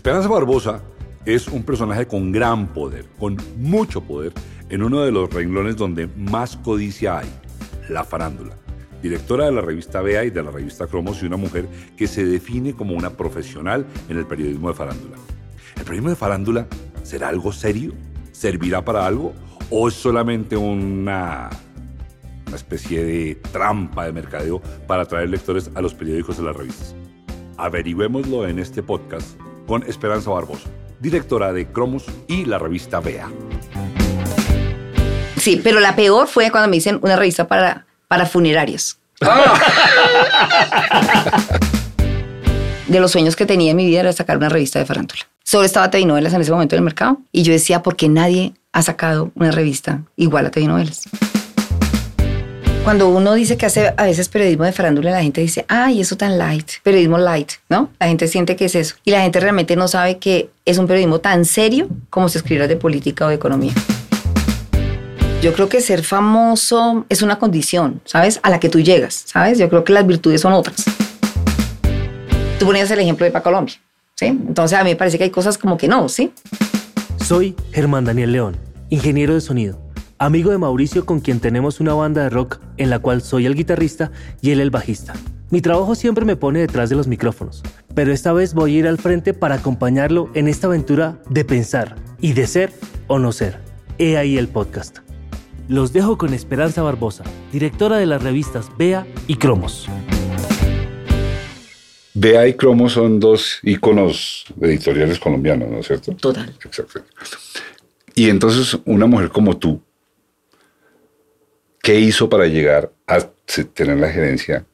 Esperanza 0.00 0.30
Barbosa 0.30 0.80
es 1.26 1.46
un 1.46 1.62
personaje 1.62 2.06
con 2.06 2.32
gran 2.32 2.68
poder, 2.68 3.04
con 3.18 3.36
mucho 3.58 4.00
poder, 4.00 4.32
en 4.70 4.82
uno 4.82 5.02
de 5.02 5.12
los 5.12 5.30
renglones 5.30 5.76
donde 5.76 6.06
más 6.16 6.56
codicia 6.56 7.18
hay, 7.18 7.28
la 7.90 8.02
farándula. 8.02 8.56
Directora 9.02 9.44
de 9.44 9.52
la 9.52 9.60
revista 9.60 10.00
Bea 10.00 10.24
y 10.24 10.30
de 10.30 10.42
la 10.42 10.50
revista 10.50 10.86
Cromos 10.86 11.22
y 11.22 11.26
una 11.26 11.36
mujer 11.36 11.68
que 11.98 12.06
se 12.06 12.24
define 12.24 12.72
como 12.72 12.94
una 12.94 13.10
profesional 13.10 13.84
en 14.08 14.16
el 14.16 14.24
periodismo 14.24 14.68
de 14.68 14.74
farándula. 14.74 15.18
¿El 15.76 15.82
periodismo 15.82 16.08
de 16.08 16.16
farándula 16.16 16.66
será 17.02 17.28
algo 17.28 17.52
serio? 17.52 17.92
¿Servirá 18.32 18.82
para 18.82 19.04
algo? 19.04 19.34
¿O 19.68 19.86
es 19.86 19.92
solamente 19.92 20.56
una, 20.56 21.50
una 22.46 22.56
especie 22.56 23.04
de 23.04 23.34
trampa 23.52 24.06
de 24.06 24.12
mercadeo 24.12 24.62
para 24.86 25.02
atraer 25.02 25.28
lectores 25.28 25.70
a 25.74 25.82
los 25.82 25.92
periódicos 25.92 26.38
de 26.38 26.44
las 26.44 26.56
revistas? 26.56 26.94
Averigüémoslo 27.58 28.48
en 28.48 28.60
este 28.60 28.82
podcast 28.82 29.38
con 29.70 29.84
Esperanza 29.84 30.30
Barbosa, 30.30 30.68
directora 30.98 31.52
de 31.52 31.68
Cromos 31.68 32.04
y 32.26 32.44
la 32.44 32.58
revista 32.58 32.98
Bea. 32.98 33.30
Sí, 35.36 35.60
pero 35.62 35.78
la 35.78 35.94
peor 35.94 36.26
fue 36.26 36.50
cuando 36.50 36.68
me 36.68 36.74
dicen 36.74 36.98
una 37.02 37.14
revista 37.14 37.46
para, 37.46 37.86
para 38.08 38.26
funerarios. 38.26 38.98
de 42.88 42.98
los 42.98 43.12
sueños 43.12 43.36
que 43.36 43.46
tenía 43.46 43.70
en 43.70 43.76
mi 43.76 43.86
vida 43.86 44.00
era 44.00 44.12
sacar 44.12 44.38
una 44.38 44.48
revista 44.48 44.80
de 44.80 44.86
farándula. 44.86 45.20
Solo 45.44 45.66
estaba 45.66 45.88
TV 45.88 46.04
Novelas 46.04 46.32
en 46.32 46.40
ese 46.40 46.50
momento 46.50 46.74
en 46.74 46.80
el 46.80 46.84
mercado 46.84 47.20
y 47.30 47.44
yo 47.44 47.52
decía, 47.52 47.80
¿por 47.84 47.94
qué 47.94 48.08
nadie 48.08 48.54
ha 48.72 48.82
sacado 48.82 49.30
una 49.36 49.52
revista 49.52 50.02
igual 50.16 50.46
a 50.46 50.50
TV 50.50 50.66
Novelas? 50.66 51.02
Cuando 52.84 53.10
uno 53.10 53.34
dice 53.34 53.58
que 53.58 53.66
hace 53.66 53.92
a 53.94 54.04
veces 54.04 54.30
periodismo 54.30 54.64
de 54.64 54.72
farándula, 54.72 55.10
la 55.10 55.22
gente 55.22 55.42
dice, 55.42 55.66
ay, 55.68 56.00
eso 56.00 56.16
tan 56.16 56.38
light, 56.38 56.66
periodismo 56.82 57.18
light, 57.18 57.52
¿no? 57.68 57.90
La 58.00 58.08
gente 58.08 58.26
siente 58.26 58.56
que 58.56 58.64
es 58.64 58.74
eso. 58.74 58.94
Y 59.04 59.10
la 59.10 59.20
gente 59.20 59.38
realmente 59.38 59.76
no 59.76 59.86
sabe 59.86 60.16
que 60.16 60.48
es 60.64 60.78
un 60.78 60.86
periodismo 60.86 61.20
tan 61.20 61.44
serio 61.44 61.88
como 62.08 62.30
si 62.30 62.38
escribiera 62.38 62.66
de 62.66 62.76
política 62.76 63.26
o 63.26 63.28
de 63.28 63.34
economía. 63.34 63.72
Yo 65.42 65.52
creo 65.52 65.68
que 65.68 65.82
ser 65.82 66.02
famoso 66.02 67.04
es 67.10 67.20
una 67.20 67.38
condición, 67.38 68.00
¿sabes? 68.06 68.40
A 68.42 68.50
la 68.50 68.58
que 68.58 68.70
tú 68.70 68.80
llegas, 68.80 69.24
¿sabes? 69.26 69.58
Yo 69.58 69.68
creo 69.68 69.84
que 69.84 69.92
las 69.92 70.06
virtudes 70.06 70.40
son 70.40 70.54
otras. 70.54 70.82
Tú 72.58 72.64
ponías 72.64 72.90
el 72.90 72.98
ejemplo 72.98 73.24
de 73.26 73.30
para 73.30 73.42
Colombia, 73.42 73.74
¿sí? 74.14 74.26
Entonces 74.26 74.78
a 74.78 74.84
mí 74.84 74.90
me 74.90 74.96
parece 74.96 75.18
que 75.18 75.24
hay 75.24 75.30
cosas 75.30 75.58
como 75.58 75.76
que 75.76 75.86
no, 75.86 76.08
¿sí? 76.08 76.32
Soy 77.22 77.54
Germán 77.72 78.06
Daniel 78.06 78.32
León, 78.32 78.56
ingeniero 78.88 79.34
de 79.34 79.42
sonido 79.42 79.89
amigo 80.20 80.50
de 80.50 80.58
Mauricio 80.58 81.06
con 81.06 81.20
quien 81.20 81.40
tenemos 81.40 81.80
una 81.80 81.94
banda 81.94 82.22
de 82.22 82.28
rock 82.28 82.60
en 82.76 82.90
la 82.90 82.98
cual 82.98 83.22
soy 83.22 83.46
el 83.46 83.54
guitarrista 83.54 84.12
y 84.42 84.50
él 84.50 84.60
el 84.60 84.70
bajista. 84.70 85.14
Mi 85.48 85.62
trabajo 85.62 85.94
siempre 85.94 86.26
me 86.26 86.36
pone 86.36 86.60
detrás 86.60 86.90
de 86.90 86.96
los 86.96 87.08
micrófonos, 87.08 87.62
pero 87.94 88.12
esta 88.12 88.34
vez 88.34 88.52
voy 88.52 88.76
a 88.76 88.78
ir 88.80 88.86
al 88.86 88.98
frente 88.98 89.32
para 89.32 89.54
acompañarlo 89.56 90.30
en 90.34 90.46
esta 90.46 90.66
aventura 90.66 91.18
de 91.30 91.46
pensar 91.46 91.96
y 92.20 92.34
de 92.34 92.46
ser 92.46 92.70
o 93.06 93.18
no 93.18 93.32
ser. 93.32 93.60
He 93.96 94.18
ahí 94.18 94.36
el 94.36 94.48
podcast. 94.48 94.98
Los 95.68 95.94
dejo 95.94 96.18
con 96.18 96.34
Esperanza 96.34 96.82
Barbosa, 96.82 97.24
directora 97.50 97.96
de 97.96 98.04
las 98.04 98.22
revistas 98.22 98.70
Bea 98.76 99.06
y 99.26 99.36
Cromos. 99.36 99.88
Bea 102.12 102.46
y 102.46 102.54
Cromos 102.54 102.92
son 102.92 103.20
dos 103.20 103.58
íconos 103.62 104.44
editoriales 104.60 105.18
colombianos, 105.18 105.70
¿no 105.70 105.78
es 105.78 105.86
cierto? 105.86 106.12
Total. 106.12 106.54
Exacto. 106.62 107.00
Y 108.14 108.28
entonces 108.28 108.78
una 108.84 109.06
mujer 109.06 109.30
como 109.30 109.56
tú, 109.56 109.80
¿Qué 111.82 111.98
hizo 111.98 112.28
para 112.28 112.46
llegar 112.46 112.90
a 113.06 113.20
tener 113.74 113.98
la 113.98 114.10
gerencia 114.10 114.64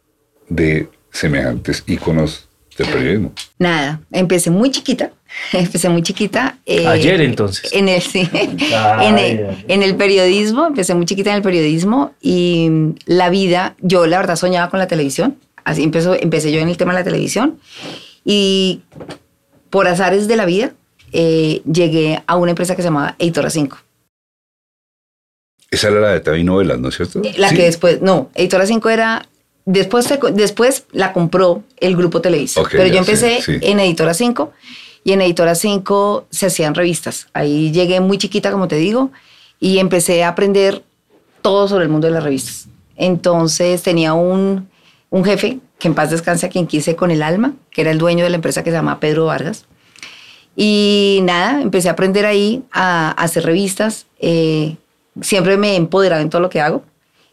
de 0.48 0.88
semejantes 1.12 1.84
íconos 1.86 2.48
del 2.76 2.88
periodismo? 2.88 3.32
Nada, 3.58 4.00
empecé 4.10 4.50
muy 4.50 4.70
chiquita. 4.70 5.12
Empecé 5.52 5.88
muy 5.88 6.02
chiquita. 6.02 6.58
Eh, 6.64 6.86
Ayer 6.86 7.20
entonces. 7.20 7.72
En 7.72 7.88
el, 7.88 8.00
sí, 8.00 8.28
en, 8.32 9.18
el, 9.18 9.64
en, 9.68 9.82
el, 9.82 9.96
periodismo, 9.96 10.66
empecé 10.66 10.94
muy 10.94 11.04
chiquita 11.04 11.30
en 11.30 11.36
el 11.36 11.42
periodismo 11.42 12.14
y 12.20 12.70
la 13.04 13.28
vida, 13.28 13.74
yo 13.80 14.06
la 14.06 14.18
verdad 14.18 14.36
soñaba 14.36 14.70
con 14.70 14.78
la 14.78 14.86
televisión. 14.86 15.36
Así 15.64 15.82
empezó, 15.82 16.14
empecé 16.14 16.52
yo 16.52 16.60
en 16.60 16.68
el 16.68 16.76
tema 16.76 16.92
de 16.92 17.00
la 17.00 17.04
televisión 17.04 17.58
y 18.24 18.82
por 19.68 19.88
azares 19.88 20.28
de 20.28 20.36
la 20.36 20.46
vida 20.46 20.72
eh, 21.12 21.60
llegué 21.70 22.22
a 22.26 22.36
una 22.36 22.52
empresa 22.52 22.76
que 22.76 22.82
se 22.82 22.88
llamaba 22.88 23.16
Editora 23.18 23.50
5. 23.50 23.76
Esa 25.76 25.88
era 25.88 26.00
la 26.00 26.08
de 26.12 26.20
TV 26.20 26.42
Novelas, 26.42 26.78
¿no 26.78 26.88
es 26.88 26.96
cierto? 26.96 27.20
Eh, 27.22 27.34
la 27.36 27.50
que 27.50 27.64
después, 27.64 28.00
no, 28.00 28.30
Editora 28.34 28.64
5 28.64 28.88
era, 28.88 29.28
después, 29.66 30.08
después 30.32 30.84
la 30.92 31.12
compró 31.12 31.64
el 31.76 31.96
grupo 31.96 32.22
Televisa. 32.22 32.62
pero 32.70 32.86
yo 32.86 32.96
empecé 32.96 33.40
en 33.46 33.78
Editora 33.78 34.14
5 34.14 34.52
y 35.04 35.12
en 35.12 35.20
Editora 35.20 35.54
5 35.54 36.28
se 36.30 36.46
hacían 36.46 36.74
revistas. 36.74 37.28
Ahí 37.34 37.72
llegué 37.72 38.00
muy 38.00 38.16
chiquita, 38.16 38.50
como 38.50 38.68
te 38.68 38.76
digo, 38.76 39.10
y 39.60 39.76
empecé 39.76 40.24
a 40.24 40.28
aprender 40.28 40.82
todo 41.42 41.68
sobre 41.68 41.84
el 41.84 41.90
mundo 41.90 42.06
de 42.06 42.14
las 42.14 42.24
revistas. 42.24 42.68
Entonces 42.96 43.82
tenía 43.82 44.14
un, 44.14 44.70
un 45.10 45.24
jefe, 45.26 45.58
que 45.78 45.88
en 45.88 45.94
paz 45.94 46.10
descanse 46.10 46.46
a 46.46 46.48
quien 46.48 46.66
quise 46.66 46.96
con 46.96 47.10
el 47.10 47.22
alma, 47.22 47.52
que 47.70 47.82
era 47.82 47.90
el 47.90 47.98
dueño 47.98 48.24
de 48.24 48.30
la 48.30 48.36
empresa 48.36 48.64
que 48.64 48.70
se 48.70 48.76
llama 48.76 48.98
Pedro 48.98 49.26
Vargas. 49.26 49.66
Y 50.56 51.20
nada, 51.24 51.60
empecé 51.60 51.90
a 51.90 51.92
aprender 51.92 52.24
ahí 52.24 52.62
a, 52.72 53.10
hacer 53.10 53.44
revistas. 53.44 54.06
Eh, 54.20 54.76
siempre 55.20 55.56
me 55.56 55.72
he 55.72 55.76
empoderado 55.76 56.22
en 56.22 56.30
todo 56.30 56.40
lo 56.40 56.50
que 56.50 56.60
hago. 56.60 56.84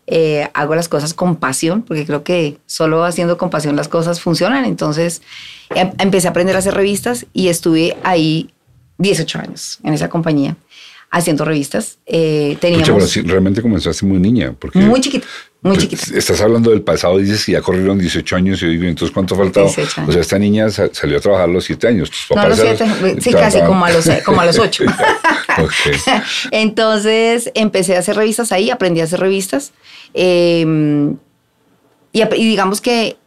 Eh, 0.06 0.50
hago 0.54 0.76
las 0.76 0.90
cosas 0.90 1.14
con 1.14 1.38
pasión, 1.38 1.82
porque 1.82 2.06
creo 2.06 2.24
que 2.24 2.58
solo 2.66 3.06
haciendo 3.06 3.38
con 3.38 3.50
pasión 3.50 3.76
las 3.76 3.88
cosas 3.88 4.20
funcionan. 4.20 4.66
Entonces 4.66 5.22
em, 5.70 5.92
empecé 5.98 6.28
a 6.28 6.32
aprender 6.32 6.56
a 6.56 6.60
hacer 6.60 6.74
revistas 6.74 7.26
y 7.34 7.48
estuve 7.48 7.96
ahí 8.04 8.50
18 8.98 9.40
años 9.40 9.80
en 9.84 9.94
esa 9.94 10.10
compañía 10.10 10.58
haciendo 11.10 11.46
revistas. 11.46 12.00
Eh, 12.06 12.58
teníamos... 12.60 12.90
bueno, 12.90 13.30
realmente 13.30 13.62
comenzaste 13.62 14.06
muy 14.06 14.20
niña. 14.20 14.54
Porque, 14.60 14.80
muy 14.80 15.00
chiquita, 15.00 15.28
muy 15.64 15.76
pues, 15.76 15.90
chiquita. 15.90 16.18
Estás 16.18 16.42
hablando 16.42 16.72
del 16.72 16.82
pasado, 16.82 17.18
dices 17.18 17.46
que 17.46 17.54
ya 17.54 17.62
corrieron 17.62 17.98
18 17.98 18.36
años 18.36 18.62
y 18.62 18.66
yo 18.66 18.72
digo, 18.72 18.84
entonces 18.84 19.14
¿cuánto 19.14 19.36
faltaba? 19.36 19.68
O 19.68 19.72
sea, 20.12 20.22
esta 20.22 20.38
niña 20.38 20.70
salió 20.70 21.18
a 21.18 21.22
trabajar 21.22 21.50
a 21.50 21.52
los 21.52 21.64
7 21.64 21.88
años. 21.88 22.12
no, 22.30 22.42
a 22.42 22.50
los 22.50 22.60
7, 22.60 23.22
sí, 23.22 23.32
casi 23.32 23.62
como 23.62 23.86
a 23.86 23.92
los, 23.92 24.10
como 24.26 24.42
a 24.42 24.46
los 24.46 24.60
8. 24.60 24.84
Entonces 26.52 27.50
empecé 27.56 27.96
a 27.96 28.00
hacer 28.00 28.18
revistas 28.18 28.52
ahí, 28.52 28.70
aprendí 28.70 29.00
a 29.00 29.06
hacer 29.06 29.22
revistas. 29.22 29.72
Eh, 30.14 30.66
y, 32.12 32.22
y 32.22 32.46
digamos 32.46 32.82
que 32.82 33.18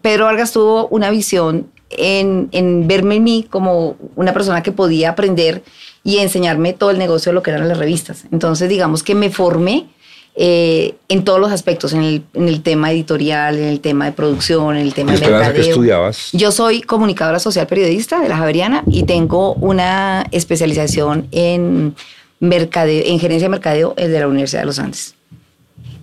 Pedro 0.00 0.24
Vargas 0.24 0.52
tuvo 0.52 0.88
una 0.88 1.10
visión 1.10 1.70
en, 1.90 2.48
en, 2.52 2.88
verme 2.88 3.16
en 3.16 3.24
mí 3.24 3.46
como 3.48 3.96
una 4.16 4.32
persona 4.32 4.62
que 4.62 4.72
podía 4.72 5.10
aprender 5.10 5.62
y 6.04 6.18
enseñarme 6.18 6.72
todo 6.72 6.90
el 6.90 6.98
negocio 6.98 7.30
de 7.30 7.34
lo 7.34 7.42
que 7.42 7.50
eran 7.50 7.68
las 7.68 7.78
revistas. 7.78 8.24
Entonces, 8.32 8.68
digamos 8.68 9.02
que 9.02 9.14
me 9.14 9.30
formé 9.30 9.88
eh, 10.36 10.94
en 11.08 11.24
todos 11.24 11.40
los 11.40 11.50
aspectos, 11.50 11.92
en 11.92 12.02
el, 12.02 12.22
en 12.34 12.48
el, 12.48 12.62
tema 12.62 12.92
editorial, 12.92 13.58
en 13.58 13.64
el 13.64 13.80
tema 13.80 14.04
de 14.04 14.12
producción, 14.12 14.76
en 14.76 14.82
el 14.82 14.94
tema 14.94 15.12
de 15.12 15.20
mercadeo. 15.20 15.54
¿Qué 15.54 15.70
estudiabas? 15.70 16.28
Yo 16.32 16.52
soy 16.52 16.82
comunicadora 16.82 17.38
social 17.38 17.66
periodista 17.66 18.20
de 18.20 18.28
la 18.28 18.36
Javeriana 18.36 18.84
y 18.86 19.04
tengo 19.04 19.54
una 19.54 20.26
especialización 20.32 21.26
en, 21.32 21.94
mercadeo, 22.38 23.02
en 23.06 23.18
gerencia 23.18 23.46
de 23.46 23.50
mercadeo 23.50 23.94
de 23.96 24.20
la 24.20 24.28
Universidad 24.28 24.62
de 24.62 24.66
los 24.66 24.78
Andes. 24.78 25.14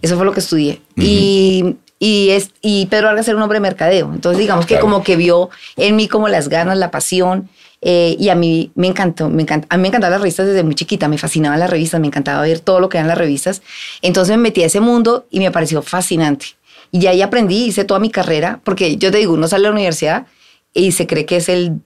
Eso 0.01 0.17
fue 0.17 0.25
lo 0.25 0.33
que 0.33 0.39
estudié. 0.39 0.81
Y 0.97 1.77
y, 2.03 2.31
es, 2.31 2.51
y 2.61 2.87
Pedro 2.87 3.07
Vargas 3.07 3.29
era 3.29 3.37
un 3.37 3.43
hombre 3.43 3.55
de 3.55 3.61
mercadeo. 3.61 4.11
Entonces, 4.13 4.37
digamos 4.37 4.65
que 4.65 4.77
como 4.77 5.03
que 5.03 5.15
vio 5.15 5.49
en 5.77 5.95
mí 5.95 6.09
como 6.09 6.27
las 6.27 6.49
ganas, 6.49 6.77
la 6.77 6.91
pasión. 6.91 7.47
Eh, 7.85 8.15
y 8.17 8.29
a 8.29 8.35
mí 8.35 8.71
me 8.75 8.87
encantó, 8.87 9.29
me 9.29 9.41
encantó, 9.41 9.67
a 9.69 9.75
mí 9.75 9.81
me 9.81 9.87
encantaban 9.89 10.13
las 10.13 10.21
revistas 10.21 10.47
desde 10.47 10.63
muy 10.63 10.73
chiquita, 10.73 11.09
me 11.09 11.17
fascinaban 11.17 11.59
las 11.59 11.69
revistas, 11.69 11.99
me 11.99 12.07
encantaba 12.07 12.41
ver 12.41 12.59
todo 12.59 12.79
lo 12.79 12.87
que 12.87 12.97
eran 12.97 13.09
las 13.09 13.17
revistas. 13.17 13.61
Entonces 14.01 14.37
me 14.37 14.43
metí 14.43 14.63
a 14.63 14.67
ese 14.67 14.79
mundo 14.79 15.27
y 15.29 15.39
me 15.39 15.51
pareció 15.51 15.81
fascinante. 15.81 16.45
Y 16.91 17.07
ahí 17.07 17.21
aprendí, 17.21 17.65
hice 17.65 17.83
toda 17.83 17.99
mi 17.99 18.09
carrera, 18.09 18.61
porque 18.63 18.97
yo 18.97 19.11
te 19.11 19.17
digo, 19.17 19.33
uno 19.33 19.47
sale 19.47 19.65
a 19.65 19.69
la 19.69 19.73
universidad 19.73 20.27
y 20.73 20.93
se 20.93 21.07
cree 21.07 21.25
que 21.25 21.37
es 21.37 21.49
el 21.49 21.81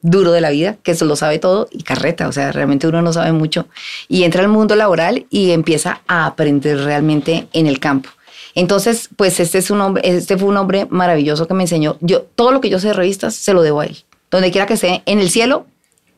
duro 0.00 0.32
de 0.32 0.40
la 0.40 0.50
vida, 0.50 0.76
que 0.82 0.92
eso 0.92 1.04
lo 1.04 1.16
sabe 1.16 1.38
todo 1.38 1.68
y 1.72 1.82
carreta, 1.82 2.28
o 2.28 2.32
sea, 2.32 2.52
realmente 2.52 2.86
uno 2.86 3.02
no 3.02 3.12
sabe 3.12 3.32
mucho. 3.32 3.66
Y 4.08 4.22
entra 4.22 4.42
al 4.42 4.48
mundo 4.48 4.76
laboral 4.76 5.26
y 5.28 5.50
empieza 5.50 6.02
a 6.06 6.26
aprender 6.26 6.78
realmente 6.78 7.48
en 7.52 7.66
el 7.66 7.80
campo. 7.80 8.10
Entonces, 8.54 9.10
pues 9.16 9.40
este, 9.40 9.58
es 9.58 9.70
un 9.70 9.80
hombre, 9.80 10.02
este 10.04 10.36
fue 10.36 10.48
un 10.48 10.56
hombre 10.56 10.86
maravilloso 10.90 11.46
que 11.46 11.54
me 11.54 11.64
enseñó. 11.64 11.96
Yo, 12.00 12.22
todo 12.22 12.52
lo 12.52 12.60
que 12.60 12.70
yo 12.70 12.78
sé 12.78 12.88
de 12.88 12.94
revistas 12.94 13.34
se 13.34 13.52
lo 13.52 13.62
debo 13.62 13.80
a 13.80 13.86
él. 13.86 14.04
Donde 14.30 14.50
quiera 14.50 14.66
que 14.66 14.74
esté, 14.74 15.02
en 15.06 15.20
el 15.20 15.30
cielo, 15.30 15.66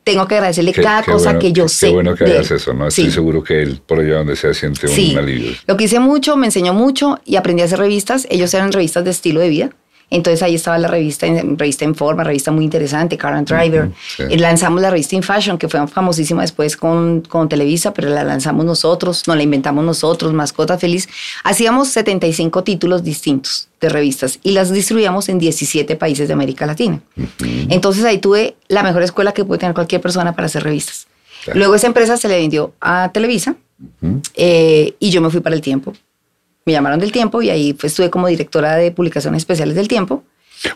tengo 0.05 0.27
que 0.27 0.35
agradecerle 0.35 0.73
cada 0.73 1.03
cosa 1.03 1.39
que 1.39 1.53
yo 1.53 1.69
sé. 1.69 1.89
Qué 1.89 1.93
bueno 1.93 2.15
que 2.15 2.25
hagas 2.25 2.51
eso, 2.51 2.73
¿no? 2.73 2.89
Estoy 2.89 3.11
seguro 3.11 3.43
que 3.43 3.63
él, 3.63 3.81
por 3.87 4.01
allá 4.01 4.17
donde 4.17 4.37
sea, 4.37 4.55
siente 4.55 4.87
un 4.87 5.19
alivio. 5.19 5.53
Lo 5.67 5.77
que 5.77 5.85
hice 5.85 6.01
mucho, 6.01 6.37
me 6.37 6.47
enseñó 6.47 6.75
mucho 6.75 7.21
y 7.25 7.37
aprendí 7.37 7.63
a 7.63 7.67
hacer 7.67 7.79
revistas. 7.79 8.27
Ellos 8.31 8.53
eran 8.55 8.73
revistas 8.73 9.05
de 9.05 9.11
estilo 9.11 9.41
de 9.41 9.49
vida. 9.49 9.71
Entonces 10.11 10.43
ahí 10.43 10.57
estaba 10.57 10.77
la 10.79 10.89
revista, 10.89 11.27
revista 11.57 11.85
en 11.85 11.95
forma, 11.95 12.25
revista 12.25 12.51
muy 12.51 12.65
interesante, 12.65 13.17
Car 13.17 13.33
and 13.35 13.49
Driver. 13.49 13.85
Ujú, 13.87 13.95
sí. 14.17 14.23
Eh, 14.29 14.39
Lanzamos 14.39 14.83
la 14.83 14.91
revista 14.91 15.15
In 15.15 15.23
Fashion, 15.23 15.57
que 15.57 15.69
fue 15.69 15.87
famosísima 15.87 16.43
después 16.43 16.77
con, 16.77 17.21
con 17.23 17.49
Televisa, 17.49 17.95
pero 17.95 18.09
la 18.09 18.25
lanzamos 18.25 18.65
nosotros, 18.65 19.27
nos 19.29 19.37
la 19.37 19.43
inventamos 19.43 19.85
nosotros, 19.85 20.33
Mascota 20.33 20.77
Feliz. 20.79 21.09
Hacíamos 21.45 21.89
75 21.89 22.65
títulos 22.65 23.05
distintos 23.05 23.69
de 23.81 23.89
revistas 23.89 24.39
y 24.43 24.53
las 24.53 24.73
distribuíamos 24.73 25.29
en 25.29 25.39
17 25.39 25.97
países 25.97 26.29
de 26.29 26.35
América 26.35 26.67
Latina. 26.67 27.01
Entonces 27.69 28.05
ahí 28.05 28.19
tuve 28.19 28.57
la 28.69 28.83
mejor 28.83 29.03
escuela 29.03 29.33
que 29.33 29.45
puede 29.45 29.61
tener 29.61 29.75
cualquier 29.75 30.01
persona 30.01 30.35
para 30.35 30.47
hacer 30.47 30.63
revistas. 30.65 31.07
Claro. 31.45 31.59
Luego 31.59 31.75
esa 31.75 31.87
empresa 31.87 32.17
se 32.17 32.29
le 32.29 32.37
vendió 32.37 32.75
a 32.81 33.11
Televisa 33.13 33.55
eh, 34.35 34.95
y 34.99 35.11
yo 35.11 35.21
me 35.23 35.31
fui 35.31 35.41
para 35.41 35.55
el 35.55 35.63
tiempo. 35.63 35.95
Me 36.67 36.73
llamaron 36.73 37.01
del 37.01 37.13
tiempo 37.13 37.43
y 37.43 37.51
ahí 37.51 37.73
pues, 37.73 37.93
estuve 37.93 38.11
como 38.11 38.29
directora 38.29 38.77
de 38.77 38.93
publicaciones 38.93 39.39
especiales 39.43 39.75
del 39.77 39.89
tiempo. 39.89 40.23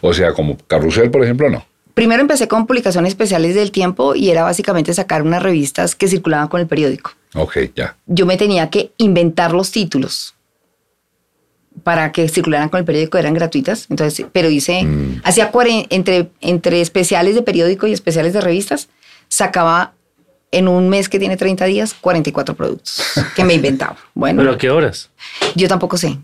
O 0.01 0.13
sea, 0.15 0.33
como 0.33 0.57
Carrusel, 0.67 1.11
por 1.11 1.23
ejemplo, 1.23 1.51
no. 1.51 1.65
Primero 1.95 2.21
empecé 2.23 2.49
con 2.49 2.67
publicaciones 2.67 3.11
especiales 3.11 3.55
del 3.55 3.71
tiempo 3.71 4.15
y 4.15 4.31
era 4.31 4.43
básicamente 4.43 4.93
sacar 4.95 5.23
unas 5.23 5.43
revistas 5.43 5.95
que 5.95 6.09
circulaban 6.09 6.49
con 6.49 6.61
el 6.61 6.67
periódico. 6.67 7.13
Ok, 7.35 7.59
ya. 7.77 7.97
Yo 8.07 8.27
me 8.27 8.37
tenía 8.37 8.71
que 8.71 8.93
inventar 8.97 9.53
los 9.53 9.71
títulos 9.71 10.35
para 11.83 12.13
que 12.13 12.29
circularan 12.29 12.69
con 12.69 12.79
el 12.79 12.85
periódico, 12.85 13.19
eran 13.19 13.35
gratuitas. 13.35 13.87
Entonces, 13.91 14.27
pero 14.33 14.49
hice, 14.49 14.85
Mm. 14.85 15.21
hacía 15.25 15.51
entre, 15.91 16.31
entre 16.41 16.81
especiales 16.81 17.35
de 17.35 17.43
periódico 17.43 17.87
y 17.87 17.93
especiales 17.93 18.33
de 18.33 18.41
revistas, 18.41 18.89
sacaba 19.29 19.95
en 20.59 20.69
un 20.69 20.89
mes 20.89 21.09
que 21.09 21.19
tiene 21.19 21.37
30 21.37 21.65
días 21.67 21.95
44 22.01 22.55
productos 22.55 23.03
que 23.35 23.45
me 23.45 23.55
inventaba. 23.55 23.97
Bueno, 24.15 24.43
¿Pero 24.43 24.53
a 24.53 24.59
qué 24.59 24.71
horas? 24.71 25.11
yo 25.55 25.67
tampoco 25.69 25.97
sé, 25.97 26.19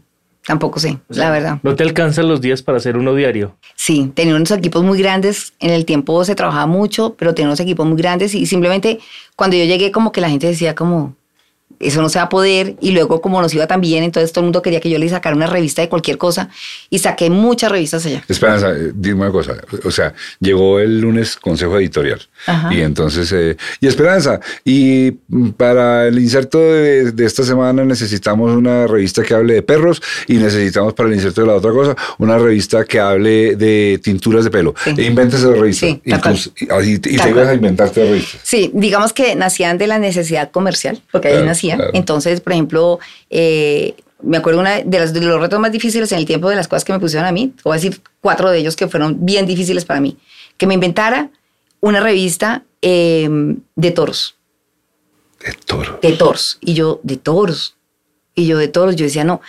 tampoco 0.46 0.78
sé, 0.78 0.98
la 1.08 1.30
verdad. 1.30 1.58
¿No 1.62 1.74
te 1.74 1.82
alcanzan 1.82 2.28
los 2.28 2.40
días 2.40 2.62
para 2.62 2.78
hacer 2.78 2.96
uno 2.96 3.14
diario? 3.14 3.56
Sí, 3.74 4.10
tenía 4.14 4.34
unos 4.36 4.50
equipos 4.52 4.82
muy 4.84 4.98
grandes. 4.98 5.52
En 5.58 5.70
el 5.70 5.84
tiempo 5.84 6.24
se 6.24 6.34
trabajaba 6.34 6.66
mucho, 6.66 7.14
pero 7.18 7.34
tenía 7.34 7.48
unos 7.48 7.60
equipos 7.60 7.86
muy 7.86 7.96
grandes 7.98 8.34
y 8.34 8.46
simplemente 8.46 9.00
cuando 9.36 9.56
yo 9.56 9.64
llegué 9.64 9.90
como 9.90 10.12
que 10.12 10.20
la 10.20 10.30
gente 10.30 10.46
decía 10.46 10.74
como, 10.74 11.16
eso 11.78 12.02
no 12.02 12.08
se 12.08 12.18
va 12.18 12.24
a 12.24 12.28
poder 12.28 12.76
y 12.80 12.90
luego 12.90 13.20
como 13.20 13.40
nos 13.40 13.54
iba 13.54 13.66
tan 13.66 13.80
bien, 13.80 14.04
entonces 14.04 14.32
todo 14.32 14.42
el 14.42 14.46
mundo 14.46 14.62
quería 14.62 14.80
que 14.80 14.90
yo 14.90 14.98
le 14.98 15.08
sacara 15.08 15.34
una 15.36 15.46
revista 15.46 15.82
de 15.82 15.88
cualquier 15.88 16.18
cosa 16.18 16.48
y 16.90 16.98
saqué 16.98 17.30
muchas 17.30 17.70
revistas 17.70 18.04
allá. 18.06 18.22
Esperanza, 18.28 18.70
eh, 18.72 18.92
dime 18.94 19.20
una 19.22 19.30
cosa. 19.30 19.56
O 19.84 19.90
sea, 19.90 20.14
llegó 20.40 20.80
el 20.80 21.00
lunes 21.00 21.36
consejo 21.36 21.78
editorial. 21.78 22.20
Ajá. 22.46 22.72
Y 22.74 22.80
entonces, 22.80 23.30
eh, 23.32 23.56
y 23.80 23.86
Esperanza, 23.86 24.40
y 24.64 25.12
para 25.56 26.06
el 26.06 26.18
inserto 26.18 26.58
de, 26.58 27.12
de 27.12 27.26
esta 27.26 27.44
semana 27.44 27.84
necesitamos 27.84 28.54
una 28.56 28.86
revista 28.86 29.22
que 29.22 29.34
hable 29.34 29.54
de 29.54 29.62
perros 29.62 30.02
y 30.26 30.34
necesitamos 30.34 30.94
para 30.94 31.08
el 31.08 31.14
inserto 31.14 31.42
de 31.42 31.46
la 31.46 31.54
otra 31.54 31.72
cosa 31.72 31.96
una 32.18 32.38
revista 32.38 32.84
que 32.84 33.00
hable 33.00 33.56
de 33.56 34.00
tinturas 34.02 34.44
de 34.44 34.50
pelo. 34.50 34.74
Sí. 34.82 34.94
E 34.96 35.04
invéntese 35.04 35.46
de 35.48 35.56
revista. 35.56 35.86
Sí, 35.86 36.02
y 36.04 36.14
y 36.90 36.98
te 36.98 37.30
ibas 37.30 37.48
a 37.48 37.54
inventarte 37.54 38.04
revistas. 38.04 38.40
Sí, 38.42 38.70
digamos 38.74 39.12
que 39.12 39.34
nacían 39.34 39.78
de 39.78 39.86
la 39.86 39.98
necesidad 39.98 40.50
comercial, 40.50 41.02
porque 41.10 41.28
ahí 41.28 41.34
Claro, 41.34 41.46
nacía. 41.68 41.76
claro. 41.76 41.90
Entonces, 41.94 42.40
por 42.40 42.52
ejemplo, 42.52 42.98
eh, 43.30 43.94
me 44.22 44.36
acuerdo 44.36 44.60
una 44.60 44.82
de, 44.82 44.98
las, 44.98 45.12
de 45.12 45.20
los 45.20 45.40
retos 45.40 45.58
más 45.60 45.72
difíciles 45.72 46.10
en 46.12 46.18
el 46.18 46.26
tiempo 46.26 46.48
de 46.48 46.56
las 46.56 46.68
cosas 46.68 46.84
que 46.84 46.92
me 46.92 47.00
pusieron 47.00 47.26
a 47.26 47.32
mí, 47.32 47.52
voy 47.64 47.72
a 47.72 47.76
decir 47.76 48.00
cuatro 48.20 48.50
de 48.50 48.58
ellos 48.58 48.76
que 48.76 48.88
fueron 48.88 49.24
bien 49.24 49.46
difíciles 49.46 49.84
para 49.84 50.00
mí, 50.00 50.16
que 50.56 50.66
me 50.66 50.74
inventara 50.74 51.30
una 51.80 52.00
revista 52.00 52.64
eh, 52.82 53.28
de 53.76 53.90
toros, 53.90 54.36
De 55.44 55.52
toro. 55.64 55.98
de 56.02 56.12
toros, 56.12 56.58
y 56.60 56.74
yo, 56.74 57.00
de 57.02 57.16
toros, 57.16 57.76
y 58.34 58.46
yo 58.46 58.58
de 58.58 58.68
toros, 58.68 58.96
yo 58.96 59.04
decía, 59.04 59.24
no. 59.24 59.40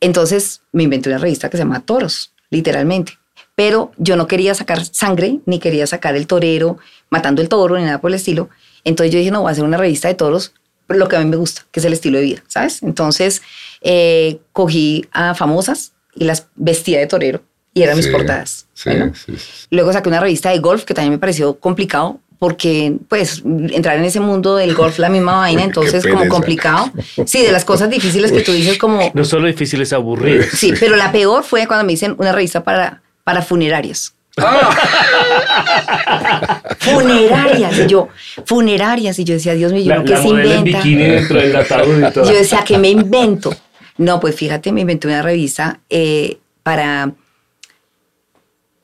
Entonces 0.00 0.62
me 0.72 0.84
inventé 0.84 1.08
una 1.08 1.18
revista 1.18 1.50
que 1.50 1.56
se 1.56 1.64
llama 1.64 1.80
Toros, 1.80 2.32
literalmente. 2.50 3.18
Pero 3.54 3.90
yo 3.96 4.16
no 4.16 4.28
quería 4.28 4.54
sacar 4.54 4.84
sangre, 4.84 5.40
ni 5.44 5.58
quería 5.58 5.86
sacar 5.86 6.14
el 6.14 6.28
torero 6.28 6.78
matando 7.10 7.42
el 7.42 7.48
toro, 7.48 7.76
ni 7.76 7.84
nada 7.84 8.00
por 8.00 8.10
el 8.10 8.14
estilo. 8.14 8.48
Entonces 8.84 9.12
yo 9.12 9.18
dije, 9.18 9.32
no, 9.32 9.42
voy 9.42 9.48
a 9.48 9.52
hacer 9.52 9.64
una 9.64 9.76
revista 9.76 10.06
de 10.06 10.14
toros, 10.14 10.52
lo 10.96 11.08
que 11.08 11.16
a 11.16 11.20
mí 11.20 11.26
me 11.26 11.36
gusta, 11.36 11.66
que 11.70 11.80
es 11.80 11.86
el 11.86 11.92
estilo 11.92 12.18
de 12.18 12.24
vida, 12.24 12.42
¿sabes? 12.48 12.82
Entonces 12.82 13.42
eh, 13.82 14.38
cogí 14.52 15.06
a 15.12 15.34
famosas 15.34 15.92
y 16.14 16.24
las 16.24 16.46
vestía 16.56 16.98
de 16.98 17.06
torero 17.06 17.42
y 17.74 17.82
eran 17.82 17.96
mis 17.96 18.08
portadas. 18.08 18.66
Sí, 18.74 18.90
Bueno, 18.90 19.12
sí, 19.14 19.32
sí. 19.36 19.66
Luego 19.70 19.92
saqué 19.92 20.08
una 20.08 20.20
revista 20.20 20.50
de 20.50 20.58
golf 20.58 20.84
que 20.84 20.94
también 20.94 21.12
me 21.12 21.18
pareció 21.18 21.58
complicado 21.60 22.20
porque 22.38 22.96
pues 23.08 23.42
entrar 23.44 23.98
en 23.98 24.04
ese 24.04 24.20
mundo 24.20 24.54
del 24.56 24.74
golf 24.74 24.98
la 25.00 25.08
misma 25.08 25.32
vaina, 25.38 25.62
entonces 25.64 26.06
como 26.06 26.28
complicado. 26.28 26.90
Sí, 27.26 27.42
de 27.42 27.50
las 27.52 27.64
cosas 27.64 27.90
difíciles 27.90 28.30
que 28.32 28.40
tú 28.42 28.52
dices 28.52 28.78
como 28.78 29.10
No 29.12 29.24
solo 29.24 29.46
difícil, 29.48 29.82
es 29.82 29.92
aburrido. 29.92 30.44
sí, 30.52 30.72
pero 30.78 30.96
la 30.96 31.10
peor 31.12 31.42
fue 31.44 31.66
cuando 31.66 31.84
me 31.84 31.92
dicen 31.92 32.14
una 32.18 32.32
revista 32.32 32.62
para 32.64 33.02
para 33.24 33.42
funerarias. 34.40 34.78
funerarias 36.78 37.78
y 37.78 37.86
yo 37.86 38.08
funerarias 38.44 39.18
y 39.18 39.24
yo 39.24 39.34
decía, 39.34 39.54
Dios 39.54 39.72
mío, 39.72 39.82
yo 39.82 39.90
La, 39.90 39.96
no 39.98 40.04
que 40.04 40.12
la 40.12 40.22
se 40.22 40.28
en 40.28 40.34
inventa. 40.36 40.78
bikini 40.78 41.02
dentro 41.04 41.38
del 41.40 41.56
ataúd 41.56 42.08
y 42.08 42.10
todo. 42.12 42.24
Yo 42.30 42.36
decía, 42.36 42.64
¿qué 42.66 42.78
me 42.78 42.88
invento? 42.88 43.54
No, 43.96 44.20
pues 44.20 44.34
fíjate, 44.34 44.72
me 44.72 44.82
inventé 44.82 45.08
una 45.08 45.22
revista 45.22 45.80
eh, 45.90 46.38
para, 46.62 47.12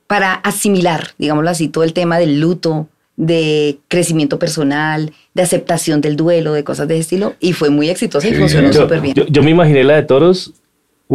para 0.06 0.34
asimilar, 0.34 1.10
digámoslo 1.18 1.50
así, 1.50 1.68
todo 1.68 1.84
el 1.84 1.92
tema 1.92 2.18
del 2.18 2.40
luto, 2.40 2.88
de 3.16 3.78
crecimiento 3.86 4.40
personal, 4.40 5.12
de 5.34 5.42
aceptación 5.42 6.00
del 6.00 6.16
duelo, 6.16 6.52
de 6.52 6.64
cosas 6.64 6.88
de 6.88 6.94
ese 6.94 7.02
estilo, 7.02 7.34
y 7.38 7.52
fue 7.52 7.70
muy 7.70 7.88
exitosa 7.90 8.26
y 8.26 8.34
funcionó 8.34 8.72
súper 8.72 9.00
bien. 9.00 9.14
Yo, 9.14 9.24
yo 9.28 9.42
me 9.44 9.50
imaginé 9.50 9.84
la 9.84 9.94
de 9.94 10.02
toros, 10.02 10.52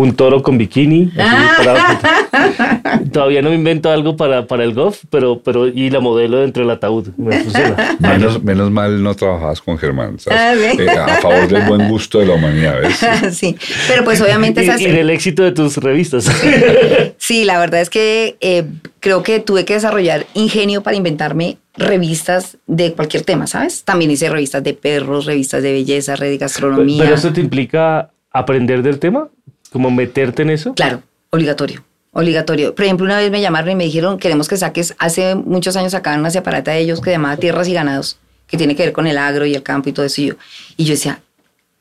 un 0.01 0.15
toro 0.15 0.41
con 0.41 0.57
bikini. 0.57 1.11
así, 1.17 1.63
para- 1.63 3.01
todavía 3.11 3.41
no 3.41 3.49
me 3.49 3.55
invento 3.55 3.89
algo 3.89 4.15
para, 4.15 4.47
para 4.47 4.63
el 4.63 4.73
golf, 4.73 5.03
pero, 5.09 5.41
pero 5.43 5.67
y 5.67 5.89
la 5.89 5.99
modelo 5.99 6.39
dentro 6.39 6.63
del 6.63 6.71
ataúd. 6.71 7.09
Me 7.17 7.43
funciona. 7.43 7.97
Menos, 7.99 8.43
menos 8.43 8.71
mal 8.71 9.01
no 9.03 9.13
trabajabas 9.15 9.61
con 9.61 9.77
Germán, 9.77 10.19
¿sabes? 10.19 10.39
Ah. 10.39 10.81
Eh, 10.81 10.89
a 10.89 11.21
favor 11.21 11.47
del 11.47 11.63
buen 11.63 11.89
gusto 11.89 12.19
de 12.19 12.27
la 12.27 12.33
humanidad, 12.35 12.79
¿ves? 12.81 13.35
sí, 13.37 13.55
pero 13.87 14.03
pues 14.03 14.21
obviamente 14.21 14.61
y, 14.63 14.67
esas... 14.69 14.81
y 14.81 14.85
del 14.85 15.09
éxito 15.09 15.43
de 15.43 15.51
tus 15.51 15.77
revistas. 15.77 16.29
Sí, 17.17 17.43
la 17.43 17.59
verdad 17.59 17.81
es 17.81 17.89
que 17.89 18.37
eh, 18.41 18.63
creo 18.99 19.21
que 19.21 19.39
tuve 19.39 19.63
que 19.63 19.73
desarrollar 19.73 20.25
ingenio 20.33 20.81
para 20.81 20.95
inventarme 20.97 21.57
revistas 21.75 22.57
de 22.65 22.93
cualquier 22.93 23.23
tema, 23.23 23.45
¿sabes? 23.45 23.83
También 23.83 24.09
hice 24.09 24.29
revistas 24.29 24.63
de 24.63 24.73
perros, 24.73 25.25
revistas 25.25 25.61
de 25.61 25.71
belleza, 25.71 26.15
red 26.15 26.29
de 26.29 26.37
gastronomía. 26.37 27.03
pero 27.03 27.15
eso 27.15 27.31
te 27.31 27.41
implica 27.41 28.09
aprender 28.31 28.81
del 28.81 28.99
tema, 28.99 29.27
como 29.71 29.91
meterte 29.91 30.41
en 30.41 30.49
eso. 30.49 30.73
Claro, 30.73 31.03
obligatorio, 31.29 31.83
obligatorio. 32.11 32.75
Por 32.75 32.85
ejemplo, 32.85 33.05
una 33.05 33.17
vez 33.17 33.31
me 33.31 33.41
llamaron 33.41 33.71
y 33.71 33.75
me 33.75 33.85
dijeron, 33.85 34.17
queremos 34.17 34.47
que 34.47 34.57
saques, 34.57 34.95
hace 34.99 35.35
muchos 35.35 35.75
años 35.75 35.91
sacaban 35.91 36.19
una 36.19 36.31
separata 36.31 36.71
de 36.71 36.79
ellos 36.79 37.01
que 37.01 37.11
llamaba 37.11 37.37
Tierras 37.37 37.67
y 37.67 37.73
Ganados, 37.73 38.17
que 38.47 38.57
tiene 38.57 38.75
que 38.75 38.83
ver 38.83 38.93
con 38.93 39.07
el 39.07 39.17
agro 39.17 39.45
y 39.45 39.55
el 39.55 39.63
campo 39.63 39.89
y 39.89 39.93
todo 39.93 40.05
eso. 40.05 40.21
Y 40.21 40.27
yo, 40.27 40.35
y 40.77 40.85
yo 40.85 40.91
decía, 40.91 41.21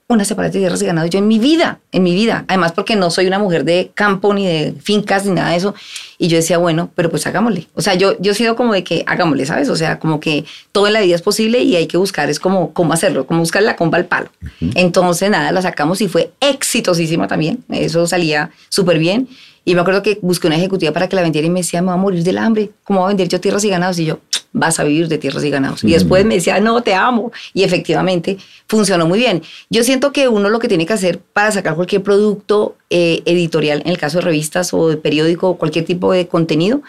una 0.09 0.25
separata 0.25 0.55
de 0.55 0.61
tierras 0.61 0.81
y 0.81 0.87
ganados, 0.87 1.11
yo 1.11 1.19
en 1.19 1.29
mi 1.29 1.39
vida, 1.39 1.81
en 1.93 2.03
mi 2.03 2.15
vida. 2.15 2.47
Además 2.49 2.73
porque 2.73 2.97
no 2.97 3.11
soy 3.11 3.27
una 3.27 3.39
mujer 3.39 3.65
de 3.65 3.91
campo 3.95 4.33
ni 4.33 4.47
de 4.47 4.75
fincas 4.81 5.27
ni 5.27 5.33
nada 5.33 5.51
de 5.51 5.57
eso. 5.57 5.75
Y 6.17 6.29
yo 6.29 6.39
decía, 6.39 6.57
bueno, 6.57 6.91
pero 6.95 7.11
pues 7.11 7.27
hagámosle. 7.27 7.69
O 7.75 7.83
sea, 7.83 7.93
yo, 7.95 8.19
yo 8.19 8.33
he 8.33 8.35
sido 8.35 8.57
como 8.57 8.73
de 8.73 8.83
que 8.85 9.05
hagámosle, 9.07 9.45
¿sabes? 9.45 9.69
O 9.69 9.77
sea, 9.77 9.99
como 9.99 10.19
que 10.19 10.47
todo 10.73 10.87
en 10.87 10.95
la 10.95 11.01
vida 11.01 11.15
es 11.15 11.21
posible 11.21 11.63
y 11.63 11.77
hay 11.77 11.87
que 11.87 11.99
buscar, 11.99 12.31
es 12.31 12.41
como 12.41 12.73
cómo 12.73 12.95
hacerlo, 12.95 13.27
como 13.27 13.41
buscar 13.41 13.63
la 13.63 13.77
comba 13.77 13.99
al 13.99 14.07
palo. 14.07 14.31
Entonces, 14.75 15.29
nada, 15.29 15.53
la 15.53 15.61
sacamos 15.61 16.01
y 16.01 16.09
fue 16.09 16.33
exitosísima 16.41 17.29
también. 17.29 17.63
Eso 17.69 18.07
salía 18.07 18.51
súper 18.71 18.99
bien. 18.99 19.29
Y 19.69 19.75
me 19.75 19.83
acuerdo 19.83 20.03
que 20.03 20.19
busqué 20.23 20.47
una 20.47 20.57
ejecutiva 20.57 20.93
para 20.93 21.11
que 21.11 21.17
la 21.17 21.21
vendiera 21.21 21.47
y 21.47 21.51
me 21.51 21.61
decía, 21.61 21.83
me 21.83 21.89
voy 21.89 21.95
a 21.95 21.99
morir 21.99 22.25
del 22.25 22.39
hambre. 22.39 22.71
¿Cómo 22.85 23.01
voy 23.01 23.09
a 23.09 23.09
vender 23.09 23.29
yo 23.29 23.39
tierras 23.39 23.63
y 23.65 23.69
ganados? 23.69 23.99
Y 23.99 24.07
yo, 24.07 24.19
vas 24.51 24.81
a 24.81 24.85
vivir 24.85 25.09
de 25.09 25.19
tierras 25.19 25.45
y 25.45 25.51
ganados. 25.51 25.85
Y 25.85 25.93
después 25.93 26.25
me 26.25 26.37
decía, 26.37 26.59
no, 26.59 26.81
te 26.81 26.95
amo. 26.95 27.33
Y 27.53 27.65
efectivamente 27.65 28.39
funcionó 28.67 29.07
muy 29.07 29.19
bien. 29.19 29.43
Yo 29.69 29.85
siento 29.85 30.11
que 30.11 30.27
uno 30.27 30.49
lo 30.49 30.59
que 30.59 30.69
tiene 30.69 30.87
que 30.87 30.95
hacer 30.95 31.19
para 31.19 31.53
sacar 31.53 31.75
cualquier 31.75 32.03
producto 32.03 32.77
eh, 32.89 33.21
editorial, 33.27 33.83
en 33.83 33.89
el 33.89 33.99
caso 33.99 34.21
de 34.21 34.25
revistas 34.25 34.73
o 34.73 34.89
de 34.89 34.97
periódico 34.97 35.51
o 35.51 35.59
cualquier 35.59 35.85
tipo 35.85 36.13
de 36.13 36.29
contenido, 36.29 36.81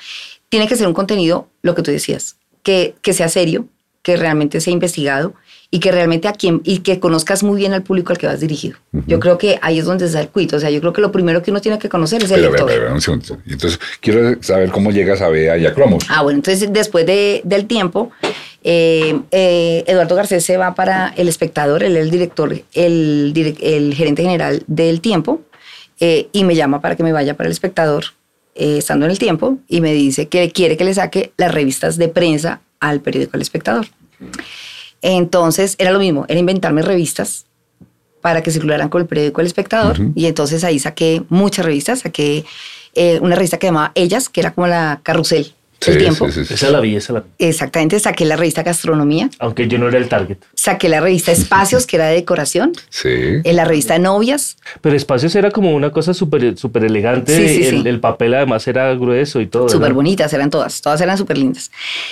tiene 0.48 0.65
que 0.65 0.77
ser 0.77 0.88
un 0.88 0.93
contenido, 0.93 1.50
lo 1.62 1.75
que 1.75 1.81
tú 1.81 1.91
decías, 1.91 2.38
que, 2.63 2.95
que 3.01 3.12
sea 3.12 3.27
serio, 3.27 3.65
que 4.03 4.15
realmente 4.15 4.62
sea 4.62 4.71
investigado 4.71 5.33
y 5.71 5.79
que 5.79 5.91
realmente 5.91 6.27
a 6.27 6.33
quien 6.33 6.61
y 6.63 6.79
que 6.79 6.99
conozcas 6.99 7.43
muy 7.43 7.57
bien 7.57 7.73
al 7.73 7.83
público 7.83 8.11
al 8.11 8.17
que 8.17 8.25
vas 8.25 8.39
dirigido. 8.39 8.77
Yo 9.05 9.19
creo 9.19 9.38
que 9.38 9.59
ahí 9.61 9.77
es 9.77 9.85
donde 9.85 10.05
está 10.05 10.19
el 10.19 10.29
cuito. 10.29 10.55
O 10.55 10.59
sea, 10.59 10.71
yo 10.71 10.79
creo 10.79 10.93
que 10.93 11.01
lo 11.01 11.11
primero 11.11 11.43
que 11.43 11.51
uno 11.51 11.61
tiene 11.61 11.77
que 11.77 11.89
conocer 11.89 12.23
es 12.23 12.31
el 12.31 12.39
Pero, 12.39 12.51
lector. 12.51 12.67
pero, 12.67 12.81
pero, 12.81 12.93
un 12.95 13.01
segundo. 13.01 13.38
Y 13.45 13.53
Entonces, 13.53 13.79
quiero 14.01 14.41
saber 14.41 14.71
cómo 14.71 14.91
llegas 14.91 15.21
a 15.21 15.29
Bea 15.29 15.57
y 15.57 15.67
a 15.67 15.73
Cromos. 15.75 16.03
Ah, 16.09 16.23
bueno, 16.23 16.38
entonces 16.38 16.73
después 16.73 17.05
de, 17.05 17.41
del 17.43 17.67
tiempo, 17.67 18.11
eh, 18.63 19.19
eh, 19.29 19.83
Eduardo 19.85 20.15
Garcés 20.15 20.43
se 20.43 20.57
va 20.57 20.73
para 20.73 21.13
El 21.15 21.27
Espectador, 21.27 21.83
él 21.83 21.95
es 21.97 22.03
el 22.03 22.09
director, 22.09 22.51
el, 22.73 23.55
el 23.61 23.93
gerente 23.93 24.23
general 24.23 24.63
del 24.65 25.01
tiempo, 25.01 25.41
eh, 25.99 26.29
y 26.31 26.45
me 26.45 26.55
llama 26.55 26.81
para 26.81 26.95
que 26.95 27.03
me 27.03 27.11
vaya 27.11 27.35
para 27.35 27.47
El 27.47 27.53
Espectador, 27.53 28.05
estando 28.55 29.05
en 29.05 29.11
el 29.11 29.19
tiempo, 29.19 29.59
y 29.67 29.81
me 29.81 29.93
dice 29.93 30.27
que 30.27 30.51
quiere 30.51 30.77
que 30.77 30.83
le 30.83 30.93
saque 30.95 31.31
las 31.38 31.53
revistas 31.53 31.97
de 31.97 32.09
prensa 32.09 32.61
al 32.79 33.01
periódico 33.01 33.38
El 33.38 33.41
Espectador. 33.43 33.85
Entonces 35.01 35.75
era 35.77 35.91
lo 35.91 35.99
mismo, 35.99 36.25
era 36.27 36.39
inventarme 36.39 36.81
revistas 36.81 37.45
para 38.21 38.43
que 38.43 38.51
circularan 38.51 38.89
con 38.89 39.01
el 39.01 39.07
periódico 39.07 39.39
El 39.41 39.47
Espectador, 39.47 39.97
y 40.13 40.25
entonces 40.25 40.63
ahí 40.65 40.77
saqué 40.77 41.23
muchas 41.29 41.65
revistas, 41.65 41.99
saqué 41.99 42.43
eh, 42.95 43.17
una 43.21 43.35
revista 43.35 43.57
que 43.57 43.67
llamaba 43.67 43.91
Ellas, 43.95 44.27
que 44.27 44.41
era 44.41 44.53
como 44.53 44.67
la 44.67 44.99
carrusel 45.03 45.53
Sí, 45.81 45.91
del 45.91 45.99
tiempo. 46.01 46.25
sí, 46.29 46.41
sí, 46.41 46.45
sí. 46.45 46.53
Esa 46.55 46.71
la 46.71 46.81
vi, 46.81 46.97
esa 46.97 47.13
la 47.13 47.19
vi. 47.21 47.27
Exactamente, 47.37 47.97
saqué 48.01 48.25
la 48.25 48.35
revista 48.35 48.63
Gastronomía, 48.63 49.29
Aunque 49.39 49.65
yo 49.69 49.77
no 49.79 49.87
era 49.87 49.97
el 49.97 50.09
target. 50.09 50.37
saqué 50.53 50.89
la 50.89 50.99
revista 50.99 51.31
Espacios, 51.31 51.85
que 51.87 51.95
era 51.95 52.07
de 52.07 52.15
decoración, 52.15 52.73
Sí. 52.89 53.07
en 53.09 53.55
la 53.55 53.63
revista 53.63 53.97
Novias, 53.97 54.57
Pero 54.81 54.97
Espacios 54.97 55.33
era 55.35 55.51
como 55.51 55.71
una 55.73 55.89
cosa 55.91 56.13
súper 56.13 56.57
súper 56.57 56.83
elegante. 56.83 57.33
Sí, 57.33 57.47
sí, 57.63 57.67
el, 57.69 57.83
sí. 57.83 57.87
el 57.87 58.01
papel 58.01 58.33
además 58.33 58.67
era 58.67 58.93
grueso 58.95 59.39
y 59.39 59.47
todo. 59.47 59.69
súper 59.69 59.93
bonitas, 59.93 60.33
eran 60.33 60.49
todas, 60.49 60.81
todas 60.81 60.99
eran 60.99 61.17
súper 61.17 61.37
lindas. 61.37 61.71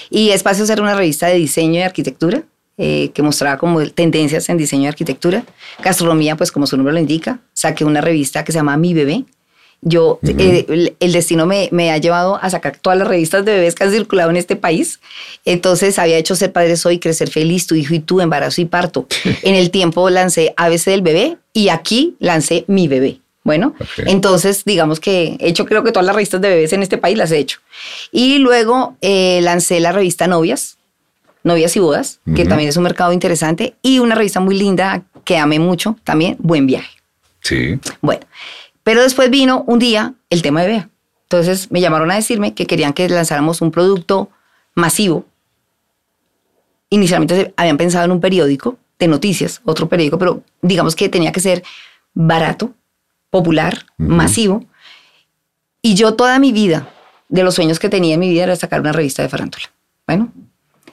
Y 0.09 0.29
Espacios 0.29 0.69
era 0.69 0.81
una 0.81 0.95
revista 0.95 1.27
de 1.27 1.33
diseño 1.35 1.81
y 1.81 1.83
arquitectura, 1.83 2.43
eh, 2.77 3.09
que 3.13 3.21
mostraba 3.23 3.57
como 3.57 3.83
tendencias 3.89 4.49
en 4.49 4.57
diseño 4.57 4.83
y 4.83 4.87
arquitectura. 4.87 5.43
Gastronomía, 5.83 6.35
pues 6.35 6.51
como 6.51 6.67
su 6.67 6.77
nombre 6.77 6.93
lo 6.93 6.99
indica, 6.99 7.39
saqué 7.53 7.83
una 7.83 8.01
revista 8.01 8.43
que 8.43 8.51
se 8.51 8.59
llama 8.59 8.77
Mi 8.77 8.93
Bebé. 8.93 9.25
Yo, 9.81 10.19
eh, 10.23 10.65
el, 10.69 10.95
el 10.99 11.11
destino 11.11 11.45
me, 11.45 11.69
me 11.71 11.91
ha 11.91 11.97
llevado 11.97 12.39
a 12.41 12.49
sacar 12.49 12.77
todas 12.77 12.97
las 12.97 13.07
revistas 13.07 13.45
de 13.45 13.53
bebés 13.53 13.75
que 13.75 13.83
han 13.83 13.91
circulado 13.91 14.29
en 14.31 14.37
este 14.37 14.55
país. 14.55 14.99
Entonces 15.45 15.99
había 15.99 16.17
hecho 16.17 16.35
Ser 16.35 16.51
Padre 16.51 16.77
Soy, 16.77 16.99
Crecer 16.99 17.29
Feliz, 17.29 17.67
Tu 17.67 17.75
Hijo 17.75 17.93
y 17.93 17.99
Tú, 17.99 18.19
Embarazo 18.21 18.61
y 18.61 18.65
Parto. 18.65 19.07
en 19.43 19.55
el 19.55 19.69
tiempo 19.69 20.09
lancé 20.09 20.53
ABC 20.57 20.85
del 20.85 21.01
Bebé 21.01 21.37
y 21.53 21.69
aquí 21.69 22.15
lancé 22.19 22.65
Mi 22.67 22.87
Bebé. 22.87 23.19
Bueno, 23.47 23.75
entonces 23.99 24.65
digamos 24.65 24.99
que 24.99 25.37
he 25.39 25.47
hecho 25.47 25.65
creo 25.65 25.81
que 25.81 25.93
todas 25.93 26.05
las 26.05 26.13
revistas 26.13 26.41
de 26.41 26.49
bebés 26.49 26.73
en 26.73 26.83
este 26.83 26.97
país 26.97 27.17
las 27.17 27.31
he 27.31 27.37
hecho. 27.37 27.59
Y 28.11 28.39
luego 28.39 28.97
eh, 28.99 29.39
lancé 29.41 29.79
la 29.79 29.93
revista 29.93 30.27
Novias, 30.27 30.76
Novias 31.43 31.75
y 31.75 31.79
Bodas, 31.79 32.19
que 32.35 32.45
también 32.45 32.69
es 32.69 32.77
un 32.77 32.83
mercado 32.83 33.13
interesante, 33.13 33.75
y 33.81 33.99
una 33.99 34.15
revista 34.15 34.39
muy 34.39 34.57
linda 34.57 35.03
que 35.23 35.37
amé 35.37 35.59
mucho 35.59 35.95
también, 36.03 36.35
Buen 36.39 36.67
Viaje. 36.67 36.97
Sí. 37.41 37.79
Bueno, 38.01 38.25
pero 38.83 39.01
después 39.01 39.29
vino 39.29 39.63
un 39.67 39.79
día 39.79 40.13
el 40.29 40.41
tema 40.41 40.61
de 40.61 40.67
Bea. 40.67 40.89
Entonces 41.23 41.71
me 41.71 41.81
llamaron 41.81 42.09
a 42.11 42.15
decirme 42.15 42.53
que 42.53 42.65
querían 42.65 42.93
que 42.93 43.07
lanzáramos 43.09 43.61
un 43.61 43.71
producto 43.71 44.29
masivo. 44.75 45.25
Inicialmente 46.89 47.53
habían 47.57 47.77
pensado 47.77 48.05
en 48.05 48.11
un 48.11 48.21
periódico 48.21 48.77
de 48.97 49.07
noticias, 49.07 49.61
otro 49.65 49.89
periódico, 49.89 50.17
pero 50.17 50.41
digamos 50.61 50.95
que 50.95 51.09
tenía 51.09 51.31
que 51.31 51.41
ser 51.41 51.63
barato, 52.13 52.73
popular, 53.29 53.85
masivo. 53.97 54.65
Y 55.81 55.95
yo 55.95 56.15
toda 56.15 56.39
mi 56.39 56.51
vida, 56.51 56.89
de 57.29 57.43
los 57.43 57.55
sueños 57.55 57.79
que 57.79 57.89
tenía 57.89 58.13
en 58.13 58.19
mi 58.19 58.29
vida 58.29 58.43
era 58.43 58.55
sacar 58.55 58.79
una 58.79 58.93
revista 58.93 59.21
de 59.21 59.29
farándula. 59.29 59.65
Bueno, 60.07 60.31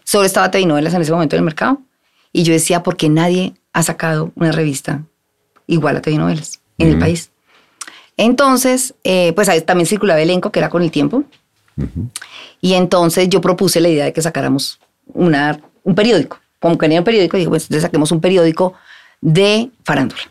solo 0.04 0.24
estaba 0.24 0.50
TV 0.50 0.66
Novelas 0.66 0.94
en 0.94 1.02
ese 1.02 1.12
momento 1.12 1.36
en 1.36 1.40
el 1.40 1.44
mercado. 1.44 1.80
Y 2.32 2.42
yo 2.42 2.52
decía, 2.52 2.82
¿por 2.82 2.96
qué 2.96 3.08
nadie 3.08 3.54
ha 3.72 3.82
sacado 3.82 4.32
una 4.34 4.52
revista 4.52 5.02
igual 5.66 5.96
a 5.96 6.02
TV 6.02 6.18
Novelas 6.18 6.60
en 6.78 6.90
el 6.90 6.98
país? 6.98 7.30
Entonces, 8.16 8.94
eh, 9.04 9.32
pues 9.34 9.48
ahí 9.48 9.60
también 9.60 9.86
circulaba 9.86 10.20
elenco, 10.20 10.50
que 10.50 10.60
era 10.60 10.68
con 10.68 10.82
el 10.82 10.90
tiempo. 10.90 11.24
Y 12.60 12.74
entonces 12.74 13.28
yo 13.28 13.40
propuse 13.40 13.80
la 13.80 13.88
idea 13.88 14.04
de 14.04 14.12
que 14.12 14.22
sacáramos 14.22 14.78
una, 15.06 15.60
un 15.82 15.94
periódico. 15.94 16.38
Como 16.60 16.78
quería 16.78 16.98
un 16.98 17.04
periódico, 17.04 17.36
dije, 17.36 17.48
pues 17.48 17.64
entonces 17.64 17.82
saquemos 17.82 18.12
un 18.12 18.20
periódico 18.20 18.74
de 19.20 19.70
farándula. 19.84 20.22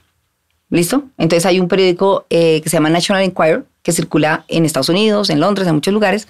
¿Listo? 0.70 1.04
Entonces 1.18 1.46
hay 1.46 1.60
un 1.60 1.68
periódico 1.68 2.26
eh, 2.30 2.62
que 2.62 2.70
se 2.70 2.78
llama 2.78 2.90
National 2.90 3.24
Enquirer, 3.24 3.66
que 3.84 3.92
circula 3.92 4.46
en 4.48 4.66
Estados 4.66 4.90
Unidos, 4.90 5.30
en 5.30 5.40
Londres, 5.40 5.68
en 5.68 5.76
muchos 5.76 5.94
lugares, 5.94 6.28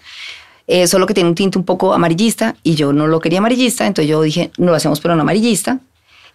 eh, 0.68 0.88
solo 0.88 1.06
que 1.06 1.14
tiene 1.14 1.30
un 1.30 1.36
tinte 1.36 1.58
un 1.58 1.66
poco 1.66 1.94
amarillista 1.94 2.56
y 2.64 2.76
yo 2.76 2.94
no 2.94 3.08
lo 3.08 3.20
quería 3.20 3.40
amarillista, 3.40 3.86
entonces 3.86 4.10
yo 4.10 4.22
dije, 4.22 4.52
no 4.58 4.68
lo 4.68 4.76
hacemos 4.76 5.00
pero 5.00 5.16
no 5.16 5.22
amarillista. 5.22 5.80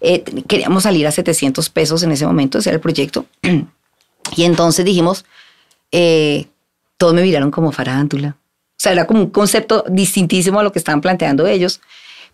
Eh, 0.00 0.22
queríamos 0.46 0.84
salir 0.84 1.06
a 1.06 1.10
700 1.10 1.70
pesos 1.70 2.02
en 2.02 2.12
ese 2.12 2.26
momento, 2.26 2.58
ese 2.58 2.70
era 2.70 2.76
el 2.76 2.80
proyecto. 2.80 3.26
y 4.36 4.44
entonces 4.44 4.84
dijimos, 4.84 5.24
eh, 5.92 6.46
todos 6.96 7.14
me 7.14 7.22
miraron 7.22 7.50
como 7.50 7.72
farándula. 7.72 8.36
O 8.78 8.80
sea, 8.80 8.92
era 8.92 9.06
como 9.06 9.22
un 9.22 9.30
concepto 9.30 9.84
distintísimo 9.88 10.60
a 10.60 10.62
lo 10.62 10.70
que 10.70 10.78
estaban 10.78 11.00
planteando 11.00 11.46
ellos. 11.46 11.80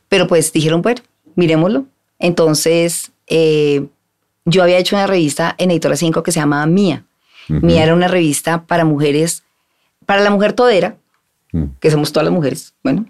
Pero 0.08 0.26
pues 0.26 0.52
dijeron, 0.52 0.82
bueno, 0.82 1.00
miremoslo. 1.36 1.86
Entonces, 2.18 3.12
eh, 3.26 3.86
yo 4.44 4.62
había 4.62 4.78
hecho 4.78 4.96
una 4.96 5.06
revista 5.06 5.54
en 5.56 5.70
Editora 5.70 5.96
5 5.96 6.22
que 6.22 6.32
se 6.32 6.40
llamaba 6.40 6.66
Mía. 6.66 7.04
Ujú. 7.48 7.64
Mía 7.64 7.84
era 7.84 7.94
una 7.94 8.08
revista 8.08 8.64
para 8.66 8.84
mujeres, 8.84 9.42
para 10.04 10.22
la 10.22 10.30
mujer 10.30 10.52
todera, 10.52 10.96
Mm. 11.54 11.64
que 11.80 11.90
somos 11.90 12.12
todas 12.12 12.24
las 12.24 12.34
mujeres, 12.34 12.74
bueno, 12.82 13.06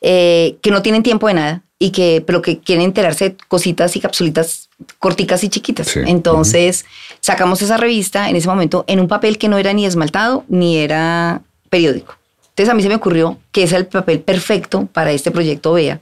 eh, 0.00 0.56
que 0.62 0.70
no 0.72 0.82
tienen 0.82 1.02
tiempo 1.04 1.28
de 1.28 1.34
nada 1.34 1.62
y 1.78 1.90
que, 1.90 2.24
pero 2.26 2.42
que 2.42 2.58
quieren 2.58 2.84
enterarse 2.84 3.30
de 3.30 3.36
cositas 3.48 3.94
y 3.94 4.00
capsulitas 4.00 4.68
corticas 4.98 5.44
y 5.44 5.48
chiquitas. 5.48 5.86
Sí. 5.88 6.00
Entonces, 6.06 6.84
sacamos 7.20 7.62
esa 7.62 7.76
revista 7.76 8.28
en 8.28 8.34
ese 8.36 8.48
momento 8.48 8.84
en 8.88 8.98
un 8.98 9.06
papel 9.06 9.38
que 9.38 9.48
no 9.48 9.58
era 9.58 9.72
ni 9.72 9.86
esmaltado 9.86 10.44
ni 10.48 10.78
era 10.78 11.42
periódico. 11.70 12.16
Entonces, 12.48 12.68
a 12.70 12.74
mí 12.74 12.82
se 12.82 12.88
me 12.88 12.96
ocurrió 12.96 13.38
que 13.52 13.62
ese 13.62 13.74
era 13.76 13.80
el 13.80 13.86
papel 13.86 14.20
perfecto 14.20 14.86
para 14.92 15.12
este 15.12 15.30
proyecto 15.30 15.72
BEA, 15.74 16.00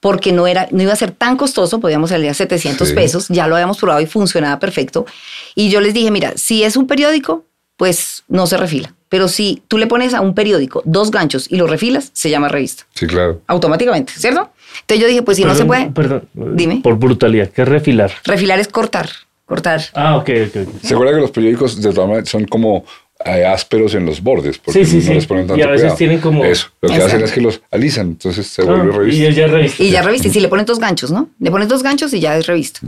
porque 0.00 0.32
no, 0.32 0.46
era, 0.46 0.68
no 0.70 0.82
iba 0.82 0.92
a 0.92 0.96
ser 0.96 1.12
tan 1.12 1.36
costoso, 1.38 1.80
podíamos 1.80 2.10
salir 2.10 2.28
a 2.28 2.34
700 2.34 2.88
Sí. 2.88 2.94
pesos, 2.94 3.28
ya 3.28 3.46
lo 3.46 3.54
habíamos 3.54 3.78
probado 3.78 4.00
y 4.02 4.06
funcionaba 4.06 4.58
perfecto. 4.58 5.06
Y 5.54 5.70
yo 5.70 5.80
les 5.80 5.94
dije, 5.94 6.10
mira, 6.10 6.32
si 6.36 6.62
es 6.64 6.76
un 6.76 6.86
periódico, 6.86 7.44
pues 7.76 8.24
no 8.28 8.46
se 8.46 8.56
refila. 8.58 8.94
Pero 9.12 9.28
si 9.28 9.62
tú 9.68 9.76
le 9.76 9.86
pones 9.86 10.14
a 10.14 10.22
un 10.22 10.34
periódico 10.34 10.80
dos 10.86 11.10
ganchos 11.10 11.46
y 11.50 11.56
lo 11.56 11.66
refilas, 11.66 12.08
se 12.14 12.30
llama 12.30 12.48
revista. 12.48 12.84
Sí, 12.94 13.06
claro. 13.06 13.42
Automáticamente, 13.46 14.14
¿cierto? 14.16 14.50
Entonces 14.80 15.02
yo 15.02 15.06
dije, 15.06 15.20
pues 15.22 15.36
si 15.36 15.44
no 15.44 15.54
se 15.54 15.66
puede, 15.66 15.90
Perdón. 15.90 16.24
Dime. 16.32 16.80
Por 16.82 16.96
brutalidad, 16.98 17.50
¿qué 17.50 17.60
es 17.60 17.68
refilar? 17.68 18.10
refilar 18.24 18.58
es 18.58 18.68
cortar, 18.68 19.10
cortar. 19.44 19.82
Ah, 19.92 20.16
ok, 20.16 20.30
ok. 20.48 20.56
ok. 20.66 20.74
¿Se 20.82 20.94
acuerda 20.94 21.12
que 21.14 21.20
los 21.20 21.30
periódicos 21.30 21.82
de 21.82 21.92
todas 21.92 22.08
maneras 22.08 22.30
son 22.30 22.46
como 22.46 22.86
eh, 23.26 23.44
ásperos 23.44 23.94
en 23.94 24.06
los 24.06 24.22
bordes? 24.22 24.56
Porque 24.56 24.82
Sí, 24.86 24.90
sí, 24.92 24.96
no 24.96 25.02
sí. 25.02 25.14
les 25.16 25.26
ponen 25.26 25.44
Y 25.44 25.48
tanto 25.48 25.62
a 25.62 25.66
veces 25.66 25.80
cuidado. 25.82 25.96
tienen 25.98 26.20
como- 26.20 26.44
Eso. 26.46 26.68
Lo 26.80 26.88
que 26.88 26.94
Exacto. 26.94 27.14
hacen 27.16 27.24
es 27.26 27.32
que 27.32 27.40
los 27.42 27.60
alisan, 27.70 28.06
entonces 28.06 28.46
se 28.46 28.62
Ah, 28.62 28.64
vuelve 28.64 28.92
revista. 28.96 29.22
y 29.22 29.26
ella 29.26 29.46
revista. 29.46 29.82
Y 29.82 29.90
ya 29.90 30.00
revista. 30.00 30.28
Y 30.28 30.30
si 30.30 30.40
le 30.40 30.48
pones 30.48 30.64
dos 30.64 30.78
ganchos, 30.78 31.10
¿no? 31.10 31.28
Le 31.38 31.50
pones 31.50 31.68
dos 31.68 31.82
ganchos 31.82 32.14
y 32.14 32.20
ya 32.20 32.34
es 32.38 32.46
revista. 32.46 32.80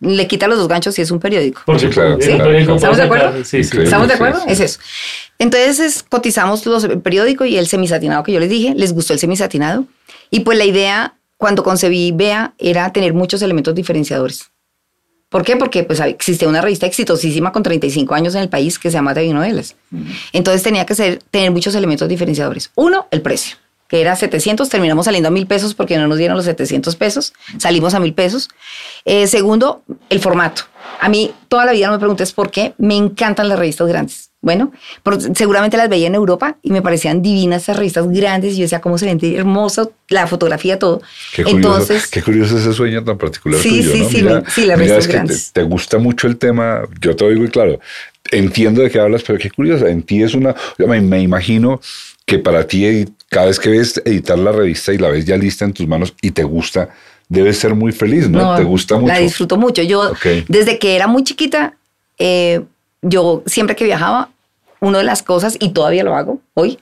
Le 0.00 0.28
quita 0.28 0.46
los 0.46 0.58
dos 0.58 0.68
ganchos 0.68 0.94
si 0.94 1.02
es 1.02 1.10
un 1.10 1.18
periódico. 1.18 1.62
Porque 1.66 1.86
Sí, 1.86 1.88
claro, 1.88 2.18
claro, 2.18 2.44
periódico 2.44 2.64
claro. 2.66 2.76
¿Estamos 2.76 2.96
de 2.98 3.02
acuerdo? 3.02 3.44
Sí, 3.44 3.64
sí. 3.64 3.78
¿Estamos 3.82 4.06
de 4.06 4.14
sí, 4.14 4.16
acuerdo? 4.22 4.40
sí. 4.46 4.52
Es 4.52 4.60
eso. 4.60 4.78
Entonces 5.38 5.78
es- 5.80 6.02
cotizamos 6.02 6.66
los 6.66 6.84
el 6.84 7.00
periódico 7.00 7.44
y 7.44 7.56
el 7.56 7.68
semisatinado 7.68 8.22
que 8.22 8.32
yo 8.32 8.40
les 8.40 8.50
dije, 8.50 8.74
les 8.76 8.92
gustó 8.92 9.12
el 9.12 9.18
semisatinado. 9.18 9.84
Y 10.30 10.40
pues 10.40 10.58
la 10.58 10.64
idea, 10.64 11.14
cuando 11.36 11.62
concebí 11.62 12.12
Bea, 12.12 12.54
era 12.58 12.92
tener 12.92 13.14
muchos 13.14 13.40
elementos 13.42 13.74
diferenciadores. 13.74 14.50
¿Por 15.28 15.44
qué? 15.44 15.56
Porque 15.56 15.84
pues 15.84 16.00
existe 16.00 16.46
una 16.46 16.62
revista 16.62 16.86
exitosísima 16.86 17.52
con 17.52 17.62
35 17.62 18.14
años 18.14 18.34
en 18.34 18.40
el 18.40 18.48
país 18.48 18.78
que 18.78 18.90
se 18.90 18.94
llama 18.94 19.12
TV 19.14 19.32
Novelas. 19.34 19.76
Entonces 20.32 20.62
tenía 20.62 20.86
que 20.86 20.94
ser, 20.94 21.22
tener 21.30 21.50
muchos 21.50 21.74
elementos 21.74 22.08
diferenciadores. 22.08 22.70
Uno, 22.74 23.06
el 23.10 23.20
precio, 23.20 23.58
que 23.88 24.00
era 24.00 24.16
700, 24.16 24.70
terminamos 24.70 25.04
saliendo 25.04 25.28
a 25.28 25.30
mil 25.30 25.46
pesos 25.46 25.74
porque 25.74 25.98
no 25.98 26.08
nos 26.08 26.16
dieron 26.16 26.34
los 26.36 26.46
700 26.46 26.96
pesos, 26.96 27.34
salimos 27.58 27.92
a 27.92 28.00
mil 28.00 28.14
pesos. 28.14 28.48
Eh, 29.04 29.26
segundo, 29.26 29.82
el 30.08 30.20
formato. 30.20 30.62
A 30.98 31.10
mí 31.10 31.30
toda 31.48 31.66
la 31.66 31.72
vida 31.72 31.88
no 31.88 31.92
me 31.92 31.98
preguntes 31.98 32.32
por 32.32 32.50
qué, 32.50 32.72
me 32.78 32.96
encantan 32.96 33.50
las 33.50 33.58
revistas 33.58 33.86
grandes. 33.86 34.27
Bueno, 34.40 34.70
seguramente 35.34 35.76
las 35.76 35.88
veía 35.88 36.06
en 36.06 36.14
Europa 36.14 36.58
y 36.62 36.70
me 36.70 36.80
parecían 36.80 37.22
divinas 37.22 37.62
esas 37.62 37.76
revistas 37.76 38.08
grandes 38.08 38.54
y 38.54 38.58
yo 38.58 38.62
decía, 38.62 38.80
cómo 38.80 38.96
se 38.96 39.06
ven 39.06 39.18
de 39.18 39.34
hermoso, 39.36 39.92
la 40.08 40.28
fotografía, 40.28 40.78
todo. 40.78 41.02
Qué 41.34 41.42
curioso, 41.42 41.80
Entonces, 41.80 42.06
qué 42.06 42.22
curioso 42.22 42.56
ese 42.56 42.72
sueño 42.72 43.02
tan 43.02 43.18
particular 43.18 43.60
Sí, 43.60 43.70
tuyo, 43.80 43.92
sí, 43.92 43.98
¿no? 44.02 44.08
sí, 44.10 44.22
me- 44.22 44.50
sí, 44.50 44.60
las 44.66 44.78
mira, 44.78 44.94
revistas 44.94 45.06
grandes. 45.08 45.52
te, 45.52 45.60
te 45.62 45.66
gusta 45.66 45.98
mucho 45.98 46.28
el 46.28 46.36
tema, 46.36 46.82
yo 47.00 47.16
te 47.16 47.24
oigo 47.24 47.44
y 47.44 47.48
claro, 47.48 47.80
entiendo 48.30 48.80
de 48.82 48.90
qué 48.90 49.00
hablas, 49.00 49.24
pero 49.26 49.40
qué 49.40 49.50
curioso, 49.50 49.88
en 49.88 50.02
ti 50.04 50.22
es 50.22 50.34
una, 50.34 50.54
yo 50.78 50.86
me, 50.86 51.00
me 51.00 51.20
imagino 51.20 51.80
que 52.24 52.38
para 52.38 52.64
ti 52.64 53.06
cada 53.30 53.46
vez 53.46 53.58
que 53.58 53.70
ves 53.70 54.00
editar 54.04 54.38
la 54.38 54.52
revista 54.52 54.92
y 54.92 54.98
la 54.98 55.08
ves 55.08 55.24
ya 55.24 55.36
lista 55.36 55.64
en 55.64 55.72
tus 55.72 55.88
manos 55.88 56.14
y 56.22 56.30
te 56.30 56.44
gusta, 56.44 56.90
debes 57.28 57.58
ser 57.58 57.74
muy 57.74 57.90
feliz, 57.90 58.28
¿no? 58.28 58.54
te 58.54 58.62
gusta 58.62 58.96
mucho. 58.98 59.12
La 59.12 59.18
disfruto 59.18 59.56
mucho. 59.56 59.82
Yo, 59.82 60.12
desde 60.46 60.78
que 60.78 60.94
era 60.94 61.08
muy 61.08 61.24
chiquita, 61.24 61.74
eh, 62.18 62.62
yo 63.02 63.42
siempre 63.46 63.76
que 63.76 63.84
viajaba, 63.84 64.30
una 64.80 64.98
de 64.98 65.04
las 65.04 65.22
cosas, 65.22 65.56
y 65.58 65.70
todavía 65.70 66.04
lo 66.04 66.14
hago 66.14 66.40
hoy, 66.54 66.78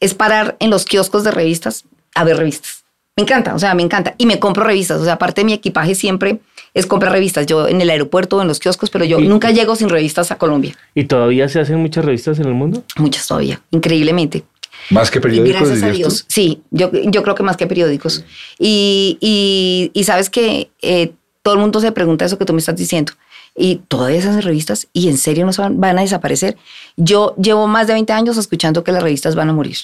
es 0.00 0.14
parar 0.14 0.56
en 0.60 0.70
los 0.70 0.84
kioscos 0.84 1.24
de 1.24 1.30
revistas 1.30 1.84
a 2.14 2.24
ver 2.24 2.36
revistas. 2.38 2.84
Me 3.16 3.22
encanta, 3.22 3.54
o 3.54 3.58
sea, 3.58 3.74
me 3.74 3.82
encanta. 3.82 4.14
Y 4.18 4.26
me 4.26 4.40
compro 4.40 4.64
revistas. 4.64 5.00
O 5.00 5.04
sea, 5.04 5.12
aparte 5.14 5.42
de 5.42 5.44
mi 5.44 5.52
equipaje 5.52 5.94
siempre 5.94 6.40
es 6.74 6.84
comprar 6.86 7.12
revistas. 7.12 7.46
Yo 7.46 7.68
en 7.68 7.80
el 7.80 7.88
aeropuerto, 7.90 8.42
en 8.42 8.48
los 8.48 8.58
kioscos, 8.58 8.90
pero 8.90 9.04
yo 9.04 9.20
Y- 9.20 9.28
nunca 9.28 9.52
llego 9.52 9.76
sin 9.76 9.88
revistas 9.88 10.32
a 10.32 10.36
Colombia. 10.36 10.74
¿Y 10.96 11.04
todavía 11.04 11.48
se 11.48 11.60
hacen 11.60 11.78
muchas 11.78 12.04
revistas 12.04 12.40
en 12.40 12.46
el 12.46 12.54
mundo? 12.54 12.82
Muchas 12.96 13.26
todavía, 13.28 13.60
increíblemente. 13.70 14.42
Más 14.90 15.12
que 15.12 15.18
Y 15.18 15.22
periódicos, 15.22 15.60
gracias 15.60 15.82
a 15.84 15.86
dirías 15.86 16.08
tú? 16.08 16.14
Dios. 16.14 16.24
Sí, 16.28 16.62
yo, 16.72 16.90
yo 16.92 17.22
creo 17.22 17.34
que 17.36 17.44
más 17.44 17.56
que 17.56 17.68
periódicos. 17.68 18.24
Y, 18.58 19.16
y, 19.20 19.90
y 19.94 20.04
sabes 20.04 20.28
que 20.28 20.70
eh, 20.82 21.12
todo 21.42 21.54
el 21.54 21.60
mundo 21.60 21.78
se 21.80 21.92
pregunta 21.92 22.24
eso 22.24 22.36
que 22.36 22.44
tú 22.44 22.52
me 22.52 22.58
estás 22.58 22.74
diciendo. 22.76 23.12
Y 23.56 23.76
todavía 23.86 24.18
esas 24.18 24.44
revistas, 24.44 24.88
y 24.92 25.08
en 25.08 25.16
serio 25.16 25.46
no 25.46 25.52
van, 25.56 25.80
van 25.80 25.98
a 25.98 26.02
desaparecer. 26.02 26.56
Yo 26.96 27.34
llevo 27.36 27.66
más 27.68 27.86
de 27.86 27.92
20 27.92 28.12
años 28.12 28.36
escuchando 28.36 28.82
que 28.82 28.90
las 28.92 29.02
revistas 29.02 29.34
van 29.36 29.48
a 29.48 29.52
morir 29.52 29.76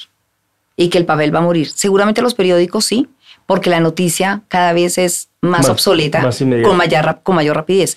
y 0.77 0.89
que 0.89 0.99
el 0.99 1.07
papel 1.07 1.33
va 1.35 1.39
a 1.39 1.43
morir. 1.43 1.69
Seguramente 1.71 2.21
los 2.23 2.35
periódicos 2.35 2.85
sí, 2.85 3.09
porque 3.47 3.71
la 3.71 3.81
noticia 3.81 4.43
cada 4.49 4.73
vez 4.73 4.99
es 4.99 5.29
más, 5.41 5.63
Más- 5.63 5.69
obsoleta, 5.71 6.21
más 6.21 6.39
con, 6.39 6.77
mayor, 6.77 7.21
con 7.23 7.37
mayor 7.37 7.57
rapidez. 7.57 7.97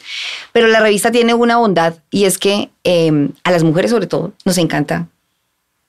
Pero 0.51 0.67
la 0.67 0.79
revista 0.79 1.11
tiene 1.11 1.33
una 1.33 1.57
bondad 1.57 1.95
y 2.11 2.25
es 2.25 2.37
que 2.37 2.69
eh, 2.83 3.29
a 3.43 3.51
las 3.51 3.63
mujeres 3.63 3.89
sobre 3.91 4.07
todo 4.07 4.33
nos 4.45 4.57
encanta 4.57 5.07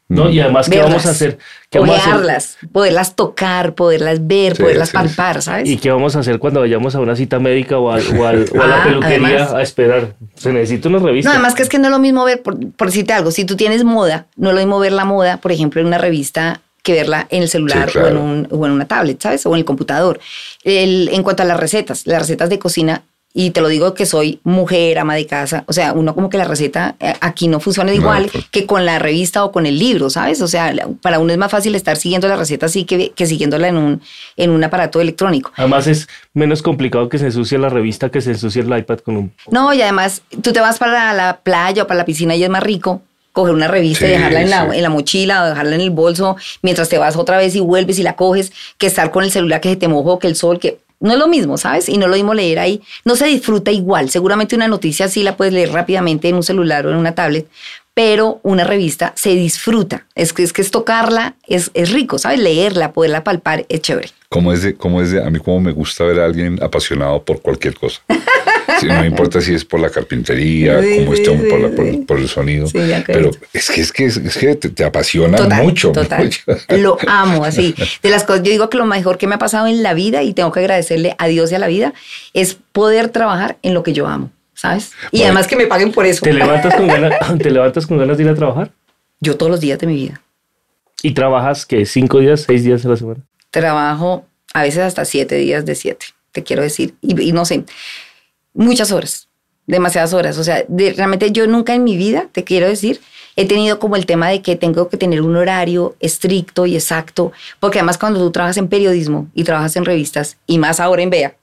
¿no? 0.08 0.28
Y 0.30 0.38
además, 0.40 0.68
¿qué 0.68 0.80
vamos 0.80 1.06
a 1.06 1.10
hacer? 1.10 1.38
¿Qué 1.70 1.78
vamos 1.78 1.98
a 1.98 2.14
hacer? 2.16 2.68
Poderlas 2.72 3.16
tocar, 3.16 3.74
poderlas 3.74 4.26
ver, 4.26 4.54
Sí, 4.56 4.62
poderlas 4.62 4.90
sí, 4.90 4.94
palpar, 4.94 5.42
¿sabes? 5.42 5.68
¿Y 5.68 5.76
qué 5.78 5.90
vamos 5.90 6.14
a 6.14 6.20
hacer 6.20 6.38
cuando 6.38 6.60
vayamos 6.60 6.94
a 6.94 7.00
una 7.00 7.16
cita 7.16 7.38
médica 7.40 7.78
o, 7.78 7.90
a 7.90 7.98
la 7.98 8.44
Ah, 8.60 8.82
peluquería 8.84 9.16
además. 9.28 9.52
a 9.54 9.62
esperar? 9.62 10.14
Se 10.34 10.52
necesita 10.52 10.88
una 10.88 10.98
revista. 10.98 11.30
No, 11.30 11.34
además 11.34 11.54
que 11.54 11.62
es 11.62 11.68
que 11.68 11.78
no 11.78 11.86
es 11.86 11.90
lo 11.90 11.98
mismo 11.98 12.24
ver, 12.24 12.42
por, 12.42 12.58
por 12.72 12.88
decirte 12.88 13.12
algo, 13.12 13.30
si 13.30 13.44
tú 13.44 13.56
tienes 13.56 13.82
moda, 13.84 14.26
no 14.36 14.50
es 14.50 14.54
lo 14.54 14.60
mismo 14.60 14.78
ver 14.78 14.92
la 14.92 15.04
moda, 15.04 15.38
por 15.38 15.52
ejemplo, 15.52 15.80
en 15.80 15.86
una 15.86 15.98
revista 15.98 16.60
que 16.82 16.92
verla 16.92 17.26
en 17.30 17.42
el 17.42 17.48
celular 17.48 17.90
Sí, 17.90 17.98
o, 17.98 18.06
en 18.06 18.18
un- 18.18 18.48
o 18.50 18.66
en 18.66 18.72
una 18.72 18.86
tablet, 18.86 19.18
¿sabes? 19.22 19.46
O 19.46 19.50
en 19.52 19.56
el 19.60 19.64
computador. 19.64 20.20
El- 20.64 21.08
en 21.12 21.22
cuanto 21.22 21.42
a 21.42 21.46
las 21.46 21.58
recetas, 21.58 22.06
las 22.06 22.18
recetas 22.20 22.50
de 22.50 22.58
cocina, 22.58 23.02
y 23.36 23.50
te 23.50 23.60
lo 23.60 23.66
digo 23.66 23.94
que 23.94 24.06
soy 24.06 24.38
mujer, 24.44 24.96
ama 25.00 25.16
de 25.16 25.26
casa, 25.26 25.64
o 25.66 25.72
sea, 25.72 25.92
uno 25.92 26.14
como 26.14 26.30
que 26.30 26.38
la 26.38 26.44
receta 26.44 26.94
eh, 27.00 27.14
aquí 27.20 27.48
no 27.48 27.58
funciona 27.58 27.90
No, 27.90 27.96
igual 27.96 28.28
pues. 28.32 28.44
que 28.52 28.64
con 28.64 28.86
la 28.86 29.00
revista 29.00 29.44
o 29.44 29.50
con 29.50 29.66
el 29.66 29.76
libro, 29.76 30.08
¿sabes? 30.08 30.40
O 30.40 30.46
sea, 30.46 30.72
para 31.02 31.18
uno 31.18 31.32
es 31.32 31.38
más 31.38 31.50
fácil 31.50 31.74
estar 31.74 31.96
siguiendo 31.96 32.28
la 32.28 32.36
receta 32.36 32.66
así 32.66 32.84
que, 32.84 33.10
que 33.10 33.26
siguiéndola 33.26 33.66
en 33.66 33.76
un, 33.76 34.02
en 34.36 34.50
un 34.50 34.62
aparato 34.62 35.00
electrónico. 35.00 35.52
Además, 35.56 35.88
es 35.88 36.08
menos 36.32 36.62
complicado 36.62 37.08
que 37.08 37.18
se 37.18 37.26
ensucie 37.26 37.58
la 37.58 37.68
revista 37.68 38.08
que 38.08 38.20
se 38.20 38.30
ensucie 38.30 38.62
el 38.62 38.78
iPad 38.78 39.00
con 39.00 39.16
un. 39.16 39.32
No, 39.50 39.74
y 39.74 39.82
además 39.82 40.22
tú 40.40 40.52
te 40.52 40.60
vas 40.60 40.78
para 40.78 41.12
la 41.12 41.40
playa 41.42 41.82
o 41.82 41.86
para 41.88 41.98
la 41.98 42.04
piscina 42.04 42.36
y 42.36 42.44
es 42.44 42.50
más 42.50 42.62
rico 42.62 43.02
coger 43.32 43.52
una 43.52 43.66
revista 43.66 44.06
y 44.06 44.10
dejarla 44.10 44.42
en 44.42 44.50
la, 44.50 44.70
sí. 44.70 44.76
en 44.76 44.82
la 44.84 44.90
mochila 44.90 45.42
o 45.42 45.46
dejarla 45.48 45.74
en 45.74 45.80
el 45.80 45.90
bolso 45.90 46.36
mientras 46.62 46.88
te 46.88 46.98
vas 46.98 47.16
otra 47.16 47.36
vez 47.36 47.56
y 47.56 47.60
vuelves 47.60 47.98
y 47.98 48.04
la 48.04 48.14
coges 48.14 48.52
que 48.78 48.86
estar 48.86 49.10
con 49.10 49.24
el 49.24 49.32
celular 49.32 49.60
que 49.60 49.70
se 49.70 49.76
te 49.76 49.88
mojó, 49.88 50.20
que 50.20 50.28
el 50.28 50.36
sol, 50.36 50.60
que 50.60 50.78
no 51.00 51.12
es 51.12 51.18
lo 51.18 51.28
mismo, 51.28 51.58
¿sabes? 51.58 51.88
Y 51.88 51.98
no 51.98 52.08
lo 52.08 52.14
mismo 52.14 52.34
leer 52.34 52.58
ahí. 52.58 52.82
No 53.04 53.16
se 53.16 53.26
disfruta 53.26 53.70
igual. 53.70 54.10
Seguramente 54.10 54.56
una 54.56 54.68
noticia 54.68 55.08
sí 55.08 55.22
la 55.22 55.36
puedes 55.36 55.52
leer 55.52 55.72
rápidamente 55.72 56.28
en 56.28 56.36
un 56.36 56.42
celular 56.42 56.86
o 56.86 56.90
en 56.90 56.96
una 56.96 57.14
tablet, 57.14 57.46
pero 57.94 58.40
una 58.42 58.64
revista 58.64 59.12
se 59.16 59.30
disfruta. 59.30 60.06
Es 60.14 60.32
que 60.32 60.42
es, 60.42 60.52
que 60.52 60.62
es 60.62 60.70
tocarla, 60.70 61.36
es, 61.46 61.70
es 61.74 61.92
rico, 61.92 62.18
¿sabes? 62.18 62.40
Leerla, 62.40 62.92
poderla 62.92 63.22
palpar, 63.22 63.66
es 63.68 63.80
chévere. 63.80 64.10
Como 64.28 64.52
es 64.52 64.62
de, 64.62 64.74
como 64.74 65.00
es 65.00 65.12
de, 65.12 65.24
a 65.24 65.30
mí 65.30 65.38
como 65.38 65.60
me 65.60 65.72
gusta 65.72 66.04
ver 66.04 66.20
a 66.20 66.24
alguien 66.24 66.60
apasionado 66.62 67.22
por 67.22 67.40
cualquier 67.40 67.74
cosa. 67.74 68.02
Sí, 68.80 68.86
no 68.86 69.00
me 69.00 69.06
importa 69.06 69.40
si 69.40 69.54
es 69.54 69.64
por 69.64 69.80
la 69.80 69.90
carpintería, 69.90 70.80
Sí, 70.82 70.96
como 70.98 71.12
sí, 71.14 71.22
este 71.22 71.30
hombre 71.30 71.48
por, 71.50 71.60
la- 71.60 71.68
sí, 71.70 71.74
por- 71.76 71.90
sí. 71.90 71.96
por 71.98 72.18
el 72.18 72.28
sonido. 72.28 72.66
Pero 73.06 73.30
es 73.52 73.70
que, 73.70 73.80
es 73.80 73.92
que, 73.92 74.04
es 74.06 74.18
que 74.38 74.54
te, 74.56 74.68
te 74.70 74.84
apasiona 74.84 75.36
Total, 75.36 75.62
mucho. 75.62 75.92
total. 75.92 76.30
Lo 76.68 76.96
amo, 77.06 77.44
así. 77.44 77.74
De 78.02 78.10
las 78.10 78.24
cosas, 78.24 78.42
yo 78.42 78.50
digo 78.52 78.70
que 78.70 78.76
lo 78.78 78.86
mejor 78.86 79.18
que 79.18 79.26
me 79.26 79.34
ha 79.34 79.38
pasado 79.38 79.66
en 79.66 79.82
la 79.82 79.94
vida 79.94 80.22
y 80.22 80.32
tengo 80.34 80.50
que 80.52 80.60
agradecerle 80.60 81.14
a 81.18 81.26
Dios 81.26 81.50
y 81.52 81.54
a 81.54 81.58
la 81.58 81.66
vida 81.68 81.94
es 82.32 82.56
poder 82.72 83.08
trabajar 83.08 83.58
en 83.62 83.74
lo 83.74 83.82
que 83.82 83.92
yo 83.92 84.06
amo, 84.06 84.30
¿sabes? 84.54 84.92
Y 85.10 85.18
Bueno. 85.18 85.24
además 85.26 85.46
que 85.46 85.56
me 85.56 85.66
paguen 85.66 85.92
por 85.92 86.06
eso. 86.06 86.22
¿Te 86.24 86.32
levantas, 86.34 86.74
con 86.74 86.86
ganas, 86.88 87.12
¿Te 87.38 87.50
levantas 87.50 87.86
con 87.86 87.98
ganas 87.98 88.16
de 88.16 88.22
ir 88.24 88.28
a 88.30 88.34
trabajar? 88.34 88.70
Yo 89.20 89.36
todos 89.36 89.50
los 89.50 89.60
días 89.60 89.78
de 89.78 89.86
mi 89.86 89.94
vida 89.94 90.20
¿Y 91.02 91.12
trabajas 91.12 91.66
que 91.66 91.84
cinco 91.86 92.18
días, 92.20 92.42
seis 92.46 92.64
días 92.64 92.84
a 92.84 92.88
la 92.88 92.96
semana? 92.96 93.20
trabajo 93.50 94.26
a 94.52 94.62
veces 94.62 94.80
hasta 94.80 95.04
siete 95.04 95.36
días 95.36 95.64
de 95.64 95.74
siete, 95.74 96.06
te 96.32 96.42
quiero 96.42 96.62
decir. 96.62 96.94
Y, 97.02 97.20
y 97.20 97.32
no 97.32 97.44
sé, 97.44 97.64
muchas 98.54 98.92
horas, 98.92 99.28
demasiadas 99.66 100.12
horas. 100.14 100.38
O 100.38 100.44
sea, 100.44 100.64
de- 100.68 100.92
realmente 100.92 101.30
yo 101.32 101.46
nunca 101.46 101.74
en 101.74 101.84
mi 101.84 101.96
vida, 101.96 102.28
te 102.32 102.44
quiero 102.44 102.66
decir, 102.66 103.00
he 103.36 103.46
tenido 103.46 103.78
como 103.78 103.96
el 103.96 104.06
tema 104.06 104.28
de 104.28 104.42
que 104.42 104.56
tengo 104.56 104.88
que 104.88 104.96
tener 104.96 105.20
un 105.20 105.36
horario 105.36 105.96
estricto 106.00 106.66
y 106.66 106.74
exacto, 106.76 107.32
porque 107.60 107.78
además 107.80 107.98
cuando 107.98 108.20
tú 108.20 108.30
trabajas 108.30 108.56
en 108.56 108.68
periodismo 108.68 109.28
y 109.34 109.44
trabajas 109.44 109.74
en 109.76 109.84
revistas, 109.84 110.36
y 110.46 110.58
más 110.58 110.78
ahora 110.80 111.02
en 111.02 111.10
BEA, 111.10 111.36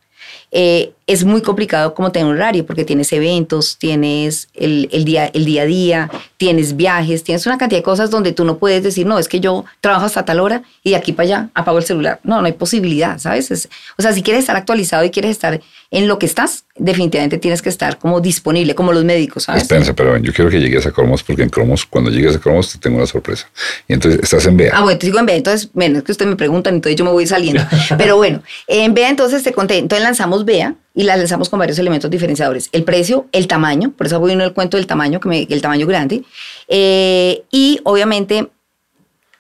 eh, 0.52 0.94
es 1.12 1.24
muy 1.24 1.42
complicado 1.42 1.94
como 1.94 2.12
tener 2.12 2.28
un 2.28 2.36
horario 2.36 2.66
porque 2.66 2.86
tienes 2.86 3.12
eventos, 3.14 3.78
tienes 3.78 4.48
el, 4.54 4.90
el 4.92 5.06
día, 5.06 5.28
el 5.34 5.46
día 5.46 5.64
a 5.64 5.66
día, 5.66 6.10
tienes 6.38 6.76
viajes, 6.76 7.24
tienes 7.24 7.46
una 7.46 7.58
cantidad 7.58 7.80
de 7.80 7.84
cosas 7.84 8.10
donde 8.10 8.32
tú 8.34 8.46
no 8.46 8.58
puedes 8.58 8.84
decir, 8.84 9.06
no, 9.06 9.20
es 9.20 9.28
que 9.28 9.40
yo 9.40 9.66
trabajo 9.80 10.06
hasta 10.06 10.26
tal 10.26 10.40
hora 10.40 10.64
y 10.84 10.92
de 10.92 10.96
aquí 10.96 11.12
para 11.14 11.26
allá 11.28 11.50
apago 11.54 11.78
el 11.78 11.84
celular. 11.84 12.20
No, 12.24 12.40
no 12.42 12.48
hay 12.48 12.54
posibilidad, 12.54 13.20
¿sabes? 13.20 13.52
Es- 13.52 13.70
o 13.98 14.02
sea, 14.02 14.14
si 14.14 14.24
quieres 14.24 14.42
estar 14.42 14.56
actualizado 14.56 15.04
y 15.04 15.10
quieres 15.12 15.32
estar 15.32 15.60
en 15.92 16.08
lo 16.08 16.18
que 16.20 16.26
estás, 16.26 16.64
definitivamente 16.78 17.38
tienes 17.38 17.62
que 17.62 17.70
estar 17.70 17.98
como 18.00 18.22
disponible, 18.22 18.74
como 18.76 18.94
los 18.94 19.04
médicos, 19.04 19.44
¿sabes? 19.44 19.64
Espérense, 19.64 19.94
pero 19.94 20.18
yo 20.18 20.34
quiero 20.34 20.50
que 20.50 20.60
llegues 20.60 20.86
a 20.86 20.92
Cromos 20.92 21.22
porque 21.24 21.44
en 21.44 21.50
Cromos, 21.50 21.86
cuando 21.86 22.10
llegues 22.10 22.36
a 22.36 22.40
Cromos, 22.40 22.72
te 22.72 22.78
tengo 22.80 22.98
una 22.98 23.06
sorpresa. 23.08 23.50
Y 23.88 23.94
entonces 23.94 24.22
estás 24.24 24.46
en 24.46 24.56
BEA. 24.58 24.72
Ah, 24.74 24.84
bueno, 24.84 24.98
te 24.98 25.06
sigo 25.08 25.20
en 25.20 25.26
BEA, 25.26 25.36
entonces, 25.38 25.70
bueno, 25.74 25.98
es 26.00 26.04
que 26.06 26.12
ustedes 26.14 26.30
me 26.30 26.38
preguntan, 26.38 26.76
entonces 26.76 26.96
yo 26.98 27.04
me 27.06 27.12
voy 27.12 27.28
saliendo. 27.28 27.62
Pero 27.98 28.16
bueno, 28.18 28.42
en 28.68 28.94
BEA 28.94 29.10
entonces 29.10 29.44
te 29.44 29.52
conté, 29.52 29.78
entonces 29.80 30.04
lanzamos 30.04 30.46
BEA 30.46 30.76
y 30.96 31.01
la 31.04 31.16
lanzamos 31.18 31.50
con 31.50 31.60
varios 31.60 31.80
elementos 31.80 32.10
diferenciadores. 32.12 32.70
El 32.72 32.84
precio, 32.84 33.28
el 33.32 33.48
tamaño, 33.48 33.92
por 33.92 34.08
eso 34.08 34.20
voy 34.20 34.32
en 34.34 34.42
el 34.42 34.54
cuento 34.54 34.78
del 34.78 34.88
tamaño, 34.88 35.20
que 35.20 35.30
me- 35.30 35.48
el 35.50 35.62
tamaño 35.62 35.88
grande, 35.88 36.24
eh, 36.68 37.44
y 37.52 37.80
obviamente 37.84 38.50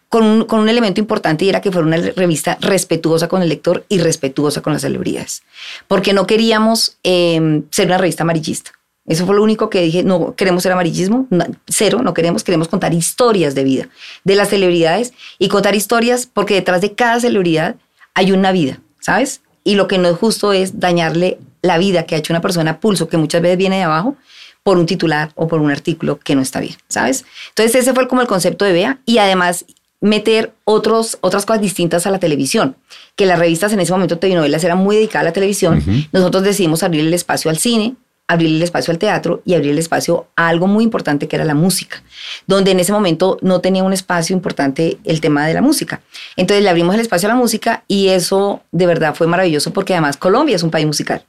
con 0.10 0.24
un, 0.24 0.44
con 0.46 0.60
un 0.60 0.68
elemento 0.70 1.00
importante 1.00 1.46
y 1.46 1.50
era 1.50 1.62
que 1.62 1.72
fuera 1.72 1.88
una 1.88 1.96
revista 1.98 2.58
respetuosa 2.60 3.30
con 3.30 3.42
el 3.42 3.50
lector 3.50 3.86
y 3.88 4.00
respetuosa 4.00 4.62
con 4.62 4.74
las 4.74 4.82
celebridades. 4.82 5.44
Porque 5.88 6.12
no 6.12 6.28
queríamos 6.28 6.98
eh, 7.04 7.62
ser 7.72 7.88
una 7.88 7.98
revista 7.98 8.24
amarillista. 8.24 8.72
Eso 9.08 9.26
fue 9.26 9.36
lo 9.36 9.42
único 9.44 9.70
que 9.70 9.82
dije, 9.82 10.04
no 10.04 10.36
queremos 10.36 10.64
ser 10.64 10.74
amarillismo, 10.74 11.28
no, 11.30 11.46
cero, 11.68 12.02
no 12.04 12.14
queremos, 12.14 12.44
queremos 12.44 12.68
contar 12.68 12.94
historias 12.94 13.56
de 13.56 13.64
vida 13.64 13.90
de 14.24 14.36
las 14.36 14.50
celebridades 14.50 15.14
y 15.40 15.48
contar 15.48 15.76
historias 15.76 16.28
porque 16.28 16.54
detrás 16.56 16.82
de 16.82 16.94
cada 16.94 17.20
celebridad 17.20 17.78
hay 18.14 18.32
una 18.32 18.52
vida, 18.52 18.80
¿sabes? 19.00 19.42
Y 19.64 19.76
lo 19.76 19.88
que 19.88 19.98
no 19.98 20.10
es 20.10 20.18
justo 20.18 20.54
es 20.54 20.80
dañarle 20.80 21.38
la 21.62 21.78
vida 21.78 22.06
que 22.06 22.16
ha 22.16 22.18
hecho 22.18 22.34
una 22.34 22.42
persona 22.42 22.72
a 22.72 22.80
pulso, 22.80 23.08
que 23.08 23.18
muchas 23.18 23.42
veces 23.42 23.58
viene 23.58 23.78
de 23.78 23.84
abajo, 23.84 24.16
por 24.64 24.78
un 24.78 24.86
titular 24.86 25.32
o 25.36 25.48
por 25.48 25.60
un 25.60 25.72
artículo 25.72 26.20
que 26.20 26.36
no 26.36 26.42
está 26.42 26.60
bien, 26.60 26.76
¿sabes? 26.88 27.26
Entonces 27.50 27.82
ese 27.82 27.94
fue 27.94 28.08
como 28.08 28.22
el 28.22 28.28
concepto 28.28 28.66
de 28.66 28.74
Bea 28.74 29.00
y 29.06 29.18
además 29.18 29.66
meter 30.02 30.54
otros, 30.66 31.18
otras 31.22 31.46
cosas 31.46 31.62
distintas 31.62 32.08
a 32.08 32.12
la 32.12 32.20
televisión, 32.20 32.76
que 33.16 33.26
las 33.26 33.40
revistas 33.40 33.72
en 33.74 33.80
ese 33.80 33.92
momento 33.92 34.18
telenovelas 34.18 34.64
eran 34.64 34.80
muy 34.80 34.96
dedicadas 34.96 35.22
a 35.22 35.30
la 35.30 35.34
televisión, 35.34 35.84
nosotros 36.12 36.44
decidimos 36.44 36.82
abrir 36.84 37.06
el 37.06 37.14
espacio 37.14 37.52
al 37.52 37.58
cine, 37.58 37.96
abrir 38.32 38.56
el 38.56 38.64
espacio 38.64 38.92
al 38.92 38.98
teatro 38.98 39.42
y 39.44 39.56
abrir 39.56 39.72
el 39.72 39.80
espacio 39.80 40.28
a 40.38 40.48
algo 40.48 40.66
muy 40.68 40.86
importante 40.86 41.28
que 41.28 41.36
era 41.36 41.44
la 41.44 41.54
música, 41.54 42.02
donde 42.48 42.72
en 42.72 42.80
ese 42.80 42.94
momento 42.94 43.38
no 43.42 43.60
tenía 43.60 43.84
un 43.84 43.92
espacio 43.92 44.34
importante 44.34 45.00
el 45.04 45.20
tema 45.20 45.46
de 45.46 45.54
la 45.54 45.62
música. 45.62 46.02
Entonces 46.38 46.64
le 46.64 46.70
abrimos 46.70 46.96
el 46.96 47.02
espacio 47.02 47.28
a 47.28 47.34
la 47.34 47.38
música 47.38 47.84
y 47.88 48.08
eso 48.08 48.62
de 48.72 48.86
verdad 48.86 49.16
fue 49.16 49.28
maravilloso 49.28 49.74
porque 49.74 49.94
además 49.94 50.16
Colombia 50.16 50.56
es 50.56 50.64
un 50.64 50.72
país 50.72 50.86
musical, 50.86 51.26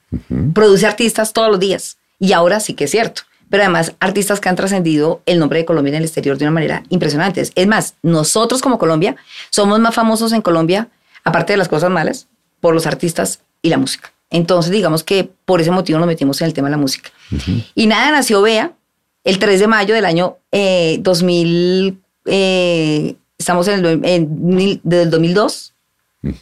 produce 0.55 0.87
artistas 0.87 1.33
todos 1.33 1.51
los 1.51 1.59
días 1.59 1.99
y 2.21 2.33
ahora 2.33 2.61
sí 2.61 2.75
que 2.75 2.85
es 2.85 2.91
cierto. 2.91 3.23
Pero 3.51 3.65
además, 3.65 3.93
artistas 4.01 4.41
que 4.41 4.49
han 4.49 4.57
trascendido 4.57 5.21
el 5.27 5.39
nombre 5.39 5.59
de 5.59 5.67
Colombia 5.67 5.91
en 5.91 5.97
el 5.97 6.05
exterior 6.05 6.39
de 6.39 6.47
una 6.47 6.53
manera 6.53 6.85
impresionante. 6.89 7.43
Es 7.55 7.67
más, 7.67 7.97
nosotros 8.03 8.63
como 8.63 8.79
Colombia 8.79 9.15
somos 9.51 9.79
más 9.79 9.95
famosos 9.95 10.33
en 10.33 10.41
Colombia, 10.41 10.89
aparte 11.23 11.53
de 11.53 11.59
las 11.59 11.69
cosas 11.69 11.91
malas, 11.91 12.29
por 12.61 12.73
los 12.73 12.87
artistas 12.87 13.41
y 13.61 13.69
la 13.69 13.77
música. 13.77 14.11
Entonces, 14.33 14.73
digamos 14.73 15.05
que 15.05 15.29
por 15.45 15.61
ese 15.61 15.71
motivo 15.71 15.99
nos 15.99 16.09
metimos 16.09 16.41
en 16.41 16.47
el 16.49 16.55
tema 16.55 16.69
de 16.69 16.73
la 16.73 16.77
música. 16.79 17.11
Y 17.75 17.87
nada, 17.87 18.11
nació 18.11 18.43
Bea 18.43 18.73
el 19.25 19.39
3 19.39 19.61
de 19.61 19.67
mayo 19.69 19.95
del 19.95 20.05
año 20.05 20.39
eh, 20.51 20.99
2000, 21.01 21.99
eh, 22.27 23.15
estamos 23.39 23.69
en 23.69 23.85
el, 23.85 24.01
en, 24.05 24.29
mil- 24.55 24.81
del 24.83 25.11
2002, 25.11 25.75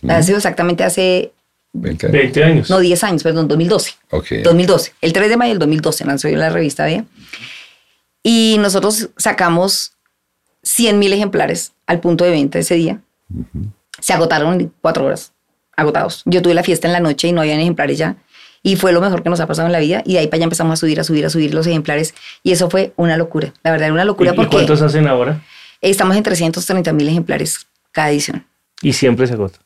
hace 0.08 0.34
exactamente 0.34 0.84
hace, 0.84 1.32
20 1.72 2.06
años. 2.06 2.12
20 2.20 2.44
años. 2.44 2.70
no, 2.70 2.78
10 2.80 3.04
años, 3.04 3.22
perdón, 3.22 3.48
2012. 3.48 3.92
Ok. 4.10 4.26
2012, 4.44 4.94
el 5.00 5.12
3 5.12 5.28
de 5.28 5.36
mayo 5.36 5.50
del 5.50 5.58
2012 5.58 6.04
lanzó 6.04 6.28
yo 6.28 6.36
la 6.36 6.48
revista 6.50 6.84
Bea. 6.84 7.04
Y 8.22 8.56
nosotros 8.60 9.10
sacamos 9.16 9.92
100 10.62 10.98
mil 10.98 11.12
ejemplares 11.12 11.72
al 11.86 12.00
punto 12.00 12.24
de 12.24 12.30
venta 12.30 12.58
ese 12.58 12.74
día. 12.74 13.00
Se 14.00 14.12
agotaron 14.12 14.60
en 14.60 14.72
cuatro 14.80 15.04
horas, 15.06 15.32
agotados. 15.80 16.22
Yo 16.24 16.42
tuve 16.42 16.54
la 16.54 16.62
fiesta 16.62 16.86
en 16.86 16.92
la 16.92 17.00
noche 17.00 17.28
y 17.28 17.32
no 17.32 17.40
habían 17.40 17.60
ejemplares 17.60 17.98
ya. 17.98 18.16
Y 18.62 18.76
fue 18.76 18.92
lo 18.92 19.00
mejor 19.00 19.22
que 19.22 19.30
nos 19.30 19.40
ha 19.40 19.46
pasado 19.46 19.66
en 19.66 19.72
la 19.72 19.78
vida. 19.78 20.02
Y 20.04 20.14
de 20.14 20.18
ahí 20.20 20.26
para 20.26 20.36
allá 20.36 20.44
empezamos 20.44 20.74
a 20.74 20.76
subir, 20.76 21.00
a 21.00 21.04
subir, 21.04 21.24
a 21.24 21.30
subir 21.30 21.54
los 21.54 21.66
ejemplares. 21.66 22.14
Y 22.42 22.52
eso 22.52 22.68
fue 22.68 22.92
una 22.96 23.16
locura. 23.16 23.54
La 23.62 23.70
verdad, 23.70 23.86
era 23.86 23.94
una 23.94 24.02
¿Y, 24.02 24.06
locura 24.06 24.32
y 24.32 24.34
porque 24.34 24.56
cuántos 24.56 24.82
hacen 24.82 25.06
ahora? 25.08 25.40
estamos 25.80 26.16
en 26.16 26.22
330 26.22 26.92
mil 26.92 27.08
ejemplares 27.08 27.66
cada 27.90 28.10
edición. 28.10 28.44
Y 28.82 28.92
siempre 28.92 29.26
se 29.26 29.34
agota. 29.34 29.58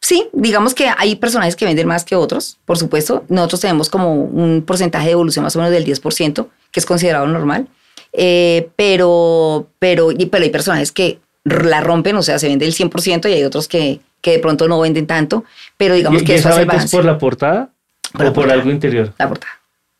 Sí, 0.00 0.28
digamos 0.32 0.74
que 0.74 0.90
hay 0.96 1.16
personajes 1.16 1.54
que 1.54 1.64
venden 1.64 1.86
más 1.86 2.04
que 2.04 2.16
otros, 2.16 2.58
por 2.64 2.76
supuesto. 2.76 3.24
Nosotros 3.28 3.60
tenemos 3.60 3.88
como 3.88 4.12
un 4.12 4.62
porcentaje 4.66 5.06
de 5.06 5.12
evolución 5.12 5.44
más 5.44 5.54
o 5.54 5.60
menos 5.60 5.72
del 5.72 5.84
10%, 5.84 6.48
que 6.72 6.80
es 6.80 6.86
considerado 6.86 7.26
normal. 7.26 7.68
Eh, 8.12 8.68
pero, 8.76 9.68
pero, 9.78 10.08
pero 10.30 10.44
hay 10.44 10.50
personajes 10.50 10.90
que 10.92 11.20
la 11.44 11.80
rompen, 11.80 12.16
o 12.16 12.22
sea, 12.22 12.38
se 12.38 12.48
vende 12.48 12.66
el 12.66 12.74
100% 12.74 13.30
y 13.30 13.32
hay 13.32 13.44
otros 13.44 13.68
que, 13.68 14.00
que 14.22 14.30
de 14.32 14.38
pronto 14.38 14.66
no 14.68 14.80
venden 14.80 15.06
tanto, 15.06 15.44
pero 15.76 15.94
digamos 15.94 16.22
¿Y- 16.22 16.24
que 16.24 16.32
y 16.32 16.36
eso 16.36 16.48
hace 16.48 16.60
el 16.62 16.66
venta 16.66 16.76
es 16.76 16.90
balance. 16.92 16.96
por 16.96 17.04
la 17.04 17.18
portada 17.18 17.68
Por 18.12 18.22
la 18.22 18.30
o 18.30 18.32
por 18.32 18.42
portada. 18.44 18.60
algo 18.60 18.70
interior? 18.72 19.12
La 19.18 19.28
portada. 19.28 19.52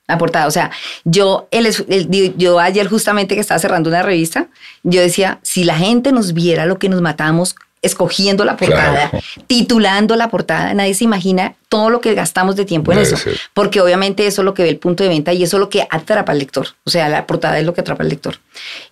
La 0.08 0.18
portada. 0.18 0.46
O 0.46 0.50
sea, 0.50 0.70
yo, 1.04 1.48
el, 1.50 1.66
el- 1.66 2.35
yo 2.37 2.58
ayer 2.58 2.88
justamente 2.88 3.35
que 3.35 3.40
estaba 3.40 3.58
cerrando 3.58 3.90
una 3.90 4.02
revista, 4.02 4.46
yo 4.82 5.00
decía, 5.00 5.38
si 5.42 5.64
la 5.64 5.76
gente 5.76 6.12
nos 6.12 6.32
viera 6.35 6.66
lo 6.66 6.78
que 6.78 6.88
nos 6.88 7.00
matamos 7.02 7.54
escogiendo 7.82 8.44
la 8.44 8.56
portada, 8.56 9.11
Claro. 9.11 9.24
titulando 9.48 10.14
la 10.14 10.28
portada, 10.28 10.72
nadie 10.72 10.94
se 10.94 11.02
imagina 11.02 11.54
todo 11.68 11.90
lo 11.90 12.00
que 12.00 12.14
gastamos 12.14 12.54
de 12.54 12.64
tiempo 12.64 12.92
en 12.92 12.98
Debe 12.98 13.08
eso. 13.08 13.16
ser. 13.16 13.37
Porque 13.54 13.80
obviamente 13.80 14.24
eso 14.28 14.42
es 14.42 14.44
lo 14.44 14.54
que 14.54 14.62
ve 14.62 14.68
el 14.68 14.78
punto 14.78 15.02
de 15.02 15.08
venta 15.08 15.32
y 15.32 15.42
eso 15.42 15.56
es 15.56 15.61
lo 15.61 15.68
que 15.68 15.87
atrapa 15.90 16.30
al 16.30 16.38
lector. 16.38 16.68
O 16.85 16.90
sea, 16.90 17.08
la 17.08 17.26
portada 17.26 17.58
es 17.58 17.66
lo 17.66 17.74
que 17.74 17.80
atrapa 17.80 18.04
al 18.04 18.08
lector. 18.08 18.37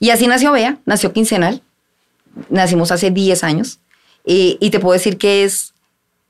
Y 0.01 0.11
así 0.11 0.27
nació 0.27 0.51
Bea, 0.51 0.79
nació 0.87 1.13
quincenal. 1.13 1.63
nacimos 2.49 2.91
hace 2.93 3.11
10 3.11 3.45
años 3.45 3.79
y, 4.25 4.57
y 4.61 4.71
te 4.71 4.81
puedo 4.81 4.93
decir 4.95 5.17
que 5.19 5.45
es 5.45 5.73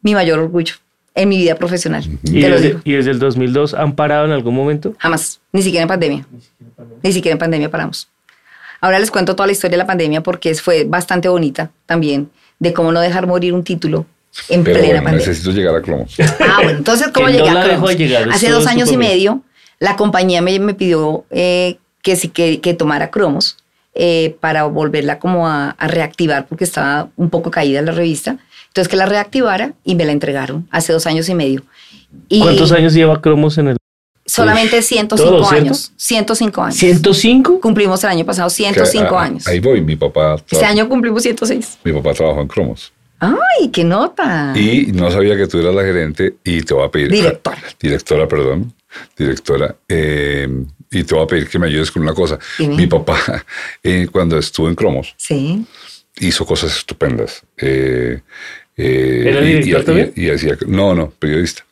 mi 0.03 0.15
mayor 0.15 0.39
orgullo 0.39 0.75
en 1.15 1.29
mi 1.29 1.37
vida 1.39 1.57
profesional. 1.57 2.05
¿Y 2.25 2.41
Te 2.41 2.49
lo 2.49 2.55
desde, 2.57 2.69
digo. 2.69 2.81
y 2.85 2.93
desde 2.93 3.11
el 3.11 3.19
2002 3.19 3.75
han 3.75 3.95
parado 3.95 4.25
en 4.27 4.33
algún 4.33 4.55
momento? 4.55 4.95
Jamás, 4.99 5.41
ni 5.53 5.63
siquiera 5.63 5.83
en 5.83 5.89
pandemia. 5.89 6.27
Ni 7.03 7.13
siquiera 7.13 7.33
en 7.35 7.39
pandemia 7.39 7.71
paramos. 7.71 8.09
Ahora 8.81 8.99
les 8.99 9.11
cuento 9.11 9.35
toda 9.37 9.47
la 9.47 9.53
historia 9.53 9.73
de 9.77 9.79
la 9.83 9.87
pandemia 9.87 10.23
porque 10.23 10.55
fue 10.55 10.85
bastante 10.85 11.29
bonita 11.29 11.71
también, 11.87 12.31
de 12.59 12.73
cómo 12.73 12.93
no 12.93 13.01
dejar 13.01 13.27
morir 13.27 13.53
un 13.53 13.65
título 13.65 14.07
en 14.49 14.63
Pero 14.65 14.79
plena 14.79 14.89
bueno, 14.95 15.05
pandemia. 15.05 15.27
necesito 15.29 15.51
llegar 15.51 15.75
a 15.75 15.83
Cromos. 15.83 16.17
Ah, 16.41 16.61
bueno, 16.63 16.79
entonces, 16.79 17.09
¿cómo 17.13 17.27
no 17.27 17.33
llegué 17.33 17.51
la 17.51 17.61
a 17.63 17.65
dejó 17.65 17.83
Cromos? 17.87 17.97
llegar, 17.97 18.31
Hace 18.31 18.49
dos 18.51 18.67
años 18.67 18.91
y 18.93 18.97
medio, 18.97 19.43
la 19.81 19.97
compañía 19.97 20.41
me, 20.41 20.59
me 20.61 20.73
pidió 20.75 21.25
eh, 21.31 21.79
que, 22.03 22.17
que, 22.33 22.61
que 22.61 22.73
tomara 22.75 23.11
Cromos 23.11 23.57
eh, 23.95 24.37
para 24.41 24.65
volverla 24.65 25.19
como 25.19 25.49
a, 25.49 25.71
a 25.71 25.89
reactivar 25.89 26.47
porque 26.47 26.65
estaba 26.65 27.09
un 27.17 27.31
poco 27.31 27.51
caída 27.51 27.83
la 27.83 27.93
revista. 27.93 28.37
Entonces, 28.69 28.89
que 28.89 28.97
la 28.97 29.07
reactivara 29.07 29.73
y 29.85 29.97
me 29.97 30.05
la 30.05 30.13
entregaron 30.13 30.69
hace 30.71 30.93
dos 30.93 31.07
años 31.07 31.29
y 31.29 31.35
medio. 31.35 31.63
Y 32.29 32.41
¿Cuántos 32.41 32.71
años 32.73 32.95
lleva 32.95 33.21
Cromos 33.21 33.59
en 33.59 33.69
el? 33.69 33.77
Solamente 34.27 34.81
105 34.81 35.17
¿Todo, 35.31 35.45
cierto? 35.45 35.65
años. 35.67 35.93
105 35.97 36.63
años. 36.63 36.77
¿105? 36.81 37.59
Cumplimos 37.61 38.05
el 38.05 38.11
año 38.11 38.25
pasado 38.25 38.49
105 38.49 39.19
Ah, 39.19 39.25
años. 39.25 39.47
Ahí 39.49 39.59
voy, 39.59 39.81
mi 39.81 39.97
papá, 39.97 40.37
Este 40.49 40.65
año 40.65 40.89
cumplimos 40.89 41.23
106. 41.25 41.79
mi 41.83 41.93
papá 41.93 42.15
trabajó 42.15 42.41
en 42.43 42.47
Cromos. 42.47 42.93
¡Ay, 43.19 43.69
qué 43.71 43.83
nota! 43.83 44.53
Y 44.57 44.93
no 44.93 45.11
sabía 45.11 45.37
que 45.37 45.47
tú 45.49 45.59
eras 45.59 45.75
la 45.75 45.83
gerente 45.83 46.37
y 46.45 46.63
te 46.63 46.73
voy 46.75 46.85
a 46.87 46.91
pedir... 46.91 47.11
Directora. 47.11 47.61
Directora, 47.81 48.29
perdón. 48.29 48.73
Directora. 49.17 49.75
eh, 49.89 50.49
y 50.91 51.05
te 51.05 51.15
voy 51.15 51.25
a 51.25 51.27
pedir 51.27 51.49
que 51.49 51.59
me 51.59 51.67
ayudes 51.67 51.91
con 51.91 52.03
una 52.03 52.15
cosa. 52.15 52.39
Dime. 52.59 52.77
Mi 52.77 52.87
papá, 52.87 53.45
eh, 53.83 54.09
cuando 54.11 54.39
estuvo 54.39 54.69
en 54.69 54.75
Cromos, 54.75 55.15
Sí. 55.17 55.65
hizo 56.19 56.45
cosas 56.45 56.77
estupendas. 56.77 57.43
Eh, 57.57 58.21
eh, 58.77 59.25
¿Era 59.27 59.41
y- 59.43 59.61
director 59.63 59.81
y, 59.83 59.85
también? 59.85 60.13
y- 60.17 60.27
y 60.27 60.31
hacía, 60.31 60.57
no, 60.67 60.95
no, 60.95 61.11
periodista. 61.11 61.65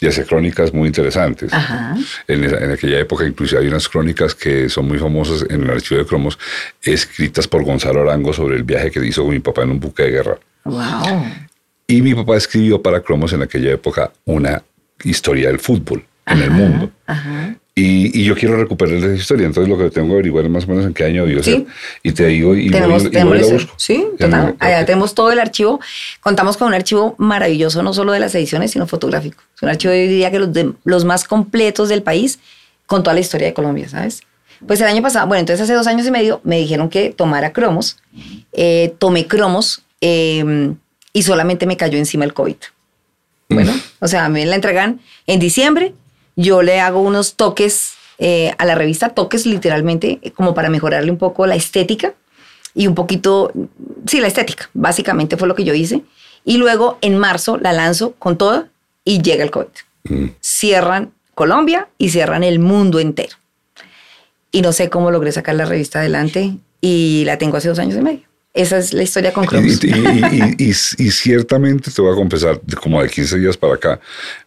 Y 0.00 0.06
hacía 0.06 0.24
crónicas 0.24 0.72
muy 0.72 0.86
interesantes. 0.88 1.52
Ajá. 1.52 1.96
En, 2.28 2.44
esa- 2.44 2.58
en 2.58 2.70
aquella 2.70 2.98
época 3.00 3.26
incluso 3.26 3.58
hay 3.58 3.66
unas 3.66 3.88
crónicas 3.88 4.34
que 4.34 4.68
son 4.68 4.86
muy 4.88 4.98
famosas 4.98 5.44
en 5.50 5.62
el 5.64 5.70
archivo 5.70 6.00
de 6.00 6.06
Cromos, 6.06 6.38
escritas 6.82 7.48
por 7.48 7.64
Gonzalo 7.64 8.00
Arango 8.02 8.32
sobre 8.32 8.56
el 8.56 8.62
viaje 8.62 8.90
que 8.90 9.04
hizo 9.04 9.22
con 9.24 9.32
mi 9.32 9.40
papá 9.40 9.62
en 9.62 9.70
un 9.70 9.80
buque 9.80 10.04
de 10.04 10.10
guerra. 10.12 10.38
¡Wow! 10.64 11.26
Y 11.88 12.00
mi 12.00 12.14
papá 12.14 12.36
escribió 12.36 12.80
para 12.80 13.00
Cromos 13.02 13.32
en 13.32 13.42
aquella 13.42 13.72
época 13.72 14.12
una 14.24 14.62
historia 15.04 15.48
del 15.48 15.58
fútbol 15.58 16.04
en 16.26 16.38
el 16.42 16.50
mundo. 16.52 16.90
Ajá. 17.06 17.56
Y, 17.74 18.20
y 18.20 18.24
yo 18.24 18.34
quiero 18.36 18.56
recuperar 18.58 18.96
esa 18.96 19.14
historia, 19.14 19.46
entonces 19.46 19.66
lo 19.70 19.78
que 19.78 19.88
tengo 19.90 20.08
que 20.08 20.12
averiguar 20.14 20.44
es 20.44 20.50
más 20.50 20.64
o 20.64 20.66
menos 20.68 20.84
en 20.84 20.92
qué 20.92 21.04
año 21.04 21.24
debió 21.24 21.42
Sí. 21.42 21.52
ser. 21.52 21.66
Y 22.02 22.12
te 22.12 22.26
digo, 22.26 22.54
y 22.54 22.70
tenemos, 22.70 23.02
voy, 23.04 23.08
y 23.08 23.10
tenemos 23.12 23.30
voy 23.30 23.38
y 23.38 23.40
la 23.40 23.46
ese- 23.46 23.54
busco. 23.54 23.74
Sí, 23.78 24.04
total. 24.18 24.56
Allá 24.58 24.80
ok. 24.80 24.86
tenemos 24.86 25.14
todo 25.14 25.32
el 25.32 25.38
archivo. 25.40 25.80
Contamos 26.20 26.58
con 26.58 26.68
un 26.68 26.74
archivo 26.74 27.14
maravilloso, 27.16 27.82
no 27.82 27.94
solo 27.94 28.12
de 28.12 28.20
las 28.20 28.34
ediciones, 28.34 28.72
sino 28.72 28.86
fotográfico. 28.86 29.42
Es 29.56 29.62
un 29.62 29.70
archivo, 29.70 29.94
yo 29.94 30.00
diría 30.00 30.30
que 30.30 30.38
los, 30.38 30.52
de- 30.52 30.72
los 30.84 31.06
más 31.06 31.24
completos 31.24 31.88
del 31.88 32.02
país, 32.02 32.40
con 32.84 33.02
toda 33.02 33.14
la 33.14 33.20
historia 33.20 33.46
de 33.46 33.54
Colombia, 33.54 33.88
¿sabes? 33.88 34.20
Pues 34.66 34.78
el 34.82 34.86
año 34.86 35.00
pasado, 35.00 35.26
bueno, 35.26 35.40
entonces 35.40 35.62
hace 35.64 35.72
dos 35.72 35.86
años 35.86 36.06
y 36.06 36.10
medio 36.10 36.42
me 36.44 36.58
dijeron 36.58 36.90
que 36.90 37.08
tomara 37.10 37.54
cromos. 37.54 37.96
Eh, 38.52 38.92
tomé 38.98 39.26
cromos 39.26 39.82
eh, 40.02 40.74
y 41.14 41.22
solamente 41.22 41.64
me 41.64 41.78
cayó 41.78 41.96
encima 41.96 42.26
el 42.26 42.34
COVID. 42.34 42.56
Bueno, 43.48 43.72
o 44.00 44.08
sea, 44.08 44.28
me 44.28 44.44
la 44.46 44.54
entregan 44.56 45.00
en 45.26 45.40
diciembre. 45.40 45.94
Yo 46.36 46.62
le 46.62 46.80
hago 46.80 47.00
unos 47.00 47.34
toques 47.34 47.94
eh, 48.18 48.52
a 48.58 48.64
la 48.64 48.74
revista, 48.74 49.10
toques 49.10 49.46
literalmente, 49.46 50.20
como 50.34 50.54
para 50.54 50.70
mejorarle 50.70 51.10
un 51.10 51.18
poco 51.18 51.46
la 51.46 51.54
estética 51.54 52.14
y 52.74 52.86
un 52.86 52.94
poquito, 52.94 53.52
sí, 54.06 54.20
la 54.20 54.28
estética, 54.28 54.70
básicamente 54.72 55.36
fue 55.36 55.48
lo 55.48 55.54
que 55.54 55.64
yo 55.64 55.74
hice. 55.74 56.02
Y 56.44 56.56
luego 56.56 56.98
en 57.00 57.18
marzo 57.18 57.56
la 57.58 57.72
lanzo 57.72 58.14
con 58.18 58.36
todo 58.36 58.66
y 59.04 59.22
llega 59.22 59.44
el 59.44 59.50
COVID. 59.50 59.68
Mm. 60.04 60.26
Cierran 60.40 61.12
Colombia 61.34 61.88
y 61.98 62.10
cierran 62.10 62.44
el 62.44 62.58
mundo 62.58 63.00
entero. 63.00 63.36
Y 64.50 64.62
no 64.62 64.72
sé 64.72 64.90
cómo 64.90 65.10
logré 65.10 65.32
sacar 65.32 65.54
la 65.54 65.64
revista 65.64 66.00
adelante 66.00 66.56
y 66.80 67.22
la 67.26 67.38
tengo 67.38 67.56
hace 67.56 67.68
dos 67.68 67.78
años 67.78 67.96
y 67.96 68.02
medio. 68.02 68.31
Esa 68.54 68.76
es 68.76 68.92
la 68.92 69.02
historia 69.02 69.32
con 69.32 69.46
Cromos. 69.46 69.82
Y, 69.82 69.88
y- 69.88 70.54
y- 70.58 70.68
y- 70.68 71.10
ciertamente 71.10 71.90
te 71.90 72.02
voy 72.02 72.12
a 72.12 72.14
confesar, 72.14 72.60
como 72.82 73.02
de 73.02 73.08
15 73.08 73.38
días 73.38 73.56
para 73.56 73.74
acá, 73.74 73.98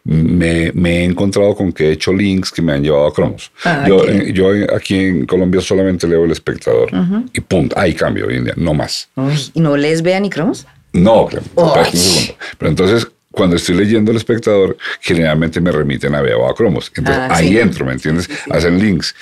me, 0.04 0.70
me 0.72 1.00
he 1.00 1.04
encontrado 1.04 1.56
con 1.56 1.72
que 1.72 1.88
he 1.88 1.92
hecho 1.92 2.12
links 2.12 2.52
que 2.52 2.62
me 2.62 2.72
han 2.72 2.82
llevado 2.84 3.06
a 3.08 3.12
cromos. 3.12 3.50
Ah, 3.64 3.84
yo, 3.88 3.96
ok. 3.96 4.08
eh, 4.08 4.32
yo 4.32 4.48
aquí 4.74 4.94
en 4.96 5.26
Colombia 5.26 5.60
solamente 5.60 6.06
leo 6.06 6.24
El 6.24 6.30
Espectador 6.30 6.88
y 7.32 7.40
punto. 7.40 7.76
Hay 7.76 7.94
cambio 7.94 8.28
hoy 8.28 8.36
en 8.36 8.44
día, 8.44 8.54
no 8.56 8.74
más. 8.74 9.08
Uy, 9.16 9.50
¿Y 9.54 9.60
no 9.60 9.76
les 9.76 10.02
vean 10.02 10.22
ni 10.22 10.30
Cromos? 10.30 10.66
No, 10.92 11.28
segundo. 11.28 12.36
Pero 12.58 12.70
entonces, 12.70 13.08
cuando 13.32 13.56
estoy 13.56 13.74
leyendo 13.74 14.12
El 14.12 14.18
Espectador, 14.18 14.76
generalmente 15.00 15.60
me 15.60 15.72
remiten 15.72 16.14
a 16.14 16.22
Bea 16.22 16.36
o 16.38 16.48
a 16.48 16.54
Cromos. 16.54 16.92
Entonces, 16.94 17.22
Ah, 17.28 17.36
ahí 17.36 17.48
sí. 17.48 17.58
entro, 17.58 17.84
¿me 17.84 17.92
entiendes? 17.92 18.30
Hacen 18.50 18.78
links. 18.78 19.14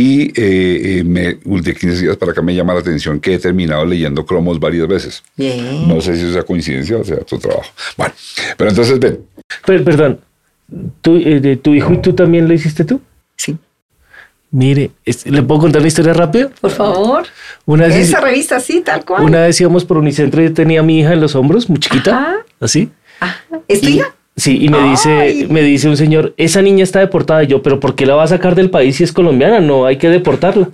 Y 0.00 0.28
eh, 0.40 0.98
eh, 1.00 1.04
me, 1.04 1.38
de 1.60 1.74
15 1.74 2.02
días 2.02 2.16
para 2.16 2.30
acá 2.30 2.40
me 2.40 2.54
llama 2.54 2.72
la 2.72 2.78
atención 2.80 3.18
que 3.18 3.34
he 3.34 3.38
terminado 3.40 3.84
leyendo 3.84 4.24
Cromos 4.24 4.60
varias 4.60 4.86
veces. 4.86 5.24
Bien. 5.36 5.88
No 5.88 6.00
sé 6.00 6.14
si 6.16 6.32
sea 6.32 6.44
coincidencia 6.44 6.98
o 6.98 7.04
sea 7.04 7.18
tu 7.24 7.36
trabajo. 7.38 7.68
Bueno, 7.96 8.14
pero 8.56 8.70
entonces 8.70 9.00
ven, 9.00 9.18
Per- 9.66 9.82
perdón, 9.82 10.20
¿tú, 11.00 11.16
eh, 11.16 11.40
de 11.40 11.56
¿tu 11.56 11.74
hijo 11.74 11.92
y 11.94 11.98
tú 12.00 12.12
también 12.12 12.46
lo 12.46 12.54
hiciste 12.54 12.84
tú? 12.84 13.00
Sí. 13.36 13.56
Mire, 14.52 14.92
es- 15.04 15.26
¿le 15.26 15.42
puedo 15.42 15.62
contar 15.62 15.80
una 15.80 15.88
historia 15.88 16.12
rápida? 16.12 16.48
Por 16.60 16.70
favor. 16.70 17.26
Una 17.66 17.88
vez, 17.88 17.96
Esa 17.96 18.20
revista, 18.20 18.60
sí, 18.60 18.82
tal 18.84 19.04
cual. 19.04 19.24
una 19.24 19.42
vez 19.46 19.60
íbamos 19.60 19.84
por 19.84 19.98
Unicentro 19.98 20.40
y 20.40 20.44
yo 20.46 20.54
tenía 20.54 20.78
a 20.80 20.82
mi 20.84 21.00
hija 21.00 21.12
en 21.12 21.20
los 21.20 21.34
hombros, 21.34 21.68
muy 21.68 21.80
chiquita, 21.80 22.10
Ajá. 22.16 22.36
así. 22.60 22.88
Ajá. 23.20 23.40
¿Es 23.66 23.80
tu 23.80 23.88
hija? 23.88 24.14
Sí, 24.38 24.58
y 24.64 24.68
me 24.68 24.78
Ay. 24.78 24.90
dice, 24.90 25.46
me 25.50 25.62
dice 25.62 25.88
un 25.88 25.96
señor, 25.96 26.32
esa 26.36 26.62
niña 26.62 26.84
está 26.84 27.00
deportada. 27.00 27.42
Y 27.42 27.48
yo, 27.48 27.60
pero 27.62 27.80
¿por 27.80 27.94
qué 27.94 28.06
la 28.06 28.14
va 28.14 28.22
a 28.22 28.28
sacar 28.28 28.54
del 28.54 28.70
país 28.70 28.96
si 28.96 29.04
es 29.04 29.12
colombiana? 29.12 29.60
No, 29.60 29.84
hay 29.84 29.96
que 29.98 30.08
deportarla. 30.08 30.70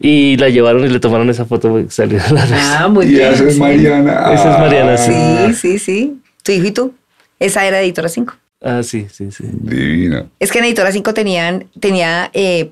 Y 0.00 0.36
la 0.36 0.48
llevaron 0.48 0.84
y 0.84 0.88
le 0.88 1.00
tomaron 1.00 1.30
esa 1.30 1.44
foto 1.44 1.70
porque 1.70 1.90
salió 1.90 2.18
la. 2.32 2.46
Ah, 2.80 2.88
muy 2.88 3.06
y 3.06 3.10
bien. 3.10 3.32
esa 3.32 3.44
es 3.44 3.54
sí. 3.54 3.60
Mariana. 3.60 4.32
Esa 4.32 4.52
es 4.52 4.58
Mariana, 4.58 4.96
sí. 4.96 5.12
Sí, 5.12 5.54
sí, 5.54 5.78
sí. 5.78 6.20
¿Tu 6.42 6.52
hijo 6.52 6.66
y 6.66 6.70
tú? 6.72 6.94
Esa 7.40 7.64
era 7.66 7.80
Editora 7.80 8.08
5. 8.08 8.34
Ah, 8.62 8.82
sí, 8.82 9.06
sí, 9.12 9.30
sí. 9.30 9.44
Divina. 9.52 10.26
Es 10.40 10.50
que 10.50 10.58
en 10.58 10.64
Editora 10.64 10.90
5 10.90 11.14
tenían, 11.14 11.66
tenía, 11.78 12.30
eh, 12.32 12.70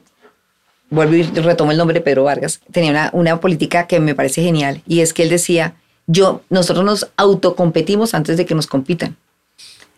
vuelvo 0.91 1.15
y 1.15 1.23
retomo 1.23 1.71
el 1.71 1.79
nombre 1.79 1.95
de 1.95 2.01
Pedro 2.01 2.25
Vargas, 2.25 2.61
tenía 2.73 2.91
una, 2.91 3.11
una 3.13 3.41
política 3.41 3.87
que 3.87 4.01
me 4.01 4.15
parece 4.15 4.43
genial 4.43 4.83
y 4.89 5.01
es 5.01 5.13
que 5.13 5.23
él 5.23 5.29
decía, 5.29 5.75
yo, 6.09 6.43
nosotros 6.51 6.85
nos 6.85 7.09
autocompetimos 7.17 8.15
antes 8.15 8.37
de 8.37 8.47
que 8.47 8.55
nos 8.55 8.67
compitan. 8.67 9.17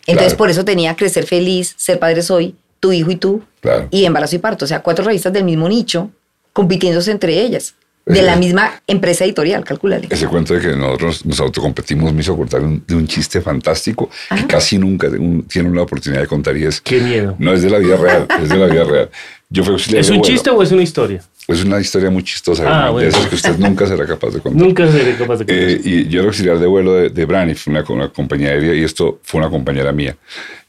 Entonces 0.09 0.33
Claro. 0.33 0.37
por 0.37 0.49
eso 0.49 0.65
tenía 0.65 0.95
Crecer 0.95 1.25
Feliz, 1.25 1.73
Ser 1.77 1.99
Padres 1.99 2.29
Hoy, 2.31 2.55
Tu 2.79 2.91
Hijo 2.93 3.11
y 3.11 3.15
Tú 3.15 3.43
Claro. 3.61 3.87
y 3.91 4.05
Embarazo 4.05 4.35
y 4.35 4.39
Parto. 4.39 4.65
O 4.65 4.67
sea, 4.67 4.81
cuatro 4.81 5.03
revistas 5.05 5.31
del 5.33 5.43
mismo 5.43 5.67
nicho 5.69 6.09
compitiéndose 6.53 7.11
entre 7.11 7.39
ellas, 7.41 7.75
de 8.05 8.23
la 8.23 8.35
misma 8.37 8.81
empresa 8.87 9.23
editorial, 9.23 9.63
calcúlale. 9.63 10.07
Ese 10.09 10.25
cuento 10.25 10.55
de 10.55 10.61
que 10.61 10.75
nosotros 10.75 11.23
nos 11.27 11.39
autocompetimos 11.41 12.11
me 12.11 12.21
hizo 12.21 12.35
cortar 12.35 12.61
un, 12.61 12.83
de 12.87 12.95
un 12.95 13.07
chiste 13.07 13.39
fantástico 13.39 14.09
que 14.35 14.47
casi 14.47 14.79
nunca 14.79 15.07
un- 15.09 15.43
tienen 15.43 15.75
la 15.75 15.83
oportunidad 15.83 16.21
de 16.21 16.27
contar 16.27 16.57
y 16.57 16.65
es, 16.65 16.81
Qué 16.81 16.99
miedo. 17.01 17.35
no 17.37 17.53
es 17.53 17.61
de 17.61 17.69
la 17.69 17.77
vida 17.77 17.97
real, 17.97 18.25
es 18.41 18.49
de 18.49 18.57
la 18.57 18.65
vida 18.65 18.83
real. 18.83 19.09
Yo 19.49 19.63
fui 19.63 19.75
¿Es 19.95 20.09
un 20.09 20.21
chiste 20.23 20.49
o 20.49 20.63
es 20.63 20.71
una 20.71 20.81
historia? 20.81 21.21
Es 21.49 21.63
una 21.63 21.79
historia 21.79 22.09
muy 22.11 22.23
chistosa, 22.23 22.63
Ah, 22.67 22.85
de 22.87 22.91
bueno. 22.91 23.09
esas 23.09 23.25
que 23.27 23.35
usted 23.35 23.57
nunca 23.57 23.87
será 23.87 24.05
capaz 24.05 24.29
de 24.33 24.39
contar. 24.39 24.61
Nunca 24.61 24.91
seré 24.91 25.15
capaz 25.17 25.37
de 25.39 25.45
contar. 25.45 25.55
Eh, 25.57 25.81
y 25.83 26.07
yo 26.07 26.19
era 26.19 26.27
auxiliar 26.29 26.59
de 26.59 26.67
vuelo 26.67 26.93
de, 26.93 27.09
de 27.09 27.25
Braniff, 27.25 27.67
una, 27.67 27.83
una 27.89 28.09
compañía 28.09 28.49
aérea, 28.49 28.75
y 28.75 28.83
esto 28.83 29.19
fue 29.23 29.39
una 29.41 29.49
compañera 29.49 29.91
mía 29.91 30.15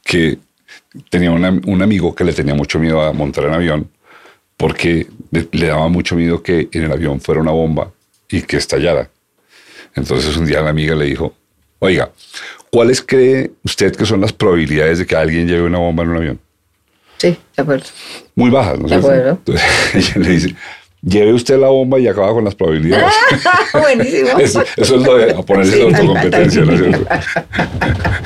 que 0.03 0.39
tenía 1.09 1.31
una- 1.31 1.59
un 1.65 1.81
amigo 1.81 2.13
que 2.15 2.23
le 2.23 2.33
tenía 2.33 2.55
mucho 2.55 2.79
miedo 2.79 3.01
a 3.01 3.13
montar 3.13 3.45
en 3.45 3.53
avión 3.53 3.89
porque 4.57 5.07
le, 5.31 5.47
le 5.51 5.67
daba 5.67 5.87
mucho 5.87 6.15
miedo 6.15 6.41
que 6.43 6.67
en 6.71 6.83
el 6.83 6.91
avión 6.91 7.21
fuera 7.21 7.41
una 7.41 7.51
bomba 7.51 7.91
y 8.29 8.41
que 8.41 8.57
estallara. 8.57 9.09
Entonces 9.95 10.35
un 10.37 10.45
día 10.45 10.61
la 10.61 10.69
amiga 10.71 10.95
le 10.95 11.05
dijo, 11.05 11.33
oiga, 11.79 12.11
¿cuáles 12.71 13.01
cree 13.01 13.51
usted 13.63 13.95
que 13.95 14.05
son 14.05 14.21
las 14.21 14.33
probabilidades 14.33 14.99
de 14.99 15.05
que 15.05 15.15
alguien 15.15 15.47
lleve 15.47 15.63
una 15.63 15.77
bomba 15.79 16.03
en 16.03 16.09
un 16.09 16.17
avión? 16.17 16.39
Sí, 17.21 17.37
de 17.55 17.61
acuerdo. 17.61 17.85
Muy 18.35 18.49
bajas, 18.49 18.79
¿no? 18.79 18.87
De 18.87 18.95
acuerdo. 18.95 19.29
Entonces, 19.45 19.63
ella 19.93 20.13
le 20.17 20.29
dice, 20.29 20.55
lleve 21.03 21.33
usted 21.33 21.59
la 21.59 21.67
bomba 21.67 21.99
y 21.99 22.07
acaba 22.07 22.33
con 22.33 22.43
las 22.43 22.55
probabilidades. 22.55 23.13
Buenísimo. 23.73 24.39
Eso, 24.39 24.63
eso 24.75 24.95
es 24.95 25.01
lo 25.05 25.17
de 25.17 25.33
ponerse 25.43 25.73
Sí, 25.73 25.79
la 25.79 25.85
autocompetencia, 25.97 26.65
¿no 26.65 26.73
es 26.73 26.79
cierto? 26.79 27.07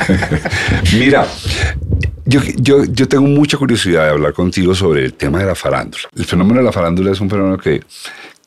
Mira, 0.98 1.28
yo, 2.26 2.40
yo, 2.58 2.84
yo 2.86 3.08
tengo 3.08 3.28
mucha 3.28 3.58
curiosidad 3.58 4.06
de 4.06 4.10
hablar 4.12 4.34
contigo 4.34 4.74
sobre 4.74 5.06
el 5.06 5.14
tema 5.14 5.40
de 5.40 5.46
la 5.46 5.56
farándula. 5.56 6.04
El 6.16 6.26
fenómeno 6.26 6.60
de 6.60 6.66
la 6.66 6.72
farándula 6.72 7.12
es 7.12 7.20
un 7.20 7.30
fenómeno 7.30 7.58
que, 7.58 7.82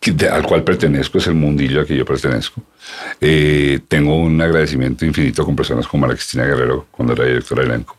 que- 0.01 0.13
de- 0.13 0.29
al 0.29 0.43
cual 0.45 0.65
pertenezco, 0.65 1.19
es 1.19 1.27
el 1.27 1.35
mundillo 1.35 1.81
al 1.81 1.87
que 1.87 1.97
yo 1.97 2.05
pertenezco. 2.05 2.63
Eh, 3.21 3.81
tengo 3.87 4.17
un 4.17 4.41
agradecimiento 4.41 5.05
infinito 5.05 5.45
con 5.45 5.55
personas 5.55 5.87
como 5.87 6.03
María 6.03 6.17
Cristina 6.17 6.45
Guerrero, 6.45 6.87
cuando 6.91 7.13
era 7.13 7.25
directora 7.27 7.63
de 7.63 7.69
elenco, 7.69 7.97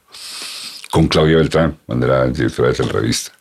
con 0.92 1.08
Claudia 1.08 1.38
Beltrán, 1.38 1.78
cuando 1.86 2.06
era 2.06 2.28
directora 2.28 2.70
de 2.70 2.76
Telrevista. 2.76 3.32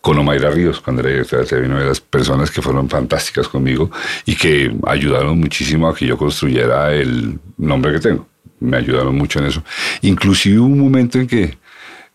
con 0.00 0.18
Omaira 0.18 0.50
Ríos, 0.50 0.80
cuando 0.80 1.02
era 1.02 1.10
directora 1.10 1.44
de 1.44 1.66
una 1.66 1.80
de 1.80 1.86
las 1.86 2.00
personas 2.00 2.50
que 2.50 2.62
fueron 2.62 2.88
fantásticas 2.88 3.48
conmigo 3.48 3.90
y 4.24 4.34
que 4.34 4.74
ayudaron 4.86 5.38
muchísimo 5.38 5.88
a 5.88 5.94
que 5.94 6.06
yo 6.06 6.16
construyera 6.16 6.94
el 6.94 7.38
nombre 7.58 7.92
que 7.92 8.00
tengo. 8.00 8.26
Me 8.60 8.78
ayudaron 8.78 9.14
mucho 9.16 9.40
en 9.40 9.46
eso. 9.46 9.62
Inclusive 10.00 10.58
hubo 10.58 10.66
un 10.66 10.78
momento 10.78 11.18
en 11.18 11.26
que 11.26 11.58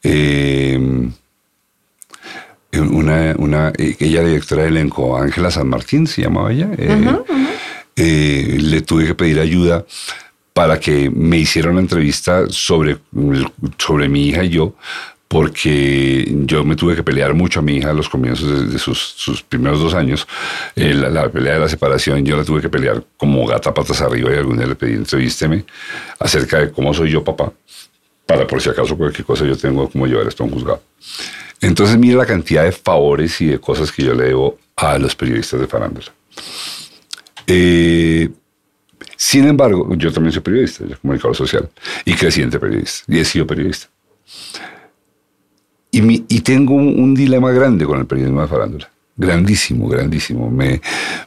eh, 0.01 0.79
una, 2.79 3.35
una, 3.37 3.73
ella 3.77 4.23
directora 4.23 4.63
de 4.63 4.69
elenco, 4.69 5.15
Ángela 5.15 5.51
San 5.51 5.69
Martín, 5.69 6.07
se 6.07 6.23
llamaba 6.23 6.51
ella, 6.51 6.69
eh, 6.77 7.17
eh, 7.95 8.57
le 8.59 8.81
tuve 8.81 9.05
que 9.05 9.15
pedir 9.15 9.39
ayuda 9.39 9.85
para 10.53 10.79
que 10.79 11.09
me 11.09 11.37
hiciera 11.37 11.71
una 11.71 11.81
entrevista 11.81 12.45
sobre, 12.49 12.97
sobre 13.77 14.07
mi 14.07 14.27
hija 14.27 14.43
y 14.43 14.49
yo, 14.49 14.75
porque 15.27 16.31
yo 16.45 16.63
me 16.63 16.75
tuve 16.75 16.95
que 16.95 17.01
pelear 17.01 17.33
mucho 17.33 17.59
a 17.59 17.63
mi 17.63 17.77
hija 17.77 17.89
a 17.89 17.93
los 17.93 18.07
comienzos 18.07 18.71
de, 18.71 18.77
sus, 18.77 18.99
sus, 18.99 19.41
primeros 19.41 19.79
dos 19.79 19.95
años. 19.95 20.27
Eh, 20.75 20.93
la, 20.93 21.27
pelea 21.29 21.55
de 21.55 21.59
la 21.59 21.67
separación, 21.67 22.23
yo 22.23 22.37
la 22.37 22.43
tuve 22.43 22.61
que 22.61 22.69
pelear 22.69 23.03
como 23.17 23.43
gata 23.47 23.73
patas 23.73 23.99
arriba 24.01 24.31
y 24.31 24.37
algún 24.37 24.57
día 24.57 24.67
le 24.67 24.75
pedí 24.75 24.93
entrevísteme 24.93 25.65
acerca 26.19 26.59
de 26.59 26.71
cómo 26.71 26.93
soy 26.93 27.09
yo 27.09 27.23
papá, 27.23 27.51
para 28.27 28.45
por 28.45 28.61
si 28.61 28.69
acaso 28.69 28.95
cualquier 28.95 29.25
cosa 29.25 29.43
yo 29.43 29.57
tengo 29.57 29.89
como 29.89 30.05
llevar 30.05 30.27
esto 30.27 30.43
a 30.43 30.45
un 30.45 30.53
juzgado. 30.53 30.83
Entonces 31.61 31.97
mire 31.97 32.15
la 32.15 32.27
cantidad 32.27 32.63
de 32.63 32.71
favores 32.71 33.41
y 33.41 33.47
de 33.47 33.59
cosas 33.59 33.91
que 33.91 34.03
yo 34.03 34.13
le 34.13 34.25
debo 34.25 34.59
a 34.75 34.99
los 34.99 35.15
periodistas 35.15 35.59
de 35.59 35.65
farándula. 35.65 36.11
Eh, 37.47 38.29
sin 39.25 39.47
embargo, 39.47 39.87
yo 39.95 40.11
también 40.11 40.33
soy 40.33 40.41
periodista, 40.41 40.85
yo 40.85 40.99
comunicador 40.99 41.33
social 41.33 41.69
y 42.03 42.13
creciente 42.13 42.59
periodista, 42.59 43.05
y 43.07 43.19
he 43.19 43.23
sido 43.25 43.47
periodista. 43.47 43.87
Y, 45.91 46.41
tengo 46.41 46.73
un, 46.73 47.15
dilema 47.15 47.49
grande 47.51 47.85
con 47.85 47.99
el 47.99 48.05
periodismo 48.05 48.41
de 48.41 48.47
farándula. 48.49 48.91
Grandísimo, 49.15 49.87
grandísimo. 49.87 50.51
Me, 50.51 50.81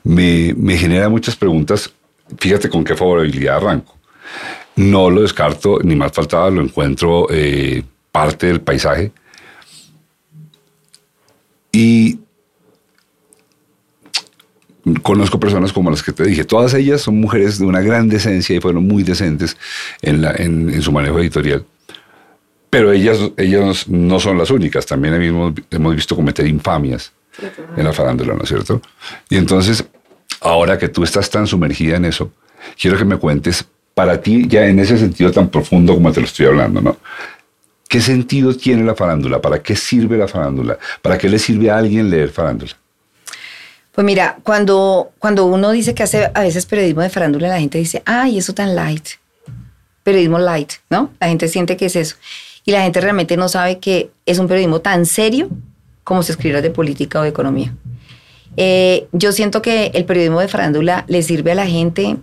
me, 0.05 0.77
genera 0.77 1.09
muchas 1.09 1.37
preguntas. 1.37 1.91
Fíjate 2.39 2.69
con 2.69 2.85
qué 2.85 2.95
favorabilidad 2.95 3.57
arranco. 3.57 3.97
No 4.77 5.09
lo 5.09 5.23
descarto, 5.23 5.79
ni 5.83 5.97
más 5.97 6.13
faltaba, 6.13 6.51
lo 6.51 6.61
encuentro 6.61 7.29
eh, 7.31 7.83
parte 8.13 8.49
del 8.49 8.61
paisaje. 8.61 9.11
Y 11.73 12.19
conozco 15.03 15.41
personas 15.41 15.73
como 15.73 15.91
las 15.91 16.03
que 16.03 16.13
te 16.13 16.25
dije. 16.25 16.45
Todas 16.45 16.75
ellas 16.75 17.01
son 17.01 17.21
mujeres 17.21 17.59
de 17.59 17.67
una 17.67 17.81
gran 17.81 18.09
decencia 18.09 18.55
y 18.57 18.61
fueron 18.61 18.87
muy 18.87 19.03
decentes 19.03 19.57
en, 20.03 20.83
su 20.83 20.93
manejo 20.93 21.19
editorial. 21.19 21.65
Pero 22.71 22.93
ellas, 22.93 23.19
ellas 23.37 23.89
no 23.89 24.21
son 24.21 24.39
las 24.39 24.51
únicas, 24.51 24.87
también 24.87 25.15
hemos, 25.15 25.55
hemos 25.71 25.95
visto 25.95 26.15
cometer 26.15 26.47
infamias 26.47 27.13
en 27.77 27.85
la 27.85 27.93
farándula, 27.93 28.35
¿no 28.35 28.43
es 28.43 28.49
cierto? 28.49 28.81
Y 29.29 29.37
entonces, 29.37 29.85
ahora 30.41 30.79
que 30.79 30.89
tú 30.89 31.05
estás 31.05 31.31
tan 31.31 31.47
sumergida 31.47 31.97
en 31.97 32.05
eso, 32.05 32.33
quiero 32.81 32.99
que 32.99 33.05
me 33.05 33.17
cuentes, 33.17 33.65
para 33.95 34.21
ti, 34.21 34.47
ya 34.47 34.67
en 34.67 34.79
ese 34.79 34.99
sentido 34.99 35.31
tan 35.31 35.49
profundo 35.49 35.95
como 35.95 36.13
te 36.13 36.21
lo 36.21 36.27
estoy 36.27 36.47
hablando, 36.47 36.83
¿no? 36.83 36.97
¿Qué 37.89 38.01
sentido 38.01 38.55
tiene 38.55 38.85
la 38.85 38.95
farándula? 38.95 39.41
¿Para 39.41 39.63
qué 39.63 39.77
sirve 39.77 40.19
la 40.19 40.29
farándula? 40.29 40.79
¿Para 41.01 41.17
qué 41.17 41.29
le 41.29 41.39
sirve 41.39 41.71
a 41.71 41.79
alguien 41.79 42.11
leer 42.11 42.31
farándula? 42.31 42.73
Pues 43.97 44.05
mira, 44.05 44.39
cuando, 44.45 45.11
cuando 45.19 45.47
uno 45.47 45.73
dice 45.73 45.95
que 45.95 46.05
hace 46.05 46.31
a 46.33 46.43
veces 46.43 46.67
periodismo 46.67 47.01
de 47.01 47.11
farándula, 47.11 47.49
la 47.49 47.59
gente 47.59 47.79
dice, 47.79 48.03
ay, 48.07 48.39
eso 48.39 48.55
tan 48.55 48.77
light. 48.77 49.09
Periodismo 50.05 50.39
light, 50.39 50.75
¿no? 50.89 51.11
La 51.19 51.27
gente 51.27 51.49
siente 51.49 51.77
que 51.77 51.87
es 51.87 51.97
eso 51.97 52.15
y 52.67 52.73
la 52.73 52.83
gente 52.83 53.01
realmente 53.01 53.37
no 53.37 53.49
sabe 53.49 53.79
que 53.79 54.11
es 54.27 54.39
un 54.39 54.49
periodismo 54.49 54.81
tan 54.81 55.07
serio 55.07 55.49
como 56.05 56.23
si 56.23 56.33
escribiera 56.33 56.61
de 56.61 56.71
política 56.71 57.21
o 57.21 57.23
de 57.23 57.29
economía. 57.29 57.73
Eh, 58.57 59.07
yo 59.13 59.33
siento 59.33 59.63
que 59.63 59.93
el 59.95 60.05
periodismo 60.05 60.41
de 60.41 60.49
farándula 60.49 61.05
le 61.07 61.23
sirve 61.23 61.53
a 61.53 61.55
la 61.55 61.67
gente 61.67 62.17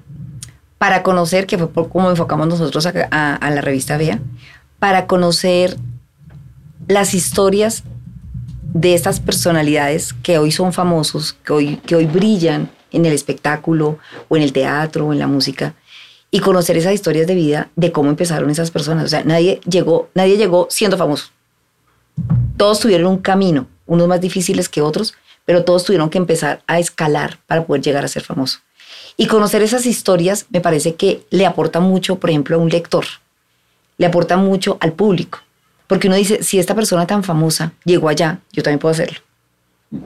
para 0.77 1.01
conocer, 1.01 1.47
que 1.47 1.57
fue 1.57 1.89
como 1.89 2.09
enfocamos 2.09 2.47
nosotros 2.47 2.85
a, 2.85 3.49
la 3.49 3.61
revista 3.61 3.97
Vea, 3.97 4.19
para 4.79 5.07
conocer 5.07 5.77
las 6.89 7.13
historias 7.13 7.83
de 8.73 8.93
estas 8.93 9.19
personalidades 9.19 10.13
que 10.13 10.37
hoy 10.37 10.51
son 10.51 10.73
famosos, 10.73 11.33
que 11.45 11.53
hoy, 11.53 11.77
que 11.85 11.95
hoy 11.95 12.05
brillan 12.05 12.71
en 12.91 13.05
el 13.05 13.13
espectáculo 13.13 13.99
o 14.29 14.37
en 14.37 14.43
el 14.43 14.53
teatro 14.53 15.07
o 15.07 15.13
en 15.13 15.19
la 15.19 15.27
música 15.27 15.75
y 16.31 16.39
conocer 16.39 16.77
esas 16.77 16.93
historias 16.93 17.27
de 17.27 17.35
vida 17.35 17.69
de 17.75 17.91
cómo 17.91 18.09
empezaron 18.09 18.49
esas 18.49 18.71
personas. 18.71 19.05
O 19.05 19.07
sea, 19.07 19.23
nadie 19.23 19.61
llegó, 19.69 20.09
nadie 20.15 20.37
llegó 20.37 20.67
siendo 20.71 20.97
famoso. 20.97 21.27
Todos 22.57 22.79
tuvieron 22.79 23.07
un 23.07 23.17
camino, 23.19 23.67
unos 23.85 24.07
más 24.07 24.19
difíciles 24.19 24.67
que 24.67 24.81
otros, 24.81 25.13
pero 25.45 25.63
todos 25.63 25.83
tuvieron 25.83 26.09
que 26.09 26.17
empezar 26.17 26.63
a 26.65 26.79
escalar 26.79 27.39
para 27.45 27.65
poder 27.65 27.83
llegar 27.83 28.03
a 28.03 28.07
ser 28.07 28.23
famoso. 28.23 28.59
Y 29.15 29.27
conocer 29.27 29.61
esas 29.61 29.85
historias 29.85 30.47
me 30.49 30.61
parece 30.61 30.95
que 30.95 31.23
le 31.29 31.45
aporta 31.45 31.79
mucho, 31.79 32.15
por 32.19 32.31
ejemplo, 32.31 32.55
a 32.55 32.59
un 32.59 32.69
lector, 32.69 33.05
le 33.97 34.07
aporta 34.07 34.37
mucho 34.37 34.77
al 34.79 34.93
público, 34.93 35.39
porque 35.93 36.07
uno 36.07 36.15
dice, 36.15 36.41
si 36.41 36.57
esta 36.57 36.73
persona 36.73 37.05
tan 37.05 37.23
famosa 37.23 37.71
llegó 37.85 38.09
allá, 38.09 38.39
yo 38.51 38.63
también 38.63 38.79
puedo 38.79 38.93
hacerlo. 38.93 39.19
o 39.91 39.99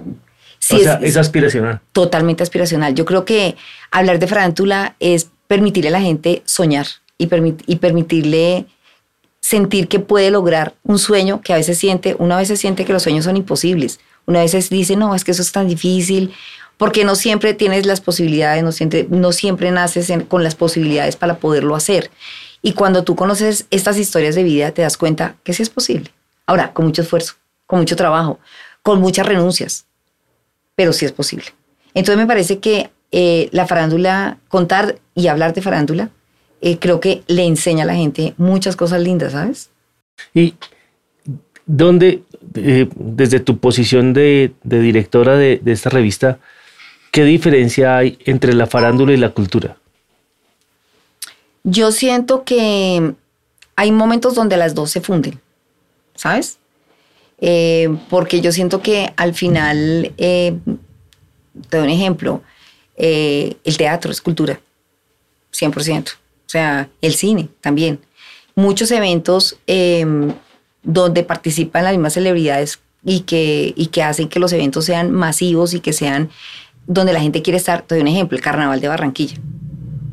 sea, 0.59 0.95
es, 0.95 1.11
es, 1.11 1.15
aspiracional. 1.15 1.79
Totalmente 1.93 2.43
aspiracional. 2.43 2.93
Yo 2.93 3.05
creo 3.05 3.23
que 3.23 3.55
hablar 3.89 4.19
de 4.19 4.27
farándula 4.27 4.97
es 4.99 5.29
permitirle 5.47 5.87
a 5.87 5.91
la 5.91 6.01
gente 6.01 6.41
soñar 6.43 6.87
y, 7.17 7.29
y 7.67 7.75
permitirle 7.77 8.65
sentir 9.39 9.87
que 9.87 9.99
puede 10.01 10.29
lograr 10.29 10.73
un 10.83 10.99
sueño 10.99 11.39
que 11.39 11.53
a 11.53 11.55
veces 11.55 11.77
siente, 11.77 12.17
una 12.19 12.35
vez 12.35 12.49
siente 12.59 12.83
que 12.83 12.91
los 12.91 13.03
sueños 13.03 13.23
son 13.23 13.37
imposibles, 13.37 14.01
una 14.25 14.41
vez 14.41 14.69
dice, 14.69 14.97
no, 14.97 15.15
es 15.15 15.23
que 15.23 15.31
eso 15.31 15.41
es 15.41 15.53
tan 15.53 15.69
difícil, 15.69 16.33
porque 16.75 17.05
no 17.05 17.15
siempre 17.15 17.53
tienes 17.53 17.85
las 17.85 18.01
posibilidades, 18.01 18.61
no 18.61 18.73
siempre, 18.73 19.07
no 19.09 19.31
siempre 19.31 19.71
naces 19.71 20.11
con 20.27 20.43
las 20.43 20.55
posibilidades 20.55 21.15
para 21.15 21.37
poderlo 21.37 21.77
hacer. 21.77 22.11
Y 22.61 22.73
cuando 22.73 23.03
tú 23.03 23.15
conoces 23.15 23.67
estas 23.71 23.97
historias 23.97 24.35
de 24.35 24.43
vida, 24.43 24.71
te 24.71 24.81
das 24.81 24.97
cuenta 24.97 25.35
que 25.43 25.53
sí 25.53 25.63
es 25.63 25.69
posible. 25.69 26.11
Ahora, 26.45 26.73
con 26.73 26.85
mucho 26.85 27.01
esfuerzo, 27.01 27.35
con 27.65 27.79
mucho 27.79 27.95
trabajo, 27.95 28.39
con 28.81 28.99
muchas 28.99 29.25
renuncias, 29.25 29.85
pero 30.75 30.93
sí 30.93 31.05
es 31.05 31.11
posible. 31.11 31.45
Entonces 31.93 32.17
me 32.17 32.27
parece 32.27 32.59
que 32.59 32.89
eh, 33.11 33.49
la 33.51 33.67
farándula, 33.67 34.37
contar 34.47 34.99
y 35.15 35.27
hablar 35.27 35.53
de 35.53 35.61
farándula, 35.61 36.09
eh, 36.61 36.77
creo 36.79 36.99
que 36.99 37.23
le 37.27 37.45
enseña 37.45 37.83
a 37.83 37.87
la 37.87 37.95
gente 37.95 38.33
muchas 38.37 38.75
cosas 38.75 39.01
lindas, 39.01 39.33
¿sabes? 39.33 39.69
Y 40.33 40.55
dónde, 41.65 42.23
eh, 42.55 42.87
desde 42.95 43.39
tu 43.39 43.59
posición 43.59 44.13
de, 44.13 44.53
directora 44.63 45.37
de, 45.37 45.61
esta 45.65 45.89
revista, 45.89 46.39
¿qué 47.11 47.23
diferencia 47.23 47.97
hay 47.97 48.17
entre 48.25 48.53
la 48.53 48.67
farándula 48.67 49.13
y 49.13 49.17
la 49.17 49.29
cultura? 49.29 49.77
Yo 51.69 51.91
siento 51.91 52.45
que 52.45 53.13
hay 53.75 53.91
momentos 53.91 54.35
donde 54.35 54.55
las 54.55 54.73
dos 54.73 54.89
se 54.89 55.01
funden, 55.01 55.39
¿sabes? 56.15 56.59
porque 58.09 58.41
yo 58.41 58.51
siento 58.51 58.81
que 58.81 59.13
al 59.15 59.35
final, 59.35 60.13
te 60.17 60.57
doy 61.69 61.81
un 61.81 61.89
ejemplo, 61.89 62.41
eh, 62.95 63.57
el 63.65 63.77
teatro 63.77 64.11
es 64.11 64.21
cultura, 64.21 64.61
100%. 65.51 66.13
O 66.13 66.15
sea, 66.45 66.89
el 67.01 67.13
cine 67.13 67.49
también. 67.59 67.99
Muchos 68.55 68.89
eventos 68.91 69.57
em, 69.67 70.33
donde 70.83 71.23
participan 71.23 71.83
las 71.83 71.91
mismas 71.91 72.13
celebridades 72.13 72.79
y 73.03 73.19
que, 73.19 73.73
y 73.75 73.87
que 73.87 74.03
hacen 74.03 74.29
que 74.29 74.39
los 74.39 74.53
eventos 74.53 74.85
sean 74.85 75.11
masivos 75.11 75.73
y 75.73 75.81
que 75.81 75.91
sean 75.91 76.29
donde 76.87 77.11
la 77.11 77.19
gente 77.19 77.41
quiere 77.41 77.57
estar. 77.57 77.81
Te 77.81 77.95
doy 77.95 78.03
un 78.03 78.07
ejemplo, 78.07 78.37
el 78.37 78.41
Carnaval 78.41 78.79
de 78.79 78.87
Barranquilla. 78.87 79.35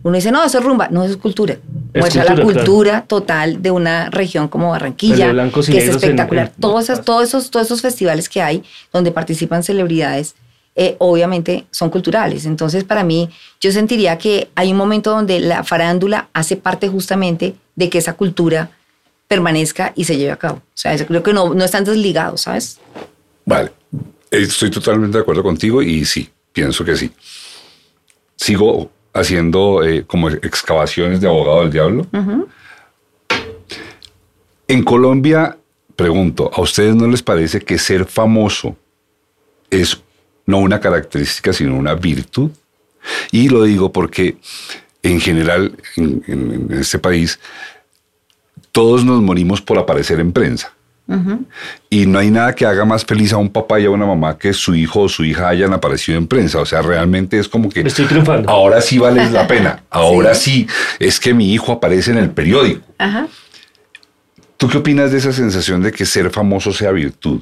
Uno 0.04 0.16
dice, 0.16 0.30
no, 0.30 0.44
eso 0.44 0.58
es 0.58 0.64
rumba. 0.64 0.88
No, 0.90 1.02
eso 1.02 1.14
es 1.14 1.16
cultura. 1.16 1.56
Muestra 1.94 2.24
la 2.24 2.40
cultura 2.40 3.04
total 3.08 3.62
de 3.62 3.70
una 3.70 4.10
región 4.10 4.48
como 4.48 4.70
Barranquilla, 4.70 5.32
que 5.50 5.78
es 5.78 5.88
espectacular. 5.88 6.52
todos, 6.60 6.84
esos, 6.84 7.04
todos, 7.04 7.28
esos, 7.28 7.50
todos 7.50 7.66
esos 7.66 7.80
festivales 7.80 8.28
que 8.28 8.42
hay 8.42 8.62
donde 8.92 9.10
participan 9.10 9.62
celebridades 9.62 10.34
eh, 10.76 10.96
obviamente 10.98 11.66
son 11.70 11.88
culturales. 11.88 12.44
Entonces, 12.44 12.84
para 12.84 13.02
mí, 13.02 13.30
yo 13.60 13.72
sentiría 13.72 14.18
que 14.18 14.50
hay 14.54 14.72
un 14.72 14.76
momento 14.76 15.10
donde 15.10 15.40
la 15.40 15.64
farándula 15.64 16.28
hace 16.34 16.56
parte 16.56 16.88
justamente 16.88 17.54
de 17.74 17.88
que 17.88 17.98
esa 17.98 18.12
cultura 18.12 18.70
permanezca 19.26 19.92
y 19.96 20.04
se 20.04 20.16
lleve 20.18 20.32
a 20.32 20.36
cabo. 20.36 20.56
O 20.56 20.76
sea, 20.76 20.96
creo 21.06 21.22
que 21.22 21.32
no, 21.32 21.54
no 21.54 21.64
están 21.64 21.84
desligados, 21.84 22.42
¿sabes? 22.42 22.78
Vale, 23.46 23.72
estoy 24.30 24.70
totalmente 24.70 25.16
de 25.16 25.22
acuerdo 25.22 25.42
contigo 25.42 25.80
y 25.80 26.04
sí, 26.04 26.28
pienso 26.52 26.84
que 26.84 26.96
sí. 26.96 27.10
Sigo 28.36 28.90
haciendo 29.14 29.82
eh, 29.84 30.04
como 30.06 30.28
excavaciones 30.28 31.20
de 31.20 31.28
abogado 31.28 31.62
del 31.62 31.70
diablo. 31.70 32.06
En 34.68 34.82
Colombia, 34.82 35.56
pregunto, 35.96 36.50
¿a 36.52 36.60
ustedes 36.60 36.94
no 36.94 37.06
les 37.06 37.22
parece 37.22 37.60
que 37.60 37.78
ser 37.78 38.04
famoso 38.04 38.76
es 39.70 40.02
no 40.46 40.58
una 40.58 40.80
característica, 40.80 41.52
sino 41.52 41.76
una 41.76 41.94
virtud. 41.94 42.50
Y 43.30 43.48
lo 43.48 43.64
digo 43.64 43.92
porque 43.92 44.36
en 45.02 45.20
general 45.20 45.76
en, 45.96 46.68
este 46.70 46.98
país 46.98 47.38
todos 48.72 49.04
nos 49.04 49.22
morimos 49.22 49.60
por 49.60 49.78
aparecer 49.78 50.20
en 50.20 50.32
prensa. 50.32 50.72
Y 51.90 52.06
no 52.06 52.18
hay 52.18 52.30
nada 52.30 52.54
que 52.54 52.64
haga 52.64 52.84
más 52.84 53.04
feliz 53.04 53.32
a 53.32 53.36
un 53.36 53.50
papá 53.50 53.78
y 53.78 53.84
a 53.84 53.90
una 53.90 54.06
mamá 54.06 54.38
que 54.38 54.52
su 54.52 54.74
hijo 54.74 55.02
o 55.02 55.08
su 55.08 55.24
hija 55.24 55.48
hayan 55.48 55.72
aparecido 55.72 56.16
en 56.16 56.26
prensa. 56.26 56.60
O 56.60 56.66
sea, 56.66 56.80
realmente 56.80 57.38
es 57.38 57.48
como 57.48 57.68
que... 57.68 57.80
Estoy 57.80 58.06
triunfando. 58.06 58.48
Ahora 58.48 58.80
sí 58.80 58.98
vale 58.98 59.28
la 59.30 59.46
pena. 59.48 59.82
Ahora 59.90 60.34
sí. 60.34 60.66
es 60.98 61.20
que 61.20 61.34
mi 61.34 61.52
hijo 61.52 61.72
aparece 61.72 62.10
en 62.12 62.18
el 62.18 62.30
periódico. 62.30 62.86
¿Tú 64.56 64.68
qué 64.68 64.78
opinas 64.78 65.12
de 65.12 65.18
esa 65.18 65.32
sensación 65.32 65.82
de 65.82 65.92
que 65.92 66.06
ser 66.06 66.30
famoso 66.30 66.72
sea 66.72 66.90
virtud? 66.90 67.40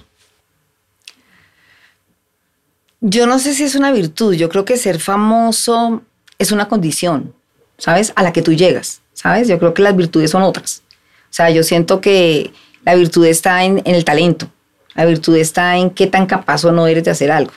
Yo 3.00 3.26
no 3.26 3.38
sé 3.38 3.54
si 3.54 3.62
es 3.62 3.74
una 3.74 3.92
virtud. 3.92 4.34
Yo 4.34 4.48
creo 4.48 4.64
que 4.64 4.76
ser 4.76 4.98
famoso 4.98 6.02
es 6.38 6.50
una 6.50 6.68
condición, 6.68 7.32
¿sabes? 7.78 8.12
A 8.16 8.22
la 8.22 8.32
que 8.32 8.42
tú 8.42 8.52
llegas, 8.52 9.02
¿sabes? 9.12 9.46
Yo 9.46 9.58
creo 9.58 9.72
que 9.74 9.82
las 9.82 9.94
virtudes 9.94 10.30
son 10.30 10.42
otras. 10.42 10.82
O 11.24 11.34
sea, 11.34 11.50
yo 11.50 11.62
siento 11.62 12.00
que 12.00 12.52
la 12.84 12.94
virtud 12.94 13.26
está 13.26 13.64
en, 13.64 13.82
el 13.84 14.04
talento. 14.04 14.48
La 14.94 15.04
virtud 15.04 15.36
está 15.36 15.76
en 15.76 15.90
qué 15.90 16.06
tan 16.06 16.26
capaz 16.26 16.64
o 16.64 16.72
no 16.72 16.86
eres 16.86 17.04
de 17.04 17.10
hacer 17.10 17.30
algo. 17.30 17.52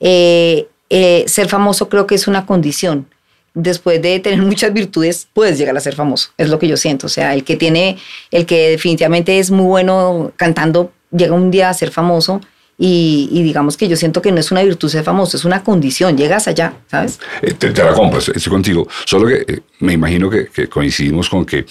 Eh, 0.00 0.66
eh, 0.90 1.24
ser 1.26 1.48
famoso 1.48 1.88
creo 1.88 2.06
que 2.06 2.14
es 2.14 2.26
una 2.26 2.46
condición. 2.46 3.06
Después 3.54 4.02
de 4.02 4.18
tener 4.20 4.42
muchas 4.42 4.72
virtudes, 4.72 5.28
puedes 5.32 5.58
llegar 5.58 5.76
a 5.76 5.80
ser 5.80 5.94
famoso. 5.94 6.30
Es 6.38 6.48
lo 6.48 6.58
que 6.58 6.68
yo 6.68 6.76
siento. 6.76 7.06
O 7.06 7.10
sea, 7.10 7.34
el 7.34 7.44
que 7.44 7.56
tiene, 7.56 7.98
el 8.30 8.46
que 8.46 8.70
definitivamente 8.70 9.38
es 9.38 9.50
muy 9.50 9.66
bueno 9.66 10.32
cantando, 10.36 10.92
llega 11.10 11.34
un 11.34 11.50
día 11.50 11.68
a 11.68 11.74
ser 11.74 11.90
famoso. 11.90 12.40
Y, 12.76 13.28
digamos 13.30 13.76
que 13.76 13.86
yo 13.86 13.94
siento 13.94 14.20
que 14.20 14.32
no 14.32 14.40
es 14.40 14.50
una 14.50 14.64
virtud 14.64 14.88
ser 14.88 15.04
famoso, 15.04 15.36
es 15.36 15.44
una 15.44 15.62
condición, 15.62 16.16
llegas 16.16 16.48
allá, 16.48 16.74
¿sabes? 16.90 17.20
Eh, 17.40 17.54
te, 17.54 17.70
la 17.70 17.92
compro, 17.92 18.18
estoy 18.18 18.50
contigo. 18.50 18.88
Solo 19.04 19.28
que 19.28 19.62
me 19.78 19.92
imagino 19.92 20.28
que 20.28 20.68
coincidimos 20.68 21.30
con 21.30 21.46
que 21.46 21.66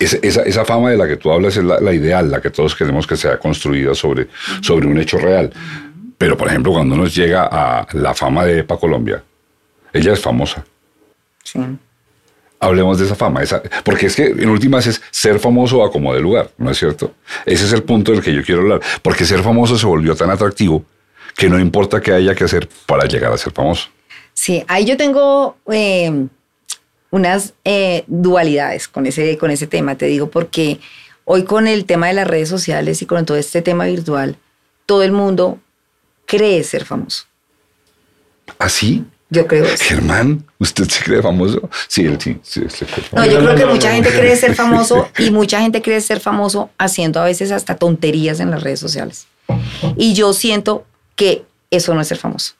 esa, 0.00 0.42
esa, 0.42 0.64
fama 0.64 0.90
de 0.90 0.96
la 0.96 1.06
que 1.06 1.16
tú 1.16 1.30
hablas 1.30 1.56
es 1.56 1.64
la, 1.64 1.92
ideal, 1.92 2.30
la 2.30 2.40
que 2.40 2.50
todos 2.50 2.74
queremos 2.74 3.06
que 3.06 3.16
sea 3.16 3.38
construida 3.38 3.94
sobre, 3.94 4.28
sobre 4.62 4.86
un 4.86 4.98
hecho 4.98 5.18
real. 5.18 5.52
Pero, 6.16 6.36
por 6.36 6.48
ejemplo, 6.48 6.72
cuando 6.72 6.96
nos 6.96 7.14
llega 7.14 7.48
a 7.50 7.86
la 7.92 8.14
fama 8.14 8.44
de 8.44 8.60
EPA 8.60 8.76
Colombia, 8.78 9.22
ella 9.92 10.12
es 10.12 10.20
famosa. 10.20 10.64
Sí. 11.44 11.60
Hablemos 12.58 12.98
de 12.98 13.06
esa 13.06 13.14
fama, 13.14 13.42
esa, 13.42 13.62
porque 13.84 14.06
es 14.06 14.16
que 14.16 14.26
en 14.26 14.48
últimas 14.48 14.86
es 14.86 15.00
ser 15.10 15.38
famoso 15.38 15.82
a 15.82 15.90
como 15.90 16.12
de 16.12 16.20
lugar, 16.20 16.50
¿no 16.58 16.70
es 16.70 16.78
cierto? 16.78 17.14
Ese 17.46 17.64
es 17.64 17.72
el 17.72 17.82
punto 17.82 18.12
del 18.12 18.22
que 18.22 18.34
yo 18.34 18.42
quiero 18.42 18.62
hablar, 18.62 18.80
porque 19.02 19.24
ser 19.24 19.42
famoso 19.42 19.78
se 19.78 19.86
volvió 19.86 20.14
tan 20.14 20.28
atractivo 20.28 20.84
que 21.36 21.48
no 21.48 21.58
importa 21.58 22.00
qué 22.02 22.12
haya 22.12 22.34
que 22.34 22.44
hacer 22.44 22.68
para 22.84 23.06
llegar 23.06 23.32
a 23.32 23.38
ser 23.38 23.52
famoso. 23.52 23.88
Sí, 24.34 24.62
ahí 24.68 24.84
yo 24.84 24.96
tengo 24.96 25.56
eh, 25.72 26.26
unas 27.10 27.54
eh, 27.64 28.04
dualidades 28.06 28.88
con 28.88 29.06
ese, 29.06 29.36
con 29.38 29.50
ese 29.50 29.66
tema, 29.66 29.96
te 29.96 30.06
digo, 30.06 30.30
porque 30.30 30.80
hoy 31.24 31.44
con 31.44 31.66
el 31.66 31.84
tema 31.84 32.08
de 32.08 32.14
las 32.14 32.26
redes 32.26 32.48
sociales 32.48 33.02
y 33.02 33.06
con 33.06 33.26
todo 33.26 33.36
este 33.36 33.62
tema 33.62 33.86
virtual, 33.86 34.36
todo 34.86 35.02
el 35.02 35.12
mundo 35.12 35.58
cree 36.26 36.62
ser 36.62 36.84
famoso. 36.84 37.24
¿Así? 38.58 39.04
¿Ah, 39.06 39.20
yo 39.30 39.46
creo 39.46 39.64
Germán, 39.78 40.44
¿usted 40.58 40.88
se 40.88 41.04
cree 41.04 41.22
famoso? 41.22 41.70
Sí, 41.86 42.04
él 42.04 42.20
sí. 42.20 42.36
sí 42.42 42.62
no, 43.12 43.24
yo 43.24 43.38
creo 43.38 43.54
que 43.54 43.66
mucha 43.66 43.92
gente 43.92 44.10
cree 44.10 44.34
ser 44.34 44.56
famoso 44.56 45.08
y 45.18 45.30
mucha 45.30 45.60
gente 45.60 45.80
cree 45.82 46.00
ser 46.00 46.18
famoso 46.18 46.70
haciendo 46.78 47.20
a 47.20 47.24
veces 47.24 47.52
hasta 47.52 47.76
tonterías 47.76 48.40
en 48.40 48.50
las 48.50 48.62
redes 48.62 48.80
sociales. 48.80 49.28
Y 49.96 50.14
yo 50.14 50.32
siento 50.32 50.84
que 51.14 51.44
eso 51.70 51.94
no 51.94 52.00
es 52.00 52.08
ser 52.08 52.18
famoso. 52.18 52.54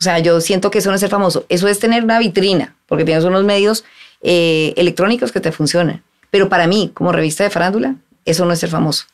O 0.00 0.04
sea, 0.04 0.18
yo 0.20 0.40
siento 0.40 0.70
que 0.70 0.78
eso 0.78 0.90
no 0.90 0.94
es 0.94 1.00
ser 1.00 1.10
famoso. 1.10 1.44
Eso 1.48 1.66
es 1.66 1.78
tener 1.80 2.04
una 2.04 2.18
vitrina, 2.18 2.76
porque 2.86 3.04
tienes 3.04 3.24
unos 3.24 3.44
medios 3.44 3.84
eh, 4.22 4.72
electrónicos 4.76 5.32
que 5.32 5.40
te 5.40 5.50
funcionan. 5.50 6.04
Pero 6.30 6.48
para 6.48 6.66
mí, 6.66 6.90
como 6.94 7.12
revista 7.12 7.42
de 7.42 7.50
farándula, 7.50 7.96
eso 8.24 8.44
no 8.44 8.52
es 8.52 8.60
ser 8.60 8.70
famoso. 8.70 9.06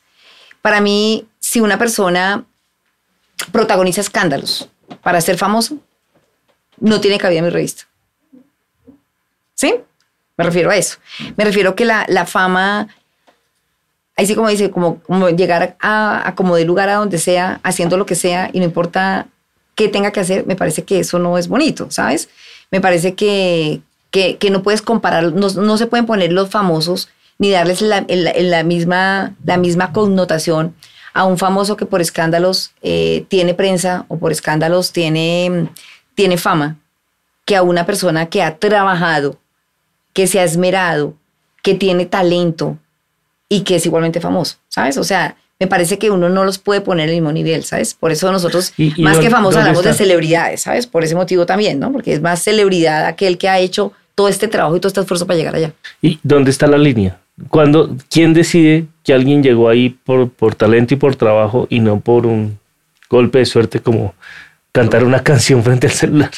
Para 0.61 0.81
mí, 0.81 1.27
si 1.39 1.59
una 1.59 1.77
persona 1.77 2.45
protagoniza 3.51 4.01
escándalos 4.01 4.69
para 5.01 5.21
ser 5.21 5.37
famoso, 5.37 5.77
no 6.79 7.01
tiene 7.01 7.17
cabida 7.17 7.39
en 7.39 7.45
mi 7.45 7.51
revista. 7.51 7.83
¿Sí? 9.55 9.75
Me 10.37 10.43
refiero 10.43 10.69
a 10.69 10.75
eso. 10.75 10.97
Me 11.37 11.45
refiero 11.45 11.75
que 11.75 11.85
la, 11.85 12.05
la 12.09 12.25
fama, 12.25 12.89
ahí 14.17 14.27
sí 14.27 14.35
como 14.35 14.49
dice, 14.49 14.69
como, 14.69 15.01
llegar 15.29 15.77
a, 15.79 16.27
a 16.27 16.35
como 16.35 16.55
de 16.55 16.65
lugar 16.65 16.89
a 16.89 16.95
donde 16.95 17.17
sea, 17.17 17.59
haciendo 17.63 17.97
lo 17.97 18.05
que 18.05 18.15
sea, 18.15 18.49
y 18.51 18.59
no 18.59 18.65
importa 18.65 19.27
que 19.75 19.89
tenga 19.89 20.11
que 20.11 20.21
hacer, 20.21 20.45
me 20.47 20.55
parece 20.55 20.83
que 20.83 20.99
eso 20.99 21.19
no 21.19 21.37
es 21.37 21.47
bonito, 21.47 21.87
¿sabes? 21.91 22.29
Me 22.71 22.81
parece 22.81 23.13
que, 23.13 23.81
que, 24.11 24.49
no 24.49 24.63
puedes 24.63 24.81
comparar, 24.81 25.33
no, 25.33 25.77
se 25.77 25.87
pueden 25.87 26.05
poner 26.05 26.31
los 26.31 26.49
famosos 26.49 27.09
ni 27.37 27.51
darles 27.51 27.81
la, 27.81 28.05
la, 28.07 28.63
misma, 28.63 29.35
la 29.43 29.57
misma 29.57 29.91
connotación 29.91 30.73
a 31.13 31.25
un 31.25 31.37
famoso 31.37 31.75
que 31.75 31.85
por 31.85 32.01
escándalos 32.01 32.71
eh, 32.81 33.25
tiene 33.27 33.53
prensa 33.53 34.05
o 34.07 34.17
por 34.17 34.31
escándalos 34.31 34.93
tiene, 34.93 35.69
tiene 36.13 36.37
fama, 36.37 36.77
que 37.45 37.55
a 37.55 37.61
una 37.61 37.85
persona 37.85 38.27
que 38.27 38.41
ha 38.41 38.57
trabajado, 38.57 39.37
que 40.13 40.27
se 40.27 40.39
ha 40.39 40.43
esmerado, 40.43 41.13
que 41.61 41.73
tiene 41.73 42.05
talento 42.05 42.77
y 43.49 43.61
que 43.61 43.75
es 43.75 43.85
igualmente 43.85 44.21
famoso, 44.21 44.57
¿sabes? 44.69 44.97
O 44.97 45.03
sea, 45.03 45.35
me 45.59 45.67
parece 45.67 45.97
que 45.97 46.11
uno 46.11 46.29
no 46.29 46.43
los 46.43 46.57
puede 46.57 46.81
poner 46.81 47.07
al 47.07 47.15
mismo 47.15 47.31
nivel, 47.31 47.63
¿sabes? 47.63 47.93
Por 47.93 48.11
eso 48.11 48.31
nosotros, 48.31 48.73
más 48.97 49.19
que 49.19 49.29
famosos, 49.29 49.61
hablamos 49.61 49.83
de 49.83 49.93
celebridades, 49.93 50.61
¿sabes? 50.61 50.85
Por 50.85 51.03
ese 51.03 51.15
motivo 51.15 51.45
también, 51.45 51.79
¿no? 51.79 51.91
Porque 51.91 52.13
es 52.13 52.21
más 52.21 52.43
celebridad 52.43 53.05
aquel 53.05 53.37
que 53.37 53.47
ha 53.47 53.59
hecho 53.59 53.93
todo 54.15 54.27
este 54.27 54.47
trabajo 54.47 54.75
y 54.75 54.79
todo 54.79 54.89
este 54.89 55.01
esfuerzo 55.01 55.25
para 55.25 55.37
llegar 55.37 55.55
allá. 55.55 55.73
¿Y 56.01 56.19
dónde 56.23 56.51
está 56.51 56.67
la 56.67 56.77
línea? 56.77 57.19
Cuando, 57.49 57.95
¿Quién 58.09 58.33
decide 58.33 58.87
que 59.03 59.13
alguien 59.13 59.43
llegó 59.43 59.69
ahí 59.69 59.89
por, 59.89 60.29
por 60.29 60.55
talento 60.55 60.93
y 60.93 60.97
por 60.97 61.15
trabajo 61.15 61.67
y 61.69 61.79
no 61.79 61.99
por 61.99 62.25
un 62.25 62.59
golpe 63.09 63.39
de 63.39 63.45
suerte 63.45 63.79
como 63.79 64.13
cantar 64.71 65.03
una 65.03 65.23
canción 65.23 65.63
frente 65.63 65.87
al 65.87 65.93
celular? 65.93 66.31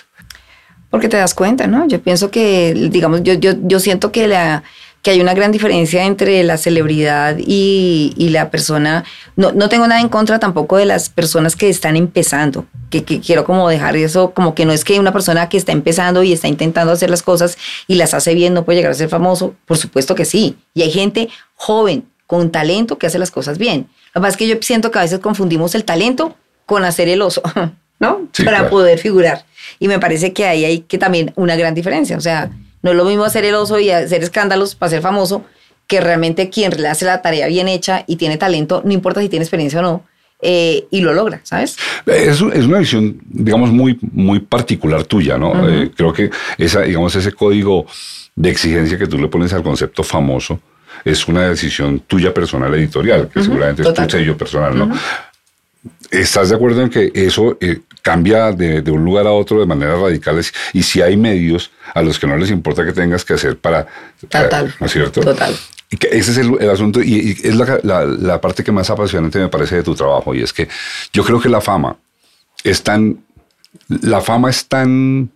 Porque 0.90 1.10
te 1.10 1.18
das 1.18 1.34
cuenta, 1.34 1.68
¿no? 1.68 1.88
Yo 1.88 2.02
pienso 2.02 2.32
que, 2.32 2.74
digamos, 2.92 3.22
yo, 3.24 3.34
yo, 3.34 3.52
yo 3.64 3.80
siento 3.80 4.12
que 4.12 4.28
la 4.28 4.64
que 5.08 5.12
hay 5.12 5.22
una 5.22 5.34
gran 5.34 5.54
diferencia 5.54 6.04
entre 6.04 6.44
la 6.44 6.58
celebridad 6.58 7.38
y, 7.40 8.14
la 8.30 8.52
persona. 8.52 9.06
No, 9.38 9.54
no, 9.54 9.70
tengo 9.70 9.88
nada 9.88 10.02
en 10.02 10.10
contra 10.10 10.38
tampoco 10.38 10.76
de 10.76 10.86
las 10.86 11.08
personas 11.08 11.56
que 11.56 11.70
están 11.70 11.96
empezando, 11.96 12.66
que, 12.90 13.06
quiero 13.06 13.46
como 13.46 13.70
dejar 13.70 13.96
eso, 13.96 14.32
como 14.32 14.54
que 14.54 14.66
no 14.66 14.74
es 14.74 14.84
que 14.84 15.00
una 15.00 15.14
persona 15.14 15.48
que 15.48 15.56
está 15.56 15.72
empezando 15.72 16.24
y 16.24 16.34
está 16.34 16.50
intentando 16.50 16.92
hacer 16.92 17.10
las 17.10 17.24
cosas 17.24 17.58
y 17.88 17.96
las 17.96 18.14
hace 18.14 18.34
bien 18.34 18.54
no 18.54 18.66
puede 18.66 18.80
llegar 18.80 18.92
a 18.92 18.96
ser 18.96 19.08
famoso. 19.08 19.56
Por 19.66 19.78
supuesto 19.78 20.14
que 20.14 20.26
sí. 20.26 20.58
Y 20.74 20.82
hay 20.82 20.92
gente 20.92 21.30
joven, 21.56 22.04
con 22.26 22.52
talento, 22.52 22.98
que 22.98 23.08
hace 23.08 23.18
las 23.18 23.32
cosas 23.32 23.58
bien. 23.58 23.88
Lo 24.14 24.20
que 24.20 24.24
pasa 24.24 24.32
es 24.32 24.38
que 24.38 24.48
yo 24.50 24.56
siento 24.60 24.92
que 24.92 25.00
a 25.00 25.04
veces 25.04 25.20
confundimos 25.20 25.74
el 25.74 25.86
talento 25.86 26.36
con 26.66 26.84
hacer 26.84 27.08
el 27.08 27.22
oso, 27.22 27.42
¿no? 28.02 28.28
Para 28.44 28.70
poder 28.70 29.00
figurar. 29.00 29.46
Y 29.80 29.88
me 29.88 30.00
parece 30.00 30.34
que 30.34 30.44
ahí 30.44 30.66
hay 30.66 30.80
que 30.80 30.98
también 30.98 31.32
una 31.38 31.56
gran 31.56 31.74
diferencia. 31.74 32.18
O 32.18 32.22
sea, 32.22 32.52
no 32.88 32.92
es 32.92 32.98
lo 32.98 33.04
mismo 33.04 33.26
hacer 33.26 33.44
el 33.44 33.54
oso 33.54 33.80
y 33.80 33.90
hacer 33.90 34.24
escándalos 34.24 34.76
para 34.76 34.90
ser 34.90 35.02
famoso 35.02 35.44
que 35.88 36.00
realmente 36.00 36.50
quien 36.50 36.72
le 36.82 36.88
hace 36.88 37.04
la 37.04 37.22
tarea 37.22 37.48
bien 37.48 37.68
hecha 37.68 38.06
y 38.08 38.16
tiene 38.16 38.38
talento, 38.38 38.82
no 38.86 38.94
importa 38.94 39.20
si 39.20 39.28
tiene 39.28 39.44
experiencia 39.44 39.80
o 39.80 39.82
no, 39.82 40.06
eh, 40.42 40.86
y 40.90 41.02
lo 41.02 41.14
logra, 41.14 41.42
¿sabes? 41.44 41.76
Es, 42.06 42.40
es, 42.40 42.42
una 42.42 42.80
visión, 42.80 43.20
digamos, 43.26 43.72
muy, 43.72 44.00
muy 44.02 44.40
particular 44.40 45.04
tuya, 45.04 45.38
¿no? 45.38 45.68
Eh, 45.70 45.92
creo 45.96 46.14
que 46.14 46.30
esa, 46.58 46.82
digamos, 46.84 47.14
ese 47.16 47.34
código 47.34 47.86
de 48.36 48.52
exigencia 48.52 48.98
que 48.98 49.08
tú 49.08 49.18
le 49.18 49.28
pones 49.28 49.52
al 49.52 49.64
concepto 49.64 50.02
famoso 50.02 50.62
es 51.04 51.28
una 51.28 51.50
decisión 51.50 52.00
tuya 52.00 52.34
personal 52.34 52.74
editorial, 52.74 53.30
que 53.34 53.44
seguramente 53.44 53.82
es 53.82 53.94
tu 53.94 54.10
sello 54.10 54.38
personal, 54.38 54.78
¿no? 54.78 54.92
¿Estás 56.10 56.50
de 56.50 56.56
acuerdo 56.56 56.82
en 56.84 56.90
que 56.90 57.12
eso 57.14 57.58
eh, 57.60 57.80
cambia 58.02 58.52
de, 58.52 58.82
un 58.92 59.04
lugar 59.04 59.28
a 59.28 59.32
otro 59.32 59.60
de 59.60 59.66
maneras 59.66 60.00
radicales? 60.00 60.54
Y 60.74 60.84
si 60.84 61.02
hay 61.02 61.18
medios 61.18 61.72
a 61.94 62.02
los 62.02 62.20
que 62.20 62.28
no 62.28 62.38
les 62.38 62.52
importa 62.52 62.86
que 62.86 62.94
tengas 62.94 63.26
que 63.26 63.34
hacer 63.34 63.58
para... 63.58 63.88
Total. 64.30 64.74
¿No 64.80 64.86
es 64.86 64.92
cierto? 64.92 65.22
Total. 65.22 65.56
Ese 65.90 66.32
es 66.32 66.38
el, 66.38 66.70
asunto 66.70 67.02
y, 67.02 67.38
es 67.44 67.56
la, 67.56 68.06
la, 68.06 68.42
parte 68.42 68.64
que 68.64 68.74
más 68.74 68.90
apasionante 68.90 69.40
me 69.40 69.48
parece 69.48 69.78
de 69.78 69.84
tu 69.84 69.96
trabajo 69.96 70.36
y 70.36 70.42
es 70.42 70.52
que 70.52 70.68
yo 71.14 71.24
creo 71.24 71.40
que 71.40 71.50
la 71.50 71.62
fama 71.62 71.98
es 72.64 72.84
tan... 72.84 73.24
La 73.88 74.22
fama 74.22 74.50
es 74.50 74.68
tan... 74.68 75.32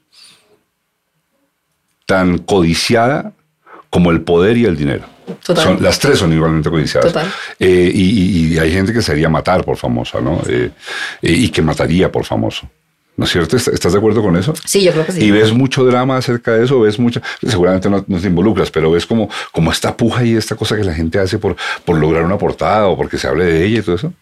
tan 2.06 2.40
codiciada 2.40 3.34
como 3.92 4.10
el 4.10 4.22
poder 4.22 4.58
y 4.58 4.66
el 4.66 4.76
dinero. 4.76 5.06
Son, 5.44 5.84
las 5.84 6.00
tres 6.00 6.18
son 6.18 6.34
igualmente 6.34 6.70
codiciadas. 6.70 7.14
Eh, 7.60 7.92
y, 7.94 8.58
hay 8.58 8.72
gente 8.72 8.94
que 8.94 9.02
sería 9.02 9.30
matar 9.30 9.64
por 9.64 9.78
famosa, 9.78 10.20
¿no? 10.20 10.42
Eh, 10.48 10.72
eh, 11.22 11.32
y 11.32 11.50
que 11.50 11.62
mataría 11.62 12.12
por 12.12 12.26
famoso. 12.26 12.68
¿No 13.18 13.26
es 13.26 13.32
cierto? 13.32 13.58
¿Estás 13.58 13.92
de 13.92 13.98
acuerdo 13.98 14.24
con 14.24 14.36
eso? 14.38 14.54
Sí, 14.66 14.82
yo 14.82 14.94
creo 14.94 15.06
que 15.06 15.12
sí. 15.12 15.26
Y 15.26 15.32
ves 15.32 15.52
mucho 15.52 15.84
drama 15.84 16.18
acerca 16.18 16.54
de 16.54 16.64
eso, 16.64 16.80
ves 16.80 16.98
mucha, 16.98 17.22
seguramente 17.46 17.90
no, 17.90 18.02
te 18.02 18.28
involucras, 18.28 18.72
pero 18.72 18.90
ves 18.90 19.06
como, 19.06 19.30
como 19.52 19.72
esta 19.72 19.96
puja 19.96 20.24
y 20.24 20.36
esta 20.36 20.56
cosa 20.56 20.78
que 20.78 20.84
la 20.84 20.94
gente 20.94 21.20
hace 21.20 21.38
por, 21.38 21.58
por 21.84 21.98
lograr 21.98 22.24
una 22.24 22.38
portada 22.38 22.88
o 22.88 22.96
porque 22.96 23.18
se 23.18 23.28
hable 23.28 23.44
de 23.44 23.66
ella 23.66 23.80
y 23.80 23.82
todo 23.82 23.96
eso. 23.96 24.14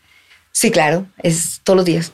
Sí, 0.51 0.71
claro, 0.71 1.05
es 1.19 1.61
todos 1.63 1.77
los 1.77 1.85
días. 1.85 2.11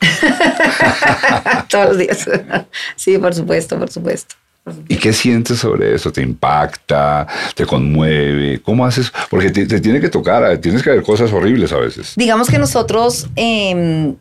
todos 1.69 1.87
los 1.87 1.97
días. 1.97 2.29
sí, 2.97 3.17
por 3.17 3.33
supuesto, 3.33 3.79
por 3.79 3.89
supuesto. 3.89 4.35
¿Y 4.87 4.97
qué 4.97 5.13
sientes 5.13 5.59
sobre 5.59 5.93
eso? 5.93 6.11
¿Te 6.11 6.21
impacta? 6.21 7.27
¿Te 7.53 7.65
conmueve? 7.65 8.59
¿Cómo 8.63 8.85
haces? 8.85 9.11
Porque 9.29 9.51
te, 9.51 9.79
tiene 9.79 10.01
que 10.01 10.09
tocar, 10.09 10.57
tienes 10.57 10.81
que 10.81 10.89
ver 10.89 11.03
cosas 11.03 11.31
horribles 11.31 11.71
a 11.71 11.77
veces. 11.77 12.13
Digamos 12.15 12.49
que 12.49 12.57
nosotros, 12.57 13.27
em, 13.35 14.15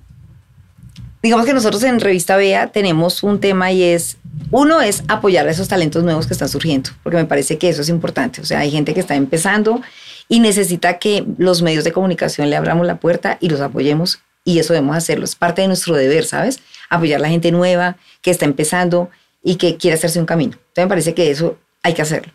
digamos 1.22 1.46
que 1.46 1.54
nosotros 1.54 1.82
en 1.84 1.98
Revista 1.98 2.36
Bea 2.36 2.66
tenemos 2.66 3.22
un 3.22 3.40
tema 3.40 3.72
y 3.72 3.82
es, 3.82 4.18
uno 4.50 4.82
es 4.82 5.02
apoyar 5.08 5.48
a 5.48 5.50
esos 5.50 5.68
talentos 5.68 6.04
nuevos 6.04 6.26
que 6.26 6.34
están 6.34 6.50
surgiendo, 6.50 6.90
porque 7.02 7.16
me 7.16 7.24
parece 7.24 7.56
que 7.56 7.70
eso 7.70 7.80
es 7.80 7.88
importante. 7.88 8.42
O 8.42 8.44
sea, 8.44 8.58
hay 8.60 8.70
gente 8.70 8.92
que 8.92 9.00
está 9.00 9.14
empezando 9.14 9.80
y 10.28 10.40
necesita 10.40 10.98
que 10.98 11.24
los 11.38 11.62
medios 11.62 11.84
de 11.84 11.92
comunicación 11.92 12.50
le 12.50 12.56
abramos 12.56 12.86
la 12.86 12.96
puerta 12.96 13.38
y 13.40 13.48
los 13.48 13.62
apoyemos 13.62 14.20
y 14.44 14.58
eso 14.58 14.74
debemos 14.74 14.94
hacerlo. 14.94 15.24
Es 15.24 15.36
parte 15.36 15.62
de 15.62 15.68
nuestro 15.68 15.96
deber, 15.96 16.26
¿sabes? 16.26 16.60
Apoyar 16.90 17.20
a 17.20 17.22
la 17.22 17.28
gente 17.30 17.50
nueva 17.50 17.96
que 18.20 18.30
está 18.30 18.44
empezando 18.44 19.08
y 19.44 19.56
que 19.56 19.76
quiere 19.76 19.96
hacerse 19.96 20.18
un 20.18 20.26
camino. 20.26 20.52
Entonces 20.54 20.84
me 20.84 20.88
parece 20.88 21.14
que 21.14 21.30
eso 21.30 21.56
hay 21.82 21.92
que 21.92 22.02
hacerlo. 22.02 22.32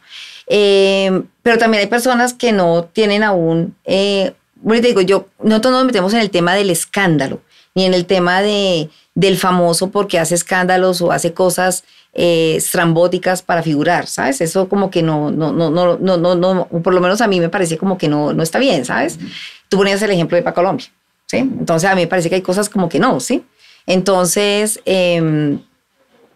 Eh, 0.47 1.24
pero 1.43 1.57
también 1.57 1.82
hay 1.82 1.88
personas 1.88 2.34
que 2.34 2.51
no 2.53 2.86
tienen 2.86 3.24
aún, 3.24 3.76
eh, 3.84 4.34
bueno, 4.55 4.82
te 4.82 4.88
digo, 4.89 5.01
yo, 5.01 5.28
nosotros 5.43 5.74
nos 5.74 5.86
metemos 5.86 6.14
en 6.14 6.20
el 6.20 6.30
tema 6.30 6.53
del 6.55 6.70
escándalo, 6.70 7.41
ni 7.76 7.86
en 7.86 7.93
el 7.93 8.05
tema 8.05 8.41
de, 8.41 8.89
del 9.16 9.38
famoso 9.38 9.89
porque 9.89 10.20
hace 10.20 10.36
escándalos 10.36 11.01
o 11.01 11.12
hace 11.12 11.34
cosas 11.34 11.84
eh, 12.14 12.55
estrambóticas 12.57 13.41
para 13.41 13.64
figurar, 13.64 14.07
¿sabes? 14.07 14.41
Eso 14.41 14.68
como 14.70 14.89
que 14.89 15.01
no, 15.01 15.32
no, 15.32 15.51
no, 15.51 15.70
no, 15.70 15.97
no, 15.97 16.18
no, 16.18 16.36
no, 16.36 16.68
por 16.68 16.93
lo 16.93 17.01
menos 17.01 17.22
a 17.22 17.28
mí 17.28 17.39
me 17.39 17.49
parece 17.49 17.78
como 17.78 17.97
que 17.97 18.07
no, 18.07 18.34
no 18.34 18.43
está 18.43 18.60
bien, 18.60 18.86
¿sabes? 18.86 19.20
Tú 19.68 19.78
ponías 19.78 20.01
el 20.01 20.12
ejemplo 20.12 20.36
de 20.36 20.43
Paco 20.43 20.55
Colombia, 20.55 20.88
¿sí? 21.28 21.38
Entonces 21.38 21.89
a 21.89 21.95
mí 21.95 22.01
me 22.01 22.07
parece 22.07 22.30
que 22.30 22.36
hay 22.36 22.41
cosas 22.41 22.70
como 22.70 22.89
que 22.89 22.99
no, 22.99 23.20
¿sí? 23.20 23.43
Entonces, 23.86 24.80
eh, 24.86 25.57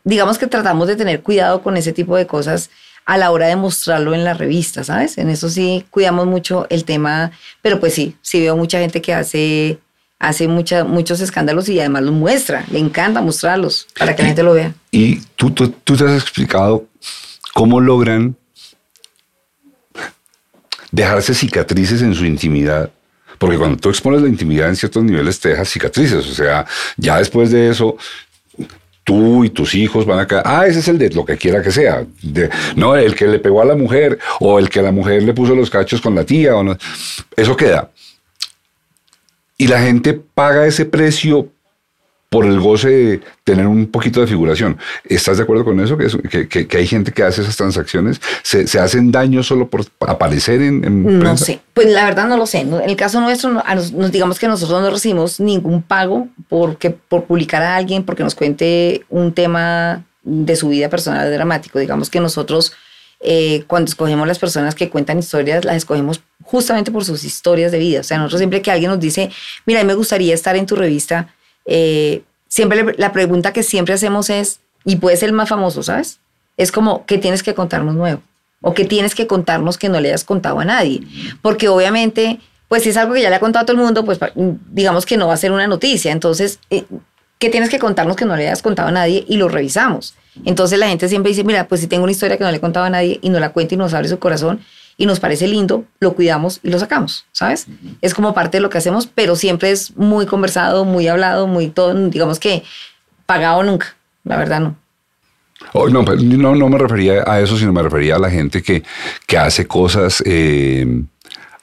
digamos 0.03 0.37
que 0.37 0.47
tratamos 0.47 0.87
de 0.87 0.95
tener 0.95 1.21
cuidado 1.21 1.61
con 1.61 1.77
ese 1.77 1.93
tipo 1.93 2.15
de 2.15 2.27
cosas 2.27 2.69
a 3.05 3.17
la 3.17 3.31
hora 3.31 3.47
de 3.47 3.55
mostrarlo 3.55 4.13
en 4.13 4.23
la 4.23 4.33
revista, 4.33 4.83
¿sabes? 4.83 5.17
En 5.17 5.29
eso 5.29 5.49
sí 5.49 5.85
cuidamos 5.89 6.25
mucho 6.25 6.67
el 6.69 6.85
tema, 6.85 7.31
pero 7.61 7.79
pues 7.79 7.93
sí, 7.93 8.15
sí 8.21 8.39
veo 8.39 8.55
mucha 8.55 8.79
gente 8.79 9.01
que 9.01 9.13
hace, 9.13 9.79
hace 10.19 10.47
mucha, 10.47 10.83
muchos 10.83 11.19
escándalos 11.19 11.67
y 11.67 11.79
además 11.79 12.03
los 12.03 12.13
muestra, 12.13 12.65
le 12.71 12.79
encanta 12.79 13.21
mostrarlos 13.21 13.87
para 13.97 14.15
que 14.15 14.21
la 14.21 14.27
gente 14.27 14.43
lo 14.43 14.53
vea. 14.53 14.73
Y 14.91 15.17
tú, 15.35 15.51
tú, 15.51 15.69
tú 15.69 15.97
te 15.97 16.05
has 16.05 16.21
explicado 16.21 16.85
cómo 17.53 17.81
logran 17.81 18.37
dejarse 20.91 21.33
cicatrices 21.33 22.01
en 22.01 22.15
su 22.15 22.25
intimidad 22.25 22.89
porque 23.43 23.57
cuando 23.57 23.75
tú 23.75 23.89
expones 23.89 24.21
la 24.21 24.29
intimidad 24.29 24.69
en 24.69 24.75
ciertos 24.77 25.03
niveles 25.03 25.37
te 25.37 25.49
dejas 25.49 25.67
cicatrices. 25.67 26.25
O 26.27 26.33
sea, 26.33 26.65
ya 26.95 27.17
después 27.17 27.51
de 27.51 27.69
eso 27.69 27.97
tú 29.03 29.43
y 29.43 29.49
tus 29.49 29.75
hijos 29.75 30.05
van 30.05 30.19
a 30.19 30.27
caer, 30.27 30.43
ah, 30.45 30.65
ese 30.65 30.79
es 30.79 30.87
el 30.87 30.97
de 30.97 31.09
lo 31.09 31.25
que 31.25 31.37
quiera 31.37 31.61
que 31.61 31.71
sea, 31.71 32.05
no, 32.75 32.95
el 32.95 33.15
que 33.15 33.27
le 33.27 33.39
pegó 33.39 33.61
a 33.61 33.65
la 33.65 33.75
mujer 33.75 34.19
o 34.39 34.59
el 34.59 34.69
que 34.69 34.81
la 34.81 34.91
mujer 34.91 35.23
le 35.23 35.33
puso 35.33 35.55
los 35.55 35.69
cachos 35.69 36.01
con 36.01 36.15
la 36.15 36.23
tía, 36.23 36.55
o 36.55 36.63
no, 36.63 36.77
eso 37.35 37.55
queda. 37.55 37.91
Y 39.57 39.67
la 39.67 39.81
gente 39.81 40.13
paga 40.13 40.65
ese 40.65 40.85
precio 40.85 41.52
por 42.33 42.47
el 42.47 42.59
goce 42.59 42.89
de 42.89 43.21
tener 43.43 43.67
un 43.67 43.85
poquito 43.85 44.19
de 44.19 44.25
figuración. 44.25 44.79
¿Estás 45.05 45.37
de 45.37 45.43
acuerdo 45.43 45.63
con 45.63 45.79
eso? 45.79 45.95
Que, 45.95 46.47
que, 46.47 46.77
hay 46.77 46.87
gente 46.87 47.11
que 47.11 47.21
hace 47.21 47.43
esas 47.43 47.55
transacciones, 47.55 48.19
se, 48.41 48.65
se 48.65 48.79
hacen 48.79 49.11
daño 49.11 49.43
solo 49.43 49.69
por 49.69 49.85
aparecer 49.99 50.59
en, 50.63 50.83
en 50.83 51.19
No 51.19 51.37
sé, 51.37 51.59
pues 51.75 51.91
la 51.91 52.05
verdad 52.05 52.27
no 52.27 52.35
lo 52.35 52.47
sé. 52.47 52.61
En 52.61 52.73
el 52.73 52.95
caso 52.95 53.21
nuestro, 53.21 53.51
nos, 53.51 54.11
digamos 54.11 54.39
que 54.39 54.47
nosotros 54.47 54.81
no 54.81 54.89
recibimos 54.89 55.39
ningún 55.39 55.83
pago 55.83 56.27
porque, 56.49 56.89
por 56.89 57.25
publicar 57.25 57.61
a 57.61 57.75
alguien, 57.75 58.03
porque 58.03 58.23
nos 58.23 58.33
cuente 58.33 59.05
un 59.09 59.31
tema 59.31 60.03
de 60.23 60.55
su 60.55 60.69
vida 60.69 60.89
personal 60.89 61.31
dramático. 61.31 61.77
Digamos 61.77 62.09
que 62.09 62.19
nosotros... 62.19 62.73
Eh, 63.25 63.63
cuando 63.67 63.87
escogemos 63.87 64.27
las 64.27 64.37
personas 64.37 64.75
que 64.75 64.89
cuentan 64.89 65.17
historias, 65.17 65.63
las 65.63 65.77
escogemos 65.77 66.19
justamente 66.43 66.91
por 66.91 67.05
sus 67.05 67.23
historias 67.23 67.71
de 67.71 67.79
vida. 67.79 68.01
O 68.01 68.03
sea, 68.03 68.17
nosotros 68.17 68.39
siempre 68.39 68.61
que 68.61 68.69
alguien 68.69 68.91
nos 68.91 68.99
dice, 68.99 69.29
mira, 69.65 69.79
a 69.79 69.83
mí 69.83 69.87
me 69.87 69.93
gustaría 69.93 70.33
estar 70.33 70.57
en 70.57 70.65
tu 70.65 70.75
revista, 70.75 71.33
eh, 71.65 72.23
siempre 72.47 72.95
la 72.97 73.11
pregunta 73.11 73.53
que 73.53 73.63
siempre 73.63 73.93
hacemos 73.93 74.29
es, 74.29 74.59
y 74.85 74.97
puede 74.97 75.17
ser 75.17 75.29
el 75.29 75.35
más 75.35 75.49
famoso, 75.49 75.83
¿sabes? 75.83 76.19
Es 76.57 76.71
como, 76.71 77.05
¿qué 77.05 77.17
tienes 77.17 77.43
que 77.43 77.53
contarnos 77.53 77.95
nuevo? 77.95 78.21
O 78.61 78.73
¿qué 78.73 78.85
tienes 78.85 79.15
que 79.15 79.27
contarnos 79.27 79.77
que 79.77 79.89
no 79.89 79.99
le 79.99 80.09
hayas 80.09 80.23
contado 80.23 80.59
a 80.59 80.65
nadie? 80.65 81.01
Porque 81.41 81.67
obviamente, 81.67 82.39
pues 82.67 82.83
si 82.83 82.89
es 82.89 82.97
algo 82.97 83.13
que 83.13 83.21
ya 83.21 83.29
le 83.29 83.35
ha 83.35 83.39
contado 83.39 83.63
a 83.63 83.65
todo 83.65 83.77
el 83.77 83.83
mundo, 83.83 84.05
pues 84.05 84.19
digamos 84.71 85.05
que 85.05 85.17
no 85.17 85.27
va 85.27 85.33
a 85.33 85.37
ser 85.37 85.51
una 85.51 85.67
noticia. 85.67 86.11
Entonces, 86.11 86.59
eh, 86.69 86.85
¿qué 87.39 87.49
tienes 87.49 87.69
que 87.69 87.79
contarnos 87.79 88.15
que 88.15 88.25
no 88.25 88.35
le 88.35 88.43
hayas 88.47 88.61
contado 88.61 88.89
a 88.89 88.91
nadie? 88.91 89.25
Y 89.27 89.37
lo 89.37 89.49
revisamos. 89.49 90.15
Entonces 90.45 90.79
la 90.79 90.87
gente 90.87 91.09
siempre 91.09 91.29
dice, 91.29 91.43
mira, 91.43 91.67
pues 91.67 91.81
si 91.81 91.87
tengo 91.87 92.03
una 92.03 92.11
historia 92.11 92.37
que 92.37 92.43
no 92.43 92.51
le 92.51 92.57
he 92.57 92.61
contado 92.61 92.85
a 92.85 92.89
nadie 92.89 93.19
y 93.21 93.29
no 93.29 93.39
la 93.39 93.51
cuenta 93.51 93.75
y 93.75 93.77
nos 93.77 93.93
abre 93.93 94.07
su 94.07 94.19
corazón, 94.19 94.61
y 94.97 95.05
nos 95.05 95.19
parece 95.19 95.47
lindo, 95.47 95.85
lo 95.99 96.13
cuidamos 96.13 96.59
y 96.63 96.69
lo 96.69 96.79
sacamos, 96.79 97.25
¿sabes? 97.31 97.67
Es 98.01 98.13
como 98.13 98.33
parte 98.33 98.57
de 98.57 98.61
lo 98.61 98.69
que 98.69 98.77
hacemos, 98.77 99.07
pero 99.07 99.35
siempre 99.35 99.71
es 99.71 99.95
muy 99.97 100.25
conversado, 100.25 100.85
muy 100.85 101.07
hablado, 101.07 101.47
muy 101.47 101.67
todo, 101.67 101.93
digamos 102.09 102.39
que 102.39 102.63
pagado 103.25 103.63
nunca, 103.63 103.95
la 104.23 104.37
verdad 104.37 104.59
no. 104.59 104.75
Oh, 105.71 105.87
no, 105.87 106.03
no, 106.03 106.55
no 106.55 106.69
me 106.69 106.77
refería 106.77 107.23
a 107.25 107.39
eso, 107.39 107.57
sino 107.57 107.71
me 107.71 107.81
refería 107.81 108.15
a 108.15 108.19
la 108.19 108.29
gente 108.29 108.61
que, 108.61 108.83
que 109.25 109.37
hace 109.37 109.65
cosas 109.65 110.21
eh, 110.25 110.85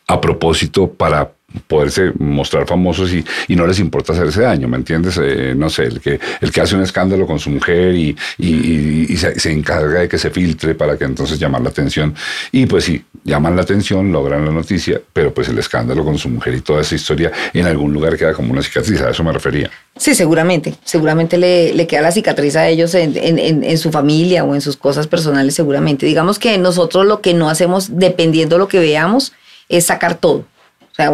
a 0.07 0.21
propósito 0.21 0.91
para 0.91 1.31
poderse 1.67 2.13
mostrar 2.19 2.67
famosos 2.67 3.13
y, 3.13 3.25
y, 3.49 3.57
no 3.57 3.67
les 3.67 3.81
importa 3.81 4.13
hacerse 4.13 4.43
daño, 4.43 4.69
¿me 4.69 4.77
entiendes? 4.77 5.19
Eh, 5.21 5.55
no 5.57 5.69
sé, 5.69 5.85
el 5.85 6.01
que, 6.01 6.21
el 6.41 6.53
que 6.53 6.61
hace 6.61 6.77
un 6.77 6.83
escándalo 6.83 7.27
con 7.27 7.39
su 7.39 7.51
mujer 7.51 7.95
y, 7.95 8.17
y, 8.39 9.13
y 9.13 9.17
se, 9.17 9.39
se, 9.39 9.51
encarga 9.51 10.01
de 10.01 10.09
que 10.09 10.19
se 10.19 10.31
filtre 10.31 10.75
para 10.75 10.97
que 10.97 11.05
entonces 11.05 11.39
llamar 11.39 11.63
la 11.63 11.71
atención. 11.71 12.15
Y 12.53 12.67
pues 12.67 12.85
sí, 12.85 13.05
llaman 13.25 13.57
la 13.57 13.63
atención, 13.63 14.13
logran 14.13 14.45
la 14.45 14.51
noticia, 14.51 15.01
pero 15.13 15.33
pues 15.33 15.49
el 15.49 15.59
escándalo 15.59 16.05
con 16.05 16.19
su 16.19 16.29
mujer 16.29 16.55
y 16.55 16.61
toda 16.61 16.81
esa 16.81 16.95
historia 16.95 17.33
en 17.53 17.67
algún 17.67 17.93
lugar 17.93 18.17
queda 18.17 18.33
como 18.33 18.53
una 18.53 18.63
cicatriz, 18.63 19.01
a 19.01 19.11
eso 19.11 19.25
me 19.25 19.33
refería. 19.33 19.71
Sí, 19.97 20.15
seguramente, 20.15 20.75
seguramente 20.85 21.37
le, 21.39 21.87
queda 21.87 22.03
la 22.03 22.13
cicatriz 22.13 22.57
a 22.57 22.69
ellos 22.69 22.95
en, 22.95 23.17
en, 23.17 23.65
en, 23.65 23.79
su 23.79 23.91
familia 23.91 24.45
o 24.45 24.55
en 24.55 24.61
sus 24.61 24.77
cosas 24.77 25.07
personales, 25.07 25.55
seguramente. 25.55 26.07
Digamos 26.07 26.39
que 26.39 26.57
nosotros 26.59 27.07
lo 27.07 27.21
que 27.21 27.35
no 27.35 27.51
hacemos, 27.51 27.99
dependiendo 27.99 28.57
de 28.57 28.61
lo 28.61 28.69
que 28.69 28.79
veamos, 28.79 29.33
es 29.69 29.87
sacar 29.87 30.17
todo 30.17 30.45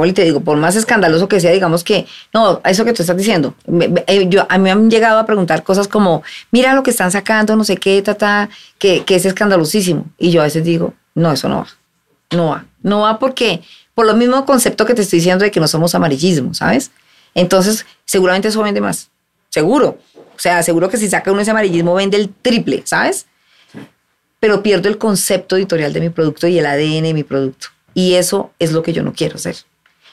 y 0.04 0.12
te 0.12 0.24
digo, 0.24 0.40
por 0.40 0.57
más 0.57 0.76
escandaloso 0.76 1.28
que 1.28 1.40
sea, 1.40 1.52
digamos 1.52 1.84
que, 1.84 2.07
no, 2.32 2.61
eso 2.64 2.84
que 2.84 2.92
tú 2.92 3.02
estás 3.02 3.16
diciendo, 3.16 3.54
eh, 4.07 4.26
yo, 4.28 4.46
a 4.48 4.59
mí 4.59 4.64
me 4.64 4.70
han 4.70 4.90
llegado 4.90 5.18
a 5.18 5.26
preguntar 5.26 5.62
cosas 5.62 5.86
como, 5.86 6.22
mira 6.50 6.74
lo 6.74 6.82
que 6.82 6.90
están 6.90 7.11
sacando, 7.11 7.57
no 7.57 7.64
sé 7.64 7.76
qué, 7.76 8.02
ta, 8.02 8.48
que, 8.78 9.04
que 9.04 9.16
es 9.16 9.24
escandalosísimo. 9.24 10.07
Y 10.18 10.30
yo 10.30 10.40
a 10.40 10.44
veces 10.44 10.64
digo, 10.64 10.94
no, 11.14 11.32
eso 11.32 11.48
no 11.48 11.59
va, 11.59 11.66
no 12.31 12.49
va, 12.49 12.66
no 12.83 13.01
va 13.01 13.18
porque, 13.18 13.62
por 13.95 14.07
lo 14.07 14.14
mismo 14.14 14.45
concepto 14.45 14.87
que 14.87 14.95
te 14.95 15.03
estoy 15.03 15.18
diciendo 15.18 15.45
de 15.45 15.51
que 15.51 15.61
no 15.61 15.68
somos 15.68 15.95
amarillismo, 15.95 16.55
¿sabes? 16.55 16.91
Entonces, 17.35 17.87
seguramente 18.05 18.49
eso 18.49 18.62
vende 18.62 18.81
más, 18.81 19.11
seguro. 19.51 19.99
O 20.14 20.39
sea, 20.39 20.62
seguro 20.62 20.89
que 20.89 20.97
si 20.97 21.09
saca 21.09 21.33
uno 21.33 21.41
ese 21.41 21.51
amarillismo 21.51 21.95
vende 21.95 22.16
el 22.16 22.29
triple, 22.29 22.83
¿sabes? 22.85 23.27
Pero 24.41 24.62
pierdo 24.62 24.89
el 24.89 24.99
concepto 24.99 25.57
editorial 25.57 25.93
de 25.93 26.01
mi 26.01 26.11
producto 26.11 26.47
y 26.47 26.59
el 26.59 26.66
ADN 26.66 27.03
de 27.03 27.14
mi 27.14 27.24
producto. 27.24 27.68
Y 27.95 28.14
eso 28.14 28.53
es 28.59 28.72
lo 28.72 28.83
que 28.83 28.93
yo 28.93 29.03
no 29.03 29.14
quiero 29.14 29.37
hacer. 29.37 29.57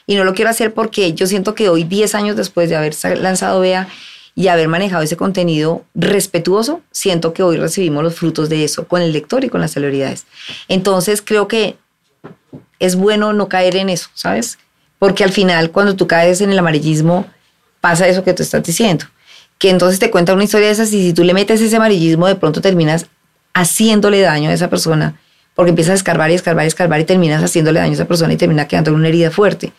Y 0.06 0.16
no 0.16 0.24
lo 0.24 0.34
quiero 0.34 0.50
hacer 0.50 0.72
porque 0.72 1.12
yo 1.12 1.26
siento 1.26 1.54
que 1.54 1.68
hoy, 1.68 1.84
10 1.84 2.14
años 2.14 2.36
después 2.36 2.68
de 2.68 2.76
haber 2.76 2.94
lanzado 3.18 3.60
Bea 3.60 3.88
y 4.34 4.48
haber 4.48 4.68
manejado 4.68 5.02
ese 5.02 5.16
contenido 5.16 5.84
respetuoso, 5.94 6.80
siento 6.90 7.32
que 7.32 7.42
hoy 7.42 7.56
recibimos 7.56 8.02
los 8.02 8.14
frutos 8.14 8.48
de 8.48 8.64
eso 8.64 8.88
con 8.88 9.00
el 9.00 9.12
lector 9.12 9.44
y 9.44 9.48
con 9.48 9.60
las 9.60 9.72
celebridades. 9.72 10.26
Entonces 10.68 11.22
creo 11.22 11.48
que 11.48 11.76
es 12.78 12.96
bueno 12.96 13.32
no 13.32 13.48
caer 13.48 13.76
en 13.76 13.88
eso, 13.88 14.08
¿sabes? 14.14 14.58
Porque 14.98 15.24
al 15.24 15.32
final 15.32 15.70
cuando 15.70 15.96
tú 15.96 16.06
caes 16.06 16.40
en 16.40 16.50
el 16.50 16.58
amarillismo 16.58 17.26
pasa 17.80 18.08
eso 18.08 18.24
que 18.24 18.34
tú 18.34 18.42
estás 18.42 18.62
diciendo. 18.62 19.06
Que 19.58 19.70
entonces 19.70 19.98
te 19.98 20.10
cuenta 20.10 20.34
una 20.34 20.44
historia 20.44 20.66
de 20.66 20.72
esas 20.72 20.92
y 20.92 21.02
si 21.02 21.12
tú 21.12 21.24
le 21.24 21.34
metes 21.34 21.60
ese 21.60 21.76
amarillismo 21.76 22.26
de 22.26 22.34
pronto 22.34 22.60
terminas 22.60 23.06
haciéndole 23.54 24.20
daño 24.20 24.50
a 24.50 24.52
esa 24.52 24.68
persona 24.68 25.14
porque 25.54 25.70
empiezas 25.70 25.92
a 25.92 25.94
escarbar 25.94 26.30
y 26.30 26.34
escarbar 26.34 26.64
y 26.64 26.68
escarbar 26.68 27.00
y 27.00 27.04
terminas 27.04 27.42
haciéndole 27.42 27.80
daño 27.80 27.92
a 27.92 27.94
esa 27.94 28.06
persona 28.06 28.32
y 28.32 28.36
termina 28.36 28.66
quedando 28.66 28.92
una 28.92 29.08
herida 29.08 29.30
fuerte. 29.30 29.72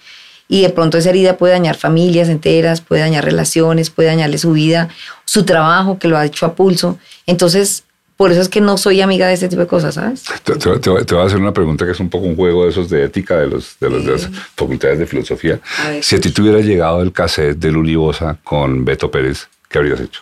Y 0.48 0.62
de 0.62 0.70
pronto 0.70 0.98
esa 0.98 1.10
herida 1.10 1.38
puede 1.38 1.54
dañar 1.54 1.76
familias 1.76 2.30
enteras, 2.30 2.82
puede 2.82 3.02
dañar 3.02 3.26
relaciones, 3.26 3.90
puede 3.90 4.10
dañarle 4.10 4.38
su 4.38 4.52
vida, 4.52 4.90
su 5.26 5.44
trabajo 5.44 5.98
que 5.98 6.08
lo 6.08 6.18
ha 6.18 6.26
hecho 6.26 6.46
a 6.46 6.56
pulso. 6.56 6.98
Entonces, 7.26 7.84
por 8.18 8.32
eso 8.32 8.42
es 8.42 8.50
que 8.50 8.62
no 8.62 8.78
soy 8.78 9.02
amiga 9.02 9.28
de 9.28 9.34
este 9.34 9.50
tipo 9.50 9.62
de 9.62 9.68
cosas, 9.68 9.96
¿sabes? 9.96 10.24
Te, 10.44 10.56
te, 10.56 10.90
voy 10.90 11.22
a 11.22 11.26
hacer 11.26 11.40
una 11.40 11.54
pregunta 11.54 11.86
que 11.86 11.92
es 11.92 12.00
un 12.00 12.10
poco 12.10 12.26
un 12.26 12.36
juego 12.36 12.64
de 12.64 12.70
esos 12.70 12.90
de 12.90 13.04
ética 13.04 13.38
de, 13.38 13.48
los, 13.48 13.78
de, 13.80 13.90
los, 13.90 14.06
de 14.06 14.12
las 14.12 14.30
facultades 14.56 15.00
de 15.00 15.06
filosofía. 15.06 15.60
Si 16.02 16.16
a 16.16 16.22
ti 16.22 16.32
te 16.32 16.42
hubiera 16.42 16.60
llegado 16.60 17.02
el 17.02 17.12
cassette 17.12 17.58
de 17.58 17.72
Luli 17.72 17.96
Bosa 17.96 18.38
con 18.44 18.86
Beto 18.86 19.12
Pérez, 19.12 19.48
¿qué 19.70 19.80
habrías 19.80 20.00
hecho? 20.00 20.22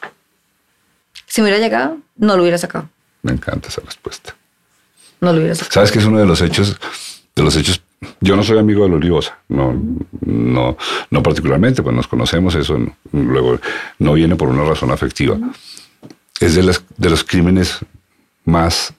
Si 1.28 1.42
me 1.42 1.48
hubiera 1.48 1.64
llegado, 1.64 1.98
no 2.18 2.36
lo 2.36 2.42
hubiera 2.42 2.58
sacado. 2.58 2.90
Me 3.22 3.32
encanta 3.32 3.70
esa 3.70 3.82
respuesta 3.82 4.36
no 5.24 5.32
lo 5.32 5.40
hubiera 5.40 5.56
sacado. 5.56 5.74
¿Sabes 5.74 5.92
que 5.92 6.00
es 6.00 6.06
uno 6.06 6.20
de 6.20 6.26
los 6.26 6.42
hechos, 6.42 6.78
de 7.36 7.44
los 7.44 7.56
hechos? 7.56 7.82
Yo 8.20 8.36
no 8.36 8.44
soy 8.44 8.60
amigo 8.60 8.84
de 8.84 8.90
la 8.90 8.96
Olivosa, 8.96 9.38
no, 9.48 9.74
no, 10.26 10.78
no 11.10 11.24
particularmente, 11.24 11.82
pues 11.82 11.96
nos 11.96 12.08
conocemos, 12.08 12.54
eso 12.56 12.78
luego 13.14 13.60
no 14.00 14.14
viene 14.14 14.36
por 14.36 14.50
una 14.50 14.66
razón 14.66 14.92
afectiva. 14.92 15.38
Es 16.44 16.56
de, 16.56 16.64
las, 16.64 16.84
de 16.98 17.10
los 17.10 17.24
crímenes 17.24 17.80
más, 18.46 18.94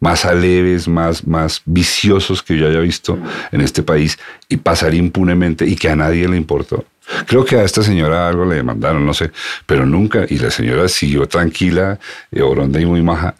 más 0.00 0.24
aleves, 0.24 0.88
más, 0.88 1.26
más 1.26 1.62
viciosos 1.64 2.42
que 2.42 2.56
yo 2.56 2.68
haya 2.68 2.80
visto 2.80 3.18
en 3.50 3.60
este 3.60 3.82
país 3.82 4.18
y 4.48 4.56
pasar 4.56 4.94
impunemente 4.94 5.66
y 5.66 5.76
que 5.76 5.88
a 5.88 5.96
nadie 5.96 6.28
le 6.28 6.36
importó. 6.36 6.84
Creo 7.26 7.44
que 7.44 7.56
a 7.56 7.64
esta 7.64 7.82
señora 7.82 8.28
algo 8.28 8.44
le 8.44 8.56
demandaron, 8.56 9.04
no 9.04 9.12
sé, 9.12 9.32
pero 9.66 9.84
nunca, 9.84 10.24
y 10.28 10.38
la 10.38 10.50
señora 10.50 10.88
siguió 10.88 11.26
tranquila, 11.26 11.98
eh, 12.30 12.42
oronda 12.42 12.80
y 12.80 12.86
muy 12.86 13.02
maja, 13.02 13.34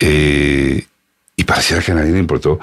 eh, 0.00 0.84
y 1.36 1.44
parecía 1.44 1.80
que 1.80 1.92
a 1.92 1.94
nadie 1.94 2.12
le 2.12 2.18
importó 2.18 2.60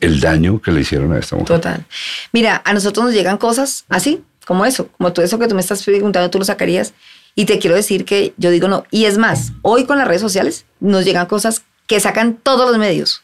el 0.00 0.20
daño 0.20 0.60
que 0.60 0.72
le 0.72 0.80
hicieron 0.80 1.12
a 1.12 1.18
esta 1.18 1.36
mujer. 1.36 1.56
Total. 1.56 1.84
Mira, 2.32 2.62
a 2.64 2.72
nosotros 2.72 3.06
nos 3.06 3.14
llegan 3.14 3.36
cosas 3.36 3.84
así, 3.88 4.22
como 4.46 4.64
eso, 4.64 4.88
como 4.96 5.12
todo 5.12 5.24
eso 5.24 5.38
que 5.38 5.48
tú 5.48 5.54
me 5.54 5.60
estás 5.60 5.82
preguntando, 5.82 6.30
tú 6.30 6.38
lo 6.38 6.44
sacarías. 6.44 6.94
Y 7.38 7.44
te 7.44 7.58
quiero 7.58 7.76
decir 7.76 8.06
que 8.06 8.32
yo 8.38 8.50
digo 8.50 8.66
no. 8.66 8.84
Y 8.90 9.04
es 9.04 9.18
más, 9.18 9.52
hoy 9.60 9.84
con 9.84 9.98
las 9.98 10.08
redes 10.08 10.22
sociales 10.22 10.64
nos 10.80 11.04
llegan 11.04 11.26
cosas 11.26 11.64
que 11.86 12.00
sacan 12.00 12.34
todos 12.34 12.68
los 12.68 12.78
medios. 12.78 13.22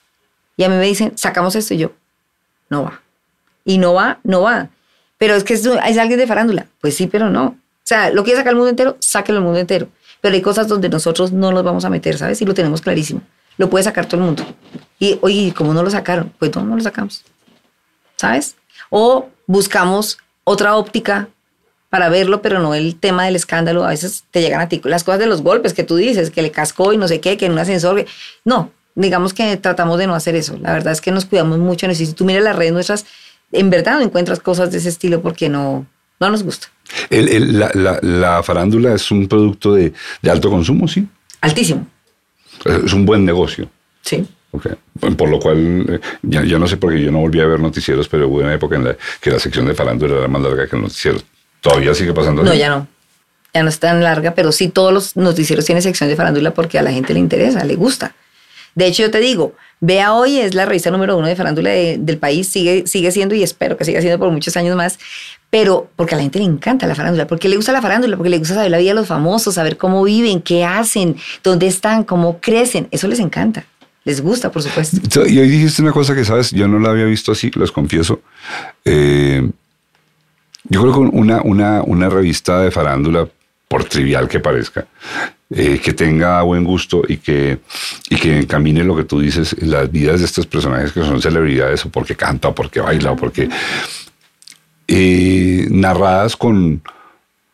Y 0.57 0.65
a 0.65 0.69
mí 0.69 0.77
me 0.77 0.85
dicen, 0.85 1.17
sacamos 1.17 1.57
esto 1.57 1.73
y 1.73 1.79
yo, 1.79 1.93
no 2.69 2.85
va. 2.85 3.01
Y 3.65 3.79
no 3.79 3.95
va, 3.95 4.21
no 4.23 4.43
va. 4.43 4.69
Pero 5.17 5.35
es 5.35 5.45
que 5.45 5.55
es, 5.55 5.67
alguien 5.67 6.19
de 6.19 6.27
farándula. 6.27 6.67
Pues 6.83 6.95
sí, 6.95 7.07
pero 7.07 7.31
no. 7.31 7.47
O 7.47 7.57
sea, 7.85 8.11
lo 8.11 8.23
quiere 8.23 8.39
sacar 8.39 8.51
el 8.51 8.57
mundo 8.57 8.69
entero, 8.69 8.99
sáquelo 9.01 9.39
el 9.39 9.45
mundo 9.45 9.59
entero. 9.59 9.89
Pero 10.21 10.35
hay 10.35 10.43
cosas 10.43 10.69
donde 10.69 10.91
nosotros 10.91 11.33
no 11.33 11.51
nos 11.51 11.65
vamos 11.65 11.87
a 11.87 11.91
meter, 11.91 12.19
¿sabes? 12.19 12.43
Y 12.43 12.45
lo 12.45 12.53
tenemos 12.53 12.83
clarísimo. 12.83 13.23
Lo 13.57 13.71
puede 13.71 13.85
sacar 13.85 14.07
todo 14.07 14.21
el 14.21 14.27
mundo. 14.27 14.45
Y, 14.99 15.19
oye, 15.23 15.55
¿cómo 15.57 15.73
no 15.73 15.83
lo 15.83 15.91
sacaron? 15.91 16.33
Pues 16.39 16.55
no, 16.55 16.65
no 16.65 16.77
lo 16.77 16.83
sacamos. 16.83 17.25
¿Sabes? 18.17 18.57
O 18.91 19.31
buscamos 19.47 20.19
otra 20.45 20.77
óptica 20.77 21.29
para 21.93 22.09
verlo, 22.09 22.41
pero 22.41 22.59
no 22.59 22.75
el 22.75 22.97
tema 22.97 23.27
del 23.27 23.37
escándalo. 23.37 23.85
A 23.85 23.91
veces 23.91 24.25
te 24.31 24.41
llegan 24.41 24.63
a 24.63 24.69
ti 24.71 24.81
las 24.83 25.05
cosas 25.05 25.21
de 25.21 25.27
los 25.27 25.43
golpes 25.43 25.75
que 25.75 25.85
tú 25.85 25.97
dices, 25.97 26.31
que 26.31 26.41
le 26.41 26.51
cascó 26.51 26.95
y 26.95 26.97
no 26.97 27.07
sé 27.07 27.21
qué, 27.21 27.37
que 27.37 27.45
en 27.45 27.53
un 27.53 27.59
ascensor. 27.59 28.07
No, 28.47 28.71
digamos 28.95 29.35
que 29.35 29.59
tratamos 29.59 29.99
de 29.99 30.07
no 30.07 30.15
hacer 30.15 30.35
eso. 30.35 30.57
La 30.63 30.73
verdad 30.73 30.95
es 30.95 31.03
que 31.03 31.13
nos 31.13 31.27
cuidamos 31.27 31.59
mucho. 31.59 31.95
Si 31.95 32.11
tú 32.15 32.25
miras 32.25 32.43
las 32.45 32.57
redes 32.57 32.73
nuestras, 32.73 33.05
en 33.53 33.69
verdad 33.69 33.97
no 33.97 34.01
encuentras 34.01 34.41
cosas 34.41 34.73
de 34.73 34.79
ese 34.79 34.89
estilo 34.89 35.21
porque 35.21 35.51
no, 35.51 35.85
no 36.19 36.31
nos 36.31 36.43
gusta. 36.43 36.69
la, 37.11 38.43
farándula 38.43 38.95
es 38.95 39.11
un 39.11 39.29
producto 39.29 39.75
de, 39.75 39.93
de 40.23 40.31
alto 40.31 40.49
consumo, 40.49 40.89
¿sí? 40.89 41.07
Altísimo. 41.43 41.87
Es 42.65 42.95
un 42.95 43.05
buen 43.05 43.23
negocio. 43.27 43.69
Sí. 44.01 44.27
Okay. 44.53 44.73
Por 45.15 45.29
lo 45.29 45.39
cual, 45.39 45.85
eh, 45.91 46.01
ya, 46.23 46.59
no 46.59 46.67
sé 46.67 46.79
por 46.79 46.95
qué 46.95 47.03
yo 47.03 47.13
no 47.13 47.19
volví 47.19 47.39
a 47.41 47.47
ver 47.47 47.61
noticieros, 47.61 48.09
pero 48.09 48.29
hubo 48.29 48.39
una 48.39 48.55
época 48.55 48.77
en 48.77 48.85
la 48.85 48.97
que 49.21 49.31
la 49.31 49.39
sección 49.39 49.67
de 49.67 49.75
farándula 49.75 50.17
era 50.17 50.29
más 50.29 50.41
larga 50.41 50.67
que 50.67 50.77
el 50.77 50.83
noticiero. 50.83 51.19
¿Todavía 51.63 51.95
sigue 51.95 52.13
pasando? 52.13 52.43
No, 52.43 52.53
ya 52.53 52.69
no. 52.69 52.87
Ya 53.55 53.63
no 53.63 53.69
es 53.69 53.79
tan 53.79 54.03
larga, 54.03 54.35
pero 54.35 54.51
sí 54.51 54.69
todos 54.69 54.93
los 54.93 55.17
noticieros 55.17 55.65
tienen 55.65 55.81
sección 55.81 56.09
de 56.09 56.17
farándula 56.17 56.53
porque 56.53 56.79
a 56.79 56.83
la 56.83 56.91
gente 56.91 57.15
le 57.15 57.21
interesa, 57.21 57.65
le 57.65 57.77
gusta. 57.77 58.15
De 58.75 58.87
hecho, 58.87 59.03
yo 59.03 59.11
te 59.11 59.21
digo, 59.21 59.55
Vea 59.81 60.15
Hoy 60.15 60.39
es 60.39 60.55
la 60.55 60.65
revista 60.65 60.91
número 60.91 61.17
uno 61.17 61.29
de 61.29 61.37
farándula 61.37 61.71
del 61.71 62.19
país, 62.19 62.49
sigue, 62.49 62.87
sigue 62.87 63.13
siendo 63.13 63.35
y 63.35 63.43
espero 63.43 63.77
que 63.77 63.85
siga 63.85 64.01
siendo 64.01 64.19
por 64.19 64.31
muchos 64.31 64.57
años 64.57 64.75
más, 64.77 64.99
pero 65.51 65.91
porque 65.95 66.15
a 66.15 66.17
la 66.17 66.23
gente 66.23 66.39
le 66.39 66.47
encanta 66.47 66.87
la 66.87 66.95
farándula, 66.95 67.27
porque 67.27 67.49
le 67.49 67.57
gusta 67.57 67.73
la 67.73 67.83
farándula, 67.83 68.17
porque 68.17 68.31
le 68.31 68.39
gusta 68.39 68.55
saber 68.55 68.71
la 68.71 68.79
vida 68.79 68.91
de 68.91 68.95
los 68.95 69.07
famosos, 69.07 69.55
saber 69.55 69.77
cómo 69.77 70.03
viven, 70.03 70.41
qué 70.41 70.65
hacen, 70.65 71.17
dónde 71.45 71.67
están, 71.67 72.05
cómo 72.05 72.41
crecen, 72.41 72.89
eso 72.91 73.07
les 73.07 73.21
encanta. 73.21 73.67
Les 74.05 74.21
gusta, 74.21 74.51
por 74.51 74.63
supuesto. 74.63 74.97
Y 75.29 75.39
hoy 75.39 75.49
dijiste 75.49 75.83
una 75.83 75.93
cosa 75.93 76.15
que, 76.15 76.25
sabes, 76.25 76.51
yo 76.51 76.67
no 76.67 76.79
la 76.79 76.91
había 76.91 77.05
visto 77.05 77.33
así, 77.33 77.51
los 77.55 77.71
confieso. 77.71 78.21
Eh, 78.85 79.49
yo 80.65 80.81
creo 80.83 80.93
que 80.93 80.99
una, 81.01 81.43
una, 81.43 81.83
una 81.83 82.09
revista 82.09 82.61
de 82.61 82.71
farándula, 82.71 83.29
por 83.69 83.85
trivial 83.85 84.29
que 84.29 84.39
parezca, 84.39 84.87
eh, 85.51 85.81
que 85.83 85.93
tenga 85.93 86.43
buen 86.43 86.65
gusto 86.65 87.03
y 87.09 87.17
que, 87.17 87.59
y 88.11 88.17
que 88.17 88.39
encamine 88.39 88.85
lo 88.85 88.95
que 88.97 89.05
tú 89.05 89.21
dices, 89.21 89.57
las 89.63 89.91
vidas 89.91 90.21
de 90.21 90.27
estos 90.27 90.47
personajes 90.47 90.93
que 90.93 91.01
son 91.01 91.21
celebridades, 91.21 91.85
o 91.87 91.89
porque 91.89 92.15
canta, 92.15 92.49
o 92.49 92.55
porque 92.55 92.81
baila, 92.81 93.13
o 93.13 93.17
porque. 93.17 93.49
Eh, 94.89 95.69
narradas 95.71 96.37
con, 96.37 96.83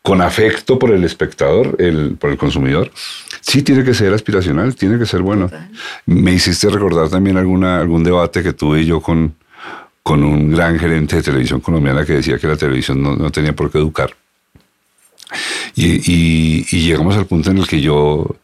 con 0.03 0.21
afecto 0.23 0.79
por 0.79 0.91
el 0.91 1.05
espectador, 1.05 1.77
el, 1.79 2.17
por 2.19 2.31
el 2.31 2.37
consumidor, 2.37 2.91
sí 3.41 3.63
tiene 3.63 3.85
que 3.85 3.95
ser 3.95 4.13
aspiracional, 4.13 4.75
tiene 4.75 4.99
que 4.99 5.07
ser 5.07 5.23
bueno. 5.23 5.51
Me 6.07 6.33
hiciste 6.33 6.69
recordar 6.71 7.09
también 7.11 7.37
alguna, 7.37 7.79
algún 7.79 8.03
debate 8.03 8.43
que 8.43 8.53
tuve 8.53 8.85
yo 8.85 9.01
con, 9.01 9.35
con 10.09 10.25
un 10.25 10.51
gran 10.51 10.79
gerente 10.79 11.17
de 11.17 11.23
televisión 11.23 11.61
colombiana 11.61 12.03
que 12.03 12.15
decía 12.15 12.39
que 12.39 12.47
la 12.47 12.57
televisión 12.57 13.03
no, 13.03 13.15
no 13.15 13.31
tenía 13.31 13.55
por 13.55 13.71
qué 13.71 13.77
educar. 13.77 14.11
Y, 15.77 16.65
llegamos 16.65 17.15
al 17.15 17.27
punto 17.27 17.51
en 17.51 17.59
el 17.59 17.67
que 17.67 17.83
yo, 17.83 18.37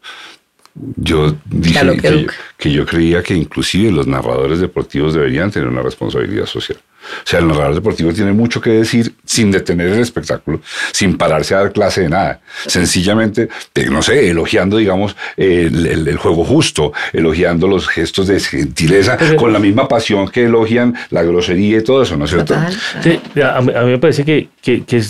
yo 0.75 1.35
dije 1.43 2.27
que, 2.59 2.71
yo, 2.71 2.85
creía 2.85 3.23
que 3.23 3.33
inclusive 3.33 3.91
los 3.91 4.05
narradores 4.05 4.59
deportivos 4.59 5.15
deberían 5.15 5.49
tener 5.49 5.67
una 5.67 5.81
responsabilidad 5.81 6.45
social. 6.45 6.77
O 7.23 7.27
sea, 7.27 7.39
el 7.39 7.47
narrador 7.47 7.75
deportivo 7.75 8.13
tiene 8.13 8.31
mucho 8.31 8.61
que 8.61 8.71
decir 8.71 9.13
sin 9.25 9.51
detener 9.51 9.89
el 9.89 9.99
espectáculo, 9.99 10.61
sin 10.91 11.17
pararse 11.17 11.55
a 11.55 11.59
dar 11.59 11.71
clase 11.71 12.01
de 12.01 12.09
nada. 12.09 12.41
Sencillamente, 12.65 13.49
no 13.89 14.01
sé, 14.01 14.29
elogiando, 14.29 14.77
digamos, 14.77 15.15
el, 15.37 16.17
juego 16.17 16.43
justo, 16.43 16.93
elogiando 17.13 17.67
los 17.67 17.87
gestos 17.87 18.27
de 18.27 18.39
gentileza, 18.39 19.17
con 19.37 19.53
la 19.53 19.59
misma 19.59 19.87
pasión 19.87 20.29
que 20.29 20.45
elogian 20.45 20.95
la 21.09 21.23
grosería 21.23 21.79
y 21.79 21.83
todo 21.83 22.01
eso, 22.01 22.17
¿no 22.17 22.25
es 22.25 22.31
cierto? 22.31 22.55
Sí, 23.03 23.19
a 23.41 23.61
mí, 23.61 23.71
me 23.73 23.97
parece 23.97 24.23
que, 24.23 24.49
que, 24.61 24.83
que 24.83 25.03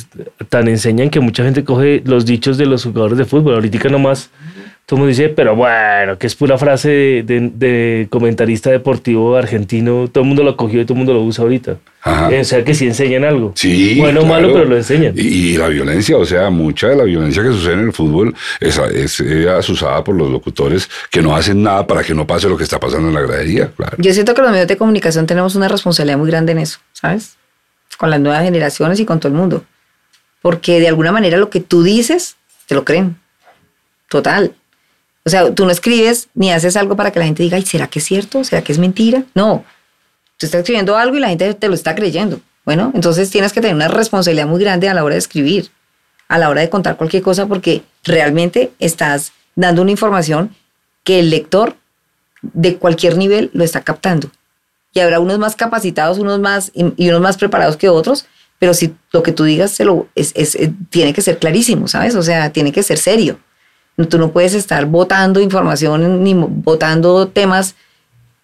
tan 0.49 0.67
enseñan 0.67 1.09
que 1.09 1.19
mucha 1.19 1.43
gente 1.43 1.63
coge 1.63 2.01
los 2.05 2.25
dichos 2.25 2.57
de 2.57 2.65
los 2.65 2.83
jugadores 2.83 3.17
de 3.17 3.25
fútbol. 3.25 3.55
Ahorita 3.55 3.77
nomás 3.89 4.29
todo 4.85 4.97
el 4.97 4.99
mundo 4.99 5.09
dice, 5.09 5.29
pero 5.29 5.55
bueno, 5.55 6.19
que 6.19 6.27
es 6.27 6.35
pura 6.35 6.59
frase 6.59 7.23
de, 7.25 8.07
comentarista 8.11 8.69
deportivo 8.69 9.35
argentino. 9.35 10.07
Todo 10.11 10.23
el 10.23 10.27
mundo 10.27 10.43
lo 10.43 10.55
cogió 10.55 10.79
y 10.79 10.85
todo 10.85 10.93
el 10.93 10.97
mundo 10.99 11.13
lo 11.13 11.23
usa 11.23 11.43
ahorita. 11.43 11.77
O 12.05 12.43
sea 12.43 12.63
que 12.63 12.75
sí 12.75 12.85
enseñan 12.85 13.23
algo. 13.23 13.53
Sí. 13.55 13.95
Bueno 13.97 14.21
o 14.21 14.25
malo, 14.27 14.53
pero 14.53 14.65
lo 14.65 14.77
enseñan. 14.77 15.13
Y, 15.17 15.57
la 15.57 15.69
violencia, 15.69 16.15
o 16.17 16.25
sea, 16.25 16.51
mucha 16.51 16.89
de 16.89 16.97
la 16.97 17.03
violencia 17.03 17.41
que 17.41 17.49
sucede 17.49 17.73
en 17.73 17.79
el 17.79 17.93
fútbol 17.93 18.35
es, 18.59 18.77
es, 18.77 19.69
usada 19.69 20.03
por 20.03 20.13
los 20.13 20.29
locutores 20.29 20.87
que 21.09 21.23
no 21.23 21.35
hacen 21.35 21.63
nada 21.63 21.87
para 21.87 22.03
que 22.03 22.13
no 22.13 22.27
pase 22.27 22.47
lo 22.47 22.55
que 22.55 22.63
está 22.63 22.79
pasando 22.79 23.07
en 23.07 23.15
la 23.15 23.21
gradería. 23.21 23.71
Claro. 23.75 23.97
Yo 23.97 24.13
siento 24.13 24.35
que 24.35 24.43
los 24.43 24.51
medios 24.51 24.67
de 24.67 24.77
comunicación 24.77 25.25
tenemos 25.25 25.55
una 25.55 25.67
responsabilidad 25.67 26.19
muy 26.19 26.29
grande 26.29 26.51
en 26.51 26.59
eso, 26.59 26.77
¿sabes? 26.93 27.37
Con 27.97 28.11
las 28.11 28.19
nuevas 28.19 28.43
generaciones 28.43 28.99
y 28.99 29.05
con 29.05 29.19
todo 29.19 29.31
el 29.31 29.37
mundo. 29.39 29.65
Porque 30.43 30.79
de 30.79 30.89
alguna 30.89 31.11
manera 31.11 31.37
lo 31.37 31.49
que 31.49 31.59
tú 31.59 31.81
dices, 31.81 32.35
te 32.67 32.75
lo 32.75 32.85
creen. 32.85 33.15
Total. 34.09 34.53
O 35.25 35.29
sea, 35.29 35.53
tú 35.53 35.65
no 35.65 35.71
escribes 35.71 36.29
ni 36.35 36.51
haces 36.51 36.77
algo 36.77 36.95
para 36.95 37.11
que 37.11 37.19
la 37.19 37.25
gente 37.25 37.41
diga, 37.41 37.57
¿y 37.57 37.63
será 37.63 37.87
que 37.87 37.99
es 37.99 38.05
cierto? 38.05 38.43
¿Será 38.43 38.63
que 38.63 38.71
es 38.71 38.77
mentira? 38.77 39.23
No. 39.33 39.65
Tú 40.37 40.45
estás 40.45 40.59
escribiendo 40.59 40.95
algo 40.95 41.17
y 41.17 41.19
la 41.19 41.29
gente 41.29 41.53
te 41.55 41.67
lo 41.67 41.73
está 41.73 41.95
creyendo. 41.95 42.39
Bueno, 42.63 42.91
entonces 42.93 43.29
tienes 43.29 43.51
que 43.51 43.61
tener 43.61 43.75
una 43.75 43.87
responsabilidad 43.87 44.47
muy 44.47 44.59
grande 44.59 44.87
a 44.87 44.93
la 44.93 45.03
hora 45.03 45.15
de 45.15 45.19
escribir, 45.19 45.69
a 46.27 46.37
la 46.37 46.49
hora 46.49 46.61
de 46.61 46.69
contar 46.69 46.97
cualquier 46.97 47.23
cosa, 47.23 47.47
porque 47.47 47.83
realmente 48.03 48.71
estás 48.79 49.31
dando 49.55 49.81
una 49.81 49.91
información 49.91 50.55
que 51.03 51.19
el 51.19 51.29
lector 51.29 51.75
de 52.41 52.77
cualquier 52.77 53.17
nivel 53.17 53.49
lo 53.53 53.63
está 53.63 53.81
captando. 53.81 54.29
Y 54.93 54.99
habrá 54.99 55.19
unos 55.19 55.39
más 55.39 55.55
capacitados, 55.55 56.19
unos 56.19 56.39
más 56.39 56.71
y 56.73 57.09
unos 57.09 57.21
más 57.21 57.37
preparados 57.37 57.77
que 57.77 57.89
otros, 57.89 58.25
pero 58.59 58.73
si 58.73 58.95
lo 59.11 59.23
que 59.23 59.31
tú 59.31 59.43
digas 59.43 59.71
se 59.71 59.85
lo, 59.85 60.07
eh, 60.15 60.71
tiene 60.89 61.13
que 61.13 61.21
ser 61.21 61.37
clarísimo, 61.37 61.87
¿sabes? 61.87 62.15
O 62.15 62.23
sea, 62.23 62.51
tiene 62.51 62.71
que 62.71 62.83
ser 62.83 62.97
serio. 62.97 63.39
Tú 64.09 64.17
no 64.17 64.31
puedes 64.31 64.53
estar 64.53 64.85
votando 64.85 65.39
información 65.39 66.23
ni 66.23 66.33
votando 66.33 67.27
temas 67.27 67.75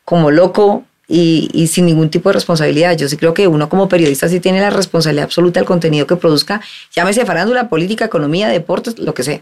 como 0.05 0.31
loco 0.31 0.85
y, 1.11 1.67
sin 1.67 1.85
ningún 1.85 2.09
tipo 2.09 2.29
de 2.29 2.33
responsabilidad. 2.33 2.97
Yo 2.97 3.09
sí 3.09 3.17
creo 3.17 3.33
que 3.33 3.47
uno 3.47 3.67
como 3.69 3.89
periodista 3.89 4.29
sí 4.29 4.39
tiene 4.39 4.61
la 4.61 4.69
responsabilidad 4.69 5.25
absoluta 5.25 5.59
del 5.59 5.67
contenido 5.67 6.07
que 6.07 6.15
produzca, 6.15 6.61
llámese 6.95 7.25
farándula, 7.25 7.67
política, 7.69 8.05
economía, 8.05 8.47
deportes, 8.47 8.97
lo 8.97 9.13
que 9.13 9.23
sea. 9.23 9.41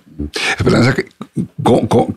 Esperanza, 0.57 0.95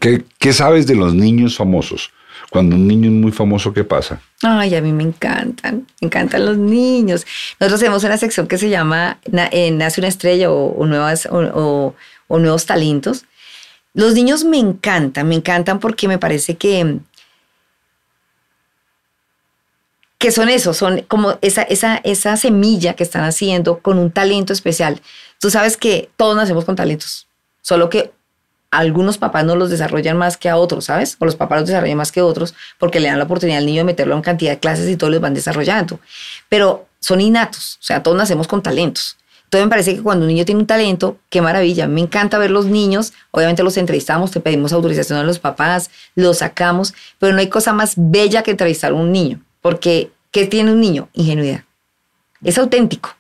¿qué, 0.01 0.25
qué 0.39 0.53
sabes 0.53 0.87
de 0.87 0.95
los 0.95 1.15
niños 1.15 1.57
famosos? 1.57 2.11
Cuando 2.51 2.77
un 2.77 2.87
niño 2.87 3.09
es 3.09 3.17
muy 3.17 3.33
famoso, 3.33 3.73
¿qué 3.73 3.85
pasa? 3.85 4.21
Ay, 4.43 4.75
a 4.75 4.83
mí 4.83 4.93
me 4.93 5.05
encantan, 5.05 5.87
me 6.01 6.07
encantan 6.07 6.45
los 6.45 6.59
niños. 6.59 7.27
Nosotros 7.59 7.81
tenemos 7.81 8.05
una 8.05 8.19
sección 8.19 8.47
que 8.47 8.59
se 8.59 8.69
llama 8.69 9.19
eh, 9.53 9.71
Nace 9.71 10.01
una 10.01 10.09
estrella 10.09 10.51
o, 10.51 10.87
nuevas, 10.87 11.27
o, 11.31 11.95
o 12.29 12.39
nuevos 12.39 12.67
talentos. 12.67 13.25
Los 13.95 14.15
niños 14.15 14.45
me 14.45 14.59
encantan, 14.59 15.29
me 15.29 15.35
encantan 15.35 15.79
porque 15.79 16.09
me 16.09 16.19
parece 16.19 16.57
que, 16.57 16.99
que 20.19 20.31
son 20.31 20.49
eso, 20.49 20.73
son 20.73 21.03
como 21.09 21.39
esa, 21.43 21.63
esa, 21.63 21.97
esa 22.05 22.37
semilla 22.37 22.95
que 22.95 23.03
están 23.03 23.25
haciendo 23.25 23.81
con 23.81 23.99
un 23.99 24.11
talento 24.11 24.53
especial. 24.53 25.03
Tú 25.39 25.51
sabes 25.51 25.77
que 25.77 26.11
todos 26.17 26.37
nacemos 26.37 26.65
con 26.65 26.77
talentos, 26.77 27.29
solo 27.61 27.91
que 27.91 28.13
algunos 28.71 29.19
papás 29.19 29.45
no 29.45 29.57
los 29.57 29.69
desarrollan 29.69 30.17
más 30.17 30.39
que 30.39 30.49
a 30.49 30.57
otros, 30.57 30.87
¿sabes? 30.87 31.17
O 31.19 31.27
los 31.27 31.37
papás 31.37 31.61
los 31.61 31.69
desarrollan 31.69 31.99
más 31.99 32.13
que 32.13 32.23
otros 32.23 32.55
porque 32.79 32.99
le 32.99 33.09
dan 33.09 33.19
la 33.19 33.25
oportunidad 33.25 33.59
al 33.59 33.67
niño 33.67 33.81
de 33.81 33.85
meterlo 33.85 34.15
en 34.17 34.23
cantidad 34.23 34.53
de 34.53 34.59
clases 34.59 34.89
y 34.89 34.97
todos 34.97 35.13
los 35.13 35.21
van 35.21 35.35
desarrollando. 35.35 36.01
Pero 36.49 36.89
son 36.99 37.21
innatos, 37.21 37.77
o 37.81 37.85
sea, 37.85 38.03
todos 38.03 38.17
nacemos 38.17 38.49
con 38.49 38.63
talentos 38.63 39.19
Entonces 39.53 39.67
me 39.67 39.71
parece 39.71 39.95
que 39.95 40.03
cuando 40.03 40.25
un 40.25 40.29
niño 40.29 40.47
tiene 40.47 40.63
un 40.63 40.67
talento, 40.67 41.19
qué 41.29 41.43
maravilla. 41.43 41.87
Me 41.87 42.01
encanta 42.01 42.39
ver 42.39 42.51
los 42.51 42.65
niños, 42.65 43.13
obviamente 43.33 43.63
los 43.63 43.77
entrevistamos, 43.77 44.31
te 44.31 44.41
pedimos 44.41 44.73
autorización 44.73 45.19
a 45.19 45.25
los 45.25 45.39
papás, 45.39 45.91
los 46.15 46.39
sacamos, 46.39 46.95
pero 47.19 47.35
no 47.35 47.39
hay 47.39 47.51
cosa 47.51 47.75
más 47.75 47.93
bella 47.99 48.43
que 48.43 48.53
entrevistar 48.53 48.93
a 48.93 48.95
un 48.95 49.13
niño, 49.13 49.43
porque 49.61 50.11
¿qué 50.31 50.47
tiene 50.47 50.73
un 50.73 50.81
niño? 50.81 51.11
Ingenuidad. 51.13 51.65
Es 52.43 52.57
auténtico. 52.57 53.11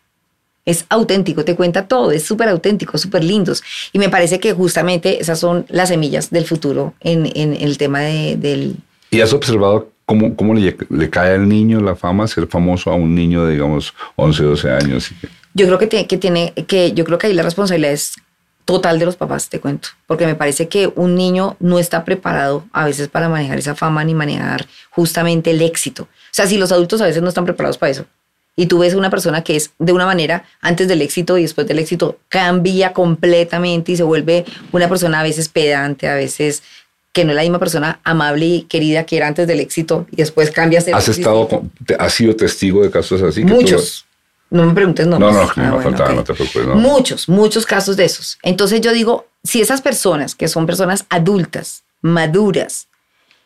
Es 0.64 0.86
auténtico, 0.88 1.44
te 1.44 1.54
cuenta 1.54 1.86
todo, 1.86 2.12
es 2.12 2.22
súper 2.22 2.48
auténtico, 2.48 2.96
súper 2.96 3.24
lindos. 3.24 3.62
Y 3.92 3.98
me 3.98 4.08
parece 4.08 4.40
que 4.40 4.54
justamente 4.54 5.20
esas 5.20 5.38
son 5.38 5.66
las 5.68 5.90
semillas 5.90 6.30
del 6.30 6.46
futuro 6.46 6.94
en, 7.00 7.30
en, 7.34 7.52
el 7.60 7.76
tema 7.76 8.00
de, 8.00 8.36
del... 8.38 8.76
¿Y 9.10 9.20
has 9.20 9.34
observado 9.34 9.90
cómo, 10.06 10.34
cómo 10.34 10.54
le, 10.54 11.10
cae 11.10 11.34
al 11.34 11.46
niño 11.46 11.82
la 11.82 11.94
fama 11.94 12.26
ser 12.26 12.46
famoso 12.46 12.90
a 12.90 12.94
un 12.94 13.14
niño 13.14 13.44
de, 13.44 13.52
digamos, 13.52 13.92
11, 14.16 14.44
12 14.44 14.70
años? 14.70 15.12
Yo 15.54 15.66
creo 15.66 15.78
que 15.78 15.86
tiene, 15.86 16.06
que 16.06 16.16
tiene, 16.16 16.52
que 16.66 16.92
yo 16.92 17.04
creo 17.04 17.18
que 17.18 17.26
ahí 17.26 17.34
la 17.34 17.42
responsabilidad 17.42 17.92
es 17.92 18.14
total 18.64 18.98
de 18.98 19.04
los 19.04 19.16
papás, 19.16 19.48
te 19.48 19.60
cuento, 19.60 19.88
porque 20.06 20.26
me 20.26 20.34
parece 20.34 20.68
que 20.68 20.92
un 20.94 21.14
niño 21.14 21.56
no 21.60 21.78
está 21.78 22.04
preparado 22.04 22.64
a 22.72 22.84
veces 22.84 23.08
para 23.08 23.28
manejar 23.28 23.58
esa 23.58 23.74
fama 23.74 24.04
ni 24.04 24.14
manejar 24.14 24.66
justamente 24.90 25.50
el 25.50 25.62
éxito. 25.62 26.04
O 26.04 26.08
sea, 26.30 26.46
si 26.46 26.56
los 26.58 26.72
adultos 26.72 27.00
a 27.00 27.06
veces 27.06 27.22
no 27.22 27.28
están 27.28 27.44
preparados 27.44 27.76
para 27.76 27.90
eso, 27.90 28.06
y 28.54 28.66
tú 28.66 28.78
ves 28.78 28.94
una 28.94 29.10
persona 29.10 29.42
que 29.42 29.56
es 29.56 29.70
de 29.78 29.92
una 29.92 30.04
manera 30.04 30.44
antes 30.60 30.86
del 30.86 31.00
éxito 31.00 31.38
y 31.38 31.42
después 31.42 31.66
del 31.66 31.78
éxito 31.78 32.18
cambia 32.28 32.92
completamente 32.92 33.92
y 33.92 33.96
se 33.96 34.02
vuelve 34.02 34.44
una 34.72 34.88
persona 34.88 35.20
a 35.20 35.22
veces 35.22 35.48
pedante, 35.48 36.06
a 36.06 36.14
veces 36.14 36.62
que 37.12 37.24
no 37.24 37.30
es 37.30 37.36
la 37.36 37.42
misma 37.42 37.58
persona 37.58 38.00
amable 38.04 38.46
y 38.46 38.62
querida 38.62 39.04
que 39.04 39.16
era 39.16 39.26
antes 39.26 39.46
del 39.46 39.60
éxito 39.60 40.06
y 40.10 40.16
después 40.16 40.50
cambia. 40.50 40.82
¿Has 40.92 41.08
estado, 41.08 41.48
has 41.98 42.12
sido 42.12 42.36
testigo 42.36 42.82
de 42.82 42.90
casos 42.90 43.22
así? 43.22 43.44
Muchos. 43.44 44.06
No 44.52 44.66
me 44.66 44.74
preguntes 44.74 45.06
nombres. 45.06 45.32
No, 45.32 45.40
no, 45.40 45.70
no, 45.70 45.78
ah, 45.78 45.82
faltaba, 45.82 46.12
no 46.12 46.22
te 46.22 46.34
preocupes. 46.34 46.66
Muchos, 46.66 47.26
muchos 47.26 47.64
casos 47.64 47.96
de 47.96 48.04
esos. 48.04 48.38
Entonces 48.42 48.82
yo 48.82 48.92
digo, 48.92 49.26
si 49.42 49.62
esas 49.62 49.80
personas, 49.80 50.34
que 50.34 50.46
son 50.46 50.66
personas 50.66 51.06
adultas, 51.08 51.84
maduras, 52.02 52.88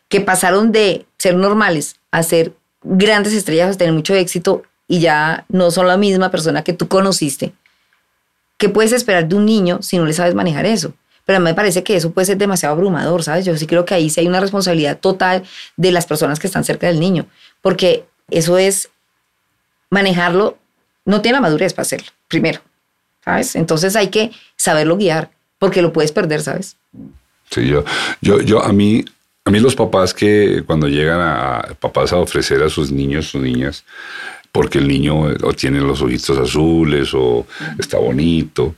que 0.09 0.19
pasaron 0.19 0.73
de 0.73 1.05
ser 1.17 1.35
normales 1.35 1.95
a 2.11 2.23
ser 2.23 2.51
grandes 2.83 3.31
estrellas, 3.31 3.73
a 3.75 3.77
tener 3.77 3.93
mucho 3.93 4.15
éxito, 4.15 4.63
y 4.85 4.99
ya 4.99 5.45
no 5.47 5.71
son 5.71 5.87
la 5.87 5.95
misma 5.95 6.29
persona 6.29 6.65
que 6.65 6.73
tú 6.73 6.89
conociste. 6.89 7.53
¿Qué 8.57 8.67
puedes 8.67 8.91
esperar 8.91 9.29
de 9.29 9.35
un 9.35 9.45
niño 9.45 9.79
si 9.81 9.97
no 9.97 10.05
le 10.05 10.11
sabes 10.11 10.35
manejar 10.35 10.65
eso? 10.65 10.93
Pero 11.23 11.37
a 11.37 11.39
mí 11.39 11.45
me 11.45 11.53
parece 11.53 11.83
que 11.83 11.95
eso 11.95 12.11
puede 12.11 12.25
ser 12.25 12.37
demasiado 12.37 12.75
abrumador, 12.75 13.23
¿sabes? 13.23 13.45
Yo 13.45 13.55
sí 13.55 13.65
creo 13.65 13.85
que 13.85 13.93
ahí 13.93 14.09
sí 14.09 14.19
hay 14.19 14.27
una 14.27 14.41
responsabilidad 14.41 14.99
total 14.99 15.43
de 15.77 15.93
las 15.93 16.05
personas 16.05 16.37
que 16.37 16.47
están 16.47 16.65
cerca 16.65 16.87
del 16.87 16.99
niño, 16.99 17.27
porque 17.61 18.05
eso 18.29 18.57
es 18.57 18.89
manejarlo, 19.89 20.57
no 21.07 21.21
tiene 21.21 21.37
la 21.37 21.41
madurez 21.41 21.73
para 21.73 21.83
hacerlo, 21.83 22.07
primero, 22.27 22.59
¿sabes? 23.23 23.55
Entonces 23.55 23.95
hay 23.95 24.09
que 24.09 24.31
saberlo 24.57 24.97
guiar, 24.97 25.31
porque 25.57 25.81
lo 25.81 25.93
puedes 25.93 26.11
perder, 26.11 26.41
¿sabes? 26.41 26.75
Sí, 27.49 27.65
yo, 27.65 27.85
yo, 28.21 28.41
yo 28.41 28.61
a 28.61 28.73
mí, 28.73 29.05
a 29.45 29.49
mí 29.49 29.59
los 29.61 29.73
papás 29.73 30.13
que 30.13 30.63
cuando 30.65 30.89
llegan 30.89 31.21
a 31.21 31.75
papás 31.79 32.11
a 32.11 32.17
ofrecer 32.17 32.61
a 32.61 32.69
sus 32.69 32.91
niños, 32.91 33.29
sus 33.29 33.41
niñas, 33.41 33.85
porque 34.51 34.79
el 34.79 34.87
niño 34.87 35.33
o 35.43 35.53
tiene 35.53 35.79
los 35.79 36.01
ojitos 36.01 36.37
azules 36.37 37.09
o 37.13 37.47
está 37.79 37.97
bonito. 37.99 38.75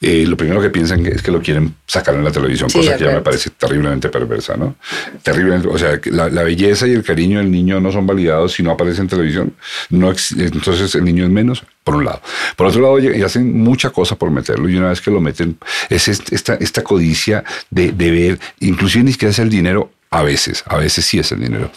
Eh, 0.00 0.24
lo 0.26 0.36
primero 0.36 0.60
que 0.60 0.70
piensan 0.70 1.04
es 1.06 1.22
que 1.22 1.30
lo 1.30 1.40
quieren 1.40 1.74
sacar 1.86 2.14
en 2.14 2.24
la 2.24 2.30
televisión, 2.30 2.70
cosa 2.70 2.96
que 2.96 3.04
ya 3.04 3.12
me 3.12 3.20
parece 3.20 3.50
terriblemente 3.50 4.08
perversa, 4.08 4.56
¿no? 4.56 4.76
Terriblemente, 5.22 5.68
o 5.68 5.78
sea, 5.78 6.00
la, 6.06 6.28
la, 6.28 6.42
belleza 6.42 6.86
y 6.86 6.92
el 6.92 7.02
cariño 7.02 7.38
del 7.38 7.50
niño 7.50 7.80
no 7.80 7.92
son 7.92 8.06
validados 8.06 8.52
si 8.52 8.62
no 8.62 8.72
aparece 8.72 9.00
en 9.00 9.08
televisión. 9.08 9.54
No, 9.90 10.12
entonces 10.38 10.94
el 10.94 11.04
niño 11.04 11.24
es 11.24 11.30
menos, 11.30 11.64
por 11.84 11.96
un 11.96 12.04
lado. 12.04 12.20
Por 12.56 12.66
otro 12.66 12.80
lado, 12.80 12.98
y 12.98 13.22
hacen 13.22 13.52
mucha 13.52 13.90
cosa 13.90 14.16
por 14.16 14.30
meterlo 14.30 14.68
y 14.68 14.76
una 14.76 14.88
vez 14.88 15.00
que 15.00 15.10
lo 15.10 15.20
meten, 15.20 15.58
es 15.88 16.08
esta, 16.08 16.54
esta 16.54 16.82
codicia 16.82 17.44
de, 17.70 17.92
de 17.92 18.10
ver, 18.10 18.40
inclusive 18.60 19.04
ni 19.04 19.12
siquiera 19.12 19.30
es 19.30 19.38
el 19.38 19.50
dinero, 19.50 19.90
a 20.12 20.22
veces, 20.22 20.62
a 20.66 20.76
veces 20.76 21.06
sí 21.06 21.18
es 21.18 21.32
el 21.32 21.40
dinero. 21.40 21.70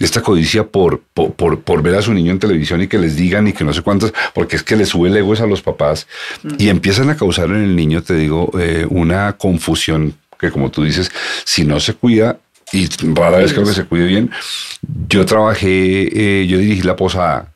Esta 0.00 0.22
codicia 0.22 0.66
por, 0.66 1.00
por, 1.00 1.60
por, 1.60 1.82
ver 1.82 1.94
a 1.94 2.02
su 2.02 2.14
niño 2.14 2.32
en 2.32 2.38
televisión 2.38 2.80
y 2.80 2.88
que 2.88 2.98
les 2.98 3.16
digan 3.16 3.46
y 3.48 3.52
que 3.52 3.64
no 3.64 3.74
sé 3.74 3.82
cuántas, 3.82 4.14
porque 4.34 4.56
es 4.56 4.62
que 4.62 4.76
le 4.76 4.86
sube 4.86 5.10
el 5.10 5.16
ego 5.16 5.34
a 5.34 5.46
los 5.46 5.60
papás 5.60 6.06
y 6.58 6.70
empiezan 6.70 7.10
a 7.10 7.16
causar 7.16 7.50
en 7.50 7.62
el 7.62 7.76
niño, 7.76 8.02
te 8.02 8.14
digo, 8.14 8.50
eh, 8.58 8.86
una 8.88 9.34
confusión 9.34 10.14
que 10.40 10.50
como 10.50 10.70
tú 10.70 10.84
dices, 10.84 11.12
si 11.44 11.64
no 11.64 11.78
se 11.80 11.92
cuida, 11.92 12.38
y 12.72 12.88
rara 13.14 13.36
vez 13.36 13.52
creo 13.52 13.66
que 13.66 13.74
se 13.74 13.84
cuide 13.84 14.06
bien, 14.06 14.30
yo 15.08 15.26
trabajé, 15.26 16.40
eh, 16.40 16.46
yo 16.46 16.58
dirigí 16.58 16.82
la 16.82 16.96
posada 16.96 17.51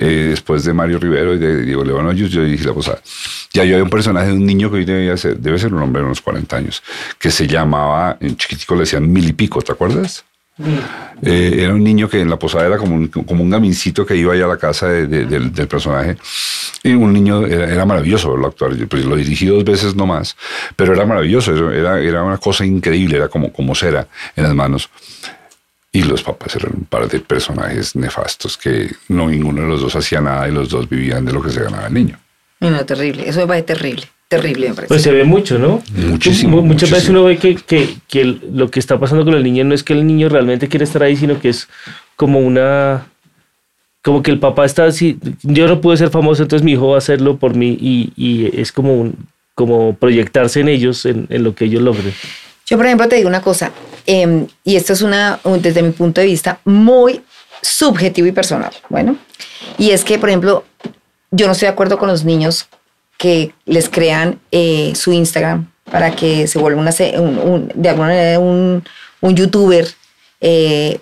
eh, 0.00 0.26
después 0.30 0.64
de 0.64 0.72
Mario 0.72 0.98
Rivero 0.98 1.34
y 1.34 1.38
de 1.38 1.62
Diego 1.62 1.84
León 1.84 2.06
Hoyos, 2.06 2.30
yo 2.30 2.42
dije 2.42 2.64
la 2.64 2.74
posada. 2.74 3.00
Ya 3.52 3.64
yo 3.64 3.74
había 3.74 3.84
un 3.84 3.90
personaje 3.90 4.28
de 4.28 4.34
un 4.34 4.46
niño 4.46 4.70
que 4.70 4.76
hoy 4.76 4.84
debe 4.84 5.16
ser, 5.16 5.38
debe 5.38 5.58
ser 5.58 5.74
un 5.74 5.82
hombre 5.82 6.00
de 6.00 6.06
unos 6.06 6.20
40 6.20 6.56
años, 6.56 6.82
que 7.18 7.30
se 7.30 7.46
llamaba, 7.46 8.16
en 8.20 8.36
chiquitico 8.36 8.74
le 8.74 8.80
decían 8.80 9.10
Milipico, 9.10 9.60
¿te 9.62 9.72
acuerdas? 9.72 10.24
Eh, 11.22 11.56
era 11.58 11.74
un 11.74 11.84
niño 11.84 12.08
que 12.08 12.20
en 12.20 12.28
la 12.28 12.38
posada 12.38 12.66
era 12.66 12.78
como 12.78 12.96
un, 12.96 13.08
como 13.08 13.42
un 13.42 13.50
gamincito 13.50 14.04
que 14.04 14.16
iba 14.16 14.32
allá 14.32 14.44
a 14.44 14.48
la 14.48 14.56
casa 14.56 14.88
del, 14.88 15.50
personaje. 15.68 16.16
Y 16.82 16.92
un 16.92 17.12
niño, 17.12 17.46
era, 17.46 17.84
maravilloso 17.84 18.32
verlo 18.32 18.48
actuar. 18.48 18.72
Pues 18.88 19.04
lo 19.04 19.16
dirigí 19.16 19.46
dos 19.46 19.64
veces 19.64 19.94
nomás, 19.94 20.36
pero 20.76 20.94
era 20.94 21.06
maravilloso, 21.06 21.70
era, 21.70 22.00
era 22.00 22.22
una 22.22 22.38
cosa 22.38 22.64
increíble, 22.64 23.16
era 23.16 23.28
como, 23.28 23.52
como 23.52 23.74
cera 23.74 24.06
en 24.36 24.44
las 24.44 24.54
manos. 24.54 24.90
Y 25.90 26.02
los 26.02 26.22
papás 26.22 26.54
eran 26.56 26.72
un 26.74 26.84
par 26.84 27.08
de 27.08 27.20
personajes 27.20 27.96
nefastos 27.96 28.58
que 28.58 28.90
no 29.08 29.28
ninguno 29.28 29.62
de 29.62 29.68
los 29.68 29.80
dos 29.80 29.96
hacía 29.96 30.20
nada 30.20 30.46
y 30.48 30.52
los 30.52 30.68
dos 30.68 30.88
vivían 30.88 31.24
de 31.24 31.32
lo 31.32 31.42
que 31.42 31.50
se 31.50 31.62
ganaba 31.62 31.86
el 31.86 31.94
niño. 31.94 32.18
No, 32.60 32.84
terrible. 32.84 33.28
Eso 33.28 33.40
me 33.40 33.46
parece 33.46 33.66
terrible. 33.66 34.06
Terrible, 34.28 34.68
me 34.68 34.74
parece. 34.74 34.88
Pues 34.88 35.02
se 35.02 35.12
ve 35.12 35.24
mucho, 35.24 35.58
¿no? 35.58 35.82
Muchísimo. 35.94 36.60
Muchas 36.60 36.90
veces 36.90 37.08
uno 37.08 37.24
ve 37.24 37.38
que, 37.38 37.54
que, 37.56 37.96
que, 38.06 38.24
lo 38.24 38.70
que 38.70 38.78
está 38.78 39.00
pasando 39.00 39.24
con 39.24 39.32
el 39.34 39.42
niño 39.42 39.64
no 39.64 39.74
es 39.74 39.82
que 39.82 39.94
el 39.94 40.06
niño 40.06 40.28
realmente 40.28 40.68
quiere 40.68 40.84
estar 40.84 41.02
ahí, 41.02 41.16
sino 41.16 41.40
que 41.40 41.48
es 41.48 41.68
como 42.16 42.40
una. 42.40 43.06
Como 44.02 44.22
que 44.22 44.30
el 44.30 44.38
papá 44.38 44.66
está 44.66 44.84
así. 44.84 45.18
Yo 45.42 45.66
no 45.66 45.80
pude 45.80 45.96
ser 45.96 46.10
famoso, 46.10 46.42
entonces 46.42 46.64
mi 46.64 46.72
hijo 46.72 46.88
va 46.88 46.96
a 46.96 46.98
hacerlo 46.98 47.38
por 47.38 47.56
mí 47.56 47.78
y, 47.80 48.12
y 48.16 48.60
es 48.60 48.70
como, 48.70 48.94
un, 48.94 49.28
como 49.54 49.96
proyectarse 49.96 50.60
en 50.60 50.68
ellos, 50.68 51.06
en, 51.06 51.26
en 51.30 51.42
lo 51.42 51.54
que 51.54 51.64
ellos 51.64 51.82
logren. 51.82 52.12
Yo, 52.66 52.76
por 52.76 52.84
ejemplo, 52.84 53.08
te 53.08 53.16
digo 53.16 53.28
una 53.28 53.40
cosa, 53.40 53.72
em, 54.08 54.46
y 54.64 54.76
esto 54.76 54.94
es 54.94 55.02
una, 55.02 55.38
desde 55.60 55.82
mi 55.82 55.90
punto 55.90 56.20
de 56.20 56.26
vista, 56.26 56.60
muy 56.64 57.22
subjetivo 57.62 58.26
y 58.26 58.32
personal. 58.32 58.72
Bueno, 58.88 59.16
y 59.76 59.90
es 59.90 60.02
que, 60.02 60.18
por 60.18 60.30
ejemplo, 60.30 60.64
yo 61.30 61.46
no 61.46 61.52
estoy 61.52 61.66
de 61.66 61.72
acuerdo 61.72 61.98
con 61.98 62.08
los 62.08 62.24
niños 62.24 62.68
que 63.18 63.52
les 63.66 63.90
crean 63.90 64.40
eh, 64.50 64.92
su 64.94 65.12
Instagram 65.12 65.70
para 65.90 66.16
que 66.16 66.46
se 66.46 66.58
vuelva 66.58 66.80
un, 66.80 67.72
de 67.74 67.88
alguna 67.88 68.08
manera 68.08 68.38
un, 68.38 68.82
un 69.20 69.36
youtuber 69.36 69.86
eh, 70.40 71.00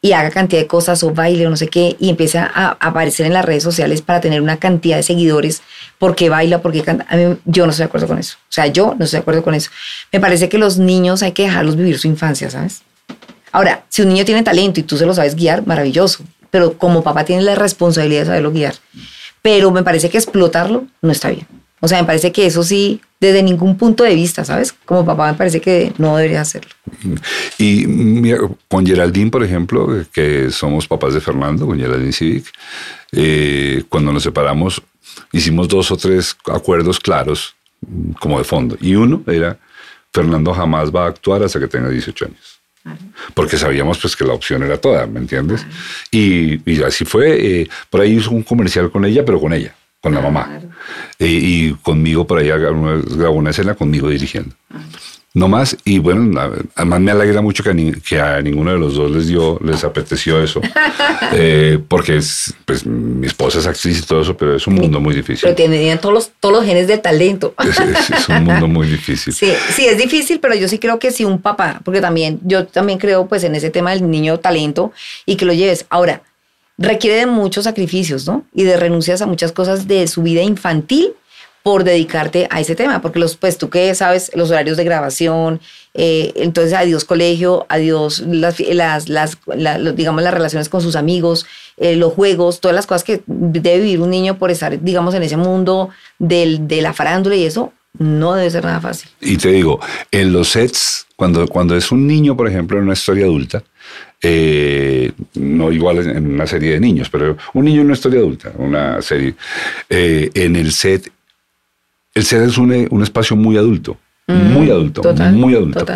y 0.00 0.12
haga 0.12 0.30
cantidad 0.30 0.62
de 0.62 0.66
cosas 0.66 1.02
o 1.02 1.10
baile 1.10 1.46
o 1.46 1.50
no 1.50 1.56
sé 1.56 1.68
qué 1.68 1.96
y 1.98 2.08
empieza 2.08 2.48
a 2.54 2.76
aparecer 2.80 3.26
en 3.26 3.32
las 3.32 3.44
redes 3.44 3.62
sociales 3.62 4.00
para 4.00 4.20
tener 4.20 4.40
una 4.40 4.58
cantidad 4.58 4.96
de 4.96 5.02
seguidores 5.02 5.62
porque 5.98 6.28
baila, 6.28 6.62
porque 6.62 6.82
canta. 6.82 7.06
A 7.08 7.16
mí, 7.16 7.36
yo 7.44 7.66
no 7.66 7.70
estoy 7.70 7.84
de 7.84 7.88
acuerdo 7.88 8.06
con 8.06 8.18
eso. 8.18 8.36
O 8.42 8.52
sea, 8.52 8.66
yo 8.68 8.94
no 8.98 9.04
estoy 9.04 9.18
de 9.18 9.22
acuerdo 9.22 9.42
con 9.42 9.54
eso. 9.54 9.70
Me 10.12 10.20
parece 10.20 10.48
que 10.48 10.58
los 10.58 10.78
niños 10.78 11.22
hay 11.22 11.32
que 11.32 11.42
dejarlos 11.44 11.76
vivir 11.76 11.98
su 11.98 12.06
infancia, 12.06 12.48
¿sabes? 12.48 12.82
Ahora, 13.50 13.84
si 13.88 14.02
un 14.02 14.08
niño 14.08 14.24
tiene 14.24 14.42
talento 14.42 14.78
y 14.78 14.84
tú 14.84 14.96
se 14.96 15.06
lo 15.06 15.14
sabes 15.14 15.34
guiar, 15.34 15.66
maravilloso. 15.66 16.22
Pero 16.50 16.78
como 16.78 17.02
papá 17.02 17.24
tienes 17.24 17.44
la 17.44 17.56
responsabilidad 17.56 18.20
de 18.20 18.26
saberlo 18.26 18.52
guiar. 18.52 18.76
Pero 19.42 19.70
me 19.70 19.82
parece 19.82 20.10
que 20.10 20.18
explotarlo 20.18 20.86
no 21.02 21.10
está 21.10 21.30
bien. 21.30 21.46
O 21.80 21.88
sea, 21.88 22.00
me 22.00 22.06
parece 22.06 22.32
que 22.32 22.46
eso 22.46 22.62
sí, 22.62 23.00
desde 23.20 23.42
ningún 23.42 23.76
punto 23.76 24.04
de 24.04 24.14
vista, 24.14 24.44
¿sabes? 24.44 24.72
Como 24.72 25.04
papá 25.04 25.32
me 25.32 25.38
parece 25.38 25.60
que 25.60 25.92
no 25.98 26.16
debería 26.16 26.40
hacerlo. 26.40 26.70
Y 27.58 27.86
mira, 27.86 28.38
con 28.68 28.86
Geraldine, 28.86 29.30
por 29.30 29.42
ejemplo, 29.42 30.04
que 30.12 30.50
somos 30.50 30.86
papás 30.86 31.14
de 31.14 31.20
Fernando, 31.20 31.66
con 31.66 31.78
Geraldine 31.78 32.12
Civic, 32.12 32.46
eh, 33.12 33.82
cuando 33.88 34.12
nos 34.12 34.22
separamos 34.22 34.80
hicimos 35.32 35.68
dos 35.68 35.90
o 35.90 35.96
tres 35.96 36.36
acuerdos 36.46 37.00
claros, 37.00 37.54
como 38.20 38.38
de 38.38 38.44
fondo. 38.44 38.76
Y 38.80 38.94
uno 38.94 39.22
era, 39.26 39.58
Fernando 40.12 40.52
jamás 40.52 40.94
va 40.94 41.04
a 41.04 41.08
actuar 41.08 41.42
hasta 41.42 41.58
que 41.58 41.68
tenga 41.68 41.88
18 41.88 42.26
años 42.26 42.58
porque 43.34 43.58
sabíamos 43.58 43.98
pues 43.98 44.16
que 44.16 44.24
la 44.24 44.32
opción 44.32 44.62
era 44.62 44.80
toda, 44.80 45.06
¿me 45.06 45.20
entiendes? 45.20 45.66
Y, 46.10 46.70
y, 46.70 46.82
así 46.82 47.04
fue. 47.04 47.60
Eh, 47.60 47.68
por 47.90 48.00
ahí 48.00 48.16
hizo 48.16 48.30
un 48.30 48.42
comercial 48.42 48.90
con 48.90 49.04
ella, 49.04 49.26
pero 49.26 49.38
con 49.38 49.52
ella 49.52 49.74
con 50.00 50.14
la 50.14 50.20
mamá. 50.20 50.60
y 51.18 51.72
conmigo 51.74 52.26
por 52.26 52.38
allá 52.38 52.56
grabó 52.56 53.34
una 53.34 53.50
escena 53.50 53.74
conmigo 53.74 54.08
dirigiendo. 54.08 54.54
No 55.34 55.46
más, 55.46 55.76
y 55.84 55.98
bueno, 55.98 56.40
además 56.74 57.00
me 57.00 57.10
alegra 57.10 57.42
mucho 57.42 57.62
que 57.62 57.70
a, 57.70 57.74
que 58.02 58.20
a, 58.20 58.40
ninguno 58.40 58.72
de 58.72 58.78
los 58.78 58.94
dos 58.94 59.10
les 59.10 59.28
dio, 59.28 59.58
les 59.62 59.84
apeteció 59.84 60.42
eso, 60.42 60.60
eh, 61.32 61.78
porque 61.86 62.16
es, 62.16 62.54
pues, 62.64 62.86
mi 62.86 63.26
esposa 63.26 63.58
es 63.58 63.66
actriz 63.66 63.98
y 63.98 64.02
todo 64.02 64.22
eso, 64.22 64.36
pero 64.36 64.56
es 64.56 64.66
un 64.66 64.74
mundo 64.74 65.00
muy 65.00 65.14
difícil. 65.14 65.42
Pero 65.42 65.54
tienen 65.54 65.98
todos 65.98 66.14
los, 66.14 66.30
todos 66.40 66.56
los 66.56 66.64
genes 66.64 66.88
del 66.88 67.02
talento. 67.02 67.54
es, 67.62 68.28
un 68.28 68.44
mundo 68.44 68.66
muy 68.66 68.88
difícil. 68.88 69.34
Sí, 69.34 69.52
sí, 69.76 69.84
es 69.86 69.98
difícil, 69.98 70.40
pero 70.40 70.54
yo 70.54 70.66
sí 70.66 70.78
creo 70.78 70.98
que 70.98 71.10
si 71.10 71.24
un 71.24 71.40
papá, 71.40 71.82
porque 71.84 72.00
también, 72.00 72.40
yo 72.42 72.66
también 72.66 72.98
creo 72.98 73.28
pues 73.28 73.44
en 73.44 73.54
ese 73.54 73.68
tema 73.68 73.90
del 73.90 74.10
niño 74.10 74.40
talento 74.40 74.92
y 75.26 75.36
que 75.36 75.44
lo 75.44 75.52
lleves. 75.52 75.84
Ahora, 75.90 76.22
requiere 76.78 77.16
de 77.16 77.26
muchos 77.26 77.64
sacrificios, 77.64 78.26
¿no? 78.26 78.44
Y 78.54 78.62
de 78.62 78.76
renuncias 78.76 79.20
a 79.20 79.26
muchas 79.26 79.52
cosas 79.52 79.88
de 79.88 80.06
su 80.06 80.22
vida 80.22 80.42
infantil 80.42 81.12
por 81.62 81.84
dedicarte 81.84 82.46
a 82.50 82.60
ese 82.60 82.74
tema, 82.74 83.02
porque 83.02 83.18
los, 83.18 83.36
pues 83.36 83.58
tú 83.58 83.68
que 83.68 83.94
sabes, 83.94 84.30
los 84.34 84.50
horarios 84.50 84.76
de 84.76 84.84
grabación, 84.84 85.60
eh, 85.92 86.32
entonces 86.36 86.72
adiós 86.72 87.04
colegio, 87.04 87.66
adiós 87.68 88.20
las, 88.20 89.08
las, 89.08 89.38
digamos, 89.94 90.22
las 90.22 90.32
relaciones 90.32 90.68
con 90.68 90.80
sus 90.80 90.96
amigos, 90.96 91.44
eh, 91.76 91.96
los 91.96 92.14
juegos, 92.14 92.60
todas 92.60 92.74
las 92.74 92.86
cosas 92.86 93.04
que 93.04 93.22
debe 93.26 93.80
vivir 93.80 94.00
un 94.00 94.10
niño 94.10 94.38
por 94.38 94.50
estar, 94.50 94.80
digamos, 94.82 95.14
en 95.14 95.24
ese 95.24 95.36
mundo 95.36 95.90
del, 96.18 96.68
de 96.68 96.80
la 96.80 96.94
farándula 96.94 97.36
y 97.36 97.44
eso, 97.44 97.72
no 97.98 98.34
debe 98.34 98.50
ser 98.50 98.64
nada 98.64 98.80
fácil. 98.80 99.10
Y 99.20 99.36
te 99.36 99.48
digo, 99.50 99.80
en 100.10 100.32
los 100.32 100.50
sets, 100.50 101.06
cuando, 101.16 101.46
cuando 101.48 101.76
es 101.76 101.90
un 101.90 102.06
niño, 102.06 102.36
por 102.36 102.48
ejemplo, 102.48 102.78
en 102.78 102.84
una 102.84 102.92
historia 102.92 103.24
adulta, 103.24 103.62
eh, 104.22 105.12
no 105.34 105.70
igual 105.70 105.98
en 105.98 106.34
una 106.34 106.46
serie 106.46 106.72
de 106.72 106.80
niños, 106.80 107.08
pero 107.10 107.36
un 107.54 107.64
niño 107.64 107.80
en 107.80 107.86
una 107.86 107.94
historia 107.94 108.18
adulta, 108.18 108.52
una 108.56 109.00
serie, 109.00 109.34
eh, 109.88 110.30
en 110.34 110.56
el 110.56 110.72
set, 110.72 111.10
el 112.14 112.24
set 112.24 112.42
es 112.42 112.58
un, 112.58 112.88
un 112.90 113.02
espacio 113.02 113.36
muy 113.36 113.56
adulto. 113.56 113.96
muy 114.26 114.70
adulto, 114.70 115.02
muy 115.32 115.54
adulto. 115.54 115.86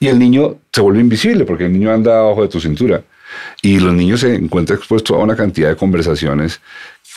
Y 0.00 0.08
el 0.08 0.18
niño 0.18 0.58
se 0.72 0.80
vuelve 0.80 1.00
invisible 1.00 1.44
porque 1.44 1.66
el 1.66 1.72
niño 1.72 1.92
anda 1.92 2.18
abajo 2.18 2.42
de 2.42 2.48
tu 2.48 2.60
cintura. 2.60 3.02
Y 3.62 3.78
los 3.78 3.94
niños 3.94 4.20
se 4.20 4.34
encuentran 4.34 4.78
expuestos 4.78 5.16
a 5.16 5.20
una 5.20 5.36
cantidad 5.36 5.68
de 5.68 5.76
conversaciones 5.76 6.60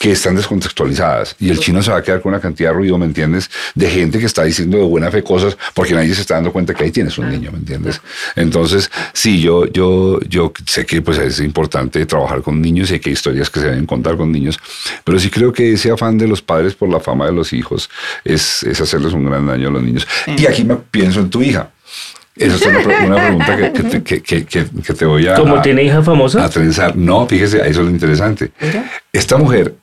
que 0.01 0.13
están 0.13 0.35
descontextualizadas 0.35 1.35
y 1.39 1.51
el 1.51 1.59
chino 1.59 1.83
se 1.83 1.91
va 1.91 1.97
a 1.97 2.01
quedar 2.01 2.21
con 2.21 2.31
una 2.31 2.41
cantidad 2.41 2.71
de 2.71 2.75
ruido, 2.75 2.97
¿me 2.97 3.05
entiendes? 3.05 3.51
De 3.75 3.87
gente 3.87 4.17
que 4.17 4.25
está 4.25 4.43
diciendo 4.43 4.77
de 4.77 4.83
buena 4.83 5.11
fe 5.11 5.21
cosas 5.21 5.55
porque 5.75 5.93
nadie 5.93 6.15
se 6.15 6.21
está 6.21 6.33
dando 6.33 6.51
cuenta 6.51 6.73
que 6.73 6.85
ahí 6.85 6.91
tienes 6.91 7.19
un 7.19 7.29
niño, 7.29 7.51
¿me 7.51 7.59
entiendes? 7.59 8.01
Entonces, 8.35 8.89
sí, 9.13 9.39
yo, 9.39 9.67
yo, 9.67 10.19
yo 10.21 10.51
sé 10.65 10.87
que 10.87 11.03
pues 11.03 11.19
es 11.19 11.39
importante 11.39 12.03
trabajar 12.07 12.41
con 12.41 12.59
niños 12.59 12.89
y 12.89 12.99
que 12.99 13.11
hay 13.11 13.13
historias 13.13 13.51
que 13.51 13.59
se 13.59 13.67
deben 13.67 13.85
contar 13.85 14.17
con 14.17 14.31
niños, 14.31 14.57
pero 15.03 15.19
sí 15.19 15.29
creo 15.29 15.53
que 15.53 15.73
ese 15.73 15.91
afán 15.91 16.17
de 16.17 16.27
los 16.27 16.41
padres 16.41 16.73
por 16.73 16.89
la 16.89 16.99
fama 16.99 17.27
de 17.27 17.33
los 17.33 17.53
hijos 17.53 17.87
es, 18.23 18.63
es 18.63 18.81
hacerles 18.81 19.13
un 19.13 19.25
gran 19.25 19.45
daño 19.45 19.67
a 19.67 19.71
los 19.71 19.83
niños. 19.83 20.07
Y 20.25 20.47
aquí 20.47 20.63
me 20.63 20.77
pienso 20.77 21.19
en 21.19 21.29
tu 21.29 21.43
hija. 21.43 21.69
Esa 22.35 22.55
es 22.55 22.65
una, 22.65 22.79
pregunta 22.81 23.71
que, 23.71 24.01
que, 24.01 24.23
que, 24.23 24.45
que, 24.45 24.93
te 24.95 25.05
voy 25.05 25.27
a... 25.27 25.35
¿Cómo 25.35 25.61
tiene 25.61 25.83
hija 25.83 26.01
famosa? 26.01 26.43
A 26.43 26.49
trenzar. 26.49 26.95
No, 26.95 27.27
fíjese, 27.27 27.57
eso 27.57 27.81
es 27.81 27.85
lo 27.85 27.89
interesante. 27.89 28.51
Esta 29.13 29.37
mujer 29.37 29.75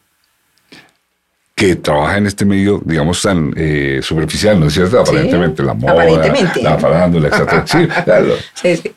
que 1.59 1.75
trabaja 1.75 2.19
en 2.19 2.27
este 2.29 2.45
medio, 2.45 2.81
digamos, 2.85 3.21
tan 3.21 3.53
eh, 3.57 3.99
superficial, 4.01 4.61
¿no 4.61 4.69
es 4.69 4.75
cierto? 4.75 5.01
Aparentemente, 5.01 5.61
la 5.65 5.75
moda, 5.75 5.93
aparentemente. 5.93 6.63
la 6.63 6.79
farándula, 6.79 7.29
etc. 7.37 7.65
Sí, 7.67 7.89
claro. 8.05 8.35
Sí, 8.55 8.77
sí. 8.77 8.95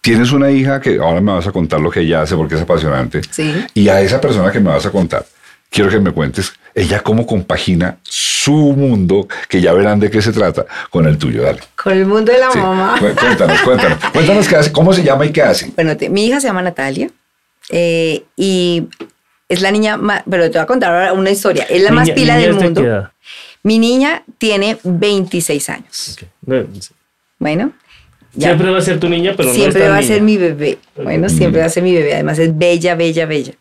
Tienes 0.00 0.32
una 0.32 0.50
hija 0.50 0.80
que 0.80 0.96
ahora 0.96 1.20
me 1.20 1.30
vas 1.30 1.46
a 1.46 1.52
contar 1.52 1.80
lo 1.80 1.92
que 1.92 2.00
ella 2.00 2.22
hace 2.22 2.34
porque 2.34 2.56
es 2.56 2.62
apasionante. 2.62 3.20
Sí. 3.30 3.64
Y 3.74 3.88
a 3.88 4.00
esa 4.00 4.20
persona 4.20 4.50
que 4.50 4.58
me 4.58 4.70
vas 4.70 4.84
a 4.84 4.90
contar, 4.90 5.24
quiero 5.70 5.88
que 5.88 6.00
me 6.00 6.10
cuentes 6.10 6.52
ella 6.74 7.00
cómo 7.00 7.24
compagina 7.28 7.98
su 8.02 8.52
mundo, 8.52 9.28
que 9.48 9.60
ya 9.60 9.72
verán 9.72 10.00
de 10.00 10.10
qué 10.10 10.20
se 10.20 10.32
trata, 10.32 10.66
con 10.90 11.06
el 11.06 11.16
tuyo. 11.16 11.44
Dale. 11.44 11.60
Con 11.76 11.92
el 11.92 12.06
mundo 12.06 12.32
de 12.32 12.40
la 12.40 12.50
mamá. 12.50 12.96
Cuéntanos, 12.98 13.60
cuéntanos. 13.60 13.98
Cuéntanos 14.12 14.48
qué 14.48 14.56
hace, 14.56 14.72
cómo 14.72 14.92
se 14.92 15.04
llama 15.04 15.26
y 15.26 15.30
qué 15.30 15.42
hace. 15.42 15.70
Bueno, 15.76 15.92
mi 16.10 16.26
hija 16.26 16.40
se 16.40 16.48
llama 16.48 16.60
Natalia. 16.60 17.08
Eh, 17.70 18.24
y 18.36 18.88
es 19.54 19.62
la 19.62 19.70
niña 19.70 19.96
más, 19.96 20.22
pero 20.28 20.44
te 20.44 20.58
voy 20.58 20.64
a 20.64 20.66
contar 20.66 20.92
ahora 20.92 21.12
una 21.12 21.30
historia. 21.30 21.64
Es 21.64 21.82
la 21.82 21.90
más 21.90 22.10
pila 22.10 22.36
del 22.36 22.54
mundo. 22.54 23.10
Mi 23.62 23.78
niña 23.78 24.22
tiene 24.38 24.76
26 24.82 25.68
años. 25.70 26.18
Bueno. 27.38 27.72
Siempre 28.36 28.70
va 28.70 28.78
a 28.78 28.82
ser 28.82 28.98
tu 28.98 29.08
niña, 29.08 29.34
pero 29.36 29.52
siempre 29.52 29.88
va 29.88 29.98
a 29.98 30.02
ser 30.02 30.20
mi 30.20 30.36
bebé. 30.36 30.78
Bueno, 30.96 31.28
siempre 31.28 31.60
va 31.60 31.66
a 31.66 31.70
ser 31.70 31.82
mi 31.82 31.94
bebé. 31.94 32.14
Además 32.14 32.38
es 32.38 32.56
bella, 32.56 32.94
bella, 32.94 33.26
bella. 33.26 33.54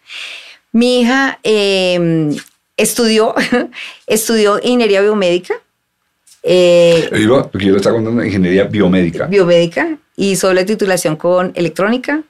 Mi 0.71 1.01
hija 1.01 1.39
em, 1.43 2.35
estudió, 2.75 3.35
estudió 4.07 4.57
ingeniería 4.57 5.01
biomédica. 5.01 5.53
Eh, 6.41 7.09
yo, 7.11 7.49
yo 7.53 7.71
le 7.71 7.77
estaba 7.77 7.95
contando 7.95 8.23
ingeniería 8.23 8.63
biomédica. 8.63 9.27
Biomédica. 9.27 9.97
Hizo 10.15 10.53
la 10.53 10.65
titulación 10.65 11.15
con 11.15 11.51
electrónica 11.55 12.23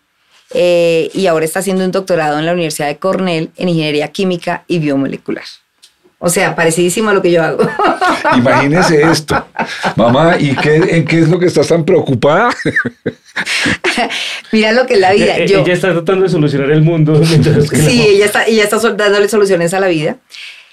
eh, 0.53 1.09
y 1.13 1.27
ahora 1.27 1.45
está 1.45 1.59
haciendo 1.59 1.83
un 1.83 1.91
doctorado 1.91 2.39
en 2.39 2.45
la 2.45 2.53
Universidad 2.53 2.87
de 2.87 2.97
Cornell 2.97 3.51
en 3.57 3.69
Ingeniería 3.69 4.09
Química 4.09 4.63
y 4.67 4.79
Biomolecular. 4.79 5.43
O 6.25 6.29
sea, 6.29 6.55
parecidísimo 6.55 7.09
a 7.09 7.13
lo 7.13 7.21
que 7.21 7.31
yo 7.31 7.43
hago. 7.43 7.67
Imagínese 8.37 9.01
esto. 9.01 9.45
Mamá, 9.97 10.37
¿y 10.39 10.55
qué, 10.55 10.75
en 10.75 11.03
qué 11.03 11.19
es 11.19 11.27
lo 11.27 11.37
que 11.37 11.47
estás 11.47 11.67
tan 11.67 11.83
preocupada? 11.83 12.49
Mira 14.53 14.71
lo 14.71 14.85
que 14.85 14.93
es 14.93 14.99
la 15.01 15.11
vida. 15.11 15.37
Eh, 15.37 15.43
ella 15.43 15.73
está 15.73 15.91
tratando 15.91 16.23
de 16.23 16.29
solucionar 16.29 16.71
el 16.71 16.81
mundo. 16.81 17.21
sí, 17.25 18.05
ella 18.07 18.25
está, 18.25 18.45
ella 18.45 18.63
está 18.63 18.77
dándole 18.77 19.27
soluciones 19.27 19.73
a 19.73 19.81
la 19.81 19.87
vida. 19.87 20.15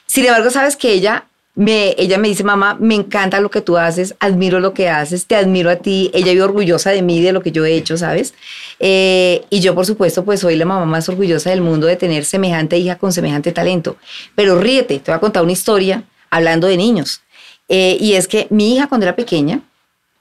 Sin 0.07 0.25
embargo, 0.25 0.51
sabes 0.51 0.77
que 0.77 0.93
ella 0.93 1.25
me, 1.61 1.95
ella 1.99 2.17
me 2.17 2.29
dice, 2.29 2.43
mamá, 2.43 2.79
me 2.81 2.95
encanta 2.95 3.39
lo 3.39 3.51
que 3.51 3.61
tú 3.61 3.77
haces, 3.77 4.15
admiro 4.19 4.61
lo 4.61 4.73
que 4.73 4.89
haces, 4.89 5.27
te 5.27 5.37
admiro 5.37 5.69
a 5.69 5.77
ti. 5.77 6.11
Ella 6.15 6.33
vive 6.33 6.43
orgullosa 6.43 6.89
de 6.89 7.03
mí, 7.03 7.21
de 7.21 7.33
lo 7.33 7.43
que 7.43 7.53
yo 7.53 7.67
he 7.67 7.75
hecho, 7.75 7.99
¿sabes? 7.99 8.33
Eh, 8.79 9.45
y 9.51 9.61
yo, 9.61 9.75
por 9.75 9.85
supuesto, 9.85 10.25
pues 10.25 10.41
soy 10.41 10.57
la 10.57 10.65
mamá 10.65 10.87
más 10.87 11.11
orgullosa 11.11 11.51
del 11.51 11.61
mundo 11.61 11.87
de 11.87 11.97
tener 11.97 12.25
semejante 12.25 12.79
hija 12.79 12.97
con 12.97 13.13
semejante 13.13 13.53
talento. 13.53 13.99
Pero 14.35 14.59
ríete, 14.59 15.01
te 15.01 15.11
voy 15.11 15.17
a 15.19 15.21
contar 15.21 15.43
una 15.43 15.53
historia 15.53 16.05
hablando 16.31 16.67
de 16.67 16.79
niños. 16.79 17.21
Eh, 17.69 17.99
y 18.01 18.15
es 18.15 18.27
que 18.27 18.47
mi 18.49 18.75
hija, 18.75 18.87
cuando 18.87 19.05
era 19.05 19.15
pequeña, 19.15 19.61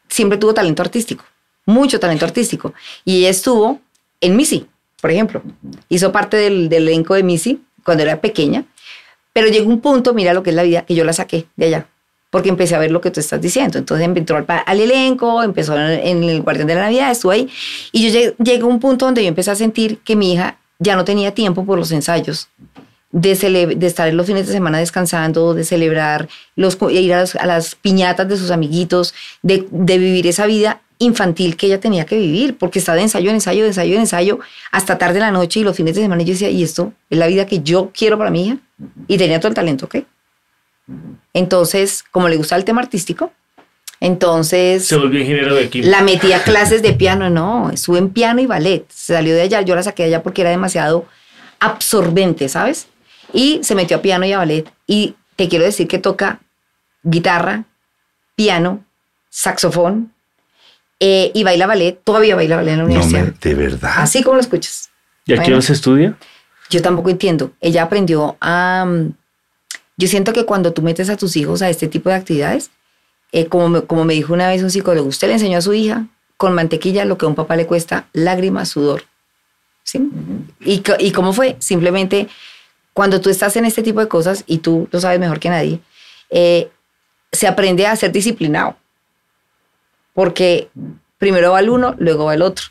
siempre 0.10 0.38
tuvo 0.38 0.54
talento 0.54 0.82
artístico, 0.82 1.24
mucho 1.66 2.02
talento 2.02 2.26
artístico. 2.26 2.74
Y 3.06 3.20
ella 3.20 3.30
estuvo 3.30 3.80
en 4.20 4.36
Missy, 4.36 4.66
por 5.00 5.10
ejemplo. 5.10 5.42
Hizo 5.88 6.12
parte 6.12 6.36
del, 6.36 6.68
del 6.68 6.90
elenco 6.90 7.14
de 7.14 7.24
Missy 7.24 7.62
cuando 7.86 8.04
era 8.04 8.20
pequeña. 8.20 8.66
Pero 9.40 9.54
llegó 9.54 9.70
un 9.70 9.80
punto, 9.80 10.14
mira 10.14 10.34
lo 10.34 10.44
que 10.44 10.50
es 10.50 10.56
la 10.58 10.64
vida, 10.64 10.82
que 10.82 10.96
yo 10.96 11.06
la 11.06 11.14
saqué 11.14 11.46
de 11.56 11.68
allá 11.68 11.88
porque 12.30 12.50
empecé 12.50 12.76
a 12.76 12.80
ver 12.80 12.92
lo 12.92 13.02
que 13.02 13.10
tú 13.10 13.20
estás 13.20 13.42
diciendo. 13.42 13.80
Entonces 13.80 14.08
entró 14.08 14.38
al, 14.38 14.46
al 14.48 14.80
elenco, 14.80 15.42
empezó 15.42 15.76
en 15.80 16.24
el 16.24 16.42
Guardián 16.42 16.68
de 16.68 16.76
la 16.76 16.82
Navidad, 16.82 17.10
estuve 17.10 17.36
ahí, 17.36 17.50
y 17.92 18.04
yo 18.04 18.10
llegué, 18.10 18.36
llegué, 18.38 18.62
a 18.62 18.66
un 18.66 18.80
punto 18.80 19.06
donde 19.06 19.24
yo 19.24 19.30
empecé 19.30 19.50
a 19.50 19.56
sentir 19.56 20.00
que 20.00 20.16
mi 20.16 20.34
hija 20.34 20.60
ya 20.78 20.96
no 20.96 21.06
tenía 21.06 21.34
tiempo 21.34 21.66
por 21.66 21.80
los 21.80 21.92
ensayos, 21.92 22.50
de, 23.12 23.34
de 23.76 23.88
estar 23.88 24.08
en 24.08 24.18
los 24.18 24.28
fines 24.28 24.46
de 24.46 24.54
semana 24.54 24.78
descansando, 24.78 25.54
de 25.54 25.64
celebrar, 25.64 26.30
los, 26.56 26.78
ir 26.92 27.14
a, 27.14 27.24
a 27.40 27.46
las 27.48 27.76
piñatas 27.76 28.28
de 28.28 28.38
sus 28.38 28.52
amiguitos, 28.52 29.16
de, 29.42 29.66
de, 29.72 29.98
vivir 29.98 30.28
esa 30.28 30.46
vida 30.46 30.82
infantil 31.00 31.56
que 31.56 31.66
ella 31.66 31.80
tenía 31.80 32.06
que 32.06 32.18
vivir, 32.18 32.58
porque 32.58 32.80
estaba 32.80 32.98
de 32.98 33.04
ensayo 33.04 33.30
en 33.30 33.38
ensayo, 33.38 33.64
de 33.64 33.70
ensayo 33.70 33.96
en 33.96 34.02
ensayo, 34.02 34.40
hasta 34.72 34.98
tarde 34.98 35.16
de 35.16 35.22
la 35.22 35.32
noche 35.32 35.62
y 35.62 35.64
los 35.64 35.76
fines 35.76 35.96
de 35.96 36.02
semana. 36.02 36.22
Y 36.22 36.26
yo 36.26 36.34
decía, 36.34 36.50
¿y 36.50 36.62
esto 36.62 36.94
es 37.10 37.18
la 37.18 37.28
vida 37.28 37.46
que 37.48 37.62
yo 37.62 37.92
quiero 37.94 38.18
para 38.18 38.30
mi 38.30 38.48
hija? 38.48 38.58
Y 39.08 39.18
tenía 39.18 39.40
todo 39.40 39.50
el 39.50 39.56
talento, 39.56 39.86
¿ok? 39.86 39.98
Entonces, 41.34 42.04
como 42.12 42.30
le 42.30 42.38
gusta 42.38 42.56
el 42.56 42.66
tema 42.66 42.82
artístico, 42.82 43.32
entonces... 44.00 44.88
Se 44.88 44.96
volvió 44.96 45.20
ingeniero 45.20 45.56
de 45.56 45.70
química. 45.70 45.92
La 45.92 46.02
metí 46.02 46.32
a 46.32 46.44
clases 46.44 46.82
de 46.82 46.94
piano, 46.94 47.30
no, 47.30 47.70
estuve 47.72 48.00
en 48.00 48.10
piano 48.10 48.40
y 48.40 48.46
ballet. 48.46 48.86
Se 48.90 49.14
salió 49.14 49.36
de 49.36 49.42
allá, 49.42 49.62
yo 49.62 49.76
la 49.76 49.84
saqué 49.84 50.04
de 50.04 50.10
allá 50.10 50.24
porque 50.24 50.42
era 50.42 50.50
demasiado 50.50 51.06
absorbente, 51.60 52.48
¿sabes? 52.50 52.88
Y 53.34 53.60
se 53.64 53.76
metió 53.76 53.98
a 53.98 54.02
piano 54.02 54.26
y 54.26 54.32
a 54.32 54.38
ballet. 54.38 54.72
Y 54.88 55.16
te 55.36 55.50
quiero 55.50 55.66
decir 55.66 55.88
que 55.88 56.00
toca 56.00 56.40
guitarra, 57.04 57.66
piano, 58.36 58.84
saxofón 59.30 60.14
eh, 61.00 61.32
y 61.34 61.44
baila 61.44 61.68
ballet. 61.68 62.00
Todavía 62.04 62.36
baila 62.36 62.56
ballet 62.56 62.72
en 62.72 62.78
la 62.80 62.86
universidad. 62.86 63.26
No 63.26 63.34
de 63.40 63.56
verdad. 63.56 63.94
Así 63.98 64.24
como 64.24 64.36
lo 64.36 64.42
escuchas. 64.42 64.90
¿Y 65.26 65.34
a 65.34 65.44
qué 65.44 65.62
se 65.62 65.74
estudia? 65.74 66.18
Yo 66.70 66.82
tampoco 66.82 67.10
entiendo. 67.10 67.52
Ella 67.62 67.84
aprendió 67.84 68.38
a 68.42 68.86
yo 70.00 70.08
siento 70.08 70.32
que 70.32 70.46
cuando 70.46 70.72
tú 70.72 70.82
metes 70.82 71.10
a 71.10 71.18
tus 71.18 71.36
hijos 71.36 71.62
a 71.62 71.70
este 71.70 71.90
tipo 71.90 72.08
de 72.08 72.16
actividades, 72.16 72.72
eh, 73.34 73.48
como, 73.48 73.68
me, 73.68 73.82
como 73.82 74.06
me 74.06 74.14
dijo 74.14 74.34
una 74.34 74.48
vez 74.48 74.64
un 74.64 74.72
psicólogo, 74.72 75.10
usted 75.10 75.28
le 75.28 75.34
enseñó 75.34 75.58
a 75.58 75.62
su 75.62 75.74
hija 75.74 76.06
con 76.38 76.54
mantequilla 76.54 77.04
lo 77.04 77.18
que 77.18 77.26
a 77.26 77.28
un 77.28 77.36
papá 77.36 77.58
le 77.58 77.68
cuesta 77.68 78.08
lágrimas, 78.14 78.70
sudor. 78.70 79.04
¿Sí? 79.84 80.10
¿Y, 80.62 80.82
¿Y 81.00 81.12
cómo 81.12 81.34
fue? 81.34 81.58
Simplemente 81.60 82.30
cuando 82.94 83.20
tú 83.20 83.30
estás 83.30 83.58
en 83.58 83.66
este 83.66 83.84
tipo 83.84 84.00
de 84.00 84.08
cosas, 84.08 84.46
y 84.48 84.60
tú 84.60 84.88
lo 84.90 85.02
sabes 85.02 85.20
mejor 85.20 85.42
que 85.42 85.50
nadie, 85.50 85.82
eh, 86.30 86.72
se 87.34 87.48
aprende 87.48 87.86
a 87.86 87.96
ser 87.98 88.14
disciplinado. 88.14 88.78
Porque 90.14 90.70
primero 91.18 91.52
va 91.52 91.60
el 91.60 91.70
uno, 91.70 91.96
luego 92.00 92.24
va 92.24 92.36
el 92.36 92.42
otro 92.42 92.68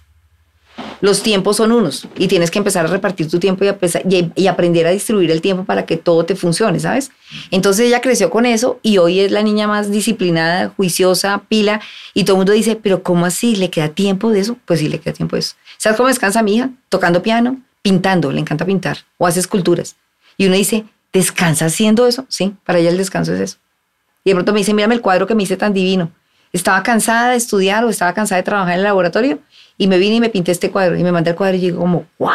los 1.00 1.22
tiempos 1.22 1.56
son 1.56 1.72
unos 1.72 2.08
y 2.16 2.28
tienes 2.28 2.50
que 2.50 2.58
empezar 2.58 2.86
a 2.86 2.88
repartir 2.88 3.30
tu 3.30 3.38
tiempo 3.38 3.64
y, 3.64 4.46
aprender 4.48 4.86
a 4.86 4.90
distribuir 4.90 5.30
el 5.30 5.40
tiempo 5.40 5.64
para 5.64 5.86
que 5.86 5.96
todo 5.96 6.24
te 6.24 6.34
funcione, 6.34 6.80
¿sabes? 6.80 7.10
Entonces 7.50 7.86
ella 7.86 8.00
creció 8.00 8.30
con 8.30 8.46
eso 8.46 8.80
y 8.82 8.98
hoy 8.98 9.20
es 9.20 9.30
la 9.30 9.42
niña 9.42 9.66
más 9.68 9.90
disciplinada, 9.90 10.72
juiciosa, 10.76 11.42
pila 11.48 11.80
y 12.14 12.24
todo 12.24 12.36
el 12.36 12.38
mundo 12.38 12.52
dice, 12.52 12.76
pero 12.76 13.02
¿cómo 13.02 13.26
así? 13.26 13.56
¿Le 13.56 13.70
queda 13.70 13.88
tiempo 13.88 14.30
de 14.30 14.40
eso? 14.40 14.56
Pues 14.64 14.80
sí, 14.80 14.88
le 14.88 14.98
queda 14.98 15.14
tiempo 15.14 15.36
de 15.36 15.40
eso. 15.40 15.54
¿Sabes 15.76 15.96
cómo 15.96 16.08
descansa 16.08 16.42
mi 16.42 16.56
hija? 16.56 16.70
Tocando 16.88 17.22
piano, 17.22 17.60
pintando, 17.82 18.32
le 18.32 18.40
encanta 18.40 18.64
pintar 18.64 18.98
o 19.18 19.26
hace 19.26 19.40
esculturas. 19.40 19.96
Y 20.36 20.46
uno 20.46 20.56
dice, 20.56 20.84
¿descansa 21.12 21.66
haciendo 21.66 22.06
eso? 22.06 22.26
Sí, 22.28 22.54
para 22.64 22.78
ella 22.80 22.90
el 22.90 22.96
descanso 22.96 23.34
es 23.34 23.40
eso. 23.40 23.56
Y 24.24 24.30
de 24.30 24.34
pronto 24.34 24.52
me 24.52 24.58
dice, 24.58 24.74
mírame 24.74 24.94
el 24.94 25.00
cuadro 25.00 25.26
que 25.26 25.34
me 25.34 25.44
hice 25.44 25.56
tan 25.56 25.72
divino. 25.72 26.10
Estaba 26.52 26.82
cansada 26.82 27.30
de 27.30 27.36
estudiar 27.36 27.84
o 27.84 27.90
estaba 27.90 28.14
cansada 28.14 28.38
de 28.38 28.42
trabajar 28.42 28.72
en 28.72 28.78
el 28.78 28.84
laboratorio 28.84 29.38
y 29.78 29.86
me 29.86 29.96
vine 29.98 30.16
y 30.16 30.20
me 30.20 30.28
pinté 30.28 30.52
este 30.52 30.70
cuadro 30.70 30.96
y 30.96 31.02
me 31.04 31.12
mandé 31.12 31.30
el 31.30 31.36
cuadro 31.36 31.56
y 31.56 31.60
digo 31.60 31.80
como, 31.80 32.04
wow. 32.18 32.32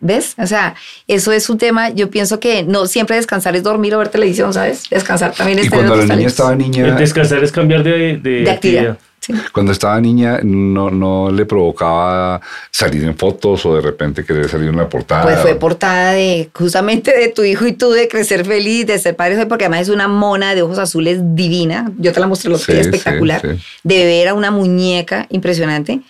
¿Ves? 0.00 0.34
O 0.38 0.46
sea, 0.46 0.76
eso 1.08 1.32
es 1.32 1.50
un 1.50 1.58
tema, 1.58 1.90
yo 1.90 2.08
pienso 2.08 2.38
que 2.38 2.62
no 2.62 2.86
siempre 2.86 3.16
descansar 3.16 3.56
es 3.56 3.64
dormir 3.64 3.96
o 3.96 3.98
ver 3.98 4.08
televisión, 4.10 4.54
¿sabes? 4.54 4.88
Descansar 4.88 5.32
también 5.32 5.58
es 5.58 5.66
Y 5.66 5.70
tener 5.70 5.86
cuando 5.86 5.96
la 5.96 6.04
otros 6.04 6.16
niña 6.16 6.30
talentos. 6.30 6.32
estaba 6.34 6.52
El 6.52 6.58
niña, 6.58 6.94
descansar 6.94 7.42
es 7.42 7.50
cambiar 7.50 7.82
de, 7.82 8.16
de, 8.18 8.30
de 8.42 8.50
actividad. 8.50 8.98
Sí. 9.20 9.34
cuando 9.52 9.72
estaba 9.72 10.00
niña, 10.00 10.40
no, 10.42 10.90
no 10.90 11.30
le 11.30 11.44
provocaba 11.44 12.40
salir 12.70 13.04
en 13.04 13.16
fotos 13.16 13.66
o 13.66 13.74
de 13.74 13.80
repente 13.82 14.24
querer 14.24 14.48
salir 14.48 14.68
en 14.68 14.74
una 14.74 14.88
portada. 14.88 15.22
Pues 15.24 15.40
fue 15.40 15.54
portada 15.56 16.12
de 16.12 16.50
justamente 16.54 17.16
de 17.16 17.28
tu 17.28 17.42
hijo 17.44 17.66
y 17.66 17.72
tú 17.72 17.90
de 17.90 18.08
crecer 18.08 18.44
feliz, 18.46 18.86
de 18.86 18.98
ser 18.98 19.16
padre, 19.16 19.44
porque 19.46 19.64
además 19.64 19.82
es 19.82 19.88
una 19.90 20.08
mona 20.08 20.54
de 20.54 20.62
ojos 20.62 20.78
azules 20.78 21.18
divina. 21.34 21.92
Yo 21.98 22.12
te 22.12 22.20
la 22.20 22.26
mostré 22.26 22.50
los 22.50 22.62
Sí, 22.62 22.72
días, 22.72 22.86
espectacular. 22.86 23.40
sí. 23.42 23.60
De 23.82 24.04
ver 24.06 24.28
a 24.28 24.34
una 24.34 24.50
muñeca 24.50 25.26
impresionante. 25.30 26.00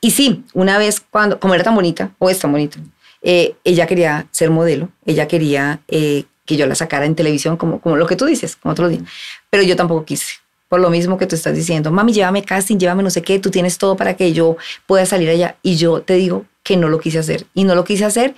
Y 0.00 0.10
sí, 0.12 0.44
una 0.52 0.78
vez 0.78 1.00
cuando, 1.10 1.40
como 1.40 1.54
era 1.54 1.64
tan 1.64 1.74
bonita, 1.74 2.10
o 2.18 2.30
es 2.30 2.38
tan 2.38 2.52
bonita, 2.52 2.78
eh, 3.22 3.54
ella 3.64 3.86
quería 3.86 4.26
ser 4.30 4.50
modelo, 4.50 4.90
ella 5.06 5.26
quería 5.26 5.80
eh, 5.88 6.24
que 6.44 6.56
yo 6.56 6.66
la 6.66 6.74
sacara 6.74 7.04
en 7.04 7.14
televisión, 7.14 7.56
como, 7.56 7.80
como 7.80 7.96
lo 7.96 8.06
que 8.06 8.14
tú 8.16 8.24
dices, 8.26 8.56
como 8.56 8.72
otros 8.72 8.90
días. 8.90 9.02
Pero 9.50 9.62
yo 9.64 9.74
tampoco 9.76 10.04
quise. 10.04 10.34
Por 10.68 10.80
lo 10.80 10.90
mismo 10.90 11.16
que 11.16 11.26
tú 11.26 11.34
estás 11.34 11.54
diciendo, 11.54 11.90
mami, 11.90 12.12
llévame 12.12 12.44
casting, 12.44 12.76
llévame 12.76 13.02
no 13.02 13.10
sé 13.10 13.22
qué, 13.22 13.38
tú 13.38 13.50
tienes 13.50 13.78
todo 13.78 13.96
para 13.96 14.16
que 14.16 14.32
yo 14.32 14.56
pueda 14.86 15.06
salir 15.06 15.30
allá. 15.30 15.56
Y 15.62 15.76
yo 15.76 16.02
te 16.02 16.14
digo 16.14 16.44
que 16.62 16.76
no 16.76 16.88
lo 16.88 17.00
quise 17.00 17.18
hacer. 17.18 17.46
Y 17.54 17.64
no 17.64 17.74
lo 17.74 17.84
quise 17.84 18.04
hacer 18.04 18.34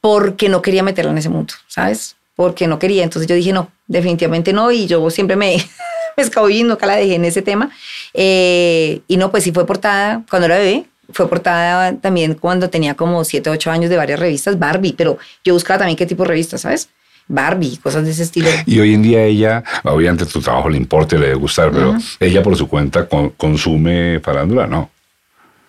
porque 0.00 0.48
no 0.48 0.62
quería 0.62 0.82
meterla 0.82 1.10
en 1.10 1.18
ese 1.18 1.28
mundo, 1.28 1.54
¿sabes? 1.66 2.16
Porque 2.34 2.66
no 2.66 2.78
quería. 2.78 3.02
Entonces 3.02 3.28
yo 3.28 3.34
dije, 3.34 3.52
no, 3.52 3.70
definitivamente 3.86 4.52
no. 4.52 4.70
Y 4.70 4.86
yo 4.86 5.10
siempre 5.10 5.36
me, 5.36 5.56
me 6.16 6.22
escabullí, 6.22 6.62
nunca 6.62 6.86
la 6.86 6.96
dejé 6.96 7.16
en 7.16 7.24
ese 7.24 7.42
tema. 7.42 7.70
Eh, 8.14 9.00
y 9.08 9.16
no, 9.16 9.30
pues 9.30 9.44
sí 9.44 9.52
fue 9.52 9.66
portada 9.66 10.22
cuando 10.30 10.46
era 10.46 10.58
bebé. 10.58 10.86
Fue 11.12 11.28
portada 11.28 11.94
también 11.96 12.34
cuando 12.34 12.70
tenía 12.70 12.94
como 12.94 13.24
7, 13.24 13.50
8 13.50 13.70
años 13.70 13.90
de 13.90 13.96
varias 13.96 14.18
revistas, 14.18 14.58
Barbie, 14.58 14.92
pero 14.92 15.18
yo 15.44 15.54
buscaba 15.54 15.78
también 15.78 15.96
qué 15.96 16.06
tipo 16.06 16.24
de 16.24 16.30
revistas, 16.30 16.62
¿sabes? 16.62 16.88
Barbie, 17.28 17.76
cosas 17.82 18.04
de 18.04 18.10
ese 18.12 18.22
estilo. 18.22 18.48
Y 18.66 18.78
hoy 18.80 18.94
en 18.94 19.02
día 19.02 19.22
ella, 19.24 19.64
obviamente 19.84 20.26
tu 20.26 20.40
trabajo 20.40 20.68
le 20.68 20.76
importa 20.76 21.16
y 21.16 21.18
le 21.18 21.26
debe 21.26 21.38
gustar, 21.38 21.70
pero 21.72 21.96
ella 22.20 22.42
por 22.42 22.56
su 22.56 22.68
cuenta 22.68 23.08
con- 23.08 23.30
consume 23.30 24.20
farándula, 24.20 24.66
no. 24.66 24.90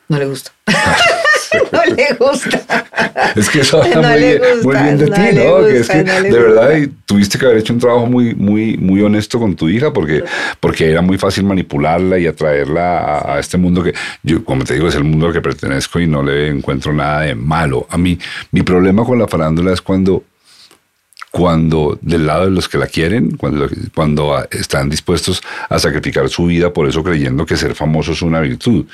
No 0.10 0.18
le 0.20 0.26
gusta. 0.26 0.51
no 1.72 1.80
le 1.95 2.14
gusta. 2.20 2.62
Es 3.36 3.49
que 3.49 3.62
eso 3.62 3.82
habla 3.82 3.95
No 3.95 4.01
muy, 4.10 4.20
le 4.20 4.28
bien, 4.38 4.41
gusta, 4.41 4.64
muy 4.68 4.84
bien 4.84 4.97
de 4.97 5.05
no 5.10 5.16
ti, 5.16 5.22
le 5.22 5.45
¿no? 5.45 5.66
que 5.66 5.78
es 5.80 5.88
que 5.89 6.03
no 6.03 6.20
le 6.20 6.30
de 6.30 6.39
verdad 6.39 6.89
tuviste 7.05 7.39
que 7.39 7.45
haber 7.45 7.58
hecho 7.60 7.72
un 7.74 7.80
trabajo 7.80 8.05
muy, 8.05 8.36
muy, 8.36 8.76
muy 8.78 9.01
honesto 9.01 9.39
con 9.39 9.55
tu 9.55 9.70
hija 9.70 9.93
porque, 9.93 10.24
porque 10.60 10.91
era 10.91 11.01
muy 11.01 11.18
fácil 11.18 11.45
manipularla 11.45 12.20
y 12.20 12.28
atraerla 12.28 12.97
a, 12.99 13.36
a 13.36 13.39
este 13.39 13.58
mundo 13.58 13.82
que 13.82 13.93
yo, 14.24 14.43
como 14.43 14.66
te 14.66 14.74
digo, 14.74 14.89
es 14.89 14.95
el 14.95 15.05
mundo 15.05 15.28
al 15.28 15.34
que 15.34 15.39
pertenezco 15.41 15.99
y 16.01 16.08
no 16.08 16.22
le 16.22 16.49
encuentro 16.49 16.91
nada 16.91 17.22
de 17.22 17.34
malo. 17.36 17.88
A 17.89 17.97
mí, 17.97 18.20
mi 18.51 18.62
problema 18.64 19.05
con 19.05 19.18
la 19.18 19.28
farándula 19.28 19.72
es 19.72 19.82
cuando 19.82 20.24
cuando 21.38 21.99
del 22.01 22.25
lado 22.25 22.45
de 22.45 22.51
los 22.51 22.67
que 22.67 22.79
la 22.79 22.88
quieren, 22.88 23.38
cuando, 23.38 23.69
cuando 23.93 24.35
a- 24.35 24.47
están 24.49 24.89
dispuestos 24.89 25.39
a 25.69 25.77
sacrificar 25.77 26.27
su 26.29 26.47
vida 26.47 26.73
por 26.73 26.88
eso 26.89 27.03
creyendo 27.03 27.45
que 27.45 27.55
ser 27.55 27.75
famoso 27.75 28.13
es 28.13 28.23
una 28.23 28.39
virtud, 28.41 28.85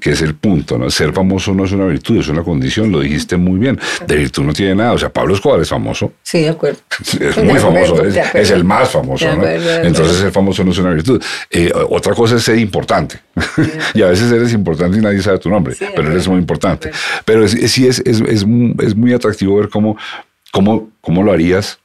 que 0.00 0.12
es 0.12 0.22
el 0.22 0.34
punto, 0.34 0.78
¿no? 0.78 0.90
Ser 0.90 1.12
famoso 1.12 1.52
no 1.52 1.66
es 1.66 1.72
una 1.72 1.84
virtud, 1.84 2.16
es 2.18 2.28
una 2.28 2.42
condición, 2.42 2.90
lo 2.90 3.00
dijiste 3.00 3.36
muy 3.36 3.58
bien. 3.58 3.78
De 4.06 4.16
virtud 4.16 4.42
no 4.44 4.54
tiene 4.54 4.74
nada, 4.74 4.92
o 4.92 4.98
sea, 4.98 5.10
Pablo 5.10 5.34
Escobar 5.34 5.60
es 5.60 5.68
famoso, 5.68 6.14
Sí, 6.22 6.40
de 6.40 6.48
acuerdo. 6.48 6.78
es 7.20 7.44
muy 7.44 7.58
famoso, 7.58 8.02
es, 8.04 8.16
es 8.34 8.50
el 8.50 8.64
más 8.64 8.88
famoso, 8.88 9.26
¿no? 9.36 9.46
Entonces 9.46 10.16
ser 10.16 10.32
famoso 10.32 10.64
no 10.64 10.70
es 10.72 10.78
una 10.78 10.90
virtud. 10.94 11.22
Eh, 11.50 11.70
otra 11.90 12.14
cosa 12.14 12.36
es 12.36 12.42
ser 12.42 12.58
importante. 12.58 13.20
y 13.94 14.00
a 14.00 14.06
veces 14.06 14.32
eres 14.32 14.54
importante 14.54 14.96
y 14.96 15.00
nadie 15.02 15.20
sabe 15.20 15.38
tu 15.38 15.50
nombre, 15.50 15.74
Sí, 15.74 15.84
pero 15.94 16.10
eres 16.10 16.26
muy 16.26 16.38
importante. 16.38 16.90
Pero 17.26 17.46
sí 17.48 17.86
es, 17.86 17.98
es, 18.06 18.20
es, 18.22 18.46
es 18.80 18.96
muy 18.96 19.12
atractivo 19.12 19.56
ver 19.58 19.68
cómo, 19.68 19.98
cómo, 20.52 20.88
cómo 21.02 21.22
lo 21.22 21.32
harías. 21.32 21.78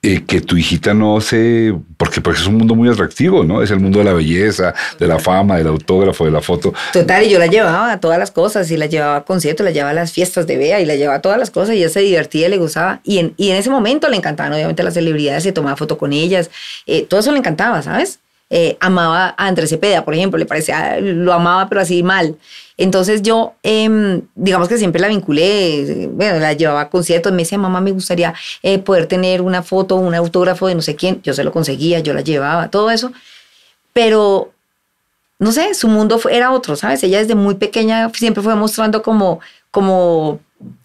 Eh, 0.00 0.24
que 0.24 0.40
tu 0.40 0.56
hijita 0.56 0.94
no 0.94 1.20
se... 1.20 1.74
Porque, 1.96 2.20
porque 2.20 2.40
es 2.40 2.46
un 2.46 2.54
mundo 2.54 2.74
muy 2.74 2.88
atractivo, 2.88 3.42
¿no? 3.42 3.62
Es 3.62 3.70
el 3.70 3.80
mundo 3.80 3.98
de 3.98 4.04
la 4.04 4.12
belleza, 4.12 4.72
de 4.98 5.06
la 5.08 5.18
fama, 5.18 5.56
del 5.56 5.66
autógrafo, 5.66 6.24
de 6.24 6.30
la 6.30 6.40
foto. 6.40 6.72
Total, 6.92 7.24
y 7.24 7.30
yo 7.30 7.38
la 7.38 7.46
llevaba 7.46 7.90
a 7.90 7.98
todas 7.98 8.18
las 8.18 8.30
cosas, 8.30 8.70
y 8.70 8.76
la 8.76 8.86
llevaba 8.86 9.16
a 9.16 9.24
conciertos, 9.24 9.64
la 9.64 9.72
llevaba 9.72 9.90
a 9.90 9.94
las 9.94 10.12
fiestas 10.12 10.46
de 10.46 10.56
Bea, 10.56 10.80
y 10.80 10.86
la 10.86 10.94
llevaba 10.94 11.18
a 11.18 11.22
todas 11.22 11.38
las 11.38 11.50
cosas, 11.50 11.74
y 11.74 11.78
ella 11.78 11.88
se 11.88 12.00
divertía, 12.00 12.48
le 12.48 12.58
gustaba. 12.58 13.00
Y 13.02 13.18
en, 13.18 13.34
y 13.36 13.50
en 13.50 13.56
ese 13.56 13.70
momento 13.70 14.08
le 14.08 14.16
encantaban, 14.16 14.52
obviamente, 14.52 14.84
las 14.84 14.94
celebridades, 14.94 15.42
se 15.42 15.52
tomaba 15.52 15.76
foto 15.76 15.98
con 15.98 16.12
ellas, 16.12 16.50
eh, 16.86 17.02
todo 17.02 17.18
eso 17.18 17.32
le 17.32 17.38
encantaba, 17.38 17.82
¿sabes? 17.82 18.20
Eh, 18.50 18.78
amaba 18.80 19.34
a 19.36 19.46
Andrés 19.46 19.68
Cepeda, 19.68 20.04
por 20.06 20.14
ejemplo, 20.14 20.38
le 20.38 20.46
parecía, 20.46 20.98
lo 21.00 21.34
amaba, 21.34 21.68
pero 21.68 21.82
así 21.82 22.02
mal. 22.02 22.36
Entonces 22.78 23.20
yo, 23.22 23.54
em, 23.62 24.22
digamos 24.34 24.68
que 24.68 24.78
siempre 24.78 25.00
la 25.02 25.08
vinculé, 25.08 26.08
bueno, 26.12 26.38
la 26.38 26.54
llevaba 26.54 26.80
a 26.82 26.88
conciertos, 26.88 27.30
me 27.32 27.42
decía, 27.42 27.58
mamá, 27.58 27.80
me 27.82 27.90
gustaría 27.92 28.32
eh, 28.62 28.78
poder 28.78 29.06
tener 29.06 29.42
una 29.42 29.62
foto, 29.62 29.96
un 29.96 30.14
autógrafo 30.14 30.66
de 30.66 30.74
no 30.76 30.80
sé 30.82 30.96
quién, 30.96 31.20
yo 31.22 31.34
se 31.34 31.44
lo 31.44 31.52
conseguía, 31.52 32.00
yo 32.00 32.14
la 32.14 32.22
llevaba, 32.22 32.68
todo 32.70 32.90
eso. 32.90 33.12
Pero 33.92 34.52
no 35.38 35.52
sé, 35.52 35.74
su 35.74 35.88
mundo 35.88 36.18
fue- 36.18 36.36
era 36.36 36.50
otro, 36.52 36.74
¿sabes? 36.76 37.02
Ella 37.04 37.18
desde 37.18 37.34
muy 37.34 37.54
pequeña 37.54 38.10
siempre 38.14 38.42
fue 38.42 38.54
mostrando 38.56 39.02
como, 39.02 39.40
como 39.70 40.40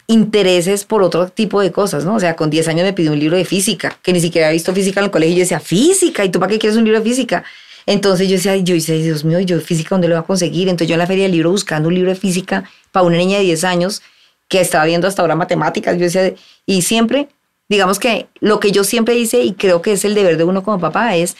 intereses 0.06 0.84
por 0.84 1.02
otro 1.02 1.28
tipo 1.28 1.60
de 1.60 1.72
cosas, 1.72 2.04
¿no? 2.04 2.14
O 2.14 2.20
sea, 2.20 2.36
con 2.36 2.50
10 2.50 2.68
años 2.68 2.84
me 2.84 2.92
pidió 2.92 3.12
un 3.12 3.18
libro 3.18 3.36
de 3.36 3.44
física, 3.44 3.98
que 4.02 4.12
ni 4.12 4.20
siquiera 4.20 4.48
había 4.48 4.54
visto 4.54 4.74
física 4.74 5.00
en 5.00 5.06
el 5.06 5.10
colegio, 5.10 5.34
y 5.34 5.38
yo 5.38 5.40
decía, 5.40 5.60
física, 5.60 6.24
¿y 6.24 6.28
tú 6.28 6.38
para 6.38 6.50
qué 6.50 6.58
quieres 6.58 6.76
un 6.76 6.84
libro 6.84 7.00
de 7.00 7.08
física? 7.08 7.44
Entonces 7.86 8.28
yo 8.28 8.36
decía, 8.36 8.56
yo 8.56 8.74
decía, 8.74 8.94
Dios 8.96 9.24
mío, 9.24 9.40
¿yo 9.40 9.60
física 9.60 9.90
dónde 9.90 10.08
lo 10.08 10.14
voy 10.14 10.22
a 10.22 10.26
conseguir? 10.26 10.68
Entonces 10.68 10.88
yo 10.88 10.94
en 10.94 11.00
la 11.00 11.06
feria 11.06 11.24
del 11.24 11.32
libro 11.32 11.50
buscando 11.50 11.88
un 11.88 11.94
libro 11.94 12.10
de 12.10 12.16
física 12.16 12.64
para 12.92 13.06
una 13.06 13.16
niña 13.16 13.38
de 13.38 13.44
10 13.44 13.64
años 13.64 14.02
que 14.48 14.60
estaba 14.60 14.84
viendo 14.84 15.06
hasta 15.06 15.22
ahora 15.22 15.36
matemáticas, 15.36 15.96
yo 15.96 16.04
decía, 16.04 16.34
y 16.66 16.82
siempre, 16.82 17.28
digamos 17.68 17.98
que 17.98 18.26
lo 18.40 18.60
que 18.60 18.72
yo 18.72 18.84
siempre 18.84 19.16
hice 19.16 19.42
y 19.42 19.52
creo 19.52 19.82
que 19.82 19.92
es 19.92 20.04
el 20.04 20.14
deber 20.14 20.36
de 20.36 20.44
uno 20.44 20.62
como 20.62 20.78
papá 20.78 21.16
es 21.16 21.36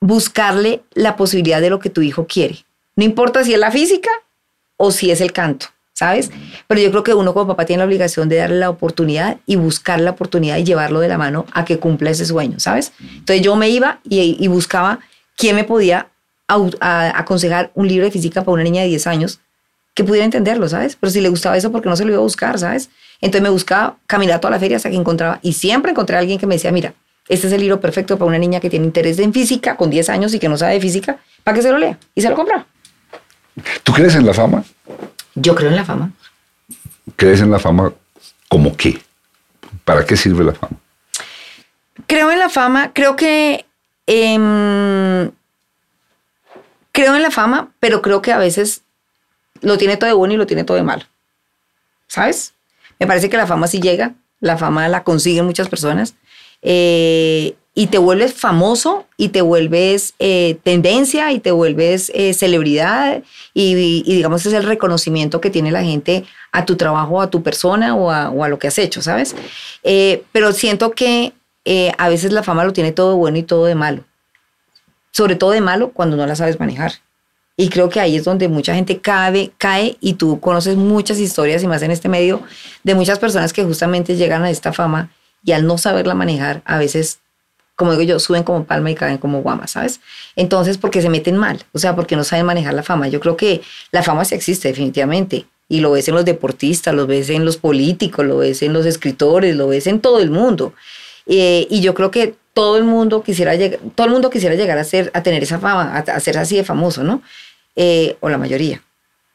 buscarle 0.00 0.82
la 0.94 1.16
posibilidad 1.16 1.60
de 1.60 1.70
lo 1.70 1.78
que 1.78 1.90
tu 1.90 2.02
hijo 2.02 2.26
quiere. 2.26 2.64
No 2.96 3.04
importa 3.04 3.44
si 3.44 3.52
es 3.52 3.58
la 3.58 3.70
física 3.70 4.10
o 4.76 4.90
si 4.90 5.10
es 5.10 5.20
el 5.20 5.32
canto, 5.32 5.66
¿sabes? 5.92 6.30
Pero 6.66 6.80
yo 6.80 6.90
creo 6.90 7.02
que 7.02 7.14
uno 7.14 7.32
como 7.34 7.48
papá 7.48 7.66
tiene 7.66 7.80
la 7.80 7.86
obligación 7.86 8.28
de 8.28 8.36
darle 8.36 8.58
la 8.58 8.70
oportunidad 8.70 9.38
y 9.46 9.56
buscar 9.56 10.00
la 10.00 10.12
oportunidad 10.12 10.56
y 10.56 10.64
llevarlo 10.64 11.00
de 11.00 11.08
la 11.08 11.18
mano 11.18 11.46
a 11.52 11.64
que 11.64 11.78
cumpla 11.78 12.10
ese 12.10 12.24
sueño, 12.24 12.58
¿sabes? 12.58 12.92
Entonces 13.00 13.42
yo 13.44 13.54
me 13.56 13.68
iba 13.68 14.00
y, 14.04 14.46
buscaba 14.48 15.00
quién 15.36 15.56
me 15.56 15.64
podía 15.64 16.08
a- 16.48 17.18
aconsejar 17.18 17.70
un 17.74 17.86
libro 17.88 18.04
de 18.06 18.10
física 18.10 18.40
para 18.42 18.52
una 18.54 18.62
niña 18.62 18.82
de 18.82 18.88
10 18.88 19.06
años 19.06 19.40
que 19.94 20.04
pudiera 20.04 20.24
entenderlo, 20.24 20.68
¿sabes? 20.68 20.96
Pero 20.98 21.10
si 21.10 21.20
le 21.20 21.28
gustaba 21.28 21.56
eso, 21.56 21.70
¿por 21.72 21.82
qué 21.82 21.88
no 21.88 21.96
se 21.96 22.04
lo 22.04 22.10
iba 22.12 22.18
a 22.18 22.22
buscar, 22.22 22.58
¿sabes? 22.58 22.88
Entonces 23.20 23.42
me 23.42 23.50
buscaba 23.50 23.96
caminar 24.06 24.40
toda 24.40 24.52
la 24.52 24.58
feria 24.60 24.76
hasta 24.78 24.88
que 24.88 24.96
encontraba, 24.96 25.38
y 25.42 25.52
siempre 25.52 25.90
encontré 25.90 26.16
a 26.16 26.20
alguien 26.20 26.38
que 26.38 26.46
me 26.46 26.54
decía, 26.54 26.72
mira, 26.72 26.94
este 27.28 27.46
es 27.48 27.52
el 27.52 27.60
libro 27.60 27.80
perfecto 27.80 28.16
para 28.16 28.28
una 28.28 28.38
niña 28.38 28.58
que 28.60 28.70
tiene 28.70 28.86
interés 28.86 29.18
en 29.18 29.32
física, 29.32 29.76
con 29.76 29.90
10 29.90 30.08
años 30.08 30.32
y 30.34 30.38
que 30.38 30.48
no 30.48 30.56
sabe 30.56 30.74
de 30.74 30.80
física, 30.80 31.18
para 31.44 31.54
que 31.56 31.62
se 31.62 31.70
lo 31.70 31.78
lea. 31.78 31.98
Y 32.14 32.22
se 32.22 32.28
lo 32.30 32.34
compraba. 32.34 32.66
¿Tú 33.82 33.92
crees 33.92 34.14
en 34.14 34.24
la 34.26 34.32
fama? 34.32 34.64
Yo 35.40 35.54
creo 35.54 35.70
en 35.70 35.76
la 35.76 35.84
fama. 35.84 36.12
¿Crees 37.16 37.40
en 37.40 37.50
la 37.50 37.58
fama 37.58 37.92
como 38.48 38.76
qué? 38.76 39.00
¿Para 39.84 40.04
qué 40.04 40.16
sirve 40.16 40.44
la 40.44 40.52
fama? 40.52 40.76
Creo 42.06 42.30
en 42.30 42.38
la 42.38 42.48
fama, 42.48 42.92
creo 42.92 43.16
que... 43.16 43.64
em, 44.06 45.30
creo 46.92 47.16
en 47.16 47.22
la 47.22 47.30
fama, 47.30 47.70
pero 47.80 48.02
creo 48.02 48.20
que 48.20 48.32
a 48.32 48.38
veces 48.38 48.82
lo 49.60 49.78
tiene 49.78 49.96
todo 49.96 50.08
de 50.08 50.14
bueno 50.14 50.34
y 50.34 50.36
lo 50.36 50.46
tiene 50.46 50.64
todo 50.64 50.76
de 50.76 50.82
malo. 50.82 51.04
¿Sabes? 52.06 52.54
Me 52.98 53.06
parece 53.06 53.30
que 53.30 53.36
la 53.36 53.46
fama 53.46 53.66
sí 53.66 53.80
llega, 53.80 54.14
la 54.40 54.58
fama 54.58 54.88
la 54.88 55.04
consiguen 55.04 55.46
muchas 55.46 55.68
personas, 55.68 56.14
eh, 56.62 57.54
y 57.80 57.86
te 57.86 57.96
vuelves 57.96 58.34
famoso 58.34 59.06
y 59.16 59.30
te 59.30 59.40
vuelves 59.40 60.12
eh, 60.18 60.58
tendencia 60.64 61.32
y 61.32 61.40
te 61.40 61.50
vuelves 61.50 62.12
eh, 62.14 62.34
celebridad 62.34 63.22
y, 63.54 64.02
y 64.04 64.14
digamos 64.16 64.44
es 64.44 64.52
el 64.52 64.64
reconocimiento 64.64 65.40
que 65.40 65.48
tiene 65.48 65.70
la 65.70 65.82
gente 65.82 66.26
a 66.52 66.66
tu 66.66 66.76
trabajo, 66.76 67.22
a 67.22 67.30
tu 67.30 67.42
persona 67.42 67.94
o 67.94 68.10
a, 68.10 68.28
o 68.28 68.44
a 68.44 68.48
lo 68.48 68.58
que 68.58 68.68
has 68.68 68.76
hecho, 68.76 69.00
¿sabes? 69.00 69.34
Eh, 69.82 70.24
pero 70.30 70.52
siento 70.52 70.90
que 70.90 71.32
eh, 71.64 71.92
a 71.96 72.10
veces 72.10 72.32
la 72.32 72.42
fama 72.42 72.64
lo 72.64 72.74
tiene 72.74 72.92
todo 72.92 73.12
de 73.12 73.16
bueno 73.16 73.38
y 73.38 73.44
todo 73.44 73.64
de 73.64 73.74
malo. 73.74 74.04
Sobre 75.10 75.34
todo 75.34 75.52
de 75.52 75.62
malo 75.62 75.90
cuando 75.90 76.18
no 76.18 76.26
la 76.26 76.36
sabes 76.36 76.60
manejar. 76.60 76.92
Y 77.56 77.70
creo 77.70 77.88
que 77.88 78.00
ahí 78.00 78.14
es 78.14 78.24
donde 78.24 78.48
mucha 78.48 78.74
gente 78.74 79.00
cae, 79.00 79.52
cae 79.56 79.96
y 80.00 80.14
tú 80.14 80.38
conoces 80.38 80.76
muchas 80.76 81.18
historias 81.18 81.62
y 81.62 81.66
más 81.66 81.80
en 81.80 81.92
este 81.92 82.10
medio 82.10 82.42
de 82.84 82.94
muchas 82.94 83.18
personas 83.18 83.54
que 83.54 83.64
justamente 83.64 84.16
llegan 84.16 84.42
a 84.42 84.50
esta 84.50 84.74
fama 84.74 85.08
y 85.42 85.52
al 85.52 85.66
no 85.66 85.78
saberla 85.78 86.14
manejar 86.14 86.60
a 86.66 86.76
veces, 86.76 87.20
como 87.80 87.92
digo 87.92 88.02
yo, 88.02 88.20
suben 88.20 88.42
como 88.42 88.64
palma 88.64 88.90
y 88.90 88.94
caen 88.94 89.16
como 89.16 89.40
guama, 89.40 89.66
¿sabes? 89.66 90.02
Entonces, 90.36 90.76
porque 90.76 91.00
se 91.00 91.08
meten 91.08 91.38
mal, 91.38 91.64
o 91.72 91.78
sea, 91.78 91.96
porque 91.96 92.14
no 92.14 92.24
saben 92.24 92.44
manejar 92.44 92.74
la 92.74 92.82
fama. 92.82 93.08
Yo 93.08 93.20
creo 93.20 93.38
que 93.38 93.62
la 93.90 94.02
fama 94.02 94.26
sí 94.26 94.34
existe 94.34 94.68
definitivamente 94.68 95.46
y 95.66 95.80
lo 95.80 95.92
ves 95.92 96.06
en 96.06 96.14
los 96.14 96.26
deportistas, 96.26 96.94
lo 96.94 97.06
ves 97.06 97.30
en 97.30 97.46
los 97.46 97.56
políticos, 97.56 98.26
lo 98.26 98.36
ves 98.36 98.60
en 98.60 98.74
los 98.74 98.84
escritores, 98.84 99.56
lo 99.56 99.68
ves 99.68 99.86
en 99.86 100.00
todo 100.00 100.20
el 100.20 100.30
mundo. 100.30 100.74
Eh, 101.24 101.66
y 101.70 101.80
yo 101.80 101.94
creo 101.94 102.10
que 102.10 102.34
todo 102.52 102.76
el 102.76 102.84
mundo 102.84 103.22
quisiera 103.22 103.54
llegar, 103.54 103.80
todo 103.94 104.06
el 104.08 104.12
mundo 104.12 104.28
quisiera 104.28 104.54
llegar 104.56 104.76
a 104.76 104.84
ser, 104.84 105.10
a 105.14 105.22
tener 105.22 105.42
esa 105.42 105.58
fama, 105.58 105.96
a, 105.96 106.20
ser 106.20 106.36
así 106.36 106.56
de 106.56 106.64
famoso, 106.64 107.02
¿no? 107.02 107.22
Eh, 107.76 108.18
o 108.20 108.28
la 108.28 108.36
mayoría. 108.36 108.82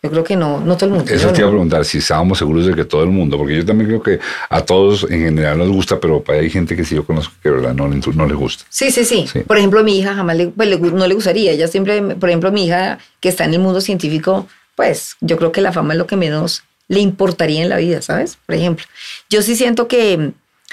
Yo 0.06 0.12
creo 0.12 0.24
que 0.24 0.36
no, 0.36 0.60
no 0.62 0.76
todo 0.78 0.86
el 0.90 0.96
mundo. 0.96 1.12
Eso 1.14 1.32
te 1.32 1.40
iba 1.40 1.48
a 1.48 1.52
preguntar 1.52 1.84
si 1.86 1.98
estábamos 2.00 2.38
seguros 2.38 2.66
de 2.66 2.74
que 2.76 2.86
todo 2.86 3.04
el 3.04 3.10
mundo, 3.10 3.38
porque 3.38 3.56
yo 3.58 3.66
también 3.66 3.90
creo 3.90 4.02
que 4.04 4.20
a 4.50 4.62
todos 4.62 5.04
en 5.10 5.20
general 5.22 5.58
nos 5.58 5.70
gusta, 5.70 6.00
pero 6.00 6.24
hay 6.28 6.50
gente 6.50 6.76
que 6.76 6.84
sí 6.86 6.96
yo 6.96 7.06
conozco 7.06 7.34
que 7.44 7.50
verdad 7.50 7.74
no, 7.74 7.88
le- 7.88 8.00
no 8.16 8.26
le 8.28 8.34
gusta. 8.34 8.64
Sí, 8.70 8.92
sí, 8.92 9.04
sí, 9.06 9.26
Sí. 9.32 9.40
Por 9.42 9.58
ejemplo, 9.58 9.84
mi 9.84 10.00
hija 10.00 10.14
jamás 10.16 10.38
le, 10.38 10.48
pues, 10.48 10.80
no 10.80 11.08
le 11.08 11.14
gustaría. 11.14 11.52
Ella 11.52 11.68
siempre, 11.68 12.02
por 12.16 12.30
ejemplo, 12.30 12.52
mi 12.52 12.66
hija 12.66 13.00
que 13.20 13.30
está 13.30 13.46
en 13.46 13.54
el 13.54 13.60
mundo 13.60 13.82
científico, 13.82 14.48
pues 14.76 15.16
yo 15.22 15.38
creo 15.38 15.52
que 15.52 15.62
la 15.62 15.72
fama 15.72 15.94
es 15.94 15.98
lo 16.00 16.08
que 16.08 16.16
menos 16.18 16.64
le 16.88 17.00
importaría 17.00 17.62
en 17.64 17.70
la 17.70 17.78
vida, 17.78 18.02
¿sabes? 18.02 18.38
Por 18.46 18.56
ejemplo, 18.56 18.86
yo 19.30 19.42
sí 19.42 19.56
siento 19.56 19.88
que, 19.88 20.32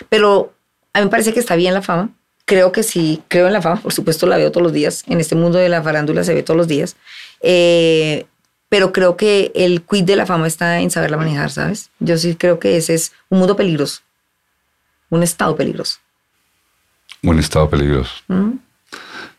pero 0.08 0.52
a 0.92 0.98
mí 0.98 1.04
me 1.06 1.10
parece 1.10 1.32
que 1.32 1.40
está 1.40 1.56
bien 1.56 1.72
la 1.74 1.82
fama. 1.82 2.10
Creo 2.44 2.72
que 2.72 2.82
sí, 2.82 3.22
creo 3.28 3.46
en 3.46 3.52
la 3.52 3.62
fama, 3.62 3.80
por 3.80 3.92
supuesto 3.92 4.26
la 4.26 4.36
veo 4.36 4.50
todos 4.50 4.64
los 4.64 4.72
días. 4.72 5.04
En 5.06 5.20
este 5.20 5.36
mundo 5.36 5.58
de 5.58 5.68
la 5.68 5.80
farándula 5.82 6.24
se 6.24 6.34
ve 6.34 6.42
todos 6.42 6.58
los 6.58 6.66
días. 6.68 6.96
Eh, 7.40 8.26
pero 8.72 8.90
creo 8.90 9.18
que 9.18 9.52
el 9.54 9.82
quid 9.82 10.04
de 10.04 10.16
la 10.16 10.24
fama 10.24 10.46
está 10.46 10.80
en 10.80 10.90
saberla 10.90 11.18
manejar, 11.18 11.50
¿sabes? 11.50 11.90
Yo 11.98 12.16
sí 12.16 12.36
creo 12.36 12.58
que 12.58 12.78
ese 12.78 12.94
es 12.94 13.12
un 13.28 13.38
mundo 13.40 13.54
peligroso, 13.54 14.00
un 15.10 15.22
estado 15.22 15.54
peligroso. 15.56 15.98
Un 17.22 17.38
estado 17.38 17.68
peligroso. 17.68 18.14
¿Mm? 18.28 18.52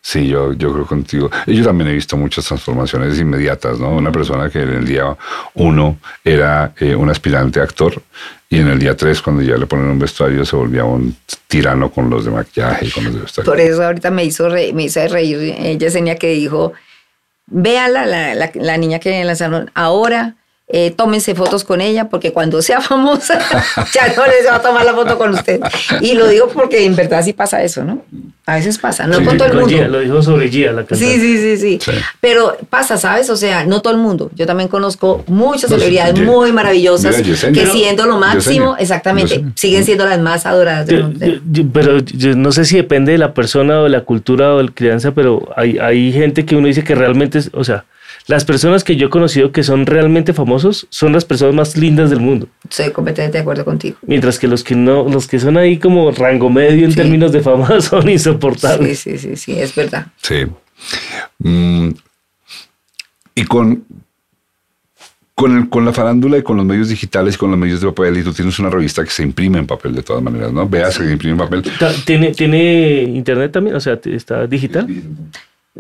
Sí, 0.01 0.27
yo, 0.27 0.53
yo 0.53 0.71
creo 0.71 0.85
contigo. 0.85 1.31
Yo 1.47 1.63
también 1.63 1.89
he 1.89 1.93
visto 1.93 2.15
muchas 2.15 2.45
transformaciones 2.45 3.17
inmediatas, 3.17 3.79
¿no? 3.79 3.89
Una 3.89 4.11
persona 4.11 4.51
que 4.51 4.61
en 4.61 4.69
el 4.69 4.85
día 4.85 5.17
uno 5.55 5.97
era 6.23 6.71
eh, 6.79 6.93
un 6.93 7.09
aspirante 7.09 7.59
actor 7.59 8.03
y 8.49 8.59
en 8.59 8.67
el 8.67 8.77
día 8.77 8.95
tres, 8.95 9.19
cuando 9.19 9.41
ya 9.41 9.57
le 9.57 9.65
ponen 9.65 9.87
un 9.87 9.97
vestuario, 9.97 10.45
se 10.45 10.55
volvía 10.55 10.83
un 10.83 11.17
tirano 11.47 11.89
con 11.89 12.07
los 12.07 12.23
de 12.25 12.29
maquillaje 12.29 12.85
y 12.85 12.91
con 12.91 13.03
los 13.05 13.15
de 13.15 13.21
vestuario. 13.21 13.51
Por 13.51 13.59
eso 13.59 13.83
ahorita 13.83 14.11
me 14.11 14.25
hizo, 14.25 14.47
re- 14.47 14.73
me 14.73 14.83
hizo 14.83 15.07
reír 15.07 15.39
eh, 15.57 15.75
Yesenia 15.79 16.17
que 16.17 16.27
dijo, 16.33 16.73
véala, 17.47 18.05
la, 18.05 18.35
la, 18.35 18.51
la 18.53 18.77
niña 18.77 18.99
que 18.99 19.23
lanzaron 19.23 19.71
ahora, 19.73 20.35
eh, 20.69 20.91
tómense 20.91 21.35
fotos 21.35 21.63
con 21.65 21.81
ella 21.81 22.09
porque 22.09 22.31
cuando 22.31 22.61
sea 22.61 22.79
famosa 22.81 23.37
ya 23.93 24.13
no 24.15 24.25
les 24.25 24.47
va 24.47 24.55
a 24.55 24.61
tomar 24.61 24.85
la 24.85 24.93
foto 24.93 25.17
con 25.17 25.31
usted. 25.31 25.59
Y 26.01 26.13
lo 26.13 26.27
digo 26.27 26.47
porque 26.47 26.85
en 26.85 26.95
verdad 26.95 27.23
sí 27.23 27.33
pasa 27.33 27.61
eso, 27.63 27.83
¿no? 27.83 28.01
A 28.45 28.55
veces 28.55 28.77
pasa, 28.77 29.05
no 29.07 29.17
Sí, 29.19 29.23
con 29.25 29.37
todo 29.37 29.47
el 29.47 29.51
Con 29.53 29.61
mundo. 29.61 29.75
Gia, 29.77 29.87
lo 29.87 29.99
dijo 29.99 30.21
sobre 30.21 30.49
Gia, 30.49 30.71
la 30.73 30.83
cantante. 30.85 31.05
Sí, 31.05 31.19
sí, 31.19 31.37
sí, 31.37 31.57
sí, 31.57 31.79
Sí. 31.81 31.91
Pero 32.19 32.57
pasa, 32.69 32.97
¿sabes? 32.97 33.29
O 33.29 33.35
sea, 33.37 33.65
no 33.65 33.81
todo 33.81 33.93
el 33.93 33.99
mundo. 33.99 34.31
Yo 34.35 34.45
también 34.45 34.67
conozco 34.69 35.23
muchas 35.27 35.69
No, 35.69 35.77
celebridades 35.77 36.19
muy 36.19 36.51
maravillosas 36.51 37.15
mira, 37.17 37.27
Yesenia. 37.29 37.63
que 37.63 37.69
siendo 37.69 38.05
lo 38.05 38.17
máximo, 38.17 38.71
Yesenia. 38.71 38.81
exactamente, 38.81 39.29
Yesenia. 39.35 39.53
siguen 39.55 39.83
siendo 39.85 40.05
las 40.05 40.19
más 40.19 40.45
adoradas 40.45 40.87
del 40.87 40.97
Yo- 40.97 41.03
mundo. 41.07 41.25
yo- 41.25 41.39
yo- 41.51 41.63
pero 41.71 41.99
yo 41.99 42.35
no 42.35 42.51
sé 42.51 42.65
si 42.65 42.75
depende 42.77 43.11
de 43.13 43.17
la 43.17 43.33
persona 43.33 43.79
o 43.79 43.83
de 43.83 43.89
la 43.89 44.01
cultura 44.01 44.53
o 44.53 44.57
de 44.57 44.63
la 44.63 44.71
crianza, 44.73 45.11
pero 45.11 45.47
hay, 45.55 45.77
hay 45.77 46.11
gente 46.11 46.45
que 46.45 46.55
uno 46.55 46.67
dice 46.67 46.83
que 46.83 46.95
realmente 46.95 47.37
es, 47.39 47.49
o 47.53 47.63
sea, 47.63 47.85
las 48.27 48.45
personas 48.45 48.83
que 48.83 48.95
yo 48.95 49.07
he 49.07 49.09
conocido 49.09 49.51
que 49.51 49.63
son 49.63 49.85
realmente 49.85 50.33
famosos 50.33 50.87
son 50.89 51.11
las 51.13 51.25
personas 51.25 51.55
más 51.55 51.75
lindas 51.77 52.09
del 52.09 52.19
mundo, 52.21 52.47
Estoy 52.69 52.91
completamente 52.91 53.37
de 53.37 53.41
acuerdo 53.41 53.65
contigo. 53.65 53.97
mientras 54.07 54.39
que 54.39 54.47
los 54.47 54.63
que 54.63 54.75
no, 54.75 55.07
los 55.09 55.27
que 55.27 55.39
son 55.39 55.57
ahí 55.57 55.77
como 55.77 56.09
rango 56.11 56.49
medio 56.49 56.85
en 56.85 56.91
Sí. 56.91 56.97
términos 56.97 57.31
de 57.31 57.41
fama 57.41 57.81
son 57.81 58.03
Sí, 58.03 58.11
insoportables. 58.11 58.99
sí, 58.99 59.17
sí, 59.17 59.35
sí, 59.35 59.51
es 59.59 59.75
verdad. 59.75 60.07
Sí. 60.21 60.45
Mm, 61.39 61.89
y 63.35 63.43
con, 63.45 63.83
con, 65.35 65.57
el- 65.57 65.69
con 65.69 65.83
la 65.83 65.91
farándula 65.91 66.37
y 66.37 66.43
con 66.43 66.55
los 66.57 66.65
medios 66.65 66.89
digitales 66.89 67.35
y 67.35 67.37
con 67.37 67.49
los 67.51 67.59
medios 67.59 67.81
de 67.81 67.87
papel, 67.87 68.17
y 68.17 68.23
tú 68.23 68.31
tienes 68.33 68.57
una 68.59 68.69
revista 68.69 69.03
que 69.03 69.09
se 69.09 69.23
imprime 69.23 69.57
en 69.59 69.67
papel 69.67 69.95
de 69.95 70.03
todas 70.03 70.21
maneras, 70.23 70.53
¿no? 70.53 70.67
Veas 70.69 70.97
que 70.97 71.05
se 71.05 71.11
imprime 71.11 71.33
en 71.33 71.37
papel. 71.39 71.63
¿Tiene, 72.05 72.31
¿Tiene 72.31 73.01
internet 73.03 73.51
también? 73.51 73.75
O 73.75 73.79
sea, 73.79 73.99
¿está 74.05 74.45
digital? 74.47 74.87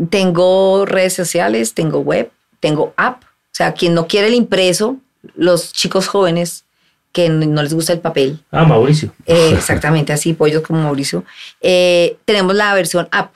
Tengo 0.09 0.85
redes 0.85 1.13
sociales, 1.13 1.73
tengo 1.73 1.99
web, 1.99 2.31
tengo 2.59 2.93
app. 2.97 3.23
O 3.23 3.27
sea, 3.55 3.73
quien 3.73 3.93
no 3.93 4.07
quiere 4.07 4.27
el 4.27 4.33
impreso, 4.33 4.97
los 5.35 5.71
chicos 5.71 6.07
jóvenes 6.07 6.65
que 7.11 7.29
no 7.29 7.61
les 7.61 7.75
gusta 7.75 7.93
el 7.93 7.99
papel, 7.99 8.39
Ah, 8.49 8.65
Mauricio. 8.65 9.13
eh, 9.27 9.51
exactamente 9.55 10.11
así, 10.11 10.33
pollos 10.33 10.63
como 10.63 10.81
Mauricio, 10.81 11.23
eh, 11.61 12.17
tenemos 12.25 12.55
la 12.55 12.73
versión 12.73 13.07
app. 13.11 13.31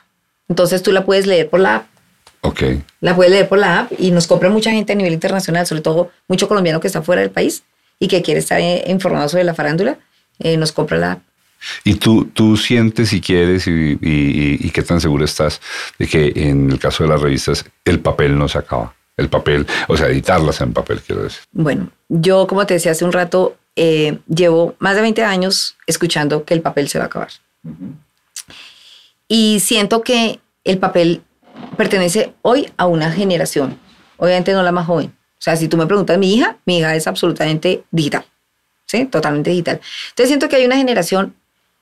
Entonces 0.49 0.81
tú 0.81 0.91
la 0.91 1.05
puedes 1.05 1.27
leer 1.27 1.47
por 1.47 1.59
la 1.59 1.75
app. 1.75 1.85
Ok. 2.41 2.63
La 3.01 3.15
puedes 3.15 3.31
leer 3.31 3.47
por 3.47 3.59
la 3.59 3.81
app 3.81 3.91
y 3.99 4.09
nos 4.09 4.25
compra 4.25 4.49
mucha 4.49 4.71
gente 4.71 4.93
a 4.93 4.95
nivel 4.95 5.13
internacional, 5.13 5.67
sobre 5.67 5.83
todo 5.83 6.09
mucho 6.27 6.47
colombiano 6.47 6.79
que 6.79 6.87
está 6.87 7.03
fuera 7.03 7.21
del 7.21 7.29
país 7.29 7.63
y 7.99 8.07
que 8.07 8.23
quiere 8.23 8.39
estar 8.39 8.59
eh, 8.59 8.83
informado 8.87 9.29
sobre 9.29 9.43
la 9.43 9.53
farándula, 9.53 9.99
eh, 10.39 10.57
nos 10.57 10.71
compra 10.71 10.97
la 10.97 11.11
app. 11.13 11.19
¿Y 11.83 11.95
tú, 11.95 12.25
tú 12.33 12.55
sientes 12.57 13.13
y 13.13 13.21
quieres 13.21 13.67
y, 13.67 13.71
y- 13.71 13.97
y- 14.01 14.57
y 14.61 14.69
qué 14.71 14.81
tan 14.83 15.01
seguro 15.01 15.25
estás 15.25 15.59
de 15.97 16.07
que 16.07 16.31
en 16.35 16.69
el 16.71 16.79
caso 16.79 17.03
de 17.03 17.09
las 17.09 17.21
revistas 17.21 17.65
el 17.85 17.99
papel 17.99 18.37
no 18.37 18.47
se 18.47 18.57
acaba? 18.57 18.93
El 19.17 19.29
papel, 19.29 19.65
o 19.87 19.97
sea, 19.97 20.07
editarlas 20.09 20.61
en 20.61 20.73
papel, 20.73 21.01
quiero 21.01 21.23
decir. 21.23 21.39
Bueno, 21.51 21.89
yo 22.07 22.45
como 22.45 22.65
te 22.67 22.75
decía 22.75 22.91
hace 22.91 23.03
un 23.03 23.11
rato, 23.11 23.57
eh, 23.75 24.19
llevo 24.27 24.75
más 24.79 24.95
de 24.95 25.01
20 25.01 25.23
años 25.23 25.75
escuchando 25.87 26.43
que 26.45 26.53
el 26.53 26.61
papel 26.61 26.87
se 26.87 26.99
va 26.99 27.05
a 27.05 27.07
acabar. 27.07 27.29
Y 29.27 29.59
siento 29.59 30.01
que 30.01 30.39
el 30.63 30.77
papel 30.77 31.21
pertenece 31.75 32.33
hoy 32.43 32.71
a 32.77 32.85
una 32.87 33.11
generación, 33.11 33.79
obviamente 34.17 34.53
no 34.53 34.63
la 34.63 34.71
más 34.71 34.85
joven. 34.85 35.07
O 35.07 35.41
sea, 35.41 35.55
si 35.55 35.67
tú 35.67 35.77
me 35.77 35.85
preguntas 35.85 36.17
mi 36.17 36.33
hija, 36.35 36.57
mi 36.65 36.79
hija 36.79 36.95
es 36.95 37.07
absolutamente 37.07 37.83
digital, 37.91 38.25
¿sí? 38.85 39.05
Totalmente 39.05 39.49
digital. 39.49 39.79
Entonces 40.09 40.27
siento 40.29 40.49
que 40.49 40.55
hay 40.57 40.65
una 40.65 40.77
generación, 40.77 41.35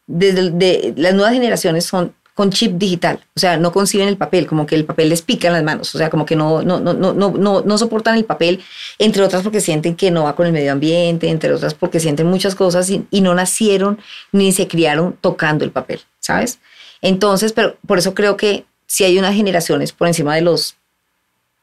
desde 0.07 0.51
de, 0.51 0.93
las 0.97 1.13
nuevas 1.13 1.33
generaciones 1.33 1.85
son 1.85 2.13
con 2.35 2.51
chip 2.51 2.73
digital, 2.73 3.23
o 3.33 3.39
sea, 3.39 3.55
no 3.55 3.71
conciben 3.71 4.09
el 4.09 4.17
papel, 4.17 4.45
como 4.45 4.65
que 4.65 4.75
el 4.75 4.83
papel 4.83 5.07
les 5.07 5.21
pica 5.21 5.47
en 5.47 5.53
las 5.53 5.63
manos, 5.63 5.95
o 5.95 5.97
sea, 5.97 6.09
como 6.09 6.25
que 6.25 6.35
no, 6.35 6.61
no, 6.63 6.81
no, 6.81 6.93
no, 6.93 7.13
no, 7.13 7.61
no 7.61 7.77
soportan 7.77 8.15
el 8.17 8.25
papel, 8.25 8.61
entre 8.99 9.23
otras 9.23 9.41
porque 9.41 9.61
sienten 9.61 9.95
que 9.95 10.11
no 10.11 10.25
va 10.25 10.35
con 10.35 10.45
el 10.45 10.51
medio 10.51 10.73
ambiente, 10.73 11.29
entre 11.29 11.53
otras 11.53 11.73
porque 11.73 12.01
sienten 12.01 12.27
muchas 12.27 12.53
cosas 12.53 12.89
y, 12.89 13.07
y 13.09 13.21
no 13.21 13.33
nacieron 13.33 13.99
ni 14.33 14.51
se 14.51 14.67
criaron 14.67 15.17
tocando 15.21 15.63
el 15.63 15.71
papel, 15.71 16.01
¿sabes? 16.19 16.59
Entonces, 17.01 17.53
pero 17.53 17.77
por 17.87 17.99
eso 17.99 18.13
creo 18.13 18.35
que 18.35 18.65
si 18.85 19.05
hay 19.05 19.17
unas 19.17 19.33
generaciones 19.33 19.93
por 19.93 20.09
encima 20.09 20.35
de 20.35 20.41
los 20.41 20.75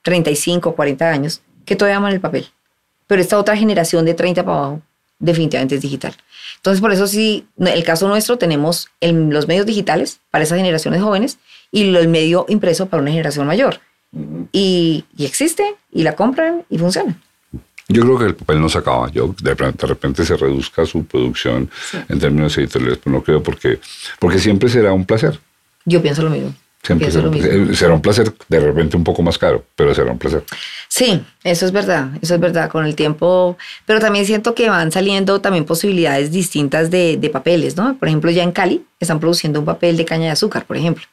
35, 0.05 0.75
40 0.75 1.11
años 1.11 1.43
que 1.67 1.77
todavía 1.77 1.99
aman 1.99 2.15
el 2.15 2.21
papel, 2.21 2.49
pero 3.07 3.21
esta 3.21 3.39
otra 3.39 3.59
generación 3.59 4.07
de 4.07 4.15
30 4.15 4.43
para 4.43 4.57
abajo 4.57 4.83
definitivamente 5.23 5.77
es 5.77 5.81
digital. 5.81 6.15
Entonces, 6.57 6.81
por 6.81 6.93
eso 6.93 7.07
sí, 7.07 7.47
el 7.59 7.83
caso 7.85 8.07
nuestro 8.09 8.37
tenemos 8.37 8.89
el- 9.01 9.31
los 9.31 9.49
medios 9.49 9.65
digitales 9.65 10.21
para 10.31 10.45
esas 10.45 10.59
generaciones 10.59 11.01
jóvenes 11.01 11.39
y 11.71 11.85
lo- 11.85 11.99
el 12.01 12.09
medio 12.09 12.45
impreso 12.49 12.87
para 12.87 13.03
una 13.03 13.11
generación 13.13 13.47
mayor. 13.47 13.81
y, 14.53 15.07
y 15.17 15.25
existe, 15.25 15.65
y 15.91 16.03
la 16.03 16.15
compran 16.15 16.65
y 16.69 16.77
funciona. 16.77 17.17
Yo 17.89 18.03
creo 18.03 18.19
que 18.19 18.25
el 18.27 18.35
papel 18.35 18.61
no 18.61 18.69
se 18.69 18.77
acaba. 18.77 19.11
Yo 19.11 19.35
de 19.43 19.55
repente 19.55 20.25
se 20.27 20.37
reduzca 20.37 20.85
su 20.85 21.05
producción 21.07 21.71
en 22.11 22.19
términos 22.19 22.57
editoriales, 22.59 22.99
pero 23.03 23.17
no 23.17 23.23
creo 23.23 23.43
porque, 23.43 23.81
porque 24.19 24.39
siempre 24.39 24.69
será 24.69 24.93
un 24.93 25.07
placer. 25.07 25.41
Yo 25.87 26.03
pienso 26.03 26.23
lo 26.23 26.29
mismo. 26.29 26.55
Siempre 26.83 27.13
será, 27.13 27.31
será 27.75 27.95
un 27.95 28.03
placer 28.03 28.35
de 28.49 28.59
repente 28.59 28.97
un 28.97 29.05
poco 29.05 29.23
más 29.23 29.39
caro, 29.39 29.65
pero 29.77 29.95
será 29.95 30.11
un 30.11 30.19
placer. 30.19 30.43
Sí, 30.89 31.23
eso 31.45 31.65
es 31.65 31.71
verdad, 31.71 32.09
eso 32.21 32.35
es 32.35 32.41
verdad, 32.41 32.69
con 32.69 32.85
el 32.85 32.97
tiempo, 32.97 33.57
pero 33.87 34.01
también 34.01 34.27
siento 34.27 34.55
que 34.57 34.69
van 34.69 34.91
saliendo 34.91 35.41
también 35.41 35.65
posibilidades 35.65 36.33
distintas 36.33 36.91
de, 36.91 37.17
de 37.19 37.31
papeles, 37.31 37.77
¿no? 37.77 37.97
Por 37.97 38.09
ejemplo, 38.09 38.33
ya 38.33 38.43
en 38.43 38.51
Cali 38.51 38.85
están 38.99 39.21
produciendo 39.21 39.61
un 39.61 39.65
papel 39.65 39.97
de 39.97 40.05
caña 40.05 40.25
de 40.25 40.31
azúcar, 40.31 40.65
por 40.65 40.77
ejemplo. 40.77 41.05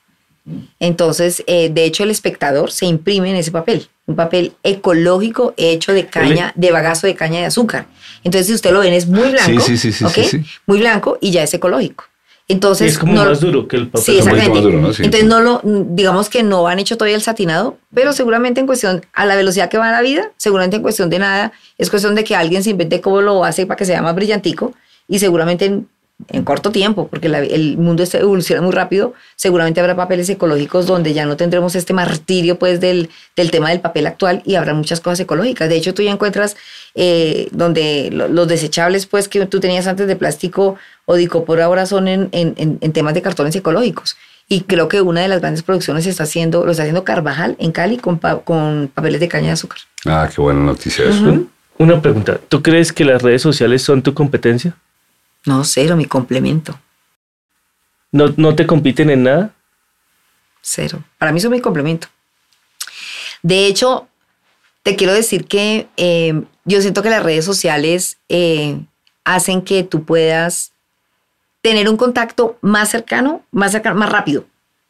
Entonces, 0.80 1.44
eh, 1.48 1.70
de 1.70 1.86
hecho, 1.86 2.04
el 2.04 2.12
espectador 2.12 2.72
se 2.72 2.86
imprime 2.86 3.30
en 3.30 3.36
ese 3.36 3.52
papel, 3.52 3.88
un 4.08 4.16
papel 4.16 4.54
ecológico 4.64 5.54
hecho 5.58 5.94
de 5.94 6.08
caña, 6.08 6.52
de 6.56 6.72
bagazo 6.72 7.06
de 7.06 7.14
caña 7.16 7.40
de 7.40 7.46
azúcar. 7.46 7.86
Entonces, 8.24 8.48
si 8.48 8.54
usted 8.54 8.72
lo 8.72 8.80
ven, 8.80 8.94
es 8.94 9.08
muy 9.08 9.30
blanco, 9.30 9.62
sí, 9.62 9.78
sí, 9.78 9.92
sí, 9.92 10.04
¿ok? 10.04 10.14
sí, 10.14 10.24
sí. 10.24 10.46
Muy 10.66 10.80
blanco 10.80 11.18
y 11.22 11.32
ya 11.32 11.44
es 11.44 11.54
ecológico. 11.54 12.06
Entonces, 12.50 12.94
es 12.94 12.98
como 13.00 13.14
no- 13.14 13.26
más 13.26 13.40
duro 13.40 13.68
que 13.68 13.78
el 13.78 13.88
papel. 13.88 14.02
Sí, 14.04 14.18
exactamente. 14.18 14.50
más 14.56 14.64
duro, 14.64 14.82
¿no? 14.82 14.92
Sí. 14.94 15.04
Entonces 15.06 15.30
no 15.30 15.40
lo, 15.40 15.62
digamos 15.64 16.30
que 16.30 16.42
no 16.44 16.68
han 16.68 16.80
hecho 16.80 16.98
todavía 16.98 17.16
el 17.16 17.22
satinado, 17.22 17.78
pero 17.94 18.12
seguramente 18.12 18.60
en 18.60 18.66
cuestión, 18.66 19.06
a 19.14 19.26
la 19.26 19.36
velocidad 19.36 19.70
que 19.70 19.78
va 19.78 19.92
la 19.92 20.02
vida, 20.02 20.32
seguramente 20.36 20.76
en 20.78 20.82
cuestión 20.82 21.10
de 21.12 21.20
nada, 21.20 21.52
es 21.78 21.90
cuestión 21.92 22.16
de 22.16 22.24
que 22.24 22.36
alguien 22.36 22.64
se 22.64 22.72
invente 22.72 23.02
cómo 23.02 23.22
lo 23.22 23.46
hace 23.46 23.66
para 23.68 23.78
que 23.78 23.86
sea 23.86 24.02
más 24.02 24.16
brillantico 24.16 24.74
y 25.08 25.20
seguramente 25.20 25.66
en, 25.66 25.88
en 26.28 26.44
corto 26.44 26.72
tiempo, 26.72 27.08
porque 27.08 27.30
la- 27.30 27.40
el 27.40 27.78
mundo 27.78 28.04
evoluciona 28.12 28.62
muy 28.62 28.72
rápido, 28.74 29.14
seguramente 29.38 29.80
habrá 29.80 29.96
papeles 29.96 30.30
ecológicos 30.30 30.86
donde 30.86 31.14
ya 31.14 31.26
no 31.26 31.38
tendremos 31.38 31.76
este 31.76 31.94
martirio 31.94 32.60
pues 32.60 32.82
del, 32.82 33.10
del 33.38 33.52
tema 33.52 33.70
del 33.70 33.80
papel 33.80 34.06
actual 34.06 34.42
y 34.46 34.56
habrá 34.56 34.74
muchas 34.74 35.00
cosas 35.00 35.22
ecológicas. 35.22 35.70
De 35.70 35.78
hecho, 35.78 35.94
tú 35.94 36.02
ya 36.02 36.12
encuentras 36.12 36.58
eh, 36.96 37.48
donde 37.52 38.10
lo- 38.12 38.28
los 38.28 38.48
desechables 38.48 39.06
pues 39.06 39.28
que 39.30 39.46
tú 39.46 39.60
tenías 39.62 39.88
antes 39.88 40.08
de 40.08 40.16
plástico 40.18 40.76
o 41.06 41.16
de 41.16 41.24
icopor 41.24 41.62
ahora 41.62 41.86
son 41.86 42.08
en, 42.08 42.28
en- 42.34 42.54
en- 42.58 42.78
en 42.82 42.92
temas 42.92 43.14
de 43.14 43.22
cartones 43.22 43.56
ecológicos. 43.56 44.18
Y 44.52 44.62
creo 44.62 44.88
que 44.88 45.02
una 45.02 45.22
de 45.22 45.28
las 45.28 45.40
grandes 45.42 45.64
producciones 45.64 46.06
está 46.08 46.24
haciendo, 46.24 46.66
lo 46.66 46.72
está 46.72 46.84
haciendo 46.84 47.04
Carvajal 47.04 47.56
en 47.60 47.72
Cali 47.72 47.98
con, 47.98 48.18
pa- 48.20 48.40
con 48.40 48.90
papeles 48.94 49.20
de 49.20 49.28
caña 49.28 49.48
de 49.48 49.52
azúcar. 49.54 49.78
Ah, 50.06 50.28
qué 50.34 50.42
buena 50.42 50.60
noticia 50.62 51.06
eso. 51.06 51.46
Una 51.78 52.02
pregunta. 52.02 52.40
¿Tú 52.50 52.62
crees 52.62 52.92
que 52.92 53.06
las 53.06 53.22
redes 53.22 53.42
sociales 53.42 53.84
son 53.84 54.02
tu 54.02 54.14
competencia? 54.14 54.76
No, 55.46 55.64
cero, 55.64 55.96
mi 55.96 56.06
complemento. 56.06 56.80
¿No, 58.12 58.34
no 58.38 58.56
te 58.56 58.66
compiten 58.66 59.10
en 59.10 59.24
nada? 59.24 59.54
Cero. 60.62 61.04
Para 61.18 61.32
mí 61.32 61.40
son 61.40 61.52
mi 61.52 61.62
complemento. 61.62 62.08
De 63.42 63.68
hecho, 63.68 64.08
te 64.84 64.96
quiero 64.96 65.14
decir 65.14 65.46
que 65.46 65.88
eh, 65.98 66.42
yo 66.66 66.82
siento 66.82 67.02
que 67.02 67.10
las 67.10 67.24
redes 67.24 67.46
sociales 67.46 68.18
eh, 68.28 68.80
hacen 69.24 69.62
que 69.62 69.84
tú 69.84 70.04
puedas 70.04 70.74
tener 71.62 71.90
un 71.90 71.98
contacto 71.98 72.58
más 72.62 72.90
cercano, 72.90 73.44
más 73.52 73.72
cercano, 73.72 74.00
más 74.00 74.12
rápido, 74.12 74.46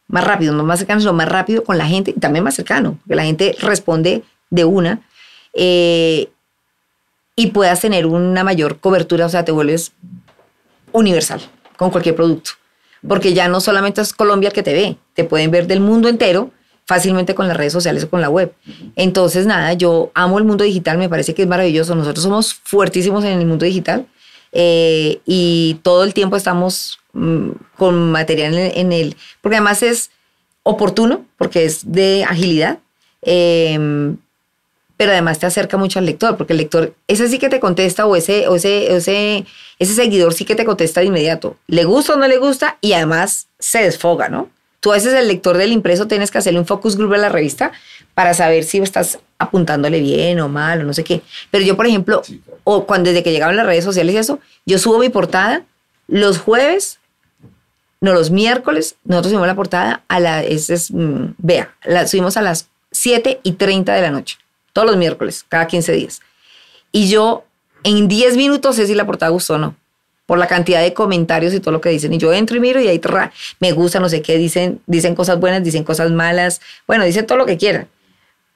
más 0.08 0.24
rápido, 0.24 0.54
no 0.54 0.64
más 0.64 0.78
cercano, 0.78 1.00
sino 1.00 1.12
más 1.12 1.28
rápido 1.28 1.64
con 1.64 1.78
la 1.78 1.86
gente 1.86 2.12
y 2.16 2.20
también 2.20 2.44
más 2.44 2.54
cercano, 2.54 2.98
que 3.06 3.14
la 3.14 3.24
gente 3.24 3.56
responde 3.60 4.22
de 4.50 4.64
una 4.64 5.00
eh, 5.52 6.30
y 7.36 7.48
puedas 7.48 7.80
tener 7.80 8.06
una 8.06 8.44
mayor 8.44 8.78
cobertura, 8.78 9.26
o 9.26 9.28
sea, 9.28 9.44
te 9.44 9.52
vuelves 9.52 9.92
universal 10.92 11.40
con 11.76 11.90
cualquier 11.90 12.14
producto, 12.14 12.52
porque 13.06 13.32
ya 13.32 13.48
no 13.48 13.60
solamente 13.60 14.00
es 14.00 14.12
Colombia 14.12 14.48
el 14.48 14.52
que 14.52 14.62
te 14.62 14.72
ve, 14.72 14.96
te 15.14 15.24
pueden 15.24 15.50
ver 15.50 15.66
del 15.66 15.80
mundo 15.80 16.08
entero 16.08 16.50
fácilmente 16.90 17.36
con 17.36 17.46
las 17.46 17.56
redes 17.56 17.72
sociales 17.72 18.02
o 18.02 18.10
con 18.10 18.20
la 18.20 18.28
web. 18.28 18.52
Entonces, 18.96 19.46
nada, 19.46 19.74
yo 19.74 20.10
amo 20.12 20.38
el 20.38 20.44
mundo 20.44 20.64
digital, 20.64 20.98
me 20.98 21.08
parece 21.08 21.34
que 21.34 21.42
es 21.42 21.48
maravilloso. 21.48 21.94
Nosotros 21.94 22.24
somos 22.24 22.52
fuertísimos 22.52 23.22
en 23.22 23.38
el 23.38 23.46
mundo 23.46 23.64
digital 23.64 24.06
eh, 24.50 25.20
y 25.24 25.78
todo 25.82 26.02
el 26.02 26.14
tiempo 26.14 26.34
estamos 26.34 26.98
mm, 27.12 27.50
con 27.76 28.10
material 28.10 28.54
en, 28.54 28.90
el, 28.90 29.14
porque 29.40 29.58
además 29.58 29.84
es 29.84 30.10
oportuno, 30.64 31.24
porque 31.38 31.64
es 31.64 31.92
de 31.92 32.24
agilidad. 32.24 32.80
Em, 33.22 34.16
pero 35.00 35.12
además 35.12 35.38
te 35.38 35.46
acerca 35.46 35.78
mucho 35.78 35.98
al 35.98 36.04
lector, 36.04 36.36
porque 36.36 36.52
el 36.52 36.58
lector, 36.58 36.92
ese 37.08 37.26
sí 37.26 37.38
que 37.38 37.48
te 37.48 37.58
contesta 37.58 38.04
o 38.04 38.16
ese, 38.16 38.48
o 38.48 38.56
ese, 38.56 38.94
ese, 38.94 39.46
ese 39.78 39.94
seguidor 39.94 40.34
sí 40.34 40.44
que 40.44 40.54
te 40.54 40.66
contesta 40.66 41.00
de 41.00 41.06
inmediato. 41.06 41.56
Le 41.68 41.84
gusta 41.84 42.12
o 42.12 42.16
no 42.16 42.28
le 42.28 42.36
gusta 42.36 42.76
y 42.82 42.92
además 42.92 43.46
se 43.58 43.82
desfoga, 43.82 44.28
¿no? 44.28 44.50
Tú 44.80 44.92
a 44.92 44.96
veces 44.96 45.14
el 45.14 45.26
lector 45.26 45.56
del 45.56 45.72
impreso 45.72 46.06
tienes 46.06 46.30
que 46.30 46.36
hacerle 46.36 46.60
un 46.60 46.66
focus 46.66 46.98
group 46.98 47.14
a 47.14 47.16
la 47.16 47.30
revista 47.30 47.72
para 48.12 48.34
saber 48.34 48.62
si 48.62 48.76
estás 48.76 49.18
apuntándole 49.38 50.00
bien 50.00 50.38
o 50.38 50.50
mal 50.50 50.82
o 50.82 50.84
no 50.84 50.92
sé 50.92 51.02
qué. 51.02 51.22
Pero 51.50 51.64
yo, 51.64 51.78
por 51.78 51.86
ejemplo, 51.86 52.20
o 52.64 52.84
cuando 52.84 53.08
desde 53.08 53.22
que 53.22 53.32
llegaban 53.32 53.56
las 53.56 53.64
redes 53.64 53.84
sociales 53.84 54.14
y 54.14 54.18
eso, 54.18 54.38
yo 54.66 54.78
subo 54.78 54.98
mi 54.98 55.08
portada 55.08 55.64
los 56.08 56.36
jueves, 56.36 56.98
no 58.02 58.12
los 58.12 58.30
miércoles, 58.30 58.96
nosotros 59.04 59.30
subimos 59.30 59.46
la 59.46 59.56
portada 59.56 60.02
a 60.08 60.20
la, 60.20 60.42
es, 60.42 60.90
mm, 60.90 61.36
vea, 61.38 61.74
la 61.84 62.06
subimos 62.06 62.36
a 62.36 62.42
las 62.42 62.68
7 62.90 63.40
y 63.42 63.52
30 63.52 63.94
de 63.94 64.02
la 64.02 64.10
noche, 64.10 64.36
todos 64.72 64.86
los 64.86 64.96
miércoles, 64.96 65.44
cada 65.48 65.66
15 65.66 65.92
días. 65.92 66.20
Y 66.92 67.08
yo 67.08 67.44
en 67.84 68.08
10 68.08 68.36
minutos 68.36 68.76
sé 68.76 68.86
si 68.86 68.94
la 68.94 69.06
portada 69.06 69.30
gustó 69.30 69.54
o 69.54 69.58
no 69.58 69.74
por 70.30 70.38
la 70.38 70.46
cantidad 70.46 70.80
de 70.80 70.94
comentarios 70.94 71.52
y 71.54 71.58
todo 71.58 71.72
lo 71.72 71.80
que 71.80 71.88
dicen. 71.88 72.12
Y 72.12 72.18
yo 72.18 72.32
entro 72.32 72.56
y 72.56 72.60
miro 72.60 72.80
y 72.80 72.86
ahí 72.86 73.00
me 73.58 73.72
gusta, 73.72 73.98
no 73.98 74.08
sé 74.08 74.22
qué, 74.22 74.38
dicen, 74.38 74.80
dicen 74.86 75.16
cosas 75.16 75.40
buenas, 75.40 75.64
dicen 75.64 75.82
cosas 75.82 76.12
malas, 76.12 76.60
bueno, 76.86 77.04
dicen 77.04 77.26
todo 77.26 77.36
lo 77.36 77.46
que 77.46 77.56
quieran. 77.56 77.88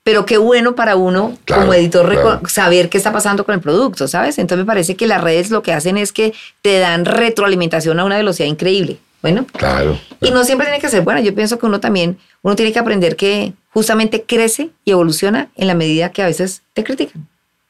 Pero 0.04 0.24
qué 0.24 0.38
bueno 0.38 0.76
para 0.76 0.94
uno 0.94 1.36
como 1.48 1.74
editor 1.74 2.40
saber 2.48 2.88
qué 2.90 2.96
está 2.96 3.12
pasando 3.12 3.44
con 3.44 3.56
el 3.56 3.60
producto, 3.60 4.06
¿sabes? 4.06 4.38
Entonces 4.38 4.64
me 4.64 4.68
parece 4.68 4.94
que 4.94 5.08
las 5.08 5.20
redes 5.20 5.50
lo 5.50 5.64
que 5.64 5.72
hacen 5.72 5.96
es 5.96 6.12
que 6.12 6.32
te 6.62 6.78
dan 6.78 7.06
retroalimentación 7.06 7.98
a 7.98 8.04
una 8.04 8.18
velocidad 8.18 8.48
increíble. 8.48 8.98
Bueno, 9.20 9.44
claro. 9.44 9.98
Y 10.20 10.30
no 10.30 10.44
siempre 10.44 10.68
tiene 10.68 10.80
que 10.80 10.88
ser 10.88 11.02
buena. 11.02 11.22
Yo 11.22 11.34
pienso 11.34 11.58
que 11.58 11.66
uno 11.66 11.80
también, 11.80 12.18
uno 12.42 12.54
tiene 12.54 12.72
que 12.72 12.78
aprender 12.78 13.16
que 13.16 13.52
justamente 13.74 14.22
crece 14.22 14.70
y 14.84 14.92
evoluciona 14.92 15.48
en 15.56 15.66
la 15.66 15.74
medida 15.74 16.12
que 16.12 16.22
a 16.22 16.26
veces 16.26 16.62
te 16.72 16.84
critican. 16.84 17.26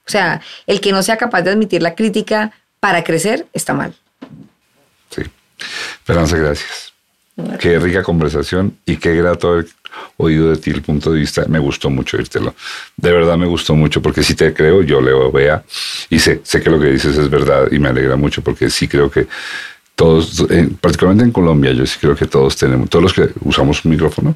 O 0.06 0.10
sea, 0.10 0.42
el 0.66 0.82
que 0.82 0.92
no 0.92 1.02
sea 1.02 1.16
capaz 1.16 1.40
de 1.42 1.50
admitir 1.50 1.82
la 1.82 1.94
crítica 1.94 2.52
para 2.78 3.02
crecer 3.02 3.46
está 3.54 3.72
mal. 3.72 3.94
Sí. 5.08 5.22
Esperanza, 5.94 6.36
gracias. 6.36 6.92
Qué 7.58 7.78
rica 7.78 8.02
conversación 8.02 8.76
y 8.84 8.98
qué 8.98 9.14
grato 9.16 9.48
haber 9.48 9.66
oído 10.18 10.50
de 10.50 10.58
ti 10.58 10.70
el 10.70 10.82
punto 10.82 11.10
de 11.10 11.20
vista. 11.20 11.46
Me 11.48 11.58
gustó 11.58 11.88
mucho 11.88 12.18
oírtelo. 12.18 12.54
De 12.98 13.10
verdad 13.10 13.38
me 13.38 13.46
gustó 13.46 13.74
mucho 13.74 14.02
porque 14.02 14.22
si 14.22 14.34
te 14.34 14.52
creo, 14.52 14.82
yo 14.82 15.00
leo, 15.00 15.32
vea 15.32 15.64
y 16.10 16.18
sé, 16.18 16.42
sé 16.44 16.60
que 16.60 16.68
lo 16.68 16.78
que 16.78 16.90
dices 16.90 17.16
es 17.16 17.30
verdad 17.30 17.68
y 17.72 17.78
me 17.78 17.88
alegra 17.88 18.16
mucho 18.16 18.42
porque 18.42 18.68
sí 18.68 18.86
creo 18.86 19.10
que 19.10 19.26
todos, 19.94 20.44
eh, 20.50 20.68
particularmente 20.80 21.24
en 21.24 21.32
Colombia, 21.32 21.72
yo 21.72 21.86
sí 21.86 21.96
creo 21.98 22.14
que 22.14 22.26
todos 22.26 22.56
tenemos, 22.56 22.90
todos 22.90 23.02
los 23.02 23.12
que 23.14 23.30
usamos 23.40 23.82
un 23.86 23.92
micrófono 23.92 24.34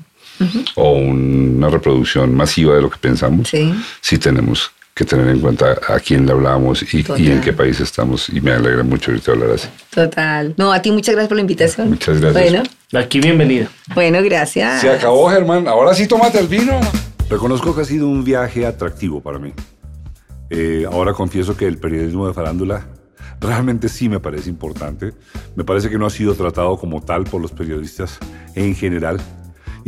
o 0.75 0.93
una 0.93 1.69
reproducción 1.69 2.35
masiva 2.35 2.75
de 2.75 2.83
lo 2.83 2.91
que 2.91 2.99
pensamos, 2.99 3.49
sí, 3.49 3.75
sí 4.01 4.19
tenemos 4.19 4.71
que 4.99 5.05
tener 5.05 5.29
en 5.29 5.39
cuenta 5.39 5.79
a 5.89 6.01
quién 6.01 6.27
le 6.27 6.33
hablamos 6.33 6.83
y, 6.93 7.05
en 7.31 7.41
qué 7.41 7.53
país 7.53 7.79
estamos. 7.79 8.29
Y 8.31 8.41
me 8.41 8.51
alegra 8.51 8.83
mucho 8.83 9.13
ahorita 9.13 9.31
hablar 9.31 9.51
así. 9.53 9.69
Total. 9.91 10.55
No, 10.57 10.73
a 10.73 10.83
ti 10.83 10.91
muchas 10.91 11.15
gracias 11.15 11.29
por 11.29 11.37
la 11.37 11.43
invitación. 11.43 11.91
Muchas 11.91 12.21
gracias. 12.21 12.51
Bueno. 12.51 12.63
Aquí 12.93 13.21
bienvenida. 13.21 13.69
Bueno, 13.95 14.19
gracias. 14.25 14.81
Se 14.81 14.91
acabó, 14.91 15.31
Germán. 15.31 15.69
Ahora 15.69 15.95
sí 15.95 16.09
tómate 16.09 16.41
el 16.41 16.49
vino. 16.49 16.81
Reconozco 17.31 17.77
que 17.77 17.83
ha 17.83 17.85
sido 17.85 18.09
un 18.09 18.25
viaje 18.25 18.67
atractivo 18.67 19.21
para 19.21 19.39
mí. 19.39 19.53
Eh, 20.51 20.85
ahora 20.91 21.13
confieso 21.13 21.57
que 21.57 21.69
el 21.69 21.79
periodismo 21.79 22.27
de 22.27 22.35
farándula 22.35 22.89
realmente 23.41 23.89
sí 23.89 24.09
me 24.09 24.19
parece 24.19 24.51
importante. 24.51 25.13
Me 25.55 25.63
parece 25.63 25.91
que 25.91 25.99
no 25.99 26.07
ha 26.07 26.11
sido 26.11 26.35
tratado 26.35 26.77
como 26.77 27.03
tal 27.03 27.23
por 27.23 27.41
los 27.41 27.53
periodistas 27.53 28.19
en 28.57 28.75
general 28.75 29.21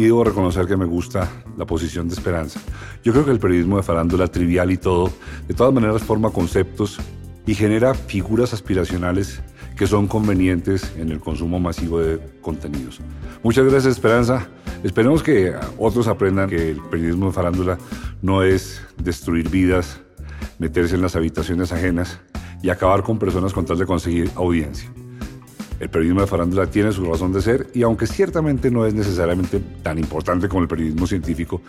y 0.01 0.05
debo 0.05 0.24
reconocer 0.24 0.66
que 0.66 0.78
me 0.78 0.86
gusta 0.86 1.28
la 1.59 1.66
posición 1.66 2.09
de 2.09 2.14
esperanza. 2.14 2.59
Yo 3.05 3.12
creo 3.12 3.26
que 3.26 3.32
el 3.32 3.38
periodismo 3.38 3.76
de 3.76 3.82
farándula 3.82 4.28
trivial 4.28 4.70
y 4.70 4.78
todo, 4.78 5.12
de 5.46 5.53
todas 5.53 5.74
maneras 5.74 6.03
forma 6.03 6.30
conceptos 6.30 6.98
y 7.46 7.55
genera 7.55 7.92
figuras 7.92 8.55
aspiracionales 8.55 9.42
que 9.76 9.86
son 9.86 10.07
convenientes 10.07 10.90
en 10.96 11.11
el 11.11 11.20
consumo 11.20 11.61
masivo 11.61 12.01
de 12.01 12.18
contenidos. 12.40 12.98
Muchas 13.42 13.66
gracias 13.66 13.92
Esperanza. 13.92 14.48
Esperemos 14.82 15.22
que 15.22 15.53
otros 15.76 16.09
aprendan 16.09 16.48
que 16.48 16.70
el 16.70 16.80
periodismo 16.80 17.26
de 17.26 17.32
farándula 17.32 17.76
no 18.22 18.42
es 18.42 18.80
destruir 18.96 19.51
vidas, 19.51 20.01
meterse 20.59 20.94
en 20.94 21.03
las 21.03 21.14
habitaciones 21.14 21.72
ajenas 21.72 22.20
y 22.62 22.70
acabar 22.70 23.03
con 23.03 23.18
personas 23.18 23.53
con 23.53 23.66
tal 23.66 23.76
de 23.76 23.84
conseguir 23.84 24.30
audiencia. 24.34 24.90
El 25.80 25.88
periodismo 25.88 26.20
de 26.20 26.26
farándula 26.26 26.66
tiene 26.66 26.92
su 26.92 27.04
razón 27.04 27.32
de 27.32 27.40
ser 27.40 27.68
y 27.74 27.82
aunque 27.82 28.06
ciertamente 28.06 28.70
no 28.70 28.84
es 28.84 28.94
necesariamente 28.94 29.60
tan 29.82 29.98
importante 29.98 30.46
como 30.48 30.62
el 30.62 30.68
periodismo 30.68 31.06
científico, 31.06 31.62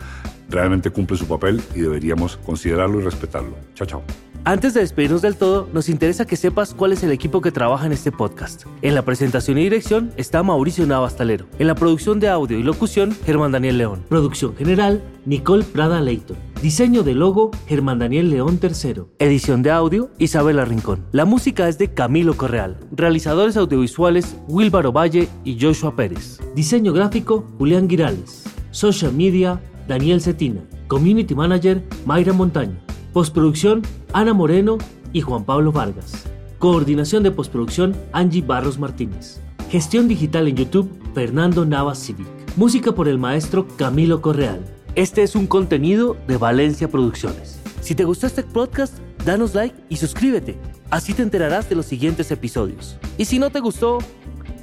realmente 0.49 0.89
cumple 0.91 1.17
su 1.17 1.27
papel 1.27 1.61
y 1.73 1.79
deberíamos 1.79 2.35
considerarlo 2.37 2.99
y 2.99 3.03
respetarlo. 3.03 3.55
Chao, 3.73 3.87
chao. 3.87 4.03
Antes 4.43 4.73
de 4.73 4.79
despedirnos 4.79 5.21
del 5.21 5.35
todo, 5.35 5.69
nos 5.71 5.87
interesa 5.87 6.25
que 6.25 6.35
sepas 6.35 6.73
cuál 6.73 6.93
es 6.93 7.03
el 7.03 7.11
equipo 7.11 7.41
que 7.41 7.51
trabaja 7.51 7.85
en 7.85 7.91
este 7.91 8.11
podcast. 8.11 8.63
En 8.81 8.95
la 8.95 9.03
presentación 9.03 9.59
y 9.59 9.63
dirección 9.63 10.11
está 10.17 10.41
Mauricio 10.41 10.87
Navastalero. 10.87 11.45
En 11.59 11.67
la 11.67 11.75
producción 11.75 12.19
de 12.19 12.27
audio 12.27 12.57
y 12.57 12.63
locución, 12.63 13.15
Germán 13.23 13.51
Daniel 13.51 13.77
León. 13.77 14.03
Producción 14.09 14.55
general, 14.55 15.03
Nicole 15.27 15.63
Prada 15.63 16.01
Leighton. 16.01 16.37
Diseño 16.59 17.03
de 17.03 17.13
logo, 17.13 17.51
Germán 17.67 17.99
Daniel 17.99 18.31
León 18.31 18.59
III. 18.59 19.03
Edición 19.19 19.61
de 19.61 19.69
audio, 19.69 20.09
Isabela 20.17 20.65
Rincón. 20.65 21.05
La 21.11 21.25
música 21.25 21.69
es 21.69 21.77
de 21.77 21.93
Camilo 21.93 22.35
Correal. 22.35 22.79
Realizadores 22.91 23.57
audiovisuales, 23.57 24.35
Wilbaro 24.47 24.91
Valle 24.91 25.29
y 25.43 25.61
Joshua 25.61 25.95
Pérez. 25.95 26.39
Diseño 26.55 26.93
gráfico, 26.93 27.45
Julián 27.59 27.87
Girales. 27.87 28.45
Social 28.71 29.13
media, 29.13 29.61
Daniel 29.87 30.19
Cetina. 30.19 30.61
Community 30.87 31.35
Manager, 31.35 31.83
Mayra 32.07 32.33
Montaño. 32.33 32.79
Postproducción, 33.13 33.81
Ana 34.13 34.33
Moreno 34.33 34.77
y 35.11 35.19
Juan 35.19 35.43
Pablo 35.43 35.73
Vargas. 35.73 36.23
Coordinación 36.59 37.23
de 37.23 37.31
postproducción, 37.31 37.93
Angie 38.13 38.41
Barros 38.41 38.79
Martínez. 38.79 39.41
Gestión 39.69 40.07
digital 40.07 40.47
en 40.47 40.55
YouTube, 40.55 40.89
Fernando 41.13 41.65
Navas 41.65 41.99
Civic. 41.99 42.27
Música 42.55 42.93
por 42.93 43.09
el 43.09 43.17
maestro 43.17 43.67
Camilo 43.77 44.21
Correal. 44.21 44.63
Este 44.95 45.23
es 45.23 45.35
un 45.35 45.47
contenido 45.47 46.15
de 46.27 46.37
Valencia 46.37 46.89
Producciones. 46.89 47.59
Si 47.81 47.95
te 47.95 48.05
gustó 48.05 48.27
este 48.27 48.43
podcast, 48.43 48.97
danos 49.25 49.55
like 49.55 49.75
y 49.89 49.97
suscríbete. 49.97 50.57
Así 50.89 51.13
te 51.13 51.23
enterarás 51.23 51.67
de 51.67 51.75
los 51.75 51.87
siguientes 51.87 52.31
episodios. 52.31 52.97
Y 53.17 53.25
si 53.25 53.39
no 53.39 53.49
te 53.49 53.59
gustó, 53.59 53.97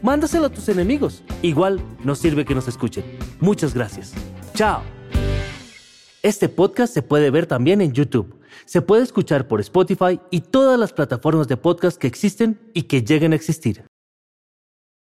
mándaselo 0.03 0.47
a 0.47 0.51
tus 0.51 0.71
enemigos. 0.71 1.23
Igual 1.43 1.83
nos 2.03 2.19
sirve 2.19 2.47
que 2.47 2.55
nos 2.55 2.67
escuchen. 2.67 3.05
Muchas 3.41 3.75
gracias. 3.75 4.15
Chao. 4.55 4.81
Este 6.23 6.49
podcast 6.49 6.95
se 6.95 7.03
puede 7.03 7.31
ver 7.31 7.47
también 7.47 7.81
en 7.81 7.93
YouTube. 7.93 8.38
Se 8.65 8.83
puede 8.83 9.03
escuchar 9.03 9.49
por 9.49 9.61
Spotify 9.61 10.21
y 10.31 10.41
todas 10.41 10.79
las 10.79 10.93
plataformas 10.93 11.49
de 11.49 11.57
podcast 11.57 11.99
que 11.99 12.07
existen 12.07 12.61
y 12.75 12.83
que 12.83 13.03
lleguen 13.03 13.33
a 13.33 13.37
existir. 13.37 13.88